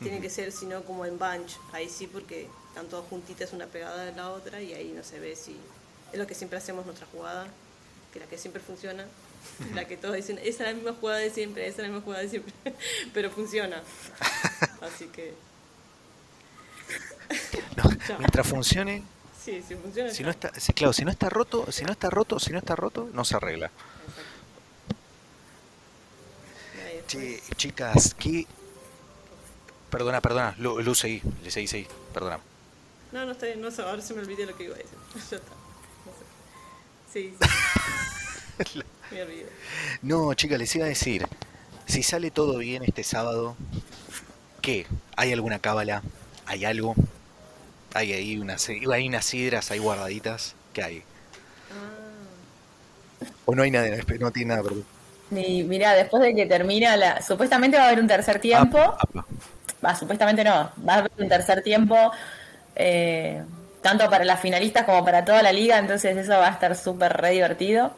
Tiene 0.00 0.22
que 0.22 0.30
ser, 0.30 0.52
sino 0.52 0.84
como 0.84 1.04
en 1.04 1.18
bunch, 1.18 1.58
ahí 1.74 1.90
sí 1.90 2.06
porque 2.06 2.48
están 2.68 2.88
todas 2.88 3.06
juntitas 3.10 3.52
una 3.52 3.66
pegada 3.66 4.06
de 4.06 4.12
la 4.12 4.30
otra 4.30 4.62
y 4.62 4.72
ahí 4.72 4.90
no 4.96 5.04
se 5.04 5.20
ve 5.20 5.36
si 5.36 5.54
es 6.14 6.18
lo 6.18 6.26
que 6.26 6.34
siempre 6.34 6.56
hacemos 6.56 6.86
nuestra 6.86 7.06
jugada, 7.12 7.46
que 8.10 8.20
la 8.20 8.26
que 8.26 8.38
siempre 8.38 8.62
funciona, 8.62 9.04
la 9.74 9.86
que 9.86 9.98
todos 9.98 10.14
dicen, 10.14 10.38
esa 10.38 10.48
es 10.48 10.68
la 10.70 10.72
misma 10.72 10.94
jugada 10.98 11.18
de 11.18 11.28
siempre, 11.28 11.66
esa 11.66 11.82
es 11.82 11.88
la 11.88 11.88
misma 11.88 12.04
jugada 12.04 12.22
de 12.22 12.30
siempre, 12.30 12.54
pero 13.12 13.30
funciona. 13.30 13.82
Así 14.80 15.08
que 15.08 15.34
No, 17.76 18.18
mientras 18.18 18.46
funcione, 18.46 19.02
sí, 19.48 19.62
si 19.66 19.74
funciona. 19.76 20.10
si 20.10 20.18
ya. 20.18 20.24
no 20.26 20.30
está, 20.30 20.52
si- 20.60 20.72
claro, 20.72 20.92
si 20.92 21.04
no 21.04 21.10
está 21.10 21.28
roto, 21.28 21.70
si 21.72 21.84
no 21.84 21.92
está 21.92 22.10
roto, 22.10 22.38
si 22.38 22.52
no 22.52 22.58
está 22.58 22.76
roto, 22.76 23.08
no 23.12 23.24
se 23.24 23.36
arregla. 23.36 23.70
Che, 27.06 27.40
chicas, 27.56 28.14
¿qué? 28.18 28.46
Perdona, 29.90 30.20
perdona, 30.20 30.54
Lu, 30.58 30.80
Lu, 30.82 30.94
seguí, 30.94 31.22
le 31.42 31.50
seguí, 31.50 31.66
seguí, 31.66 31.86
perdona. 32.12 32.38
No, 33.12 33.24
no 33.24 33.32
está 33.32 33.46
bien, 33.46 33.60
no 33.62 33.70
sé, 33.70 33.80
ahora 33.80 34.02
se 34.02 34.12
me 34.12 34.20
olvidé 34.20 34.44
lo 34.44 34.54
que 34.54 34.64
iba 34.64 34.74
a 34.74 34.78
decir. 34.78 34.98
ya 35.30 35.36
está. 35.38 35.52
No 36.04 36.12
sé. 36.12 36.24
Sí, 37.12 37.34
sí. 37.40 38.82
me 39.10 39.22
olvidé. 39.22 39.46
No, 40.02 40.34
chicas, 40.34 40.58
les 40.58 40.74
iba 40.76 40.84
a 40.84 40.88
decir, 40.88 41.26
si 41.86 42.02
sale 42.02 42.30
todo 42.30 42.58
bien 42.58 42.82
este 42.84 43.02
sábado, 43.02 43.56
¿qué? 44.60 44.86
¿Hay 45.16 45.32
alguna 45.32 45.58
cábala? 45.58 46.02
¿Hay 46.44 46.66
algo? 46.66 46.94
Hay 47.94 48.12
ahí 48.12 48.38
unas, 48.38 48.68
hay 48.68 49.08
unas 49.08 49.24
sidras 49.24 49.70
ahí 49.70 49.78
guardaditas. 49.78 50.56
¿Qué 50.72 50.82
hay? 50.82 51.04
Ah, 51.70 52.44
O 53.46 53.54
no 53.54 53.62
hay 53.62 53.70
nada, 53.70 53.88
no 54.20 54.30
tiene 54.32 54.50
nada, 54.50 54.62
perdón. 54.62 54.86
Y 55.30 55.64
mira, 55.64 55.94
después 55.94 56.22
de 56.22 56.34
que 56.34 56.46
termina 56.46 56.96
la. 56.96 57.20
Supuestamente 57.22 57.76
va 57.76 57.84
a 57.84 57.86
haber 57.88 58.00
un 58.00 58.06
tercer 58.08 58.40
tiempo. 58.40 58.78
Apa, 58.78 58.98
apa. 58.98 59.26
Va, 59.84 59.94
supuestamente 59.94 60.44
no. 60.44 60.72
Va 60.86 60.94
a 60.94 60.98
haber 60.98 61.12
un 61.18 61.28
tercer 61.28 61.62
tiempo. 61.62 62.10
eh, 62.76 63.44
tanto 63.82 64.08
para 64.10 64.24
las 64.24 64.40
finalistas 64.40 64.84
como 64.84 65.04
para 65.04 65.24
toda 65.24 65.42
la 65.42 65.52
liga. 65.52 65.78
Entonces 65.78 66.16
eso 66.16 66.32
va 66.32 66.48
a 66.48 66.52
estar 66.52 66.76
súper 66.76 67.12
re 67.14 67.30
divertido. 67.32 67.92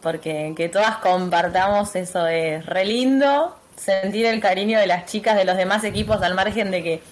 Porque 0.00 0.52
que 0.56 0.68
todas 0.68 0.98
compartamos 0.98 1.96
eso 1.96 2.26
es 2.26 2.64
re 2.66 2.84
lindo. 2.84 3.56
Sentir 3.76 4.26
el 4.26 4.40
cariño 4.40 4.78
de 4.78 4.86
las 4.86 5.06
chicas 5.06 5.36
de 5.36 5.44
los 5.44 5.56
demás 5.56 5.82
equipos 5.84 6.22
al 6.22 6.34
margen 6.34 6.70
de 6.70 6.82
que 6.82 7.02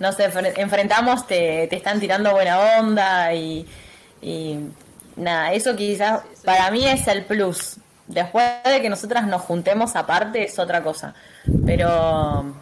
nos 0.00 0.18
enfre- 0.18 0.54
enfrentamos, 0.56 1.26
te, 1.28 1.68
te 1.68 1.76
están 1.76 2.00
tirando 2.00 2.32
buena 2.32 2.58
onda 2.80 3.32
y, 3.34 3.64
y 4.20 4.58
nada, 5.16 5.52
eso 5.52 5.76
quizás 5.76 6.22
para 6.44 6.70
mí 6.72 6.84
es 6.88 7.06
el 7.06 7.24
plus. 7.24 7.76
Después 8.08 8.44
de 8.64 8.82
que 8.82 8.88
nosotras 8.90 9.24
nos 9.28 9.42
juntemos 9.42 9.94
aparte 9.94 10.42
es 10.42 10.58
otra 10.58 10.82
cosa. 10.82 11.14
Pero 11.64 12.52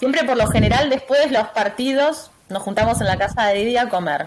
siempre 0.00 0.24
por 0.24 0.36
lo 0.36 0.48
general 0.48 0.90
después 0.90 1.20
de 1.24 1.30
los 1.30 1.46
partidos 1.48 2.32
nos 2.48 2.62
juntamos 2.64 3.00
en 3.00 3.06
la 3.06 3.16
casa 3.16 3.44
de 3.46 3.54
Didi 3.58 3.76
a 3.76 3.88
comer. 3.88 4.26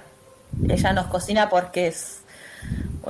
Ella 0.69 0.93
nos 0.93 1.07
cocina 1.07 1.49
porque 1.49 1.87
es 1.87 2.21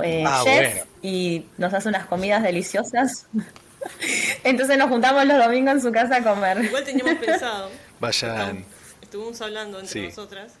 eh, 0.02 0.24
Ah, 0.26 0.40
chef 0.44 0.72
bueno. 0.74 0.90
y 1.02 1.46
nos 1.58 1.72
hace 1.72 1.88
unas 1.88 2.06
comidas 2.06 2.42
deliciosas. 2.42 3.26
Entonces 4.44 4.76
nos 4.78 4.88
juntamos 4.88 5.24
los 5.24 5.38
domingos 5.38 5.74
en 5.74 5.80
su 5.82 5.92
casa 5.92 6.16
a 6.16 6.22
comer. 6.22 6.64
igual 6.64 6.84
teníamos 6.84 7.14
pensado. 7.14 7.70
Vayan. 8.00 8.64
Estuvimos 9.10 9.40
hablando 9.40 9.80
entre 9.80 9.92
Sí. 10.02 10.06
nosotras 10.06 10.52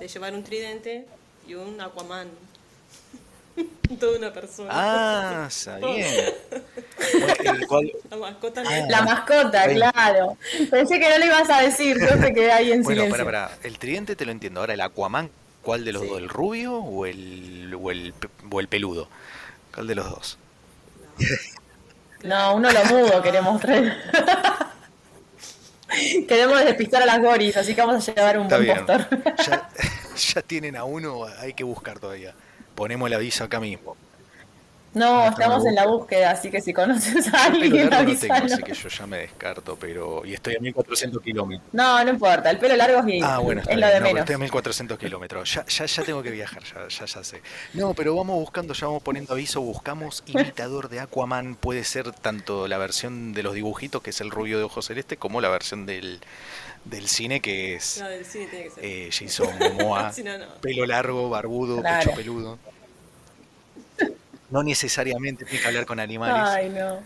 de 0.00 0.08
llevar 0.08 0.34
un 0.34 0.42
tridente 0.42 1.06
y 1.46 1.54
un 1.54 1.80
Aquaman. 1.80 2.26
Toda 4.00 4.18
una 4.18 4.32
persona. 4.32 4.70
Ah, 4.72 5.44
está 5.48 5.76
bien. 5.76 6.34
Bueno, 7.44 7.66
cual- 7.68 7.92
La 8.10 8.16
mascota. 8.16 8.62
La 8.88 9.02
mascota, 9.02 9.62
Ahí. 9.62 9.76
claro. 9.76 10.36
Pensé 10.68 10.98
que 10.98 11.08
no 11.08 11.18
lo 11.18 11.26
ibas 11.26 11.48
a 11.48 11.62
decir, 11.62 11.96
yo 12.00 12.16
me 12.16 12.34
quedé 12.34 12.50
ahí 12.50 12.72
en 12.72 12.82
Bueno, 12.82 13.02
silencio. 13.04 13.24
para, 13.24 13.46
para. 13.50 13.58
El 13.62 13.78
tridente 13.78 14.16
te 14.16 14.26
lo 14.26 14.32
entiendo. 14.32 14.58
Ahora, 14.58 14.74
el 14.74 14.80
Aquaman, 14.80 15.30
¿cuál 15.62 15.84
de 15.84 15.92
los 15.92 16.02
Sí. 16.02 16.08
dos? 16.08 16.18
¿El 16.18 16.28
rubio 16.28 16.74
o 16.74 17.06
el, 17.06 17.72
o, 17.80 17.92
el, 17.92 18.12
o 18.50 18.58
el 18.60 18.66
peludo? 18.66 19.08
¿Cuál 19.72 19.86
de 19.86 19.94
los 19.94 20.10
dos? 20.10 20.38
No, 22.24 22.56
uno 22.56 22.68
lo 22.72 22.84
mudo 22.86 23.22
queremos 23.22 23.60
traer. 23.60 23.96
queremos 26.28 26.64
despistar 26.64 27.02
a 27.02 27.06
las 27.06 27.20
goris, 27.20 27.56
así 27.56 27.74
que 27.74 27.80
vamos 27.80 28.08
a 28.08 28.14
llevar 28.14 28.38
un 28.38 28.44
Está 28.44 28.56
buen 28.56 28.66
bien. 28.66 28.86
postor. 28.86 29.08
Ya, 29.46 29.68
ya 30.34 30.42
tienen 30.42 30.76
a 30.76 30.84
uno, 30.84 31.24
hay 31.38 31.52
que 31.54 31.64
buscar 31.64 31.98
todavía. 31.98 32.34
Ponemos 32.74 33.06
el 33.08 33.14
aviso 33.14 33.44
acá 33.44 33.60
mismo. 33.60 33.96
No, 34.96 35.20
Ah, 35.20 35.28
estamos 35.28 35.64
en 35.66 35.74
la 35.74 35.86
búsqueda, 35.86 36.30
así 36.30 36.50
que 36.50 36.60
si 36.60 36.72
conoces 36.72 37.32
a 37.32 37.44
alguien, 37.44 37.90
largo 37.90 38.12
no 38.12 38.18
tengo, 38.18 38.34
avísanos. 38.34 38.52
así 38.52 38.62
que 38.62 38.74
yo 38.74 38.88
ya 38.88 39.06
me 39.06 39.18
descarto, 39.18 39.76
pero. 39.76 40.24
Y 40.24 40.34
estoy 40.34 40.56
a 40.56 40.60
1400 40.60 41.22
kilómetros. 41.22 41.68
No, 41.72 42.02
no 42.02 42.10
importa, 42.10 42.50
el 42.50 42.58
pelo 42.58 42.76
largo 42.76 43.02
es, 43.06 43.22
Ah, 43.22 43.38
bueno, 43.38 43.60
está 43.60 43.72
es 43.72 43.76
bien. 43.76 43.88
lo 43.88 43.94
de 43.94 44.00
no, 44.00 44.04
menos. 44.06 44.20
estoy 44.20 44.34
a 44.34 44.38
1400 44.38 44.98
kilómetros. 44.98 45.52
Ya, 45.54 45.66
ya, 45.66 45.84
ya 45.86 46.02
tengo 46.02 46.22
que 46.22 46.30
viajar, 46.30 46.62
ya, 46.64 46.88
ya, 46.88 47.04
ya 47.04 47.24
sé. 47.24 47.42
No, 47.74 47.92
pero 47.94 48.16
vamos 48.16 48.36
buscando, 48.40 48.72
ya 48.74 48.86
vamos 48.86 49.02
poniendo 49.02 49.32
aviso. 49.34 49.60
Buscamos 49.60 50.22
imitador 50.26 50.88
de 50.88 51.00
Aquaman. 51.00 51.56
Puede 51.56 51.84
ser 51.84 52.12
tanto 52.12 52.66
la 52.66 52.78
versión 52.78 53.32
de 53.34 53.42
los 53.42 53.54
dibujitos, 53.54 54.00
que 54.02 54.10
es 54.10 54.20
el 54.20 54.30
rubio 54.30 54.58
de 54.58 54.64
ojos 54.64 54.86
celeste, 54.86 55.16
como 55.18 55.40
la 55.42 55.48
versión 55.50 55.84
del, 55.84 56.20
del 56.86 57.06
cine, 57.08 57.40
que 57.40 57.74
es 57.74 57.98
La 57.98 58.08
del 58.08 58.24
cine 58.24 58.46
tiene 58.46 58.64
que 58.64 58.70
ser. 58.70 58.84
eh, 58.84 59.10
Jason 59.12 59.58
Momoa. 59.58 60.12
Si 60.14 60.22
no, 60.22 60.38
no. 60.38 60.46
Pelo 60.62 60.86
largo, 60.86 61.28
barbudo, 61.28 61.80
Claro. 61.82 62.04
pecho 62.04 62.16
peludo. 62.16 62.58
No 64.50 64.62
necesariamente 64.62 65.44
tiene 65.44 65.60
que 65.60 65.66
hablar 65.68 65.86
con 65.86 65.98
animales. 66.00 66.42
Ay, 66.48 66.68
no. 66.70 67.02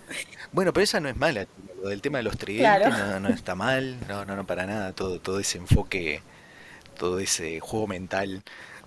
Bueno, 0.52 0.72
pero 0.72 0.84
esa 0.84 1.00
no 1.00 1.08
es 1.08 1.16
mala. 1.16 1.46
Lo 1.82 1.88
del 1.88 2.02
tema 2.02 2.18
de 2.18 2.24
los 2.24 2.36
tridentes 2.36 2.92
Claro. 2.94 3.12
no, 3.12 3.20
no 3.20 3.28
está 3.34 3.54
mal. 3.54 3.98
No, 4.08 4.24
no, 4.26 4.36
no, 4.36 4.46
para 4.46 4.66
nada. 4.66 4.92
Todo, 4.92 5.20
todo 5.20 5.40
ese 5.40 5.56
enfoque, 5.58 6.20
todo 6.98 7.18
ese 7.18 7.58
juego 7.60 7.86
mental 7.86 8.42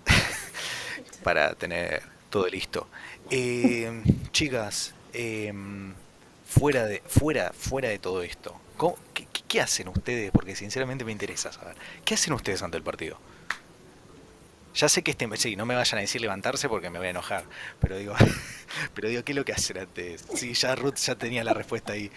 para 1.22 1.54
tener 1.54 2.02
todo 2.30 2.46
listo. 2.48 2.86
Eh, 3.30 4.02
chicas, 4.32 4.94
eh, 5.12 5.52
fuera 6.46 6.84
de, 6.86 7.02
fuera, 7.06 7.52
fuera 7.56 7.88
de 7.88 7.98
todo 7.98 8.22
esto, 8.22 8.54
¿cómo- 8.76 8.98
qué, 9.14 9.26
qué- 9.32 9.42
qué 9.48 9.60
hacen 9.60 9.88
ustedes? 9.88 10.30
Porque 10.30 10.54
sinceramente 10.56 11.04
me 11.04 11.12
interesa 11.12 11.52
saber. 11.52 11.74
¿Qué 12.04 12.14
hacen 12.14 12.32
ustedes 12.34 12.62
ante 12.62 12.76
el 12.76 12.82
partido? 12.82 13.18
Ya 14.74 14.88
sé 14.88 15.02
que 15.02 15.12
este, 15.12 15.28
sí, 15.36 15.54
no 15.54 15.66
me 15.66 15.76
vayan 15.76 15.98
a 15.98 16.00
decir 16.00 16.20
levantarse 16.20 16.68
porque 16.68 16.90
me 16.90 16.98
voy 16.98 17.06
a 17.06 17.10
enojar, 17.10 17.44
pero 17.78 17.96
digo, 17.96 18.14
pero 18.94 19.08
digo, 19.08 19.22
¿qué 19.22 19.32
es 19.32 19.36
lo 19.36 19.44
que 19.44 19.52
hacen 19.52 19.78
antes? 19.78 20.24
Sí, 20.34 20.52
ya 20.54 20.74
Ruth 20.74 20.96
ya 20.96 21.14
tenía 21.14 21.44
la 21.44 21.54
respuesta 21.54 21.92
ahí 21.92 22.10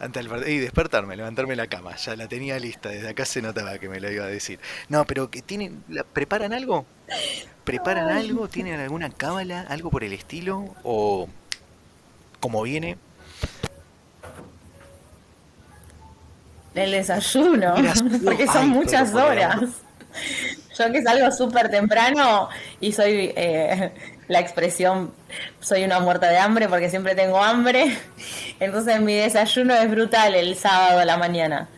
ante 0.00 0.18
el 0.18 0.28
partido. 0.28 0.50
Y 0.50 0.58
despertarme, 0.58 1.16
levantarme 1.16 1.54
la 1.54 1.68
cama, 1.68 1.94
ya 1.94 2.16
la 2.16 2.26
tenía 2.26 2.58
lista, 2.58 2.88
desde 2.88 3.08
acá 3.08 3.24
se 3.24 3.40
notaba 3.40 3.78
que 3.78 3.88
me 3.88 4.00
lo 4.00 4.10
iba 4.10 4.24
a 4.24 4.28
decir. 4.28 4.58
No, 4.88 5.04
pero 5.04 5.30
que 5.30 5.42
tienen, 5.42 5.84
¿preparan 6.12 6.52
algo? 6.52 6.86
¿Preparan 7.62 8.08
algo? 8.08 8.48
¿Tienen 8.48 8.80
alguna 8.80 9.10
cábala? 9.10 9.60
¿Algo 9.62 9.90
por 9.90 10.02
el 10.02 10.12
estilo? 10.12 10.74
¿O 10.82 11.28
como 12.40 12.62
viene? 12.62 12.98
El 16.74 16.90
desayuno, 16.90 17.74
porque 18.24 18.46
son 18.46 18.62
Ay, 18.62 18.68
muchas 18.70 19.14
horas. 19.14 19.60
Yo 20.78 20.92
que 20.92 21.02
salgo 21.02 21.30
súper 21.30 21.70
temprano 21.70 22.48
y 22.80 22.92
soy 22.92 23.32
eh, 23.36 23.92
la 24.28 24.40
expresión, 24.40 25.12
soy 25.60 25.84
una 25.84 26.00
muerta 26.00 26.28
de 26.28 26.38
hambre 26.38 26.68
porque 26.68 26.88
siempre 26.88 27.14
tengo 27.14 27.42
hambre. 27.42 27.96
Entonces 28.60 29.00
mi 29.00 29.14
desayuno 29.14 29.74
es 29.74 29.90
brutal 29.90 30.34
el 30.34 30.56
sábado 30.56 31.00
a 31.00 31.04
la 31.04 31.16
mañana. 31.16 31.68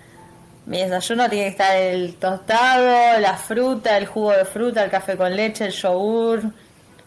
Mi 0.66 0.78
desayuno 0.78 1.28
tiene 1.28 1.44
que 1.47 1.51
estar 1.51 1.77
el 1.77 2.15
tostado, 2.16 3.20
la 3.20 3.36
fruta, 3.36 3.98
el 3.98 4.06
jugo 4.06 4.32
de 4.32 4.44
fruta, 4.44 4.82
el 4.82 4.90
café 4.90 5.16
con 5.16 5.35
leche, 5.36 5.66
el 5.66 5.73
yogur, 5.73 6.43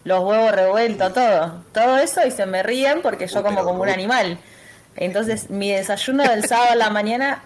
los 0.04 0.24
huevos 0.24 0.52
revueltos, 0.52 1.14
todo. 1.14 1.64
Todo 1.74 1.98
eso 1.98 2.26
y 2.26 2.32
se 2.32 2.46
me 2.46 2.62
ríen 2.62 3.02
porque 3.02 3.28
yo 3.28 3.42
como 3.42 3.64
como 3.64 3.82
un 3.82 3.90
animal. 3.90 4.38
Entonces 4.96 5.50
mi 5.50 5.72
desayuno 5.72 6.24
del 6.24 6.46
sábado 6.46 6.74
a 6.74 6.76
la 6.76 6.90
mañana 6.90 7.42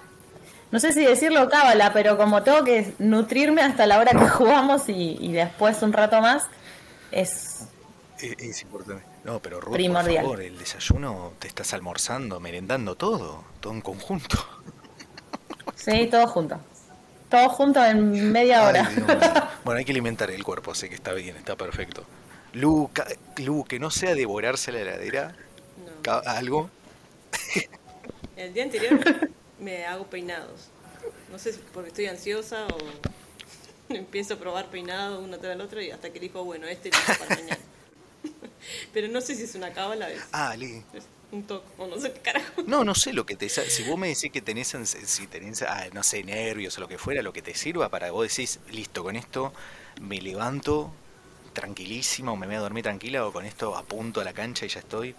no 0.72 0.80
sé 0.80 0.94
si 0.94 1.04
decirlo 1.06 1.50
cábala, 1.50 1.92
pero 1.94 2.18
como 2.18 2.44
tengo 2.44 2.64
que 2.64 2.94
nutrirme 3.00 3.62
hasta 3.62 3.86
la 3.86 4.00
hora 4.00 4.12
que 4.12 4.28
jugamos 4.30 4.88
y, 4.90 5.18
y 5.20 5.32
después 5.34 5.82
un 5.82 5.94
rato 5.94 6.22
más, 6.22 6.44
es 7.12 7.68
Es, 8.20 8.36
es 8.40 8.62
importante. 8.62 9.04
No, 9.24 9.40
pero 9.40 9.62
Ruth, 9.62 9.74
Primordial. 9.74 10.24
por 10.24 10.32
favor, 10.34 10.42
el 10.42 10.58
desayuno 10.58 11.34
te 11.40 11.48
estás 11.48 11.74
almorzando, 11.74 12.40
merendando 12.40 12.96
todo, 12.96 13.44
todo 13.60 13.74
en 13.74 13.82
conjunto. 13.82 14.38
sí, 15.76 16.08
todo 16.10 16.28
junto. 16.28 16.60
Todo 17.30 17.48
junto 17.50 17.84
en 17.86 18.32
media 18.32 18.68
Ay, 18.68 18.70
hora. 18.70 19.50
Bueno, 19.64 19.78
hay 19.80 19.86
que 19.86 19.92
alimentar 19.92 20.32
el 20.32 20.44
cuerpo, 20.44 20.72
así 20.72 20.90
que 20.90 20.96
está 20.96 21.14
bien, 21.14 21.36
está 21.38 21.56
perfecto. 21.56 22.04
Lu, 22.54 22.90
ca- 22.92 23.08
Lu, 23.38 23.64
que 23.64 23.80
no 23.80 23.90
sea 23.92 24.16
devorarse 24.16 24.72
la 24.72 24.80
heladera, 24.82 25.36
No. 25.86 26.02
ca- 26.02 26.20
algo. 26.26 26.70
El 28.36 28.54
día 28.54 28.64
anterior 28.64 29.00
me 29.62 29.86
hago 29.86 30.08
peinados. 30.08 30.68
No 31.32 31.40
sé 31.40 31.54
si 31.54 31.60
porque 31.74 31.90
estoy 31.90 32.08
ansiosa 32.08 32.68
o 32.68 32.78
empiezo 33.94 34.34
a 34.34 34.38
probar 34.38 34.70
peinados 34.70 35.24
uno 35.24 35.38
tras 35.40 35.56
el 35.56 35.62
otro 35.62 35.82
y 35.82 35.92
hasta 35.92 36.12
que 36.12 36.20
dijo, 36.20 36.44
bueno, 36.44 36.68
este 36.68 36.90
listo 36.90 37.14
para 37.20 37.36
mañana. 37.36 37.60
Pero 38.94 39.08
no 39.08 39.22
sé 39.22 39.36
si 39.36 39.44
es 39.44 39.56
una 39.56 39.72
cábala, 39.72 40.10
es, 40.10 40.22
Ah, 40.32 40.56
Li. 40.56 40.84
es 40.94 41.06
un 41.32 41.44
toque, 41.44 41.66
o 41.78 41.88
no 41.88 42.00
sé 42.00 42.12
qué 42.12 42.20
carajo. 42.20 42.64
No, 42.68 42.84
no 42.84 42.94
sé 42.94 43.14
lo 43.14 43.26
que 43.26 43.36
te 43.36 43.50
Si 43.50 43.84
vos 43.84 43.98
me 43.98 44.10
decís 44.10 44.32
que 44.32 44.42
tenés, 44.42 44.76
si 44.86 45.28
tenés, 45.28 45.62
ah, 45.64 45.88
no 45.94 46.04
sé, 46.04 46.24
nervios 46.24 46.78
o 46.78 46.82
lo 46.82 46.88
que 46.88 46.98
fuera, 46.98 47.22
lo 47.22 47.34
que 47.34 47.42
te 47.42 47.56
sirva 47.56 47.90
para 47.90 48.12
vos 48.12 48.28
decís, 48.28 48.60
listo, 48.70 49.04
con 49.04 49.16
esto 49.16 49.54
me 50.02 50.22
levanto 50.22 50.92
tranquilísimo, 51.54 52.38
me 52.38 52.48
voy 52.48 52.56
a 52.56 52.60
dormir 52.60 52.84
tranquila 52.84 53.26
o 53.26 53.34
con 53.34 53.46
esto 53.46 53.76
apunto 53.76 54.22
a 54.22 54.24
la 54.24 54.34
cancha 54.34 54.66
y 54.66 54.70
ya 54.70 54.80
estoy. 54.80 55.16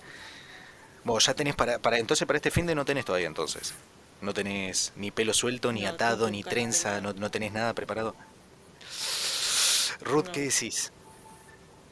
Vos 1.04 1.26
ya 1.26 1.34
tenés 1.34 1.56
para, 1.56 1.78
para 1.80 1.98
entonces 1.98 2.26
para 2.26 2.36
este 2.36 2.50
fin 2.50 2.66
de 2.66 2.74
no 2.74 2.84
tenés 2.84 3.04
todavía 3.04 3.26
entonces. 3.26 3.74
No 4.22 4.32
tenés 4.32 4.92
ni 4.96 5.10
pelo 5.10 5.34
suelto, 5.34 5.72
ni 5.72 5.82
No, 5.82 5.88
atado, 5.90 6.30
ni 6.30 6.42
trenza, 6.42 7.00
no, 7.00 7.12
no 7.12 7.30
tenés 7.30 7.52
nada 7.52 7.74
preparado. 7.74 8.14
Ruth, 10.00 10.26
No. 10.26 10.32
¿qué 10.32 10.40
decís? 10.42 10.92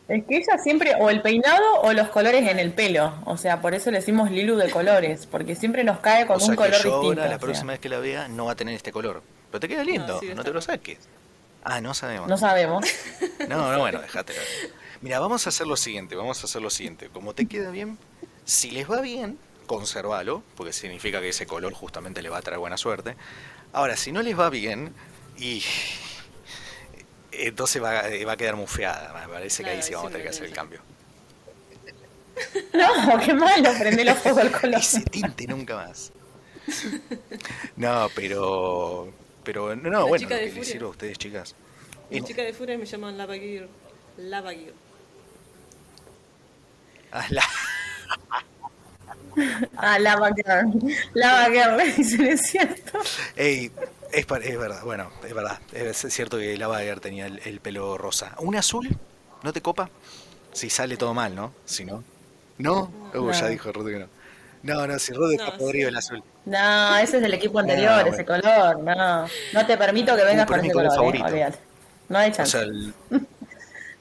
Es 0.08 0.24
que 0.24 0.36
ella 0.38 0.58
siempre, 0.58 0.94
o 0.98 1.08
el 1.08 1.22
peinado 1.22 1.64
o 1.82 1.92
los 1.92 2.08
colores 2.08 2.48
en 2.48 2.58
el 2.58 2.72
pelo. 2.72 3.14
O 3.26 3.36
sea, 3.36 3.60
por 3.60 3.74
eso 3.74 3.90
le 3.92 3.98
decimos 3.98 4.30
Lilu 4.30 4.56
de 4.56 4.68
colores, 4.70 5.26
porque 5.26 5.54
siempre 5.54 5.84
nos 5.84 6.00
cae 6.00 6.26
con 6.26 6.36
o 6.36 6.40
sea 6.40 6.48
un 6.48 6.52
que 6.52 6.56
color 6.56 6.72
yo 6.72 6.78
distinto. 6.78 7.06
ahora, 7.08 7.22
o 7.22 7.24
la 7.26 7.28
sea, 7.30 7.38
próxima 7.38 7.72
vez 7.72 7.80
que 7.80 7.88
la 7.88 7.98
vea, 8.00 8.26
no 8.28 8.46
va 8.46 8.52
a 8.52 8.56
tener 8.56 8.74
este 8.74 8.90
color. 8.90 9.22
Pero 9.50 9.60
te 9.60 9.68
queda 9.68 9.84
lindo, 9.84 10.18
sí, 10.18 10.26
no, 10.26 10.32
está 10.32 10.44
te 10.44 10.50
lo 10.52 10.60
saques. 10.60 10.98
Ah, 11.62 11.80
no 11.80 11.94
sabemos. 11.94 12.28
no 12.28 12.36
sabemos. 12.38 12.84
No, 13.48 13.70
no, 13.72 13.78
bueno, 13.78 14.00
déjate. 14.00 14.32
Mira, 15.00 15.20
vamos 15.20 15.46
a 15.46 15.50
hacer 15.50 15.66
lo 15.66 15.76
siguiente, 15.76 16.16
vamos 16.16 16.42
a 16.42 16.46
hacer 16.46 16.60
lo 16.62 16.70
siguiente. 16.70 17.08
Como 17.12 17.32
te 17.34 17.46
queda 17.46 17.70
bien, 17.70 17.96
si 18.44 18.70
les 18.70 18.90
va 18.90 19.00
bien, 19.00 19.38
conservalo, 19.70 20.42
porque 20.56 20.72
significa 20.72 21.20
que 21.20 21.28
ese 21.28 21.46
color 21.46 21.72
justamente 21.74 22.22
le 22.22 22.28
va 22.28 22.38
a 22.38 22.42
traer 22.42 22.58
buena 22.58 22.76
suerte. 22.76 23.14
Ahora, 23.72 23.96
si 23.96 24.10
no 24.10 24.20
les 24.20 24.36
va 24.36 24.50
bien, 24.50 24.92
y 25.38 25.62
Entonces 27.30 27.80
va, 27.80 28.08
eh, 28.08 28.24
va 28.24 28.32
a 28.32 28.36
quedar 28.36 28.56
mufeada. 28.56 29.14
Me 29.14 29.32
parece 29.32 29.62
que 29.62 29.70
ahí 29.70 29.80
sí 29.80 29.94
vamos 29.94 30.08
a 30.08 30.10
tener 30.10 30.24
que 30.24 30.30
hacer 30.30 30.46
el 30.46 30.52
cambio. 30.52 30.80
No, 32.72 33.18
qué 33.20 33.34
malo, 33.34 33.70
prende 33.78 34.02
los 34.02 34.18
fuego 34.18 34.40
el 34.40 34.50
color. 34.50 34.80
Ese 34.80 35.02
tinte 35.02 35.46
nunca 35.46 35.76
más. 35.76 36.10
No, 37.76 38.08
pero. 38.14 39.12
Pero 39.44 39.76
no, 39.76 39.90
no 39.90 39.98
La 39.98 40.04
bueno, 40.04 40.22
chica 40.22 40.36
lo 40.36 40.40
de 40.40 40.48
que 40.50 40.54
les 40.60 40.68
sirva 40.68 40.86
a 40.86 40.90
ustedes, 40.90 41.18
chicas. 41.18 41.54
Las 42.10 42.24
chicas 42.24 42.46
de 42.46 42.54
Furia 42.54 42.78
me 42.78 42.86
llaman 42.86 43.18
Lava 43.18 43.34
Gear. 43.34 43.68
Lava 44.16 44.52
Gear. 44.52 44.72
Ah, 47.12 47.26
la- 47.28 47.44
Ah, 49.76 49.98
Lava 49.98 50.30
Girl. 50.34 50.92
Lava 51.14 51.46
Girl, 51.50 51.76
le 51.76 51.92
dicen, 51.92 52.26
es 52.26 52.42
cierto. 52.42 52.98
Ey, 53.36 53.70
es, 54.12 54.26
verdad, 54.26 54.82
bueno, 54.84 55.10
es 55.26 55.34
verdad. 55.34 55.58
Es 55.72 55.98
cierto 56.10 56.38
que 56.38 56.56
la 56.56 56.66
Bayer 56.68 57.00
tenía 57.00 57.26
el, 57.26 57.40
el 57.44 57.60
pelo 57.60 57.96
rosa. 57.98 58.32
¿Un 58.38 58.56
azul? 58.56 58.96
¿No 59.42 59.52
te 59.52 59.60
copa? 59.62 59.88
Si 60.52 60.68
sale 60.70 60.96
todo 60.96 61.14
mal, 61.14 61.34
¿no? 61.34 61.52
Si 61.64 61.84
no. 61.84 62.02
¿No? 62.58 62.92
Uh, 63.14 63.30
ya 63.32 63.42
No. 63.42 63.48
dijo 63.48 63.72
Ruth 63.72 63.86
que 63.86 63.98
no. 64.00 64.06
No, 64.62 64.86
no, 64.86 64.98
si 64.98 65.12
Ruth 65.14 65.32
está 65.32 65.46
No, 65.46 65.56
podrido 65.58 65.88
sí. 65.88 65.92
el 65.92 65.96
azul. 65.96 66.22
No, 66.44 66.96
ese 66.98 67.16
es 67.16 67.22
del 67.22 67.32
equipo 67.34 67.58
anterior, 67.60 68.02
Ah, 68.04 68.08
ese 68.08 68.24
color. 68.26 68.78
No, 68.80 69.26
no 69.54 69.66
te 69.66 69.76
permito 69.78 70.14
que 70.16 70.24
vengas 70.24 70.44
Uh, 70.46 70.50
con 70.52 70.60
ese 70.60 70.72
color 70.72 70.92
eh, 70.92 70.96
favorito. 70.96 71.24
olvídate. 71.24 71.58
No 72.08 72.18
hay 72.18 72.30
O 72.30 72.34
chance. 72.34 72.52
sea, 72.52 72.62
el- 72.62 72.94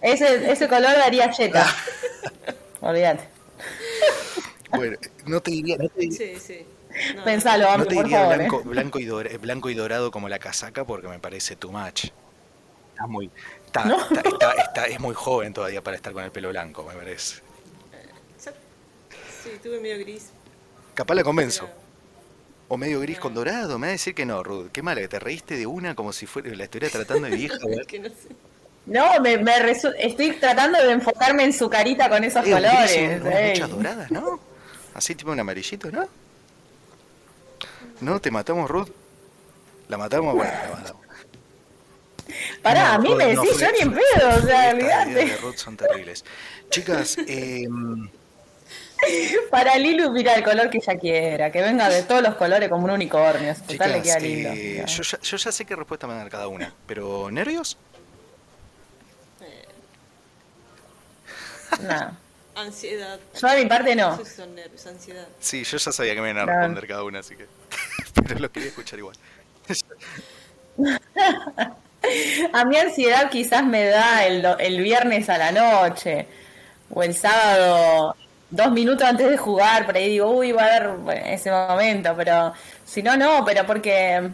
Ese, 0.01 0.51
ese 0.51 0.68
color 0.69 0.93
daría 0.97 1.30
cheta. 1.30 1.65
olvídate. 2.81 3.27
Bueno, 4.71 4.97
no 5.25 5.41
te 5.41 5.51
diría, 5.51 5.77
no 5.77 5.89
te 5.89 5.99
diría- 6.01 6.17
Sí, 6.17 6.35
sí. 6.39 6.65
No, 7.15 7.23
Pensalo, 7.23 7.65
no 7.65 7.71
Ampi, 7.71 7.87
te 7.89 7.95
por 7.95 8.03
diría 8.05 8.19
favor. 8.21 8.35
blanco, 8.37 8.59
eh. 8.61 8.63
blanco, 8.65 8.99
y 8.99 9.05
dor- 9.05 9.37
blanco 9.39 9.69
y 9.69 9.73
dorado 9.75 10.09
como 10.11 10.27
la 10.27 10.39
casaca 10.39 10.85
porque 10.85 11.07
me 11.07 11.19
parece 11.19 11.55
too 11.55 11.71
much. 11.71 12.05
Está 12.93 13.05
muy, 13.07 13.29
está, 13.65 13.85
No. 13.85 14.01
está- 14.01 14.21
está- 14.29 14.51
está- 14.53 14.85
es 14.87 14.99
muy 14.99 15.13
joven 15.13 15.53
todavía 15.53 15.81
para 15.83 15.95
estar 15.97 16.13
con 16.13 16.23
el 16.23 16.31
pelo 16.31 16.49
blanco, 16.49 16.83
me 16.83 16.95
parece. 16.95 17.41
Sí, 19.43 19.51
tuve 19.63 19.79
medio 19.79 19.99
gris. 19.99 20.29
Capaz 20.93 21.15
la 21.15 21.23
convenzo. 21.23 21.69
O 22.67 22.77
medio 22.77 22.99
gris 22.99 23.19
con 23.19 23.33
dorado, 23.33 23.79
me 23.79 23.87
va 23.87 23.89
a 23.89 23.91
decir 23.93 24.13
que 24.13 24.25
no, 24.25 24.43
Ruth. 24.43 24.67
Qué 24.71 24.81
mala, 24.83 25.01
que 25.01 25.07
te 25.07 25.19
reíste 25.19 25.55
de 25.57 25.65
una 25.65 25.95
como 25.95 26.11
si 26.13 26.25
fuera, 26.25 26.53
la 26.55 26.65
estuviera 26.65 26.91
tratando 26.91 27.27
de 27.29 27.35
vieja. 27.35 27.57
que 27.87 27.99
no 27.99 28.09
sé. 28.09 28.15
No, 28.85 29.19
me, 29.21 29.37
me 29.37 29.55
resu- 29.59 29.93
estoy 29.97 30.31
tratando 30.33 30.77
de 30.83 30.91
enfocarme 30.91 31.43
en 31.43 31.53
su 31.53 31.69
carita 31.69 32.09
con 32.09 32.23
esos 32.23 32.45
Eh, 32.45 32.51
gris 32.53 32.55
colores. 32.55 33.51
muchas 33.53 33.69
doradas, 33.69 34.11
¿no? 34.11 34.39
Así 34.93 35.15
tipo 35.15 35.31
un 35.31 35.39
amarillito, 35.39 35.91
¿no? 35.91 36.07
No, 38.01 38.19
te 38.19 38.31
matamos, 38.31 38.69
Ruth. 38.69 38.89
La 39.87 39.97
matamos, 39.97 40.35
bueno, 40.35 40.51
la 40.51 40.75
matamos. 40.75 41.01
Pará, 42.61 42.89
No, 42.89 42.93
a 42.93 42.97
mí 42.99 43.15
me 43.15 43.33
no, 43.33 43.41
decís 43.41 43.57
yo 43.59 43.71
ni 43.71 43.79
en 43.79 43.91
pedo, 43.93 44.29
o 44.37 44.41
sea, 44.41 44.75
ideas 44.75 45.13
de. 45.13 45.37
Ruth 45.37 45.57
son 45.57 45.75
terribles. 45.77 46.23
Chicas, 46.69 47.17
eh, 47.27 47.67
Para 49.49 49.77
Lilu, 49.77 50.11
mira 50.11 50.35
el 50.35 50.43
color 50.43 50.69
que 50.69 50.77
ella 50.77 50.97
quiera, 50.99 51.51
que 51.51 51.61
venga 51.61 51.89
de 51.89 52.03
todos 52.03 52.21
los 52.21 52.35
colores 52.35 52.69
como 52.69 52.85
un 52.85 52.91
unicornio. 52.91 53.55
Le 53.67 53.67
chicas 53.67 54.01
queda 54.01 54.19
lindo. 54.19 54.49
eh, 54.53 54.83
yo, 54.85 55.03
ya, 55.03 55.19
yo 55.21 55.37
ya 55.37 55.51
sé 55.51 55.65
qué 55.65 55.75
respuesta 55.75 56.05
me 56.07 56.13
van 56.13 56.19
a 56.21 56.23
dar 56.23 56.31
cada 56.31 56.47
una, 56.47 56.73
pero 56.85 57.31
¿nervios? 57.31 57.77
No. 61.79 62.17
Ansiedad. 62.60 63.19
Yo 63.40 63.48
de 63.48 63.64
mi 63.64 63.69
parte 63.69 63.95
no. 63.95 64.23
Son 64.26 64.53
nervios, 64.56 64.86
ansiedad. 64.88 65.27
Sí, 65.40 65.64
yo 65.64 65.77
ya 65.77 65.91
sabía 65.91 66.15
que 66.15 66.22
me 66.22 66.30
iban 66.31 66.41
a 66.41 66.44
Claro. 66.45 66.60
responder 66.60 66.88
cada 66.88 67.03
una, 67.03 67.19
así 67.19 67.36
que... 67.36 67.45
pero 68.27 68.40
lo 68.40 68.52
quería 68.52 68.69
escuchar 68.69 68.99
igual. 68.99 69.15
A 72.53 72.65
mi 72.65 72.77
ansiedad 72.77 73.30
quizás 73.30 73.64
me 73.65 73.86
da 73.86 74.26
el, 74.26 74.41
do- 74.41 74.57
el 74.57 74.81
viernes 74.81 75.30
a 75.30 75.38
la 75.38 75.52
noche 75.52 76.27
o 76.90 77.03
el 77.03 77.14
sábado, 77.14 78.15
dos 78.49 78.72
minutos 78.72 79.03
antes 79.07 79.30
de 79.30 79.38
jugar, 79.38 79.86
por 79.86 79.95
ahí 79.95 80.10
digo, 80.10 80.31
uy, 80.31 80.52
va 80.53 80.64
a 80.64 80.76
haber 80.77 81.23
ese 81.27 81.52
momento, 81.52 82.14
pero 82.15 82.53
si 82.86 83.03
no, 83.03 83.15
no, 83.18 83.44
pero 83.45 83.65
porque 83.68 84.30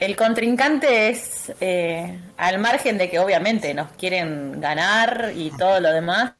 el 0.00 0.16
contrincante 0.16 1.10
es 1.10 1.52
eh, 1.60 2.18
al 2.38 2.58
margen 2.58 2.96
de 2.98 3.10
que 3.10 3.18
obviamente 3.18 3.74
nos 3.74 3.90
quieren 3.92 4.60
ganar 4.60 5.32
y 5.36 5.50
todo 5.56 5.78
lo 5.80 5.92
demás, 5.92 6.32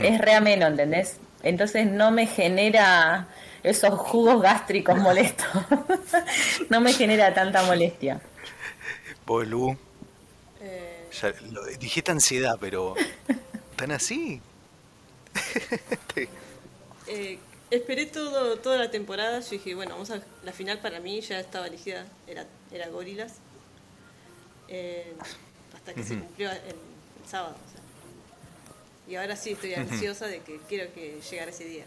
es 0.00 0.20
re 0.20 0.34
ameno, 0.34 0.66
¿entendés? 0.66 1.16
Entonces 1.42 1.86
no 1.86 2.10
me 2.10 2.26
genera 2.26 3.28
esos 3.62 3.98
jugos 3.98 4.42
gástricos 4.42 4.98
molestos, 5.08 5.46
no 6.70 6.80
me 6.80 6.92
genera 6.92 7.32
tanta 7.34 7.62
molestia. 7.62 8.20
Vos, 9.26 9.46
Lu, 9.46 9.76
Eh, 10.60 11.08
ya 11.20 11.32
lo- 11.50 11.64
dijiste 11.66 12.10
ansiedad, 12.12 12.56
pero... 12.60 12.94
¿Tan 13.76 13.90
así? 13.92 14.40
Sí. 16.14 16.28
eh, 17.08 17.38
esperé 17.70 18.06
todo, 18.06 18.56
toda 18.58 18.78
la 18.78 18.90
temporada. 18.90 19.40
Yo 19.40 19.50
dije, 19.50 19.74
bueno, 19.74 19.92
vamos 19.92 20.10
a. 20.10 20.20
La 20.44 20.52
final 20.52 20.78
para 20.78 21.00
mí 21.00 21.20
ya 21.20 21.40
estaba 21.40 21.66
elegida. 21.66 22.06
Era, 22.26 22.46
era 22.70 22.88
Gorilas. 22.88 23.32
Eh, 24.68 25.12
hasta 25.74 25.92
que 25.92 26.04
se 26.04 26.16
cumplió 26.18 26.50
el, 26.50 26.56
el 26.58 26.76
sábado. 27.28 27.56
o 27.66 27.72
sea. 27.72 27.80
Y 29.08 29.16
ahora 29.16 29.36
sí 29.36 29.52
estoy 29.52 29.74
ansiosa 29.74 30.26
de 30.26 30.40
que 30.40 30.58
quiero 30.68 30.92
que 30.94 31.20
llegara 31.30 31.50
ese 31.50 31.64
día. 31.64 31.84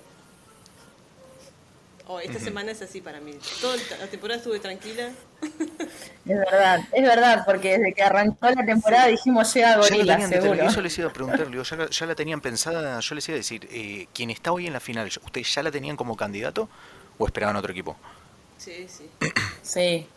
Oh, 2.09 2.19
esta 2.21 2.39
semana 2.39 2.71
es 2.71 2.81
así 2.81 3.01
para 3.01 3.19
mí. 3.19 3.33
Toda 3.59 3.75
la 3.99 4.07
temporada 4.07 4.37
estuve 4.37 4.59
tranquila. 4.59 5.09
Es 5.41 6.37
verdad, 6.39 6.79
es 6.93 7.03
verdad, 7.03 7.43
porque 7.45 7.77
desde 7.77 7.93
que 7.93 8.01
arrancó 8.01 8.49
la 8.49 8.65
temporada 8.65 9.07
dijimos 9.07 9.53
llega 9.53 9.71
Ya 9.71 9.75
la 9.77 9.81
Gorila, 9.81 10.17
de- 10.17 10.27
seguro. 10.41 10.63
Eso 10.69 10.81
les 10.81 10.97
iba 10.97 11.09
a 11.09 11.13
preguntar, 11.13 11.47
digo, 11.51 11.63
ya, 11.63 11.75
la- 11.75 11.89
ya 11.89 12.05
la 12.05 12.15
tenían 12.15 12.39
pensada, 12.39 12.97
yo 12.99 13.15
les 13.15 13.27
iba 13.27 13.35
a 13.35 13.37
decir, 13.37 13.67
eh, 13.71 14.07
¿quién 14.13 14.29
está 14.29 14.53
hoy 14.53 14.67
en 14.67 14.73
la 14.73 14.79
final, 14.79 15.07
ustedes 15.07 15.53
ya 15.53 15.63
la 15.63 15.71
tenían 15.71 15.97
como 15.97 16.15
candidato 16.15 16.69
o 17.17 17.25
esperaban 17.25 17.57
otro 17.57 17.71
equipo? 17.73 17.97
Sí, 18.57 18.87
sí. 18.87 19.09
Sí. 19.61 20.07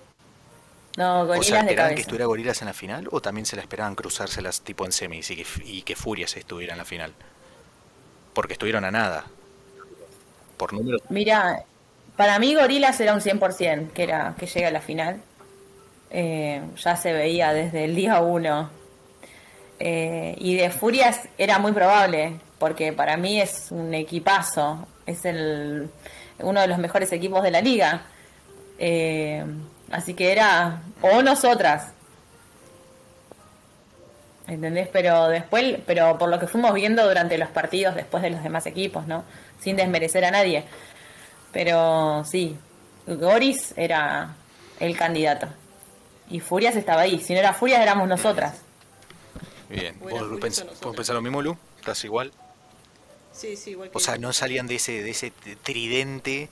No, 0.97 1.23
o 1.23 1.43
sea, 1.43 1.63
gorilas 1.63 1.65
de 1.65 1.71
¿esperaban 1.71 1.95
que 1.95 2.01
estuviera 2.01 2.27
Gorilas 2.27 2.63
en 2.63 2.67
la 2.67 2.75
final 2.75 3.09
o 3.13 3.21
también 3.21 3.47
se 3.47 3.57
la 3.57 3.63
esperaban 3.63 3.95
cruzárselas 3.95 4.63
tipo 4.63 4.85
en 4.85 4.93
semis 4.93 5.31
y 5.31 5.37
que, 5.37 5.47
y 5.65 5.83
que 5.83 5.95
Furias 5.95 6.37
estuviera 6.37 6.73
en 6.73 6.79
la 6.79 6.85
final? 6.85 7.15
Porque 8.35 8.55
estuvieron 8.55 8.85
a 8.85 8.91
nada. 8.91 9.27
Por 10.57 10.73
números. 10.73 11.01
Mira, 11.09 11.65
para 12.17 12.39
mí 12.39 12.55
Gorilas 12.55 13.01
era 13.01 13.15
un 13.15 13.21
100%, 13.21 13.93
que 13.93 14.03
era 14.03 14.35
que 14.39 14.47
llega 14.47 14.69
a 14.69 14.73
la 14.73 14.81
final. 14.81 15.21
Eh, 16.11 16.61
ya 16.77 16.97
se 16.97 17.13
veía 17.13 17.53
desde 17.53 17.85
el 17.85 17.95
día 17.95 18.21
uno. 18.21 18.71
Eh, 19.79 20.35
y 20.39 20.57
de 20.57 20.71
Furias 20.71 21.29
era 21.39 21.59
muy 21.59 21.73
probable, 21.73 22.39
porque 22.59 22.93
para 22.93 23.17
mí 23.17 23.41
es 23.41 23.69
un 23.71 23.95
equipazo, 23.95 24.87
es 25.07 25.25
el 25.25 25.89
uno 26.41 26.61
de 26.61 26.67
los 26.67 26.79
mejores 26.79 27.13
equipos 27.13 27.43
de 27.43 27.51
la 27.51 27.61
liga. 27.61 28.03
Eh, 28.79 29.45
así 29.91 30.15
que 30.15 30.33
era 30.33 30.83
o 31.03 31.23
nosotras. 31.23 31.93
¿Entendés? 34.47 34.89
Pero 34.93 35.29
después, 35.29 35.79
pero 35.87 36.19
por 36.19 36.29
lo 36.29 36.39
que 36.41 36.47
fuimos 36.49 36.75
viendo 36.75 37.07
durante 37.07 37.39
los 37.39 37.49
partidos 37.51 37.95
después 37.95 38.23
de 38.23 38.31
los 38.31 38.43
demás 38.43 38.67
equipos, 38.67 39.07
¿no? 39.07 39.25
Sin 39.61 39.77
desmerecer 39.77 40.25
a 40.25 40.31
nadie. 40.33 40.65
Pero 41.53 42.25
sí, 42.25 42.57
Goris 43.07 43.75
era 43.77 44.35
el 44.81 44.97
candidato. 44.97 45.47
Y 46.29 46.41
Furias 46.41 46.75
estaba 46.77 47.03
ahí. 47.03 47.21
Si 47.21 47.33
no 47.33 47.39
era 47.39 47.53
Furias, 47.53 47.81
éramos 47.81 48.09
nosotras. 48.09 48.55
Bien. 49.69 49.97
¿Vos 50.01 50.13
pens- 50.41 50.65
vos 50.81 50.97
pensás 50.97 51.15
lo 51.15 51.23
mismo, 51.23 51.43
Lu? 51.43 51.57
¿Estás 51.79 52.03
igual? 52.05 52.33
Sí, 53.33 53.57
sí, 53.57 53.71
igual 53.71 53.91
que. 53.91 53.97
O 53.99 54.01
sea, 54.01 54.17
no 54.19 54.33
salían 54.33 54.67
de 54.67 54.77
ese, 54.77 55.03
de 55.03 55.11
ese 55.11 55.33
tridente, 55.63 56.49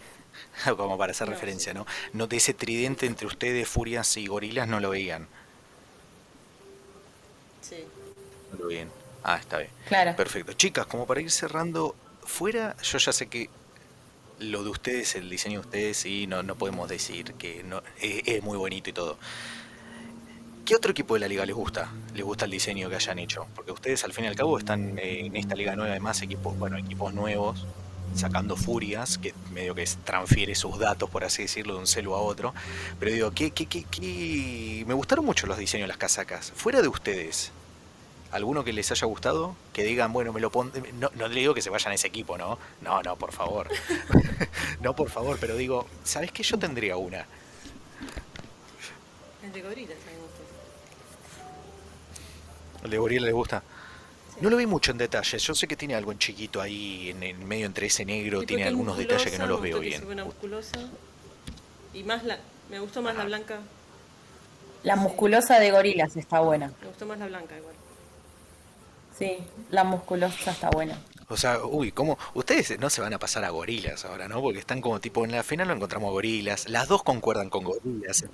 como 0.77 0.97
para 0.99 1.13
hacer 1.13 1.29
No, 1.29 1.35
referencia. 1.35 1.75
¿no? 1.75 1.87
No 2.13 2.27
de 2.27 2.37
ese 2.37 2.55
tridente 2.55 3.07
entre 3.07 3.27
ustedes, 3.27 3.69
Furias 3.69 4.17
y 4.17 4.27
Gorilas, 4.27 4.69
no 4.69 4.81
lo 4.81 4.91
veían. 4.91 5.29
Sí. 7.63 7.85
No 8.53 8.59
lo 8.59 8.67
veían. 8.69 8.91
Ah, 9.23 9.37
está 9.37 9.59
bien. 9.59 9.71
Claro. 9.89 10.17
Perfecto. 10.17 10.53
Chicas, 10.53 10.87
como 10.87 11.07
para 11.07 11.21
ir 11.21 11.31
cerrando, 11.31 11.95
fuera, 12.25 12.77
yo 12.83 12.99
ya 12.99 13.13
sé 13.13 13.27
que 13.27 13.51
lo 14.39 14.63
de 14.63 14.71
ustedes, 14.71 15.17
el 15.17 15.29
diseño 15.29 15.61
de 15.61 15.67
ustedes, 15.67 15.97
sí, 15.97 16.27
no, 16.27 16.43
no 16.43 16.55
podemos 16.55 16.89
decir 16.89 17.35
que 17.35 17.63
no, 17.65 17.83
es, 18.01 18.23
es 18.27 18.43
muy 18.43 18.57
bonito 18.57 18.89
y 18.91 18.93
todo. 18.93 19.19
¿Qué 20.65 20.77
otro 20.77 20.91
equipo 20.91 21.15
de 21.15 21.21
la 21.21 21.29
liga 21.29 21.47
les 21.47 21.57
gusta? 21.57 21.91
¿Les 22.15 22.23
gusta 22.23 22.45
el 22.45 22.51
diseño 22.51 22.91
que 22.91 22.97
hayan 22.97 23.19
hecho? 23.19 23.47
Porque 23.55 23.73
ustedes 23.73 24.05
al 24.05 24.13
fin 24.13 24.25
y 24.25 24.29
al 24.29 24.37
cabo 24.37 24.59
están 24.59 24.99
eh, 24.99 25.25
en 25.25 25.35
esta 25.35 25.55
liga 25.55 25.75
nueva, 25.75 25.93
además 25.93 26.21
equipos, 26.21 26.59
bueno, 26.59 26.77
equipos 26.77 27.15
nuevos, 27.15 27.67
sacando 28.15 28.57
furias, 28.57 29.19
que 29.19 29.35
medio 29.53 29.75
que 29.75 29.87
transfiere 30.05 30.55
sus 30.55 30.79
datos, 30.79 31.09
por 31.11 31.25
así 31.25 31.43
decirlo, 31.43 31.75
de 31.75 31.81
un 31.81 31.87
celu 31.87 32.15
a 32.15 32.21
otro. 32.21 32.55
Pero 32.99 33.13
digo, 33.13 33.31
¿qué, 33.33 33.51
qué, 33.51 33.67
qué, 33.67 33.85
qué? 33.85 34.85
me 34.87 34.95
gustaron 34.95 35.25
mucho 35.25 35.47
los 35.47 35.59
diseños 35.59 35.85
de 35.85 35.89
las 35.89 35.99
casacas. 35.99 36.53
Fuera 36.55 36.83
de 36.83 36.89
ustedes, 36.89 37.53
¿Alguno 38.31 38.63
que 38.63 38.75
les 38.75 38.91
haya 38.93 39.07
gustado? 39.07 39.57
Que 39.73 39.85
digan, 39.85 40.13
bueno, 40.13 40.35
me 40.35 40.41
lo 40.41 40.51
pon... 40.51 40.71
No, 41.01 41.11
no 41.15 41.29
le 41.29 41.41
digo 41.41 41.55
que 41.55 41.63
se 41.63 41.71
vayan 41.71 41.93
a 41.93 41.95
ese 41.95 42.09
equipo, 42.09 42.37
¿no? 42.37 42.59
No, 42.83 43.03
no, 43.03 43.17
por 43.17 43.33
favor. 43.33 43.69
no, 44.83 44.95
por 44.95 45.09
favor, 45.09 45.39
pero 45.41 45.57
digo, 45.57 45.87
¿sabes 46.05 46.31
qué? 46.31 46.43
Yo 46.43 46.59
tendría 46.59 46.99
una. 46.99 47.25
El 49.43 49.51
de 49.51 49.63
gorilas, 49.63 49.97
me. 50.05 50.19
El 52.85 52.91
de 52.91 52.99
gorila 52.99 53.27
le 53.27 53.33
gusta. 53.33 53.63
No 54.41 54.51
lo 54.51 54.57
vi 54.57 54.67
mucho 54.67 54.93
en 54.93 54.99
detalle. 54.99 55.39
Yo 55.39 55.55
sé 55.55 55.67
que 55.67 55.77
tiene 55.77 55.95
algo 55.95 56.13
en 56.13 56.19
chiquito 56.19 56.61
ahí, 56.61 57.11
en, 57.11 57.23
en 57.23 57.47
medio 57.47 57.67
entre 57.67 57.87
ese 57.87 58.05
negro. 58.05 58.43
Tiene 58.43 58.65
algunos 58.65 58.97
detalles 58.97 59.31
que 59.31 59.39
no 59.39 59.47
los 59.47 59.61
veo 59.61 59.81
bien. 59.81 60.05
una 60.07 60.25
musculosa. 60.25 60.79
Y 61.95 62.03
más 62.05 62.25
la, 62.25 62.39
me 62.71 62.79
gustó 62.81 63.03
más 63.03 63.17
la 63.17 63.25
blanca. 63.25 63.59
La 64.85 64.97
musculosa 64.97 65.59
de 65.59 65.71
gorilas 65.71 66.17
está 66.17 66.41
buena. 66.41 66.73
Me 66.81 66.87
gustó 66.89 67.07
más 67.07 67.19
la 67.19 67.27
blanca 67.27 67.57
igual. 67.57 67.75
Sí, 69.19 69.39
la 69.71 69.83
musculosa 69.83 70.53
está 70.53 70.71
buena. 70.71 70.97
O 71.29 71.37
sea, 71.37 71.65
uy, 71.65 71.93
¿cómo? 71.93 72.17
Ustedes 72.35 72.79
no 72.79 72.89
se 72.89 73.01
van 73.01 73.13
a 73.13 73.19
pasar 73.19 73.45
a 73.45 73.51
gorilas 73.51 74.05
ahora, 74.05 74.29
¿no? 74.29 74.41
Porque 74.41 74.61
están 74.61 74.81
como 74.81 75.01
tipo, 75.01 75.25
en 75.25 75.33
la 75.33 75.43
final 75.43 75.69
lo 75.69 75.75
encontramos 75.75 76.13
gorilas. 76.13 76.69
Las 76.69 76.89
dos 76.89 77.03
concuerdan 77.03 77.51
con 77.51 77.65
gorilas. 77.65 78.25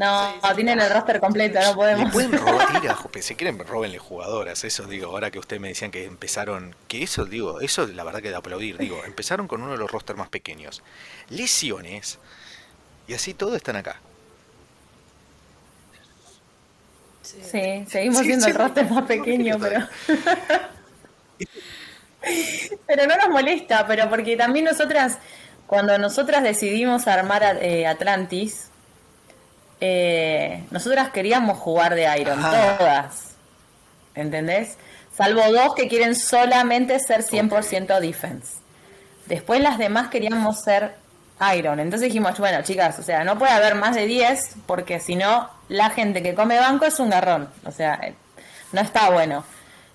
No, 0.00 0.32
Sí, 0.32 0.38
sí. 0.48 0.54
tienen 0.56 0.80
el 0.80 0.90
roster 0.90 1.20
completo, 1.20 1.60
no 1.60 1.68
Le 1.68 1.74
podemos. 1.74 2.12
pueden 2.12 2.32
robar, 2.32 2.68
ir 2.84 2.88
a 2.90 2.96
ju- 2.96 3.20
si 3.20 3.34
quieren, 3.34 3.58
robenle 3.58 3.98
jugadoras. 3.98 4.64
Eso 4.64 4.84
digo, 4.86 5.08
ahora 5.10 5.30
que 5.30 5.38
ustedes 5.38 5.60
me 5.60 5.68
decían 5.68 5.90
que 5.90 6.04
empezaron, 6.06 6.74
que 6.88 7.02
eso 7.02 7.26
digo, 7.26 7.60
eso 7.60 7.86
la 7.86 8.02
verdad 8.04 8.22
que 8.22 8.30
de 8.30 8.36
aplaudir. 8.36 8.78
Digo, 8.78 9.02
empezaron 9.04 9.46
con 9.46 9.62
uno 9.62 9.72
de 9.72 9.78
los 9.78 9.90
rosters 9.90 10.18
más 10.18 10.28
pequeños. 10.30 10.82
Lesiones, 11.28 12.18
y 13.06 13.14
así 13.14 13.34
todo 13.34 13.54
están 13.56 13.76
acá. 13.76 13.96
Sí. 17.22 17.36
Sí, 17.42 17.84
seguimos 17.88 18.18
Sí, 18.20 18.24
siendo 18.24 18.44
sí. 18.46 18.50
el 18.52 18.56
roster 18.56 18.90
más 18.90 19.04
pequeño, 19.04 19.58
pero. 19.60 19.86
pero 22.86 23.06
no 23.06 23.16
nos 23.16 23.28
molesta, 23.28 23.86
pero 23.86 24.08
porque 24.08 24.36
también 24.36 24.64
nosotras, 24.64 25.18
cuando 25.66 25.96
nosotras 25.98 26.42
decidimos 26.42 27.06
armar 27.06 27.58
eh, 27.62 27.86
Atlantis, 27.86 28.69
eh, 29.80 30.64
nosotras 30.70 31.10
queríamos 31.10 31.58
jugar 31.58 31.94
de 31.94 32.20
Iron, 32.20 32.40
todas. 32.40 33.34
¿Entendés? 34.14 34.76
Salvo 35.16 35.42
dos 35.52 35.74
que 35.74 35.88
quieren 35.88 36.14
solamente 36.14 36.98
ser 36.98 37.22
100% 37.22 38.00
defense. 38.00 38.58
Después 39.26 39.60
las 39.60 39.78
demás 39.78 40.08
queríamos 40.08 40.62
ser 40.62 40.94
Iron. 41.56 41.80
Entonces 41.80 42.08
dijimos, 42.08 42.38
bueno, 42.38 42.62
chicas, 42.62 42.98
o 42.98 43.02
sea, 43.02 43.24
no 43.24 43.38
puede 43.38 43.52
haber 43.52 43.74
más 43.74 43.94
de 43.94 44.06
10 44.06 44.56
porque 44.66 45.00
si 45.00 45.16
no, 45.16 45.48
la 45.68 45.90
gente 45.90 46.22
que 46.22 46.34
come 46.34 46.58
banco 46.58 46.84
es 46.84 46.98
un 47.00 47.10
garrón. 47.10 47.48
O 47.64 47.70
sea, 47.70 47.94
eh, 48.02 48.14
no 48.72 48.80
está 48.80 49.10
bueno. 49.10 49.44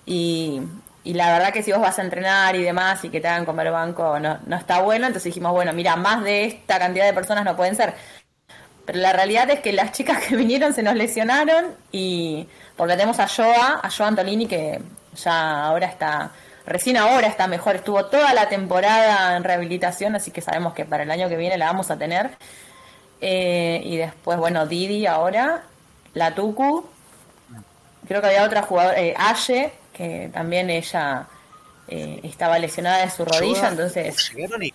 Y, 0.04 0.60
y 1.04 1.14
la 1.14 1.32
verdad 1.32 1.52
que 1.52 1.62
si 1.62 1.70
vos 1.70 1.80
vas 1.80 1.98
a 1.98 2.02
entrenar 2.02 2.56
y 2.56 2.62
demás 2.62 3.04
y 3.04 3.10
que 3.10 3.20
te 3.20 3.28
hagan 3.28 3.44
comer 3.44 3.70
banco, 3.70 4.18
no, 4.18 4.38
no 4.44 4.56
está 4.56 4.80
bueno. 4.80 5.06
Entonces 5.06 5.32
dijimos, 5.32 5.52
bueno, 5.52 5.72
mira, 5.72 5.94
más 5.94 6.24
de 6.24 6.46
esta 6.46 6.78
cantidad 6.78 7.04
de 7.04 7.12
personas 7.12 7.44
no 7.44 7.56
pueden 7.56 7.76
ser. 7.76 7.94
Pero 8.86 9.00
la 9.00 9.12
realidad 9.12 9.50
es 9.50 9.60
que 9.60 9.72
las 9.72 9.92
chicas 9.92 10.22
que 10.24 10.36
vinieron 10.36 10.72
se 10.72 10.82
nos 10.82 10.94
lesionaron 10.94 11.74
y 11.92 12.48
porque 12.76 12.94
tenemos 12.94 13.18
a 13.18 13.26
Joa, 13.28 13.80
a 13.82 13.90
Joa 13.90 14.06
Antolini 14.08 14.46
que 14.46 14.80
ya 15.16 15.64
ahora 15.64 15.86
está, 15.86 16.30
recién 16.66 16.96
ahora 16.96 17.26
está 17.26 17.46
mejor, 17.48 17.76
estuvo 17.76 18.06
toda 18.06 18.32
la 18.32 18.48
temporada 18.48 19.36
en 19.36 19.44
rehabilitación, 19.44 20.14
así 20.14 20.30
que 20.30 20.40
sabemos 20.40 20.72
que 20.72 20.84
para 20.84 21.02
el 21.02 21.10
año 21.10 21.28
que 21.28 21.36
viene 21.36 21.58
la 21.58 21.66
vamos 21.66 21.90
a 21.90 21.98
tener. 21.98 22.30
Eh, 23.20 23.80
y 23.82 23.96
después, 23.96 24.38
bueno, 24.38 24.66
Didi 24.66 25.06
ahora, 25.06 25.62
la 26.14 26.34
Tucu, 26.34 26.86
creo 28.06 28.20
que 28.20 28.26
había 28.28 28.44
otra 28.44 28.62
jugadora, 28.62 29.00
eh, 29.00 29.14
Aye, 29.16 29.72
que 29.94 30.30
también 30.32 30.68
ella 30.70 31.26
eh, 31.88 32.20
estaba 32.24 32.58
lesionada 32.58 32.98
de 33.04 33.10
su 33.10 33.24
rodilla, 33.24 33.68
entonces... 33.68 34.32
llegaron 34.34 34.62
y- 34.62 34.74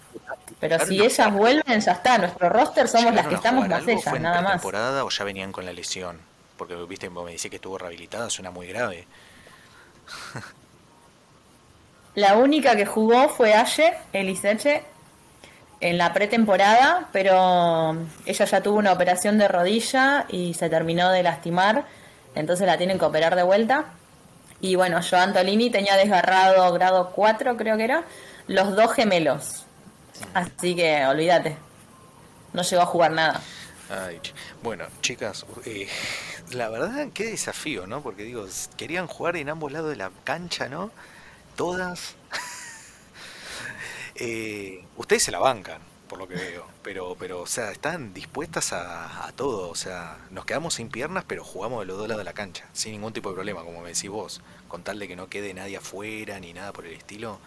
Pero 0.62 0.80
si 0.86 1.04
ellas 1.04 1.34
vuelven, 1.34 1.82
ya 1.82 1.92
está. 1.92 2.18
Nuestro 2.20 2.48
roster 2.48 2.88
somos 2.88 3.14
las 3.14 3.26
¿llegaron 3.26 3.30
que 3.30 3.36
estamos 3.36 3.68
más 3.68 3.88
ellas, 3.88 4.04
¿Fue 4.04 4.18
en 4.18 4.24
nada 4.24 4.42
más. 4.42 4.52
pretemporada 4.52 5.04
o 5.04 5.10
ya 5.10 5.24
venían 5.26 5.52
con 5.52 5.66
la 5.66 5.74
lesión? 5.74 6.20
Porque 6.56 6.76
viste, 6.88 7.10
vos 7.10 7.26
me 7.26 7.32
decís 7.32 7.50
que 7.50 7.56
estuvo 7.56 7.78
rehabilitada, 7.80 8.30
suena 8.30 8.52
muy 8.52 8.68
grave. 8.68 9.08
La 12.16 12.36
única 12.38 12.76
que 12.76 12.86
jugó 12.86 13.30
fue 13.30 13.54
Aye, 13.54 13.94
Eliseche, 14.12 14.84
en 15.80 15.98
la 15.98 16.14
pretemporada, 16.14 17.08
pero 17.14 17.96
ella 18.26 18.46
ya 18.46 18.62
tuvo 18.62 18.78
una 18.78 18.92
operación 18.92 19.38
de 19.38 19.48
rodilla 19.48 20.26
y 20.30 20.54
se 20.54 20.70
terminó 20.70 21.10
de 21.10 21.24
lastimar, 21.24 21.86
entonces 22.36 22.68
la 22.68 22.78
tienen 22.78 23.00
que 23.00 23.06
operar 23.06 23.36
de 23.36 23.44
vuelta. 23.44 23.86
Y 24.60 24.76
bueno, 24.76 25.00
yo 25.00 25.18
Antolini 25.18 25.72
tenía 25.72 25.96
desgarrado 25.96 26.72
grado 26.74 27.12
4, 27.16 27.58
creo 27.58 27.78
que 27.78 27.84
era, 27.86 28.04
los 28.48 28.76
dos 28.76 28.92
gemelos. 28.94 29.66
Así 30.34 30.76
que 30.76 31.06
olvídate, 31.06 31.58
no 32.54 32.62
llegó 32.62 32.82
a 32.82 32.86
jugar 32.86 33.12
nada. 33.12 33.42
Bueno, 34.64 34.86
chicas, 35.02 35.46
eh, 35.66 35.88
la 36.52 36.70
verdad, 36.70 37.10
qué 37.14 37.26
desafío, 37.26 37.88
¿no? 37.88 38.02
Porque 38.02 38.24
digo, 38.24 38.46
querían 38.78 39.08
jugar 39.08 39.36
en 39.36 39.50
ambos 39.50 39.72
lados 39.72 39.90
de 39.90 39.98
la 39.98 40.12
cancha, 40.24 40.70
¿no? 40.70 40.92
Todas. 41.56 42.16
Eh, 44.24 44.86
ustedes 44.98 45.24
se 45.24 45.32
la 45.32 45.40
bancan, 45.40 45.82
por 46.08 46.20
lo 46.20 46.28
que 46.28 46.36
veo, 46.36 46.68
pero, 46.84 47.16
pero, 47.18 47.42
o 47.42 47.48
sea, 47.48 47.72
están 47.72 48.14
dispuestas 48.14 48.72
a, 48.72 49.26
a 49.26 49.32
todo, 49.32 49.70
o 49.70 49.74
sea, 49.74 50.18
nos 50.30 50.46
quedamos 50.46 50.76
sin 50.76 50.90
piernas, 50.90 51.24
pero 51.28 51.44
jugamos 51.44 51.80
de 51.80 51.86
los 51.88 51.98
dos 51.98 52.08
lados 52.08 52.20
de 52.20 52.26
la 52.26 52.34
cancha, 52.34 52.68
sin 52.72 52.92
ningún 52.92 53.14
tipo 53.14 53.30
de 53.30 53.36
problema, 53.36 53.64
como 53.64 53.82
me 53.82 53.88
decís 53.94 54.12
vos, 54.12 54.42
con 54.68 54.84
tal 54.84 55.00
de 55.00 55.08
que 55.08 55.16
no 55.16 55.28
quede 55.28 55.56
nadie 55.56 55.78
afuera 55.78 56.40
ni 56.40 56.54
nada 56.54 56.72
por 56.72 56.86
el 56.86 56.94
estilo, 56.94 57.40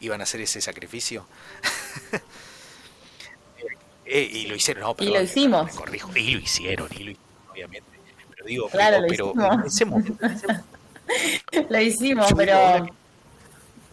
iban 0.00 0.20
a 0.20 0.24
hacer 0.24 0.40
ese 0.40 0.60
sacrificio. 0.60 1.26
Eh, 4.12 4.28
y 4.28 4.46
lo 4.48 4.56
hicieron, 4.56 4.82
no, 4.82 4.90
Y 4.90 4.94
perdón, 4.94 5.14
lo 5.14 5.22
hicimos. 5.22 5.66
me 5.66 5.72
corrijo, 5.78 6.10
y 6.16 6.32
lo 6.34 6.40
hicieron, 6.40 6.88
y 6.90 7.04
lo 7.04 7.10
hicieron, 7.12 7.22
obviamente. 7.52 7.88
Pero 8.34 8.44
digo, 8.46 8.68
Claro, 8.68 8.96
pero, 9.08 9.26
lo 9.26 9.32
pero 9.34 9.34
hicimos. 9.36 9.54
en 9.60 9.66
ese 9.66 9.84
momento, 9.84 10.26
en 10.26 10.32
ese- 10.32 11.66
Lo 11.70 11.80
hicimos, 11.80 12.32
pero 12.36 12.88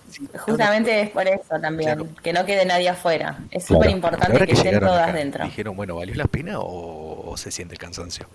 sí, 0.09 0.23
no, 0.23 0.29
no, 0.33 0.39
justamente 0.39 1.01
es 1.01 1.09
por 1.11 1.27
eso 1.27 1.59
también, 1.61 1.95
Claro. 1.99 2.09
que 2.23 2.33
no 2.33 2.45
quede 2.47 2.65
nadie 2.65 2.89
afuera. 2.89 3.37
Es 3.51 3.65
Claro, 3.65 3.81
súper 3.83 3.91
importante 3.91 4.45
que 4.47 4.53
estén 4.53 4.79
todas 4.79 5.03
acá, 5.09 5.13
dentro. 5.17 5.45
Dijeron, 5.45 5.75
bueno, 5.75 5.95
¿valió 5.97 6.15
la 6.15 6.25
pena 6.25 6.59
o, 6.61 7.29
o 7.29 7.37
se 7.37 7.51
siente 7.51 7.75
el 7.75 7.79
cansancio? 7.79 8.27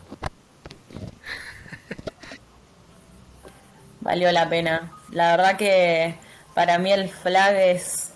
Valió 4.00 4.30
la 4.32 4.48
pena. 4.48 4.92
La 5.10 5.36
verdad 5.36 5.56
que 5.56 6.14
para 6.54 6.78
mí 6.78 6.92
el 6.92 7.08
flag 7.08 7.54
es, 7.56 8.12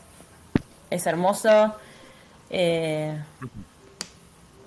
es 0.90 1.06
hermoso. 1.06 1.74
Eh, 2.50 3.16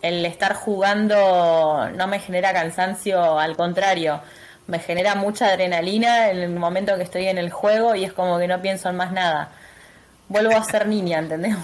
el 0.01 0.25
estar 0.25 0.53
jugando 0.53 1.89
no 1.95 2.07
me 2.07 2.19
genera 2.19 2.53
cansancio, 2.53 3.39
al 3.39 3.55
contrario, 3.55 4.21
me 4.67 4.79
genera 4.79 5.15
mucha 5.15 5.47
adrenalina 5.47 6.29
en 6.29 6.39
el 6.39 6.49
momento 6.51 6.95
que 6.95 7.03
estoy 7.03 7.27
en 7.27 7.37
el 7.37 7.49
juego 7.49 7.95
y 7.95 8.05
es 8.05 8.13
como 8.13 8.37
que 8.39 8.47
no 8.47 8.61
pienso 8.61 8.89
en 8.89 8.95
más 8.95 9.11
nada. 9.11 9.51
Vuelvo 10.29 10.55
a 10.55 10.63
ser 10.63 10.87
niña, 10.87 11.19
¿entendés? 11.19 11.55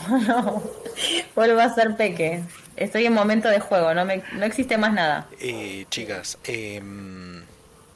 Vuelvo 1.36 1.62
a 1.62 1.70
ser 1.74 1.96
peque. 1.96 2.44
Estoy 2.76 3.06
en 3.06 3.14
momento 3.14 3.48
de 3.48 3.60
juego, 3.60 3.94
no, 3.94 4.04
me, 4.06 4.24
no 4.34 4.46
existe 4.46 4.78
más 4.78 4.92
nada. 4.92 5.28
Eh, 5.40 5.86
chicas, 5.90 6.38
em, 6.44 7.44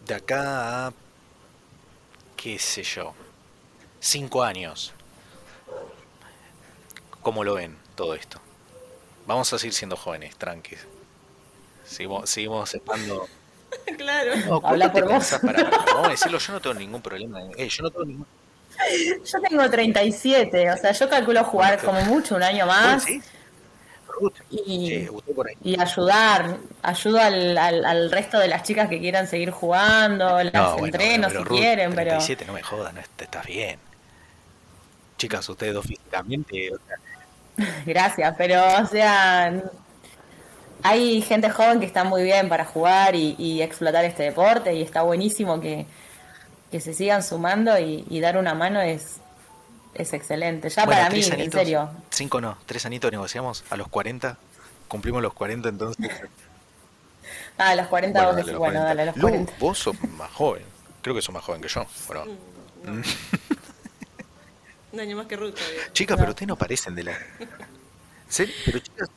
de 0.06 0.16
acá 0.16 0.88
a, 0.88 0.94
qué 2.38 2.58
sé 2.60 2.84
yo, 2.84 3.14
cinco 4.00 4.44
años, 4.44 4.94
¿cómo 7.22 7.44
lo 7.44 7.56
ven 7.56 7.78
todo 7.96 8.14
esto? 8.16 8.40
Vamos 9.26 9.52
a 9.54 9.60
seguir 9.60 9.74
siendo 9.74 9.96
jóvenes, 9.96 10.36
tranquis. 10.38 10.80
Seguimos, 11.86 12.30
seguimos 12.30 12.74
estando... 12.74 13.28
claro. 13.98 14.32
No, 14.48 14.62
Habla 14.64 14.92
¿cuánto 14.92 14.94
te 14.94 15.02
por 15.02 15.14
vos. 15.14 15.30
para- 15.42 15.70
para- 15.70 15.86
Vamos 15.94 16.08
a 16.08 16.12
decirlo, 16.12 16.38
yo 16.40 16.54
no 16.54 16.62
tengo 16.62 16.74
ningún 16.76 17.02
problema. 17.02 17.40
eh, 17.58 17.70
yo 17.70 17.84
no 17.84 17.92
tengo 17.92 18.06
ningún... 18.06 18.28
Yo 19.26 19.42
tengo 19.42 19.70
37, 19.70 20.72
o 20.72 20.78
sea, 20.78 20.92
yo 20.94 21.10
calculo 21.10 21.44
jugar 21.44 21.84
como 21.84 22.02
mucho 22.06 22.36
un 22.36 22.44
año 22.44 22.66
más 22.66 23.06
y, 24.50 25.08
y 25.64 25.80
ayudar, 25.80 26.58
ayudo 26.82 27.20
al, 27.20 27.58
al, 27.58 27.86
al 27.86 28.12
resto 28.12 28.40
de 28.40 28.48
las 28.48 28.64
chicas 28.64 28.88
que 28.90 29.00
quieran 29.00 29.28
seguir 29.28 29.52
jugando, 29.52 30.42
las 30.44 30.54
No, 30.54 30.72
bueno, 30.78 30.86
entreno 30.88 31.28
pero 31.28 31.40
si 31.40 31.46
Ruth, 31.46 31.58
quieren, 31.60 31.90
pero 31.96 32.12
37, 32.12 32.46
no 32.46 32.54
me 32.54 32.64
jodas, 32.64 32.94
no, 32.94 33.02
est- 33.02 33.22
estás 33.22 33.46
bien. 33.46 33.80
Chicas, 35.20 35.48
ustedes 35.50 35.74
dos 35.74 35.86
físicamente, 35.86 36.72
o 36.74 36.78
sea, 36.88 37.76
gracias, 37.86 38.34
pero 38.38 38.64
o 38.82 38.86
sea, 38.88 39.62
hay 40.82 41.22
gente 41.22 41.50
joven 41.50 41.80
que 41.82 41.86
está 41.86 42.04
muy 42.06 42.24
bien 42.24 42.48
para 42.48 42.64
jugar 42.64 43.16
y, 43.16 43.36
y 43.38 43.62
explotar 43.62 44.06
este 44.06 44.24
deporte 44.24 44.74
y 44.74 44.82
está 44.82 45.02
buenísimo 45.02 45.60
que, 45.60 45.86
que 46.72 46.80
se 46.80 46.94
sigan 46.94 47.22
sumando 47.22 47.78
y, 47.78 48.06
y 48.10 48.22
dar 48.22 48.38
una 48.38 48.54
mano 48.54 48.80
es, 48.80 49.18
es 49.94 50.14
excelente. 50.14 50.70
Ya 50.70 50.86
bueno, 50.86 51.02
para 51.02 51.14
mí, 51.14 51.22
en 51.22 51.52
serio. 51.52 51.90
Cinco 52.12 52.40
no, 52.40 52.58
tres 52.66 52.86
añitos 52.86 53.12
negociamos 53.12 53.66
a 53.70 53.76
los 53.76 53.90
40, 53.90 54.38
cumplimos 54.88 55.22
los 55.22 55.34
40 55.34 55.70
entonces. 55.70 56.10
Ah, 57.62 57.72
a 57.72 57.76
los 57.76 57.88
40 57.88 58.18
bueno, 58.18 58.28
vos 58.30 58.36
dale, 58.38 58.46
decís, 58.46 58.54
los 58.54 58.60
bueno, 58.60 58.80
40. 58.80 58.88
dale, 58.88 59.02
a 59.02 59.06
los 59.08 59.16
Lu, 59.18 59.22
40. 59.28 59.54
vos 59.60 59.78
sos 59.78 60.02
más 60.18 60.32
joven, 60.32 60.64
creo 61.02 61.14
que 61.14 61.22
sos 61.22 61.34
más 61.36 61.44
joven 61.44 61.62
que 61.62 61.68
yo. 61.68 61.86
Bueno, 62.08 62.24
No. 62.86 63.02
Un 64.92 65.00
año 65.00 65.18
más 65.18 65.28
que 65.28 65.36
Ruth 65.36 65.54
todavía. 65.56 65.94
chicas, 65.94 66.18
No. 66.18 66.22
pero 66.22 66.30
ustedes 66.32 66.48
no 66.48 66.56
parecen 66.58 66.96
de 66.96 67.04
la... 67.04 67.18
¿Sí? 68.30 68.52
Pero 68.66 68.80
chicas, 68.80 69.10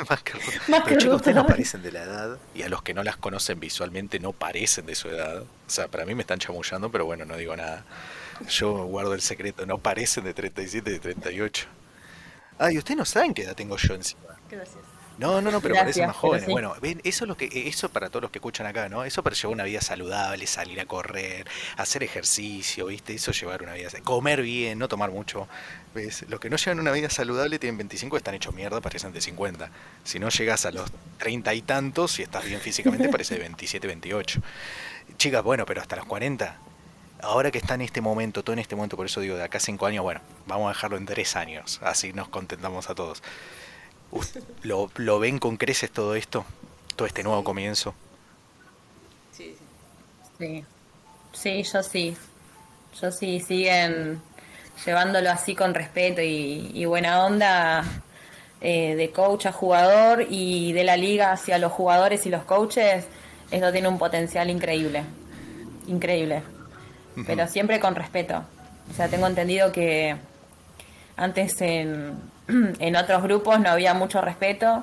Más 0.08 0.22
que 0.22 0.32
Ruth. 0.32 0.42
Más 0.68 0.80
que 0.82 0.88
Pero 0.88 1.00
chicos, 1.00 1.04
Ruth. 1.04 1.16
ustedes 1.16 1.34
no 1.36 1.46
parecen 1.46 1.82
de 1.82 1.92
la 1.92 2.02
edad 2.04 2.38
y 2.54 2.62
a 2.62 2.68
los 2.68 2.82
que 2.82 2.94
no 2.94 3.02
las 3.02 3.16
conocen 3.16 3.60
visualmente 3.60 4.18
no 4.20 4.32
parecen 4.32 4.86
de 4.86 4.94
su 4.94 5.08
edad. 5.08 5.42
O 5.42 5.46
sea, 5.70 5.88
para 5.88 6.06
mí 6.06 6.14
me 6.14 6.22
están 6.22 6.38
chamullando, 6.38 6.90
pero 6.90 7.04
bueno, 7.04 7.24
no 7.24 7.36
digo 7.36 7.54
nada. 7.56 7.84
Yo 8.48 8.84
guardo 8.86 9.12
el 9.14 9.20
secreto, 9.20 9.66
no 9.66 9.78
parecen 9.78 10.24
de 10.24 10.32
37 10.32 10.90
de 10.90 10.98
38. 11.00 11.66
Ay, 12.58 12.78
ustedes 12.78 12.96
no 12.96 13.04
saben 13.04 13.34
qué 13.34 13.42
edad 13.42 13.54
tengo 13.54 13.76
yo 13.76 13.94
encima. 13.94 14.22
Gracias. 14.50 14.78
No, 15.20 15.42
no, 15.42 15.50
no, 15.50 15.60
pero 15.60 15.74
Gracias, 15.74 15.84
parecen 15.84 16.06
más 16.06 16.16
jóvenes. 16.16 16.46
sí. 16.46 16.50
Bueno, 16.50 16.74
ven, 16.80 16.98
eso 17.04 17.24
es 17.24 17.28
lo 17.28 17.36
que, 17.36 17.68
eso 17.68 17.90
para 17.90 18.08
todos 18.08 18.22
los 18.22 18.30
que 18.30 18.38
escuchan 18.38 18.66
acá, 18.66 18.88
¿no? 18.88 19.04
Eso 19.04 19.22
para 19.22 19.36
llevar 19.36 19.52
una 19.52 19.64
vida 19.64 19.82
saludable, 19.82 20.46
salir 20.46 20.80
a 20.80 20.86
correr, 20.86 21.46
hacer 21.76 22.02
ejercicio, 22.02 22.86
¿viste? 22.86 23.12
Eso 23.12 23.30
llevar 23.32 23.62
una 23.62 23.74
vida, 23.74 23.90
comer 24.02 24.40
bien, 24.40 24.78
no 24.78 24.88
tomar 24.88 25.10
mucho. 25.10 25.46
¿Ves? 25.94 26.24
Los 26.30 26.40
que 26.40 26.48
no 26.48 26.56
llevan 26.56 26.80
una 26.80 26.92
vida 26.92 27.10
saludable 27.10 27.58
tienen 27.58 27.76
25 27.76 28.16
están 28.16 28.34
hechos 28.34 28.54
mierda, 28.54 28.80
parecen 28.80 29.12
de 29.12 29.20
50. 29.20 29.70
Si 30.04 30.18
no 30.18 30.30
llegas 30.30 30.64
a 30.64 30.70
los 30.70 30.90
30 31.18 31.52
y 31.52 31.62
tantos, 31.62 32.12
si 32.12 32.22
estás 32.22 32.46
bien 32.46 32.60
físicamente, 32.60 33.08
parece 33.10 33.34
de 33.34 33.40
27, 33.40 33.86
28. 33.86 34.40
Chicas, 35.18 35.42
bueno, 35.42 35.66
pero 35.66 35.82
hasta 35.82 35.96
los 35.96 36.06
40. 36.06 36.56
Ahora 37.22 37.50
que 37.50 37.58
está 37.58 37.74
en 37.74 37.82
este 37.82 38.00
momento, 38.00 38.42
todo 38.42 38.54
en 38.54 38.60
este 38.60 38.74
momento, 38.74 38.96
por 38.96 39.04
eso 39.04 39.20
digo, 39.20 39.36
de 39.36 39.44
acá 39.44 39.58
a 39.58 39.60
5 39.60 39.84
años, 39.84 40.02
bueno, 40.02 40.22
vamos 40.46 40.70
a 40.70 40.72
dejarlo 40.72 40.96
en 40.96 41.04
3 41.04 41.36
años, 41.36 41.78
así 41.82 42.14
nos 42.14 42.30
contentamos 42.30 42.88
a 42.88 42.94
todos. 42.94 43.22
¿Lo, 44.62 44.90
lo 44.96 45.18
ven 45.18 45.38
con 45.38 45.56
creces 45.56 45.90
todo 45.90 46.14
esto? 46.14 46.44
Todo 46.96 47.06
este 47.06 47.22
nuevo 47.22 47.44
comienzo. 47.44 47.94
Sí, 49.32 49.54
sí. 49.56 49.66
Sí, 50.38 50.64
sí, 51.32 51.62
yo 51.62 51.82
sí. 51.82 52.16
Yo 53.00 53.12
sí, 53.12 53.40
siguen 53.40 54.20
llevándolo 54.84 55.30
así 55.30 55.54
con 55.54 55.74
respeto 55.74 56.22
y, 56.22 56.70
y 56.74 56.84
buena 56.86 57.24
onda 57.24 57.84
eh, 58.60 58.94
de 58.94 59.10
coach 59.10 59.46
a 59.46 59.52
jugador 59.52 60.26
y 60.28 60.72
de 60.72 60.84
la 60.84 60.96
liga 60.96 61.32
hacia 61.32 61.58
los 61.58 61.72
jugadores 61.72 62.26
y 62.26 62.30
los 62.30 62.42
coaches. 62.44 63.06
Esto 63.50 63.72
tiene 63.72 63.88
un 63.88 63.98
potencial 63.98 64.50
increíble. 64.50 65.02
Increíble. 65.86 66.42
Pero 67.26 67.48
siempre 67.48 67.80
con 67.80 67.94
respeto. 67.94 68.44
O 68.90 68.94
sea, 68.94 69.08
tengo 69.08 69.26
entendido 69.26 69.72
que 69.72 70.16
antes 71.16 71.60
en, 71.60 72.14
en 72.78 72.96
otros 72.96 73.22
grupos 73.22 73.60
no 73.60 73.70
había 73.70 73.94
mucho 73.94 74.20
respeto. 74.20 74.82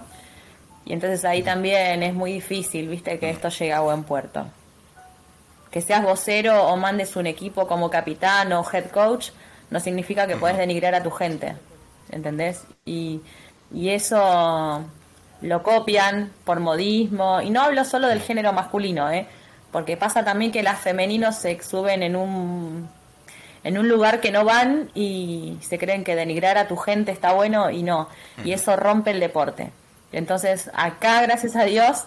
Y 0.86 0.94
entonces 0.94 1.26
ahí 1.26 1.44
también 1.44 2.02
es 2.04 2.14
muy 2.14 2.34
difícil, 2.34 2.88
viste, 2.88 3.20
que 3.20 3.30
esto 3.30 3.50
llegue 3.50 3.74
a 3.74 3.82
buen 3.82 4.04
puerto 4.04 4.48
que 5.72 5.82
seas 5.82 6.04
vocero 6.04 6.64
o 6.66 6.78
mandes 6.78 7.16
un 7.16 7.28
equipo 7.28 7.68
como 7.68 7.90
capitán 7.90 8.52
o 8.54 8.66
head 8.72 8.90
coach, 8.90 9.30
no 9.70 9.80
significa 9.80 10.28
que 10.28 10.36
puedes 10.36 10.58
denigrar 10.58 10.96
a 10.96 11.04
tu 11.04 11.12
gente, 11.12 11.56
¿entendés? 12.10 12.64
Y, 12.86 13.22
y 13.72 13.90
eso 13.90 14.86
lo 15.42 15.64
copian 15.64 16.32
por 16.46 16.60
modismo, 16.60 17.42
y 17.42 17.50
no 17.50 17.62
hablo 17.62 17.84
solo 17.86 18.08
del 18.08 18.22
género 18.22 18.54
masculino, 18.54 19.12
¿eh? 19.12 19.28
porque 19.72 19.98
pasa 19.98 20.24
también 20.24 20.52
que 20.52 20.64
las 20.64 20.80
femeninos 20.80 21.36
se 21.36 21.52
exuben 21.52 22.02
en 22.02 22.16
un, 22.16 22.90
en 23.64 23.78
un 23.78 23.88
lugar 23.88 24.22
que 24.22 24.32
no 24.32 24.46
van 24.46 24.90
y 24.94 25.58
se 25.62 25.78
creen 25.78 26.04
que 26.04 26.16
denigrar 26.16 26.58
a 26.58 26.68
tu 26.68 26.78
gente 26.78 27.12
está 27.12 27.34
bueno 27.34 27.70
y 27.70 27.84
no, 27.84 28.10
y 28.44 28.54
eso 28.54 28.76
rompe 28.76 29.12
el 29.12 29.20
deporte. 29.20 29.72
Entonces, 30.12 30.72
acá, 30.74 31.22
gracias 31.22 31.56
a 31.56 31.64
Dios, 31.64 32.04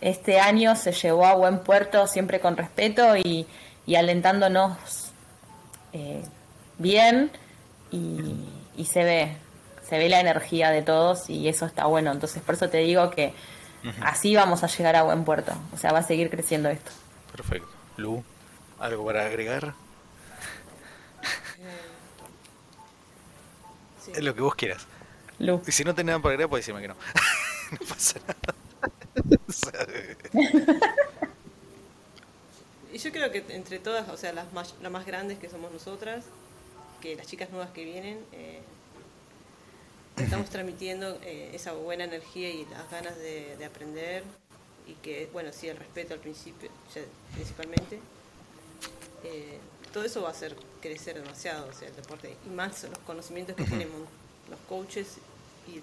este 0.00 0.40
año 0.40 0.74
se 0.76 0.92
llevó 0.92 1.26
a 1.26 1.34
buen 1.34 1.58
puerto 1.60 2.06
siempre 2.06 2.40
con 2.40 2.56
respeto 2.56 3.16
y, 3.16 3.46
y 3.86 3.94
alentándonos 3.94 5.12
eh, 5.92 6.22
bien 6.78 7.30
y, 7.90 8.36
y 8.76 8.84
se 8.86 9.04
ve, 9.04 9.36
se 9.88 9.98
ve 9.98 10.08
la 10.08 10.20
energía 10.20 10.70
de 10.70 10.82
todos 10.82 11.28
y 11.28 11.48
eso 11.48 11.66
está 11.66 11.86
bueno. 11.86 12.10
Entonces, 12.10 12.42
por 12.42 12.54
eso 12.54 12.68
te 12.68 12.78
digo 12.78 13.10
que 13.10 13.34
así 14.02 14.34
vamos 14.34 14.62
a 14.64 14.66
llegar 14.66 14.96
a 14.96 15.02
buen 15.02 15.24
puerto. 15.24 15.52
O 15.72 15.76
sea, 15.76 15.92
va 15.92 15.98
a 15.98 16.02
seguir 16.02 16.30
creciendo 16.30 16.68
esto. 16.68 16.90
Perfecto. 17.30 17.68
Lu, 17.96 18.24
¿algo 18.78 19.04
para 19.04 19.26
agregar? 19.26 19.74
Sí. 24.04 24.12
Es 24.14 24.22
lo 24.22 24.34
que 24.34 24.40
vos 24.40 24.54
quieras. 24.54 24.86
Lu. 25.38 25.62
Y 25.66 25.72
si 25.72 25.84
no 25.84 25.94
tenés 25.94 26.12
nada 26.12 26.22
para 26.22 26.34
agregar, 26.34 26.50
puedes 26.50 26.66
decirme 26.66 26.82
que 26.82 26.88
no. 26.88 26.94
no 27.72 27.86
pasa 27.86 28.20
nada. 28.26 28.54
Y 32.92 32.98
yo 32.98 33.10
creo 33.10 33.30
que 33.30 33.42
entre 33.48 33.78
todas, 33.78 34.06
o 34.10 34.18
sea, 34.18 34.34
las 34.34 34.52
más, 34.52 34.74
las 34.82 34.92
más 34.92 35.06
grandes 35.06 35.38
que 35.38 35.48
somos 35.48 35.72
nosotras, 35.72 36.24
que 37.00 37.16
las 37.16 37.26
chicas 37.26 37.48
nuevas 37.48 37.70
que 37.70 37.84
vienen, 37.84 38.18
eh, 38.32 38.60
estamos 40.18 40.50
transmitiendo 40.50 41.18
eh, 41.22 41.52
esa 41.54 41.72
buena 41.72 42.04
energía 42.04 42.50
y 42.50 42.66
las 42.66 42.90
ganas 42.90 43.16
de, 43.16 43.56
de 43.56 43.64
aprender 43.64 44.24
y 44.86 44.92
que, 44.94 45.28
bueno, 45.32 45.52
sí, 45.52 45.68
el 45.68 45.78
respeto 45.78 46.12
al 46.12 46.20
principio, 46.20 46.70
principalmente. 47.34 47.98
Eh, 49.24 49.58
todo 49.92 50.04
eso 50.04 50.22
va 50.22 50.28
a 50.28 50.32
hacer 50.32 50.56
crecer 50.80 51.18
demasiado, 51.20 51.68
o 51.68 51.72
sea, 51.72 51.88
el 51.88 51.96
deporte, 51.96 52.36
y 52.46 52.48
más 52.50 52.82
los 52.84 52.98
conocimientos 53.00 53.54
que 53.56 53.64
tenemos 53.64 54.00
los 54.50 54.58
coaches 54.68 55.08
y 55.68 55.80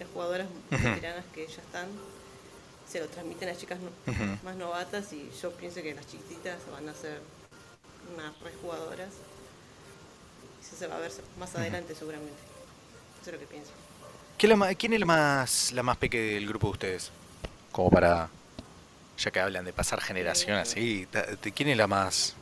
las 0.00 0.08
jugadoras 0.12 0.46
veteranas 0.70 1.24
que 1.34 1.46
ya 1.46 1.60
están, 1.62 1.88
se 2.90 3.00
lo 3.00 3.06
transmiten 3.08 3.48
a 3.48 3.56
chicas 3.56 3.78
no- 3.80 4.12
Ujú. 4.12 4.38
más 4.44 4.56
novatas 4.56 5.12
y 5.12 5.30
yo 5.42 5.50
pienso 5.52 5.82
que 5.82 5.94
las 5.94 6.06
chiquititas 6.06 6.56
van 6.72 6.88
a 6.88 6.94
ser 6.94 7.20
unas 8.14 8.38
rejugadoras. 8.40 9.10
Eso 10.62 10.76
se 10.76 10.86
va 10.86 10.96
a 10.96 11.00
ver 11.00 11.12
más 11.38 11.54
adelante 11.54 11.94
seguramente. 11.94 12.34
Eso 13.20 13.30
es 13.30 13.32
lo 13.34 13.38
que 13.40 13.46
pienso. 13.46 13.70
¿quién, 14.78 14.92
es 14.94 15.00
la 15.00 15.06
más, 15.06 15.72
la 15.72 15.82
más 15.82 15.96
peque 15.96 16.18
del 16.20 16.46
grupo 16.46 16.68
de 16.68 16.72
ustedes? 16.72 17.10
Como 17.72 17.90
para... 17.90 18.30
Ya 19.18 19.30
que 19.32 19.40
hablan 19.40 19.64
de 19.64 19.72
pasar 19.72 20.00
generación 20.00 20.56
así, 20.56 21.06
ta- 21.10 21.26
te- 21.36 21.50
¿quién 21.52 21.68
es 21.70 21.76
la 21.76 21.88
más... 21.88 22.34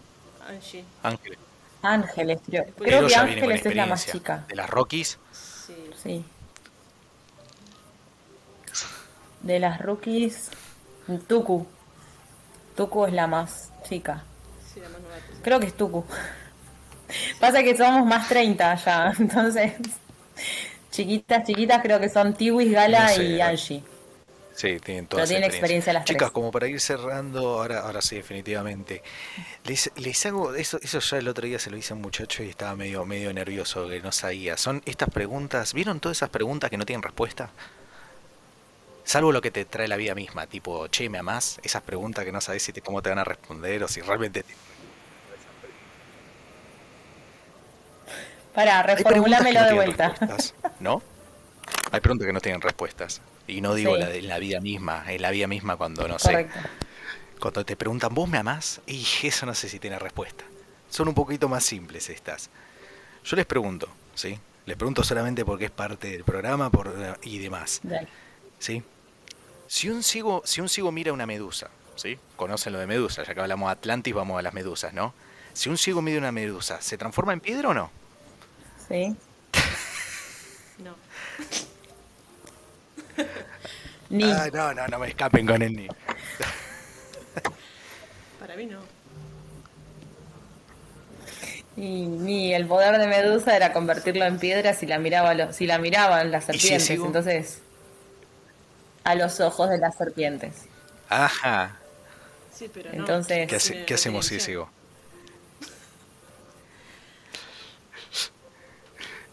Angie, 0.49 0.85
Ángel? 1.03 1.39
Ángeles, 1.83 2.41
creo, 2.47 3.07
que 3.07 3.15
Ángeles 3.15 3.67
es 3.67 3.75
la 3.75 3.87
más 3.87 4.07
chica. 4.07 4.45
¿De 4.49 4.55
las 4.57 4.69
Rockies? 4.69 5.19
sí. 5.33 5.75
Sí. 6.03 6.25
De 9.43 9.61
las 9.61 9.81
rookies, 9.81 10.51
Tuku. 11.29 11.67
Tuku 12.77 13.07
es 13.07 13.13
la 13.13 13.27
más 13.27 13.71
chica. 13.89 14.25
Sí, 14.73 14.81
la 14.81 14.89
más 14.89 15.01
novata. 15.01 15.23
sí. 15.33 15.39
Creo 15.43 15.61
que 15.61 15.67
es 15.67 15.77
Tuku. 15.77 16.05
Pasa 17.39 17.63
que 17.63 17.77
somos 17.77 18.05
más 18.07 18.29
30 18.29 18.75
ya, 18.75 19.13
entonces. 19.19 19.75
Chiquitas, 20.91 21.45
chiquitas 21.47 21.81
creo 21.83 22.01
que 22.01 22.09
son 22.09 22.35
Tiwis, 22.35 22.73
Gala 22.73 23.07
No 23.07 23.09
sé, 23.15 23.25
y. 23.25 23.41
Angie. 23.41 23.85
Sí, 24.57 24.79
tienen 24.81 25.07
toda 25.07 25.21
Pero 25.25 25.29
tienen 25.29 25.51
experiencia 25.51 25.93
las 25.93 26.07
Chicas, 26.07 26.29
tres. 26.29 26.33
como 26.33 26.51
para 26.51 26.67
ir 26.67 26.81
cerrando, 26.81 27.61
ahora, 27.61 27.81
ahora 27.81 28.01
sí, 28.01 28.17
definitivamente. 28.17 29.03
Les, 29.65 29.91
les 29.97 30.25
hago, 30.25 30.55
eso, 30.55 30.79
eso 30.81 30.99
ya 30.99 31.19
el 31.19 31.29
otro 31.29 31.47
día 31.47 31.59
se 31.59 31.69
lo 31.71 31.77
hice 31.77 31.93
a 31.93 31.97
un 31.97 32.01
muchacho 32.01 32.43
y 32.43 32.49
estaba 32.49 32.75
medio, 32.75 33.05
medio 33.05 33.35
nervioso 33.35 33.87
que 33.87 34.01
no 34.01 34.13
sabía. 34.13 34.57
Son 34.57 34.81
estas 34.87 35.11
preguntas, 35.11 35.75
¿vieron 35.75 36.01
todas 36.01 36.17
esas 36.17 36.31
preguntas 36.31 36.71
que 36.71 36.79
no 36.79 36.87
tienen 36.87 37.03
respuesta? 37.03 37.51
Salvo 39.05 39.31
lo 39.31 39.43
que 39.43 39.51
te 39.51 39.67
trae 39.67 39.89
la 39.89 39.97
vida 39.97 40.15
misma, 40.15 40.47
tipo, 40.47 40.89
che, 40.89 41.11
¿me 41.11 41.19
amás? 41.19 41.61
Esas 41.63 41.83
preguntas 41.83 42.25
que 42.25 42.33
no 42.33 42.41
sabes 42.41 42.63
si 42.63 42.73
te, 42.73 42.81
cómo 42.81 43.03
te 43.03 43.11
van 43.11 43.19
a 43.19 43.25
responder 43.25 43.85
o 43.85 43.89
si 43.89 44.01
realmente... 44.01 44.43
te- 44.43 44.55
Para, 48.55 48.83
reformulámelo 48.83 49.61
no 49.61 49.67
de 49.67 49.73
vuelta. 49.75 50.15
¿No? 50.81 51.03
Hay 51.93 52.01
preguntas 52.01 52.27
que 52.27 52.33
no 52.33 52.41
tienen 52.41 52.61
respuestas. 52.61 53.21
Y 53.47 53.61
no 53.61 53.75
digo 53.75 53.95
Sí. 53.95 54.01
la 54.01 54.09
de 54.09 54.23
la 54.23 54.39
vida 54.39 54.61
misma, 54.61 55.05
en 55.07 55.23
la 55.23 55.31
vida 55.31 55.47
misma 55.47 55.77
cuando, 55.77 56.07
no 56.09 56.19
sé. 56.19 56.49
Cuando 57.41 57.65
te 57.65 57.77
preguntan, 57.77 58.15
¿vos 58.15 58.29
me 58.29 58.39
amás? 58.39 58.81
Y 58.87 59.07
eso 59.23 59.47
no 59.47 59.55
sé 59.55 59.69
si 59.69 59.79
tiene 59.79 59.99
respuesta. 59.99 60.45
Son 60.91 61.07
un 61.09 61.15
poquito 61.15 61.49
más 61.49 61.65
simples 61.65 62.09
estas. 62.11 62.51
Yo 63.25 63.37
les 63.37 63.47
pregunto, 63.47 63.89
¿sí? 64.15 64.39
Les 64.67 64.77
pregunto 64.77 65.05
solamente 65.05 65.45
porque 65.45 65.67
es 65.67 65.71
parte 65.71 66.11
del 66.11 66.25
programa 66.25 66.71
por, 66.71 67.19
y 67.23 67.39
demás, 67.39 67.81
Dale. 67.83 68.09
¿sí? 68.59 68.83
Si 69.69 69.89
un 69.91 70.03
ciego, 70.03 70.43
si 70.45 70.61
un 70.61 70.69
ciego 70.69 70.91
mira 70.91 71.13
una 71.13 71.27
medusa, 71.27 71.69
¿sí? 71.95 72.19
Conocen 72.37 72.73
lo 72.73 72.79
de 72.81 72.87
medusa, 72.87 73.23
ya 73.25 73.35
que 73.35 73.41
hablamos 73.41 73.69
de 73.69 73.73
Atlantis, 73.73 74.15
vamos 74.15 74.39
a 74.39 74.43
las 74.43 74.55
medusas, 74.55 74.93
¿no? 74.93 75.13
Si 75.53 75.69
un 75.69 75.77
ciego 75.79 76.03
mira 76.03 76.19
una 76.19 76.33
medusa, 76.33 76.81
¿se 76.83 76.99
transforma 76.99 77.33
en 77.33 77.41
piedra 77.41 77.69
o 77.69 77.75
no? 77.75 77.91
Sí. 78.89 79.17
No. 83.19 83.25
Ni. 84.09 84.23
Ah, 84.33 84.49
no, 84.53 84.73
no, 84.75 84.87
no 84.87 84.99
me 85.01 85.09
escapen 85.09 85.47
con 85.47 85.63
el 85.63 85.75
ni. 85.75 85.89
Para 88.39 88.55
mí 88.57 88.67
no. 88.67 88.81
Y, 91.77 92.07
ni 92.07 92.55
el 92.55 92.67
poder 92.67 92.99
de 92.99 93.07
Medusa 93.07 93.55
era 93.57 93.73
convertirlo 93.73 94.25
en 94.25 94.39
piedra 94.39 94.73
si 94.75 94.87
la 94.87 94.99
miraba 94.99 95.35
lo- 95.35 95.53
si 95.53 95.67
la 95.67 95.79
miraban 95.79 96.31
las 96.31 96.49
¿Y 96.49 96.59
si 96.59 96.73
es 96.73 96.85
serpientes, 96.85 97.07
entonces 97.07 97.59
a 99.05 99.15
los 99.15 99.41
ojos 99.41 99.69
de 99.71 99.79
las 99.79 99.97
serpientes. 99.97 100.53
Ajá. 101.09 101.77
Sí, 102.55 102.71
pero 102.73 102.91
no. 102.93 102.99
Entonces- 103.01 103.47
¿Qué, 103.49 103.57
hace- 103.57 103.85
qué 103.85 103.95
hacemos 103.95 104.25
si 104.25 104.31
tiene 104.31 104.43
es 104.43 104.47
visión. 104.47 104.69
ciego? 104.71 104.71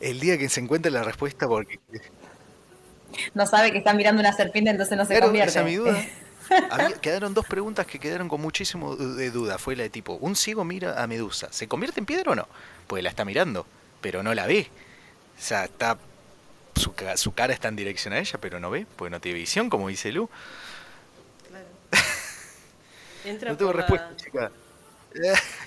El 0.10 0.20
día 0.20 0.38
que 0.38 0.50
se 0.50 0.60
encuentre 0.60 0.92
la 0.92 1.04
respuesta, 1.04 1.48
porque 1.48 1.80
no 3.34 3.46
sabe 3.46 3.72
que 3.72 3.78
está 3.78 3.94
mirando 3.94 4.20
una 4.20 4.34
serpiente, 4.34 4.70
entonces 4.72 4.98
no 4.98 5.06
se 5.06 5.10
Claro, 5.14 5.28
convierte. 5.28 5.50
esa 5.52 5.60
es 5.62 5.66
mi 5.66 5.76
duda. 5.76 6.04
Había- 6.72 7.00
quedaron 7.00 7.34
dos 7.34 7.46
preguntas 7.46 7.86
que 7.88 8.00
quedaron 8.00 8.28
con 8.28 8.42
muchísimo 8.42 8.96
de 8.98 9.32
duda. 9.32 9.58
Fue 9.58 9.76
la 9.76 9.84
de 9.84 9.90
tipo, 9.90 10.16
un 10.16 10.36
ciego 10.36 10.66
mira 10.66 11.02
a 11.02 11.08
Medusa, 11.08 11.48
¿se 11.52 11.68
convierte 11.68 12.00
en 12.02 12.06
piedra 12.06 12.32
o 12.32 12.36
no? 12.36 12.48
Pues 12.88 13.02
la 13.02 13.10
está 13.10 13.24
mirando, 13.24 13.66
pero 14.02 14.24
no 14.24 14.34
la 14.34 14.46
ve. 14.46 14.68
O 15.38 15.42
sea, 15.42 15.64
está 15.66 15.98
su, 16.76 16.94
su 17.16 17.34
cara 17.34 17.54
está 17.54 17.70
en 17.70 17.76
dirección 17.78 18.14
a 18.14 18.20
ella, 18.20 18.38
pero 18.42 18.60
no 18.60 18.70
ve, 18.70 18.86
porque 18.98 19.10
no 19.12 19.22
tiene 19.22 19.40
visión, 19.40 19.70
como 19.70 19.88
dice 19.88 20.12
Lu. 20.12 20.30
Claro. 21.48 21.66
Entra 23.26 23.52
No 23.52 23.58
tengo 23.58 23.72
por 23.72 23.80
la- 23.80 23.88
respuesta, 23.88 24.16
chica. 24.18 24.52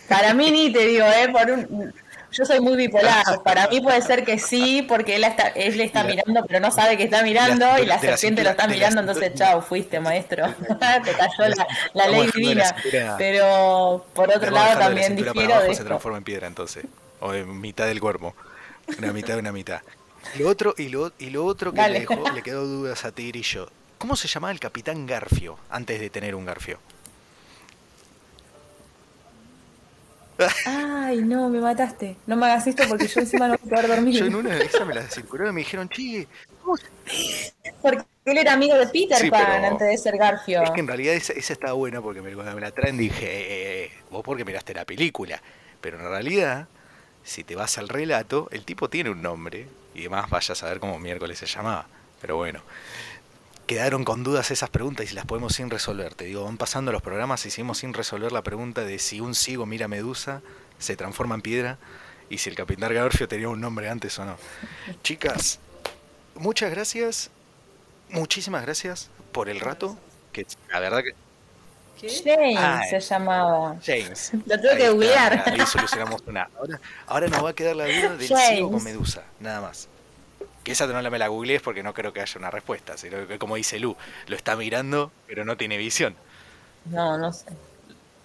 Para 0.08 0.34
mí 0.34 0.50
ni 0.50 0.72
te 0.72 0.84
digo, 0.86 1.06
¿eh? 1.06 1.28
Por 1.30 1.50
un... 1.52 1.94
Yo 2.36 2.44
soy 2.44 2.60
muy 2.60 2.76
bipolar. 2.76 3.24
Para 3.44 3.68
mí 3.68 3.80
puede 3.80 4.02
ser 4.02 4.24
que 4.24 4.38
sí, 4.38 4.82
porque 4.82 5.16
él 5.16 5.24
está, 5.24 5.48
él 5.48 5.80
está 5.80 6.02
La- 6.02 6.10
mirando, 6.10 6.44
pero 6.46 6.60
no 6.60 6.70
sabe 6.70 6.96
que 6.96 7.04
está 7.04 7.22
mirando 7.22 7.66
de 7.74 7.82
y 7.82 7.86
la 7.86 7.98
de 7.98 8.06
la 8.08 8.16
serpiente 8.16 8.44
lo 8.44 8.50
está 8.50 8.64
de 8.64 8.68
la 8.68 8.74
mirando, 8.74 9.00
entonces 9.00 9.34
chao, 9.34 9.62
fuiste 9.62 10.00
maestro. 10.00 10.46
te 11.04 11.12
cayó 11.12 11.54
la, 11.94 12.08
ley 12.08 12.26
de 12.26 12.32
divina. 12.32 12.76
Pero 13.18 14.06
por 14.12 14.30
otro 14.30 14.50
lado 14.50 14.78
de 14.78 14.84
también 14.84 15.16
para 15.16 15.32
difiero 15.32 15.54
abajo, 15.54 15.68
de 15.70 15.74
se 15.74 15.84
transforma 15.84 16.18
en 16.18 16.24
piedra 16.24 16.46
entonces. 16.46 16.84
O 17.20 17.32
en 17.32 17.60
mitad 17.60 17.86
del 17.86 18.00
cuerpo. 18.00 18.34
Una 18.98 19.12
mitad, 19.12 19.38
una 19.38 19.52
mitad. 19.52 19.80
Lo 20.38 20.48
otro, 20.48 20.74
y 20.76 20.88
lo, 20.88 21.12
y 21.18 21.30
lo 21.30 21.44
otro 21.44 21.72
que 21.72 21.78
Dale. 21.78 21.94
le, 21.94 22.00
dejó, 22.00 22.30
le 22.30 22.42
quedó 22.42 22.66
dudas 22.66 23.04
a 23.04 23.12
yo. 23.14 23.68
¿Cómo 23.98 24.16
se 24.16 24.28
llamaba 24.28 24.52
el 24.52 24.60
capitán 24.60 25.06
Garfio 25.06 25.56
antes 25.70 26.00
de 26.00 26.10
tener 26.10 26.34
un 26.34 26.44
Garfio? 26.44 26.78
Ay, 30.66 31.22
no, 31.22 31.48
me 31.48 31.60
mataste. 31.60 32.16
No 32.26 32.36
me 32.36 32.46
hagas 32.46 32.66
esto 32.66 32.84
porque 32.88 33.06
yo 33.08 33.20
encima 33.20 33.48
no 33.48 33.56
voy 33.56 33.66
a 33.66 33.70
poder 33.70 33.88
dormir. 33.88 34.14
Yo 34.14 34.26
en 34.26 34.34
una 34.34 34.54
de 34.54 34.64
esas 34.64 34.86
me 34.86 34.94
la 34.94 35.02
circularon 35.08 35.52
y 35.52 35.54
me 35.54 35.60
dijeron, 35.60 35.88
che, 35.88 36.28
¿cómo 36.62 36.76
se-?" 36.76 36.86
Porque 37.80 38.04
él 38.24 38.38
era 38.38 38.52
amigo 38.52 38.74
de 38.74 38.86
Peter 38.88 39.18
Sí, 39.18 39.30
Pan 39.30 39.64
antes 39.64 39.88
de 39.88 39.96
ser 39.96 40.16
Garfio. 40.18 40.62
Es 40.62 40.70
que 40.70 40.80
en 40.80 40.88
realidad 40.88 41.14
esa, 41.14 41.32
esa 41.32 41.52
estaba 41.52 41.72
buena 41.74 42.02
porque 42.02 42.20
me, 42.22 42.34
cuando 42.34 42.54
me 42.54 42.60
la 42.60 42.70
traen 42.70 42.98
dije, 42.98 43.24
eh, 43.24 43.84
eh, 43.84 43.90
vos 44.10 44.22
porque 44.24 44.44
miraste 44.44 44.74
la 44.74 44.84
película. 44.84 45.40
Pero 45.80 45.98
en 46.00 46.08
realidad, 46.08 46.68
si 47.22 47.44
te 47.44 47.54
vas 47.54 47.78
al 47.78 47.88
relato, 47.88 48.48
el 48.50 48.64
tipo 48.64 48.90
tiene 48.90 49.10
un 49.10 49.22
nombre 49.22 49.68
y 49.94 50.02
demás 50.02 50.28
vaya 50.28 50.52
a 50.52 50.56
saber 50.56 50.80
cómo 50.80 50.98
miércoles 50.98 51.38
se 51.38 51.46
llamaba. 51.46 51.86
Pero 52.20 52.36
bueno, 52.36 52.62
quedaron 53.66 54.04
con 54.04 54.22
dudas 54.22 54.50
esas 54.50 54.70
preguntas 54.70 55.10
y 55.10 55.14
las 55.14 55.26
podemos 55.26 55.54
sin 55.54 55.70
resolver. 55.70 56.14
Te 56.14 56.24
digo, 56.24 56.44
van 56.44 56.56
pasando 56.56 56.92
los 56.92 57.02
programas 57.02 57.44
y 57.46 57.50
seguimos 57.50 57.78
sin 57.78 57.94
resolver 57.94 58.32
la 58.32 58.42
pregunta 58.42 58.82
de 58.82 58.98
si 58.98 59.20
un 59.20 59.34
ciego 59.34 59.66
mira 59.66 59.88
Medusa, 59.88 60.42
se 60.78 60.96
transforma 60.96 61.34
en 61.34 61.42
piedra 61.42 61.78
y 62.30 62.38
si 62.38 62.50
el 62.50 62.56
capitán 62.56 62.92
Garfio 62.94 63.28
tenía 63.28 63.48
un 63.48 63.60
nombre 63.60 63.88
antes 63.88 64.18
o 64.18 64.24
no. 64.24 64.36
Chicas, 65.02 65.58
muchas 66.34 66.70
gracias, 66.70 67.30
muchísimas 68.10 68.62
gracias 68.62 69.10
por 69.32 69.48
el 69.48 69.60
rato. 69.60 69.96
Que 70.32 70.46
la 70.70 70.80
verdad 70.80 71.02
que 71.02 71.14
¿Qué? 72.00 72.10
James 72.24 72.58
Ah, 72.58 72.82
se 72.90 73.00
llamaba. 73.00 73.76
James. 73.84 74.32
Lo 74.44 74.56
tuve 74.60 74.70
Ahí 74.72 74.76
que 74.76 74.88
googlear. 74.90 75.42
Ahí 75.46 75.66
solucionamos 75.66 76.22
una. 76.26 76.50
Ahora, 76.58 76.80
ahora 77.06 77.28
nos 77.28 77.42
va 77.42 77.50
a 77.50 77.52
quedar 77.54 77.74
la 77.74 77.86
duda 77.86 78.16
del 78.16 78.28
James. 78.28 78.46
ciego 78.48 78.70
con 78.70 78.84
Medusa, 78.84 79.24
nada 79.40 79.62
más. 79.62 79.88
Que 80.66 80.72
esa 80.72 80.88
no 80.88 81.00
la 81.00 81.10
me 81.10 81.18
la 81.20 81.28
googlees 81.28 81.62
porque 81.62 81.84
no 81.84 81.94
creo 81.94 82.12
que 82.12 82.20
haya 82.20 82.38
una 82.40 82.50
respuesta, 82.50 82.96
sino 82.96 83.28
que 83.28 83.38
como 83.38 83.54
dice 83.54 83.78
Lu, 83.78 83.96
lo 84.26 84.34
está 84.34 84.56
mirando, 84.56 85.12
pero 85.28 85.44
no 85.44 85.56
tiene 85.56 85.76
visión. 85.76 86.16
No, 86.86 87.16
no 87.16 87.32
sé. 87.32 87.44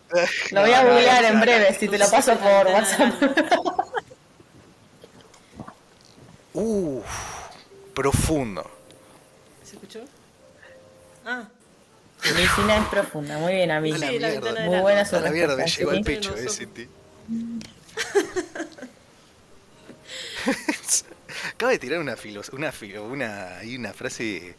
Lo 0.49 0.61
voy 0.61 0.71
a 0.71 0.81
no, 0.81 0.89
googlear 0.89 1.21
no, 1.21 1.27
en 1.27 1.35
no, 1.35 1.41
breve, 1.41 1.71
si 1.75 1.87
te 1.87 1.99
lo 1.99 2.09
paso 2.09 2.35
por 2.37 2.49
No, 2.49 2.63
no, 2.63 2.71
WhatsApp. 2.71 3.13
Uf, 6.53 7.05
profundo. 7.93 8.71
¿Se 9.63 9.75
escuchó? 9.75 9.99
Ah, 11.23 11.43
Medicina 12.23 12.77
es 12.77 12.87
profunda, 12.87 13.37
muy 13.37 13.53
bien, 13.53 13.69
amigo. 13.69 13.97
Sí, 13.97 14.17
la 14.17 14.29
mierda. 14.29 14.65
Muy 14.65 14.79
buena 14.79 15.05
su 15.05 15.19
la 15.19 15.29
mierda, 15.29 15.55
me 15.55 15.67
llegó 15.67 15.91
al 15.91 16.01
pecho, 16.01 16.35
eh. 16.35 16.49
Cinti. 16.49 16.89
Acaba 21.49 21.71
de 21.71 21.79
tirar 21.79 21.99
una, 21.99 22.15
filos 22.15 22.49
una, 22.49 22.71
fi- 22.71 22.97
una, 22.97 23.59
una 23.77 23.93
frase 23.93 24.55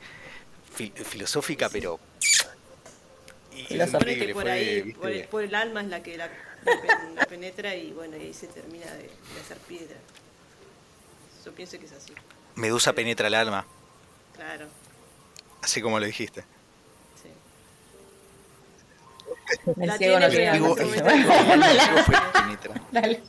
fi- 0.75 0.93
filosófica, 0.93 1.69
pero... 1.69 1.99
y- 3.55 3.75
increíble, 3.75 4.27
que 4.27 4.33
por 4.35 4.43
fue, 4.43 4.53
ahí, 4.53 4.93
por 4.93 5.11
el, 5.11 5.29
por 5.29 5.43
el 5.43 5.55
alma 5.55 5.81
es 5.83 5.89
la 5.89 6.03
que 6.03 6.17
la, 6.17 6.27
la 6.27 6.81
pen- 6.81 7.15
la 7.15 7.25
penetra 7.27 7.75
y 7.75 7.93
bueno, 7.93 8.17
y 8.17 8.21
ahí 8.23 8.35
se 8.35 8.47
termina 8.47 8.87
de, 8.87 9.03
de 9.05 9.41
hacer 9.45 9.59
piedra. 9.59 9.97
Yo 11.45 11.53
pienso 11.53 11.79
que 11.79 11.87
es 11.87 11.93
así, 11.93 12.13
Medusa 12.55 12.93
penetra 12.93 13.27
el 13.29 13.35
alma, 13.35 13.67
claro. 14.37 14.67
así 15.63 15.81
como 15.83 15.99
lo 15.99 16.07
dijiste. 16.07 16.45
Sí. 17.23 17.29
El 19.81 19.87
La 19.89 19.99
ciego 19.99 20.21
no 20.21 20.29
tiene, 20.29 20.53
penetra. 22.33 22.75
Dale. 22.93 23.23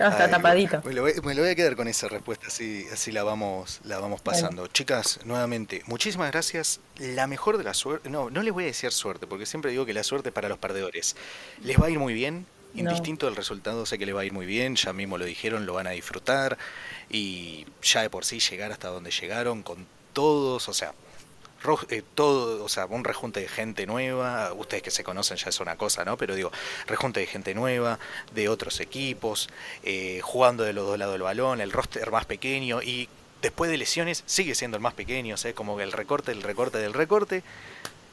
Claro, 0.00 0.12
está 0.12 0.24
Ay, 0.24 0.30
tapadito. 0.30 0.82
Me 0.84 0.94
lo, 0.94 1.02
voy, 1.02 1.12
me 1.22 1.34
lo 1.34 1.42
voy 1.42 1.50
a 1.50 1.54
quedar 1.54 1.76
con 1.76 1.86
esa 1.86 2.08
respuesta, 2.08 2.46
así, 2.46 2.86
así 2.90 3.12
la 3.12 3.22
vamos, 3.22 3.80
la 3.84 3.98
vamos 3.98 4.22
pasando. 4.22 4.66
Chicas, 4.66 5.20
nuevamente, 5.26 5.82
muchísimas 5.86 6.30
gracias. 6.30 6.80
La 6.96 7.26
mejor 7.26 7.58
de 7.58 7.64
la 7.64 7.74
suerte, 7.74 8.08
no, 8.08 8.30
no 8.30 8.42
les 8.42 8.52
voy 8.54 8.64
a 8.64 8.66
decir 8.68 8.92
suerte, 8.92 9.26
porque 9.26 9.44
siempre 9.44 9.70
digo 9.72 9.84
que 9.84 9.92
la 9.92 10.02
suerte 10.02 10.30
es 10.30 10.34
para 10.34 10.48
los 10.48 10.56
perdedores. 10.56 11.16
Les 11.62 11.78
va 11.78 11.86
a 11.86 11.90
ir 11.90 11.98
muy 11.98 12.14
bien, 12.14 12.46
No. 12.72 12.80
indistinto 12.80 13.26
del 13.26 13.36
resultado, 13.36 13.84
sé 13.84 13.98
que 13.98 14.06
les 14.06 14.16
va 14.16 14.22
a 14.22 14.24
ir 14.24 14.32
muy 14.32 14.46
bien, 14.46 14.74
ya 14.76 14.94
mismo 14.94 15.18
lo 15.18 15.26
dijeron, 15.26 15.66
lo 15.66 15.74
van 15.74 15.86
a 15.86 15.90
disfrutar, 15.90 16.56
y 17.10 17.66
ya 17.82 18.00
de 18.00 18.08
por 18.08 18.24
sí 18.24 18.40
llegar 18.40 18.72
hasta 18.72 18.88
donde 18.88 19.10
llegaron 19.10 19.62
con 19.62 19.86
todos, 20.14 20.66
o 20.68 20.72
sea, 20.72 20.94
eh, 21.90 22.02
todo, 22.14 22.64
o 22.64 22.68
sea, 22.68 22.86
un 22.86 23.04
rejunte 23.04 23.40
de 23.40 23.48
gente 23.48 23.86
nueva, 23.86 24.52
ustedes 24.52 24.82
que 24.82 24.90
se 24.90 25.04
conocen 25.04 25.36
ya 25.36 25.50
es 25.50 25.60
una 25.60 25.76
cosa, 25.76 26.04
¿no? 26.04 26.16
Pero 26.16 26.34
digo, 26.34 26.50
rejunte 26.86 27.20
de 27.20 27.26
gente 27.26 27.54
nueva, 27.54 27.98
de 28.34 28.48
otros 28.48 28.80
equipos, 28.80 29.48
eh, 29.82 30.20
jugando 30.22 30.64
de 30.64 30.72
los 30.72 30.86
dos 30.86 30.98
lados 30.98 31.14
del 31.14 31.22
balón, 31.22 31.60
el 31.60 31.72
roster 31.72 32.10
más 32.10 32.24
pequeño 32.24 32.82
y 32.82 33.08
después 33.42 33.70
de 33.70 33.78
lesiones 33.78 34.22
sigue 34.26 34.54
siendo 34.54 34.76
el 34.76 34.82
más 34.82 34.94
pequeño, 34.94 35.34
o 35.34 35.38
sea, 35.38 35.54
como 35.54 35.80
el 35.80 35.92
recorte, 35.92 36.32
el 36.32 36.42
recorte 36.42 36.78
del 36.78 36.92
recorte. 36.92 37.42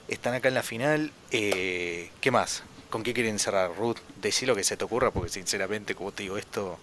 Están 0.07 0.33
acá 0.33 0.47
en 0.47 0.53
la 0.53 0.63
final. 0.63 1.11
eh, 1.31 2.11
¿Qué 2.21 2.31
más? 2.31 2.63
¿Con 2.89 3.03
qué 3.03 3.13
quieren 3.13 3.39
cerrar, 3.39 3.75
Ruth? 3.75 3.97
Decí 4.21 4.45
lo 4.45 4.55
que 4.55 4.63
se 4.63 4.77
te 4.77 4.85
ocurra, 4.85 5.11
porque 5.11 5.29
sinceramente, 5.29 5.95
como 5.95 6.11
te 6.11 6.23
digo, 6.23 6.37
esto... 6.37 6.79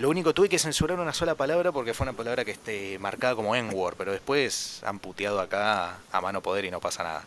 Lo 0.00 0.08
único, 0.08 0.32
tuve 0.32 0.48
que 0.48 0.58
censurar 0.58 0.98
una 0.98 1.12
sola 1.12 1.34
palabra 1.34 1.72
porque 1.72 1.92
fue 1.92 2.04
una 2.04 2.14
palabra 2.14 2.42
que 2.42 2.52
esté 2.52 2.98
marcada 2.98 3.34
como 3.34 3.54
N-word, 3.54 3.96
pero 3.98 4.12
después 4.12 4.80
han 4.82 4.98
puteado 4.98 5.38
acá 5.40 5.98
a 6.10 6.20
mano 6.22 6.40
poder 6.40 6.64
y 6.64 6.70
no 6.70 6.80
pasa 6.80 7.02
nada. 7.02 7.22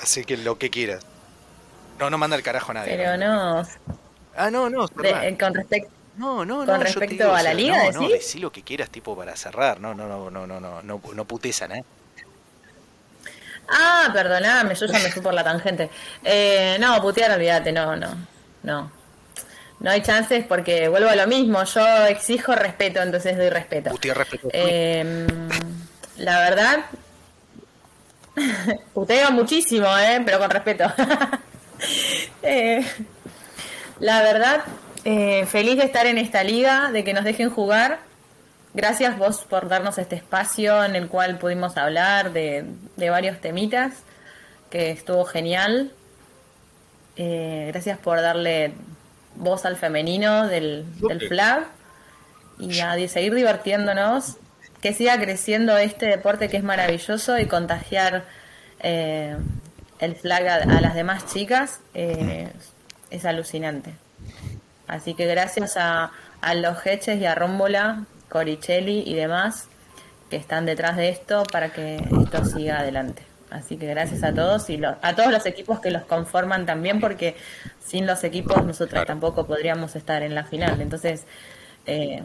Así 0.00 0.24
que 0.24 0.36
lo 0.36 0.58
que 0.58 0.68
quieras. 0.68 1.06
No, 2.00 2.10
no 2.10 2.18
manda 2.18 2.34
el 2.36 2.42
carajo 2.42 2.72
a 2.72 2.74
nadie. 2.74 2.96
Pero 2.96 3.16
no. 3.16 3.64
Ah, 4.36 4.50
no, 4.50 4.68
no, 4.68 4.88
de- 4.88 5.38
con 5.38 5.54
respecto. 5.54 5.90
No, 6.16 6.44
no, 6.44 6.56
con 6.58 6.66
no. 6.66 6.72
yo 6.72 6.78
te 6.78 6.84
respecto 6.84 7.24
digo, 7.24 7.32
a 7.36 7.42
la 7.42 7.54
liga, 7.54 7.92
no, 7.92 8.00
no, 8.00 8.08
decí 8.08 8.40
lo 8.40 8.50
que 8.50 8.62
quieras, 8.62 8.90
tipo, 8.90 9.16
para 9.16 9.36
cerrar. 9.36 9.78
No, 9.80 9.94
no, 9.94 10.08
no, 10.08 10.28
no, 10.28 10.44
no, 10.44 10.58
no, 10.58 10.82
no, 10.82 11.00
no 11.14 11.24
putesan, 11.24 11.70
¿eh? 11.72 11.84
Ah, 13.68 14.10
perdoname, 14.12 14.74
yo 14.74 14.86
ya 14.86 14.98
me 14.98 15.10
fui 15.12 15.22
por 15.22 15.34
la 15.34 15.44
tangente. 15.44 15.88
Eh, 16.24 16.78
no, 16.80 17.00
putear, 17.00 17.30
olvídate, 17.30 17.70
no, 17.70 17.94
no, 17.94 18.16
no. 18.64 19.05
No 19.80 19.90
hay 19.90 20.02
chances 20.02 20.44
porque 20.46 20.88
vuelvo 20.88 21.08
a 21.08 21.16
lo 21.16 21.26
mismo. 21.26 21.62
Yo 21.64 22.06
exijo 22.06 22.54
respeto, 22.54 23.02
entonces 23.02 23.36
doy 23.36 23.50
respeto. 23.50 23.90
Respeto. 23.90 24.48
Eh, 24.52 25.26
la 26.18 26.38
verdad, 26.40 26.86
puteo 28.94 29.30
muchísimo, 29.32 29.86
¿eh? 29.98 30.22
pero 30.24 30.38
con 30.38 30.50
respeto. 30.50 30.84
Eh, 32.42 32.82
la 34.00 34.22
verdad, 34.22 34.62
eh, 35.04 35.44
feliz 35.44 35.76
de 35.76 35.84
estar 35.84 36.06
en 36.06 36.16
esta 36.16 36.42
liga, 36.42 36.90
de 36.90 37.04
que 37.04 37.12
nos 37.12 37.24
dejen 37.24 37.50
jugar. 37.50 37.98
Gracias 38.72 39.18
vos 39.18 39.44
por 39.44 39.68
darnos 39.68 39.98
este 39.98 40.16
espacio 40.16 40.82
en 40.84 40.96
el 40.96 41.08
cual 41.08 41.38
pudimos 41.38 41.76
hablar 41.76 42.32
de, 42.32 42.64
de 42.96 43.10
varios 43.10 43.42
temitas, 43.42 43.92
que 44.70 44.90
estuvo 44.90 45.24
genial. 45.26 45.92
Eh, 47.16 47.66
gracias 47.72 47.98
por 47.98 48.20
darle 48.20 48.72
voz 49.36 49.64
al 49.64 49.76
femenino 49.76 50.46
del, 50.46 50.84
del 51.00 51.20
flag 51.28 51.66
y 52.58 52.80
a 52.80 52.94
seguir 53.08 53.34
divirtiéndonos, 53.34 54.36
que 54.80 54.92
siga 54.92 55.18
creciendo 55.18 55.76
este 55.76 56.06
deporte 56.06 56.48
que 56.48 56.56
es 56.56 56.64
maravilloso 56.64 57.38
y 57.38 57.46
contagiar 57.46 58.24
eh, 58.80 59.36
el 59.98 60.16
flag 60.16 60.46
a, 60.48 60.54
a 60.54 60.80
las 60.80 60.94
demás 60.94 61.26
chicas 61.26 61.80
eh, 61.94 62.48
es 63.10 63.24
alucinante. 63.24 63.94
Así 64.86 65.14
que 65.14 65.26
gracias 65.26 65.76
a, 65.76 66.12
a 66.40 66.54
los 66.54 66.86
Heches 66.86 67.20
y 67.20 67.26
a 67.26 67.34
Rómbola, 67.34 68.04
Coricelli 68.28 69.02
y 69.06 69.14
demás 69.14 69.68
que 70.30 70.36
están 70.36 70.66
detrás 70.66 70.96
de 70.96 71.08
esto 71.08 71.44
para 71.44 71.72
que 71.72 71.96
esto 71.96 72.44
siga 72.44 72.80
adelante. 72.80 73.22
Así 73.56 73.76
que 73.76 73.86
gracias 73.86 74.22
a 74.22 74.32
todos 74.34 74.68
y 74.70 74.76
lo- 74.76 74.96
a 75.02 75.14
todos 75.16 75.32
los 75.32 75.44
equipos 75.46 75.80
que 75.80 75.90
los 75.90 76.02
conforman 76.04 76.66
también, 76.66 77.00
porque 77.00 77.36
sin 77.84 78.06
los 78.06 78.22
equipos 78.24 78.64
nosotros 78.64 78.90
Claro. 78.90 79.06
tampoco 79.06 79.46
podríamos 79.46 79.96
estar 79.96 80.22
en 80.22 80.34
la 80.34 80.44
final. 80.44 80.80
Entonces, 80.80 81.24
eh, 81.88 82.22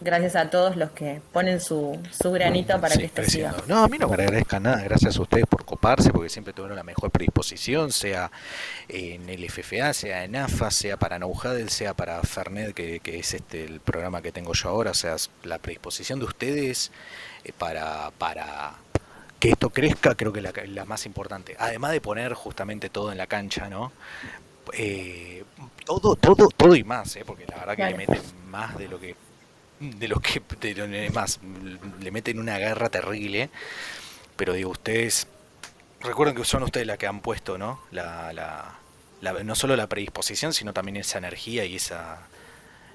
gracias 0.00 0.34
a 0.34 0.50
todos 0.50 0.76
los 0.76 0.90
que 0.90 1.22
ponen 1.32 1.60
su, 1.60 1.96
su 2.10 2.32
granito 2.32 2.80
para 2.80 2.94
Sí, 2.94 2.98
que 2.98 3.06
esto 3.06 3.22
siga. 3.24 3.54
No, 3.68 3.84
a 3.84 3.88
mí 3.88 3.96
no 3.96 4.08
me 4.08 4.14
agradezcan 4.14 4.64
nada, 4.64 4.82
gracias 4.82 5.16
a 5.16 5.22
ustedes 5.22 5.46
por 5.46 5.64
coparse, 5.64 6.10
porque 6.10 6.28
siempre 6.28 6.52
tuvieron 6.52 6.76
la 6.76 6.82
mejor 6.82 7.10
predisposición, 7.12 7.92
sea 7.92 8.30
en 8.88 9.28
el 9.30 9.44
FFA, 9.48 9.92
sea 9.94 10.24
en 10.24 10.34
AFA, 10.34 10.70
sea 10.72 10.96
para 10.96 11.24
Huddle, 11.24 11.70
sea 11.70 11.94
para 11.94 12.20
Fernet, 12.22 12.74
que, 12.74 12.98
que 13.00 13.20
es 13.20 13.34
este 13.34 13.64
el 13.64 13.78
programa 13.80 14.20
que 14.20 14.32
tengo 14.32 14.52
yo 14.52 14.68
ahora, 14.68 14.90
o 14.90 14.94
sea, 14.94 15.14
la 15.44 15.58
predisposición 15.58 16.18
de 16.18 16.24
ustedes 16.26 16.90
eh, 17.44 17.52
para, 17.56 18.10
para 18.18 18.72
que 19.44 19.50
esto 19.50 19.68
crezca, 19.68 20.14
creo 20.14 20.32
que 20.32 20.40
la, 20.40 20.52
la 20.68 20.86
más 20.86 21.04
importante. 21.04 21.54
Además 21.58 21.92
de 21.92 22.00
poner 22.00 22.32
justamente 22.32 22.88
todo 22.88 23.12
en 23.12 23.18
la 23.18 23.26
cancha, 23.26 23.68
¿no? 23.68 23.92
Eh, 24.72 25.44
todo, 25.84 26.16
todo, 26.16 26.48
todo 26.48 26.74
y 26.74 26.82
más, 26.82 27.14
¿eh? 27.16 27.24
porque 27.26 27.44
la 27.46 27.56
verdad 27.56 27.72
que 27.72 27.76
Claro. 27.76 27.98
le 27.98 28.06
meten 28.06 28.22
más 28.48 28.78
de 28.78 28.88
lo 28.88 28.98
que 28.98 29.14
de 29.80 30.08
lo 30.08 30.18
que 30.20 30.40
de 30.60 30.74
lo 30.74 30.86
que- 30.88 31.10
más 31.10 31.40
le 32.00 32.10
meten 32.10 32.38
una 32.38 32.56
guerra 32.56 32.88
terrible 32.88 33.50
pero 34.36 34.54
digo 34.54 34.70
ustedes 34.70 35.26
recuerden 36.00 36.34
que 36.36 36.44
son 36.44 36.62
ustedes 36.62 36.86
las 36.86 36.96
que 36.96 37.06
han 37.06 37.20
puesto 37.20 37.58
no 37.58 37.80
la, 37.90 38.32
la, 38.32 38.76
la- 39.20 39.42
no 39.44 39.54
solo 39.54 39.76
la 39.76 39.86
predisposición 39.88 40.54
sino 40.54 40.72
también 40.72 40.96
esa 40.96 41.18
energía 41.18 41.66
y 41.66 41.76
esa 41.76 42.20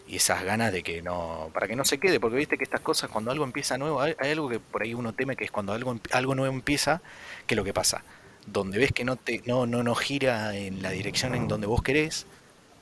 y 0.10 0.16
esas 0.16 0.44
ganas 0.44 0.74
de 0.74 0.82
que 0.82 1.04
no 1.04 1.52
para 1.54 1.68
que 1.68 1.76
no 1.76 1.86
se 1.86 2.00
quede 2.00 2.20
porque 2.20 2.36
viste 2.36 2.58
que 2.58 2.64
estas 2.64 2.82
cosas 2.82 3.12
cuando 3.12 3.30
algo 3.30 3.44
empieza 3.46 3.78
nuevo 3.78 4.02
hay, 4.02 4.16
hay 4.18 4.32
algo 4.32 4.50
que 4.50 4.60
por 4.60 4.82
ahí 4.82 4.96
uno 4.96 5.14
teme 5.14 5.36
que 5.36 5.46
es 5.46 5.52
cuando 5.52 5.72
algo 5.72 6.00
algo 6.12 6.34
nuevo 6.34 6.52
empieza 6.52 7.02
que 7.46 7.54
es 7.54 7.58
lo 7.58 7.64
que 7.64 7.74
pasa 7.74 8.04
donde 8.48 8.80
ves 8.80 8.92
que 8.92 9.06
no 9.06 9.18
te 9.18 9.44
no 9.46 9.68
no 9.68 9.84
no 9.84 9.94
gira 9.94 10.56
en 10.56 10.82
la 10.82 10.90
dirección 10.90 11.36
en 11.36 11.48
donde 11.48 11.68
vos 11.68 11.84
querés 11.84 12.26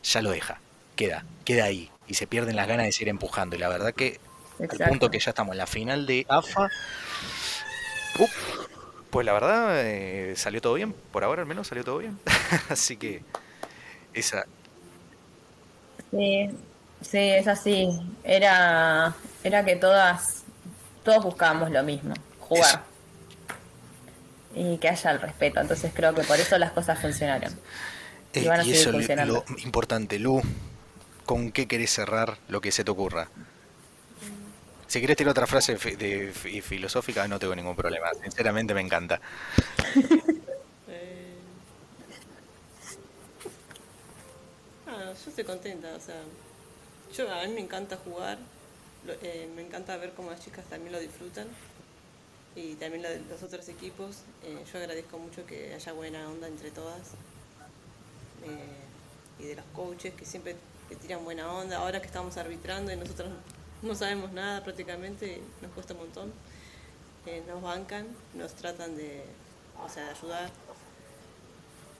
ya 0.03 0.21
lo 0.21 0.31
deja 0.31 0.61
queda 0.95 1.25
queda 1.43 1.65
ahí 1.65 1.91
y 2.07 2.13
se 2.13 2.27
pierden 2.27 2.55
las 2.55 2.65
ganas 2.69 2.85
de 2.85 2.93
seguir 2.93 3.09
empujando 3.09 3.57
y 3.57 3.59
la 3.59 3.67
verdad 3.67 3.93
que 3.93 4.21
al 4.59 4.65
Exacto. 4.65 4.87
punto 4.87 5.11
que 5.11 5.19
ya 5.19 5.31
estamos 5.31 5.51
en 5.51 5.57
la 5.57 5.67
final 5.67 6.05
de 6.05 6.25
AFA. 6.29 6.69
uf, 8.19 8.31
pues 9.09 9.25
la 9.25 9.33
verdad 9.33 9.85
eh, 9.85 10.33
salió 10.37 10.61
todo 10.61 10.73
bien, 10.75 10.93
por 11.11 11.23
ahora 11.25 11.41
al 11.41 11.47
menos 11.47 11.67
salió 11.67 11.83
todo 11.83 11.97
bien. 11.99 12.17
Así 12.69 12.97
que 12.97 13.21
esa 14.13 14.45
Sí, 16.11 16.49
sí, 17.01 17.17
es 17.17 17.47
así. 17.47 17.89
Era, 18.23 19.15
era 19.43 19.63
que 19.65 19.75
todas, 19.75 20.43
todos 21.03 21.23
buscábamos 21.23 21.71
lo 21.71 21.83
mismo, 21.83 22.13
jugar. 22.39 22.83
Y 24.55 24.77
que 24.77 24.89
haya 24.89 25.11
el 25.11 25.21
respeto. 25.21 25.59
Entonces 25.61 25.91
creo 25.93 26.13
que 26.15 26.23
por 26.23 26.39
eso 26.39 26.57
las 26.57 26.71
cosas 26.71 26.99
funcionaron. 26.99 27.53
Y 28.33 28.45
eh, 28.45 28.47
van 28.47 28.59
a 28.59 28.63
y 28.63 28.73
seguir 28.73 28.79
eso 28.81 29.25
lo 29.25 29.45
importante, 29.63 30.19
Lu. 30.19 30.41
¿Con 31.25 31.51
qué 31.51 31.67
querés 31.67 31.91
cerrar 31.91 32.37
lo 32.47 32.61
que 32.61 32.71
se 32.71 32.83
te 32.83 32.91
ocurra? 32.91 33.27
Si 34.87 35.01
querés 35.01 35.17
tirar 35.17 35.31
otra 35.31 35.45
frase 35.45 35.77
fi- 35.77 35.95
de, 35.97 36.31
fi- 36.31 36.61
filosófica, 36.61 37.27
no 37.27 37.37
tengo 37.39 37.53
ningún 37.55 37.75
problema. 37.75 38.07
Sinceramente 38.23 38.73
me 38.73 38.79
encanta. 38.81 39.19
Eh, 40.87 41.35
ah, 44.87 45.11
yo 45.23 45.29
estoy 45.29 45.43
contenta, 45.43 45.89
o 45.95 45.99
sea, 45.99 46.15
a 47.25 47.47
mí 47.47 47.53
me 47.53 47.61
encanta 47.61 47.97
jugar, 47.97 48.37
eh, 49.23 49.49
me 49.55 49.63
encanta 49.63 49.97
ver 49.97 50.13
cómo 50.13 50.29
las 50.29 50.43
chicas 50.43 50.65
también 50.65 50.91
lo 50.91 50.99
disfrutan 50.99 51.47
y 52.55 52.75
también 52.75 53.03
los 53.29 53.41
otros 53.41 53.67
equipos. 53.69 54.17
Eh, 54.43 54.63
yo 54.71 54.79
agradezco 54.79 55.17
mucho 55.17 55.45
que 55.45 55.73
haya 55.73 55.93
buena 55.93 56.29
onda 56.29 56.47
entre 56.47 56.69
todas 56.69 57.13
eh, 58.43 59.43
y 59.43 59.47
de 59.47 59.55
los 59.55 59.65
coaches 59.73 60.13
que 60.13 60.25
siempre 60.25 60.55
le 60.89 60.95
tiran 60.95 61.23
buena 61.23 61.51
onda. 61.51 61.77
Ahora 61.77 61.99
que 61.99 62.07
estamos 62.07 62.37
arbitrando 62.37 62.91
y 62.91 62.97
nosotros 62.97 63.29
no 63.81 63.95
sabemos 63.95 64.31
nada 64.31 64.63
prácticamente, 64.63 65.41
nos 65.61 65.71
cuesta 65.71 65.93
un 65.93 66.01
montón. 66.01 66.33
Nos 67.45 67.61
bancan, 67.61 68.07
nos 68.35 68.53
tratan 68.53 68.95
de, 68.95 69.21
o 69.83 69.89
sea, 69.89 70.05
de 70.05 70.11
ayudar. 70.11 70.49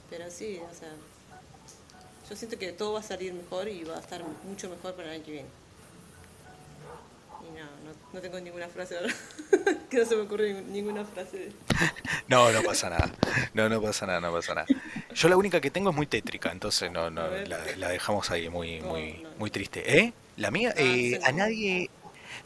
Pero 0.10 0.31
sí, 0.31 0.57
o 0.60 0.73
sea, 0.73 0.94
yo 2.30 2.36
siento 2.36 2.58
que 2.58 2.72
todo 2.72 2.94
va 2.94 2.99
a 2.99 3.04
salir 3.04 3.34
mejor 3.34 3.68
y 3.68 3.84
va 3.84 3.98
a 3.98 3.99
estar 3.99 4.22
mucho 4.44 4.70
mejor 4.70 4.94
para 4.95 5.10
el 5.10 5.16
año 5.16 5.24
que 5.26 5.32
viene. 5.32 5.48
Y 7.41 7.52
no, 7.58 7.66
no, 7.66 7.95
no 8.14 8.20
tengo 8.22 8.40
ninguna 8.40 8.68
frase 8.68 8.98
ahora, 8.98 9.14
que 9.90 9.98
no 9.98 10.06
se 10.06 10.16
me 10.16 10.24
ocurre 10.24 10.54
ninguna 10.64 11.06
frase. 11.06 11.38
de- 11.38 11.52
No, 12.28 12.52
no 12.52 12.62
pasa 12.64 12.90
nada. 12.90 13.10
No, 13.54 13.70
no 13.70 13.82
pasa 13.82 14.06
nada, 14.06 14.20
no 14.20 14.32
pasa 14.34 14.54
nada. 14.56 14.68
Yo 15.14 15.30
la 15.30 15.38
única 15.38 15.62
que 15.62 15.72
tengo 15.72 15.91
es 15.91 15.95
muy 15.95 16.08
tétrica, 16.08 16.52
entonces 16.52 16.91
no, 16.91 17.10
no 17.10 17.28
la, 17.30 17.60
la 17.78 17.90
dejamos 17.90 18.30
ahí 18.32 18.49
muy, 18.49 18.80
No, 18.82 18.88
muy, 18.88 19.14
no. 19.24 19.30
muy 19.38 19.49
triste. 19.52 19.99
¿Eh? 19.99 20.14
La 20.36 20.52
mía, 20.52 20.74
Ah, 20.76 20.82
eh, 20.82 21.20
a 21.24 21.32
nadie. 21.32 21.90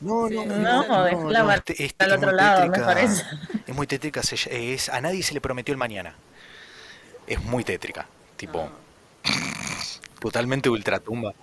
No, 0.01 0.27
Sí, 0.29 0.35
no, 0.35 0.45
no, 0.45 1.31
no, 1.31 1.51
este- 1.51 1.83
este 1.85 2.05
al 2.05 2.11
otro 2.13 2.31
lado, 2.31 2.61
me 2.61 2.67
tétrica. 2.67 2.85
parece. 2.85 3.23
Es 3.67 3.75
muy 3.75 3.87
tétrica, 3.87 4.21
se- 4.23 4.73
es, 4.73 4.89
a 4.89 5.01
nadie 5.01 5.23
se 5.23 5.33
le 5.33 5.41
prometió 5.41 5.71
el 5.71 5.77
mañana. 5.77 6.15
Es 7.27 7.41
muy 7.43 7.63
tétrica, 7.63 8.07
tipo, 8.37 8.69
totalmente 10.19 10.69
ultratumba. 10.69 11.35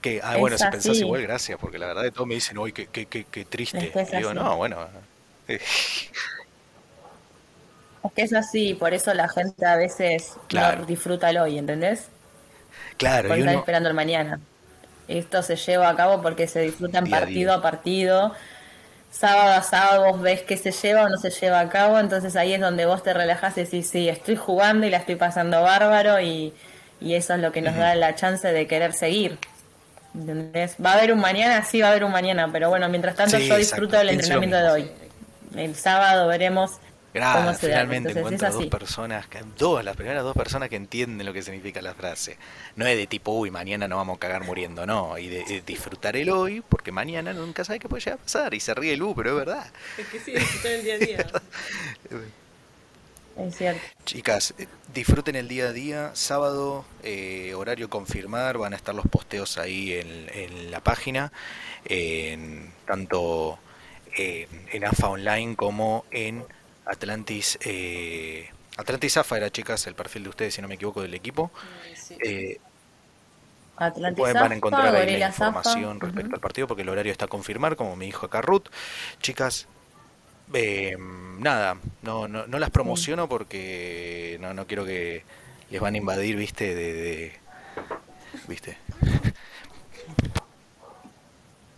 Que, 0.00 0.20
ah, 0.22 0.36
Es 0.36 0.38
bueno, 0.38 0.58
si 0.58 0.68
pensás 0.68 1.00
así. 1.00 1.00
igual, 1.00 1.22
gracias, 1.22 1.58
porque 1.58 1.78
la 1.78 1.86
verdad 1.86 2.02
de 2.02 2.12
todo 2.12 2.26
me 2.26 2.34
dicen, 2.34 2.58
uy, 2.58 2.72
qué, 2.72 2.88
qué, 2.88 3.06
qué, 3.06 3.26
qué 3.26 3.44
triste. 3.46 3.94
Es 3.94 4.08
que 4.08 4.16
Y 4.16 4.16
digo, 4.18 4.34
así. 4.34 4.34
no, 4.34 4.56
bueno. 4.56 4.86
Es 8.02 8.12
que 8.14 8.22
es 8.22 8.32
así, 8.34 8.74
por 8.74 8.94
eso 8.94 9.14
la 9.14 9.28
gente 9.28 9.66
a 9.66 9.76
veces 9.76 10.40
Claro. 10.46 10.78
no 10.78 10.84
disfruta 10.86 11.30
el 11.30 11.38
hoy, 11.38 11.58
¿entendés? 11.58 12.12
claro, 12.96 13.28
Porque 13.28 13.40
están 13.42 13.56
uno, 13.56 13.56
esperando 13.56 13.88
el 13.88 13.94
mañana. 13.94 14.40
Esto 15.08 15.42
se 15.42 15.56
lleva 15.56 15.88
a 15.90 15.96
cabo 15.96 16.22
porque 16.22 16.48
se 16.48 16.60
disfrutan 16.62 17.08
Día 17.08 17.18
a 17.18 17.20
partido 17.20 17.52
día. 17.52 17.54
a 17.54 17.62
partido. 17.62 18.34
Sábado 19.16 19.52
a 19.52 19.62
sábado 19.62 20.10
vos 20.10 20.20
ves 20.20 20.42
que 20.42 20.56
se 20.56 20.72
lleva 20.72 21.04
o 21.04 21.08
no 21.08 21.18
se 21.18 21.30
lleva 21.30 21.60
a 21.60 21.68
cabo, 21.68 22.00
entonces 22.00 22.34
ahí 22.34 22.52
es 22.52 22.60
donde 22.60 22.84
vos 22.84 23.04
te 23.04 23.14
relajás 23.14 23.56
y 23.58 23.60
decís, 23.60 23.88
sí, 23.88 24.08
estoy 24.08 24.34
jugando 24.34 24.86
y 24.86 24.90
la 24.90 24.96
estoy 24.96 25.14
pasando 25.14 25.62
bárbaro 25.62 26.18
y, 26.18 26.52
y 27.00 27.14
eso 27.14 27.34
es 27.34 27.40
lo 27.40 27.52
que 27.52 27.62
nos 27.62 27.76
da 27.76 27.94
la 27.94 28.16
chance 28.16 28.48
de 28.48 28.66
querer 28.66 28.92
seguir. 28.92 29.38
¿Entendés? 30.16 30.74
Va 30.84 30.90
a 30.90 30.94
haber 30.94 31.12
un 31.12 31.20
mañana, 31.20 31.64
sí 31.64 31.80
va 31.80 31.88
a 31.88 31.90
haber 31.90 32.02
un 32.02 32.10
mañana, 32.10 32.48
pero 32.50 32.70
bueno, 32.70 32.88
mientras 32.88 33.14
tanto 33.14 33.36
Sí, 33.36 33.46
yo 33.46 33.56
disfruto 33.56 33.96
del 33.96 34.08
entrenamiento 34.08 34.56
de 34.56 34.68
hoy. 34.68 34.90
El 35.54 35.76
sábado 35.76 36.26
veremos 36.26 36.72
Gracias, 37.14 37.60
finalmente 37.60 38.08
Entonces 38.10 38.16
es 38.16 38.42
encuentro 38.42 38.60
dos 38.60 38.66
personas, 38.66 39.26
que- 39.28 39.38
dos, 39.56 39.84
las 39.84 39.96
primeras 39.96 40.24
dos 40.24 40.34
personas 40.36 40.68
que 40.68 40.76
entienden 40.76 41.24
lo 41.24 41.32
que 41.32 41.42
significa 41.42 41.80
la 41.80 41.94
frase. 41.94 42.36
No 42.76 42.86
es 42.86 42.96
de 42.96 43.06
tipo, 43.06 43.30
uy, 43.32 43.50
mañana 43.52 43.86
nos 43.88 43.98
vamos 43.98 44.16
a 44.16 44.20
cagar 44.20 44.42
muriendo, 44.44 44.84
no. 44.84 45.16
Y 45.16 45.28
de, 45.28 45.44
de 45.44 45.62
disfrutar 45.62 46.16
el 46.16 46.28
hoy, 46.30 46.60
porque 46.68 46.90
mañana 46.92 47.32
nunca 47.32 47.64
sabe 47.64 47.78
qué 47.78 47.88
puede 47.88 48.02
llegar 48.02 48.18
a 48.18 48.22
pasar. 48.22 48.52
Y 48.54 48.60
se 48.60 48.74
ríe 48.74 48.96
Lu, 48.96 49.14
pero 49.14 49.30
es 49.30 49.36
verdad. 49.36 49.66
Es 49.96 50.08
que 50.08 50.18
sí, 50.20 50.32
disfrutar 50.32 50.72
el 50.72 50.82
día 50.84 50.94
a 50.94 50.98
día. 50.98 51.26
Es 53.36 53.56
cierto. 53.56 53.82
Chicas, 54.04 54.54
eh, 54.58 54.68
disfruten 54.92 55.34
el 55.34 55.48
día 55.48 55.66
a 55.66 55.72
día. 55.72 56.10
Sábado, 56.14 56.84
eh, 57.02 57.52
horario 57.54 57.90
confirmar, 57.90 58.58
van 58.58 58.74
a 58.74 58.76
estar 58.76 58.94
los 58.94 59.06
posteos 59.08 59.58
ahí 59.58 59.92
en, 59.92 60.30
en 60.32 60.70
la 60.70 60.78
página, 60.80 61.32
en, 61.84 62.70
tanto 62.86 63.58
en, 64.16 64.46
en 64.70 64.84
AFA 64.84 65.08
Online 65.08 65.56
como 65.56 66.04
en 66.12 66.44
Atlantis. 66.86 67.58
Eh, 67.62 68.48
Atlantis 68.76 69.16
AFA 69.16 69.36
era, 69.36 69.50
chicas, 69.50 69.86
el 69.86 69.94
perfil 69.94 70.24
de 70.24 70.28
ustedes, 70.30 70.54
si 70.54 70.62
no 70.62 70.68
me 70.68 70.74
equivoco, 70.74 71.02
del 71.02 71.14
equipo. 71.14 71.50
Sí. 71.94 72.16
Eh, 72.24 72.58
Atlantis 73.76 74.18
pueden, 74.18 74.34
van 74.34 74.42
a 74.44 74.46
Zafa, 74.46 74.54
encontrar 74.56 74.96
ahí 74.96 75.16
la 75.16 75.32
Zafa. 75.32 75.46
información 75.46 76.00
respecto 76.00 76.34
al 76.34 76.40
partido 76.40 76.66
porque 76.68 76.82
el 76.82 76.88
horario 76.88 77.12
está 77.12 77.24
a 77.24 77.28
confirmar, 77.28 77.76
como 77.76 77.96
me 77.96 78.04
dijo 78.04 78.26
acá 78.26 78.40
Ruth. 78.40 78.66
Chicas, 79.20 79.66
eh, 80.52 80.96
nada, 81.38 81.76
no, 82.02 82.28
no, 82.28 82.46
no 82.46 82.58
las 82.58 82.70
promociono 82.70 83.28
porque 83.28 84.38
no, 84.40 84.54
no 84.54 84.66
quiero 84.66 84.84
que 84.84 85.24
les 85.70 85.80
van 85.80 85.94
a 85.94 85.98
invadir, 85.98 86.36
viste, 86.36 86.74
de... 86.74 86.92
de- 86.92 87.32
viste. 88.48 88.76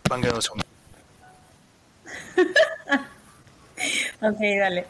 Van 0.09 0.21
quedando. 0.21 0.39
Ok, 4.21 4.37
dale. 4.59 4.85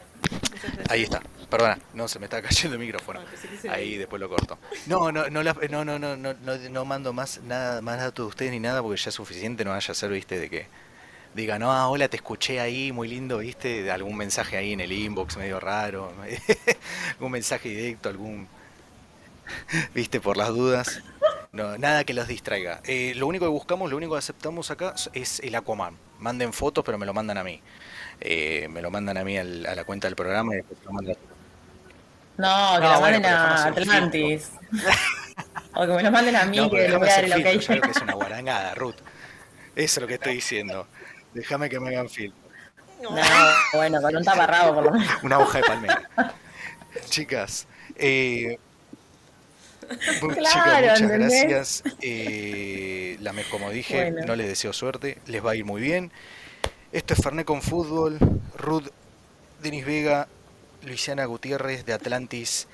Ahí 0.88 1.02
está. 1.02 1.22
Perdona, 1.50 1.78
no 1.94 2.08
se 2.08 2.18
me 2.18 2.26
está 2.26 2.42
cayendo 2.42 2.74
el 2.74 2.80
micrófono. 2.80 3.20
Ah, 3.68 3.72
Ahí 3.72 3.96
después 3.96 4.20
lo 4.20 4.28
corto. 4.28 4.58
No, 4.86 5.10
no, 5.12 5.30
no, 5.30 5.42
la- 5.42 5.54
no, 5.70 5.84
no, 5.84 5.98
no, 5.98 6.16
no, 6.16 6.34
no, 6.34 6.56
no 6.56 6.84
mando 6.84 7.12
más 7.12 7.40
nada, 7.42 7.80
más 7.80 7.98
datos 7.98 8.24
de 8.26 8.28
ustedes 8.28 8.50
ni 8.52 8.60
nada 8.60 8.82
porque 8.82 9.00
ya 9.00 9.08
es 9.08 9.14
suficiente, 9.14 9.64
no 9.64 9.70
vaya 9.70 9.92
a 9.92 9.94
ser, 9.94 10.10
viste, 10.10 10.38
de 10.38 10.50
que 10.50 10.66
digan, 11.34 11.60
no, 11.60 11.72
ah, 11.72 11.88
hola, 11.88 12.08
te 12.08 12.16
escuché 12.16 12.60
ahí, 12.60 12.92
muy 12.92 13.08
lindo, 13.08 13.38
viste, 13.38 13.82
de 13.82 13.90
algún 13.90 14.16
mensaje 14.16 14.56
ahí 14.58 14.72
en 14.74 14.80
el 14.80 14.92
inbox 14.92 15.36
medio 15.38 15.60
raro, 15.60 16.12
algún 17.12 17.32
mensaje 17.32 17.68
directo, 17.70 18.08
algún, 18.10 18.48
viste, 19.94 20.20
por 20.20 20.36
las 20.36 20.48
dudas. 20.48 21.00
No, 21.52 21.78
nada 21.78 22.04
que 22.04 22.12
los 22.14 22.28
distraiga. 22.28 22.80
Eh, 22.84 23.14
lo 23.16 23.26
único 23.26 23.46
que 23.46 23.50
buscamos, 23.50 23.90
lo 23.90 23.96
único 23.96 24.12
que 24.12 24.18
aceptamos 24.18 24.70
acá 24.70 24.94
es 25.14 25.40
el 25.40 25.54
Aquaman. 25.54 25.96
Manden 26.18 26.52
fotos, 26.52 26.84
pero 26.84 26.98
me 26.98 27.06
lo 27.06 27.14
mandan 27.14 27.38
a 27.38 27.44
mí. 27.44 27.60
Eh, 28.20 28.66
me 28.68 28.82
lo 28.82 28.90
mandan 28.90 29.16
a 29.16 29.24
mí 29.24 29.38
al- 29.38 29.66
a 29.66 29.74
la 29.74 29.84
cuenta 29.84 30.08
del 30.08 30.16
programa 30.16 30.54
y 30.54 30.56
después 30.58 30.78
lo 30.84 30.92
mandan. 30.92 31.16
No, 32.36 32.74
que 32.76 32.80
No, 32.86 32.92
lo 32.94 33.00
bueno, 33.00 33.00
manden 33.00 33.24
a 33.26 33.64
Atlantis. 33.64 34.50
o 35.74 35.80
que 35.86 35.92
me 35.92 36.02
lo 36.02 36.10
manden 36.10 36.36
a 36.36 36.44
mí, 36.44 36.56
No, 36.56 36.70
que 36.70 36.78
déjame 36.80 36.98
voy 36.98 37.08
a 37.08 37.12
dar 37.12 37.24
el 37.24 37.32
ok. 37.32 37.38
lo 37.38 37.80
que 37.82 37.90
es 37.90 38.02
una 38.02 38.14
guarangada, 38.14 38.74
Ruth. 38.74 38.96
Eso 39.76 40.00
es 40.00 40.02
lo 40.02 40.06
que 40.08 40.14
estoy 40.14 40.34
diciendo. 40.34 40.86
Déjame 41.34 41.68
que 41.68 41.78
me 41.78 41.88
hagan 41.90 42.08
filtro. 42.08 42.38
No, 43.02 43.10
bueno, 43.74 44.00
con 44.02 44.16
un 44.16 44.24
taparrabo 44.24 44.74
por 44.74 44.84
lo 44.86 44.90
menos. 44.92 45.22
Una 45.22 45.38
hoja 45.38 45.58
de 45.58 45.64
palmera. 45.64 46.02
Chicas, 47.08 47.68
eh, 47.96 48.58
bu- 50.20 50.34
Claro, 50.34 50.42
chicas, 50.42 50.80
muchas 50.82 51.00
¿entendés? 51.02 51.30
gracias. 51.48 51.82
Eh, 52.00 53.16
la 53.20 53.32
como 53.50 53.70
dije, 53.70 54.10
Bueno. 54.10 54.26
no 54.26 54.34
les 54.36 54.48
deseo 54.48 54.72
suerte, 54.72 55.18
les 55.26 55.44
va 55.44 55.52
a 55.52 55.54
ir 55.54 55.64
muy 55.64 55.80
bien. 55.80 56.10
Esto 56.90 57.12
es 57.12 57.20
Fernet 57.22 57.46
con 57.46 57.60
Fútbol, 57.60 58.18
Ruth, 58.56 58.88
Denis 59.60 59.84
Vega, 59.84 60.26
Luisiana 60.82 61.26
Gutiérrez 61.26 61.84
de 61.84 61.92
Atlantis, 61.92 62.66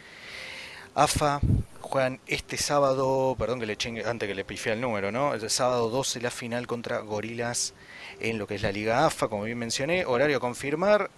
AFA, 0.95 1.41
juegan 1.81 2.21
este 2.29 2.57
sábado, 2.57 3.35
perdón 3.37 3.59
que 3.59 3.67
le 3.67 3.77
chingue, 3.77 4.05
antes 4.07 4.29
que 4.29 4.37
le 4.37 4.45
pifié 4.45 4.75
el 4.75 4.81
número, 4.81 5.11
¿no? 5.11 5.35
El 5.35 5.51
sábado 5.51 5.91
12 5.91 6.21
la 6.21 6.31
final 6.31 6.69
contra 6.69 7.01
Gorilas 7.01 7.75
en 8.21 8.39
lo 8.39 8.47
que 8.47 8.55
es 8.55 8.63
la 8.63 8.71
Liga 8.71 9.05
AFA, 9.05 9.27
como 9.27 9.43
bien 9.43 9.59
mencioné, 9.59 10.05
horario 10.05 10.37
a 10.37 10.41
confirmar. 10.41 11.11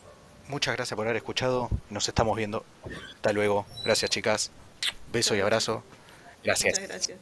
Muchas 0.49 0.75
gracias 0.75 0.97
por 0.97 1.07
haber 1.07 1.17
escuchado, 1.17 1.69
nos 1.91 2.09
estamos 2.09 2.35
viendo. 2.35 2.65
Hasta 3.17 3.33
luego. 3.35 3.67
Gracias 3.85 4.11
chicas. 4.11 4.51
Beso 5.13 5.35
y 5.35 5.41
abrazo. 5.41 5.83
Gracias. 6.43 6.79
Muchas 6.79 6.89
gracias. 6.89 7.19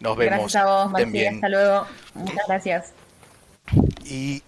Nos 0.00 0.16
vemos. 0.16 0.52
Gracias 0.52 0.56
a 0.56 0.66
vos. 0.66 0.92
Hasta 0.94 1.48
luego. 1.48 1.86
Muchas 2.14 2.46
gracias. 2.46 2.92
Y 4.04 4.42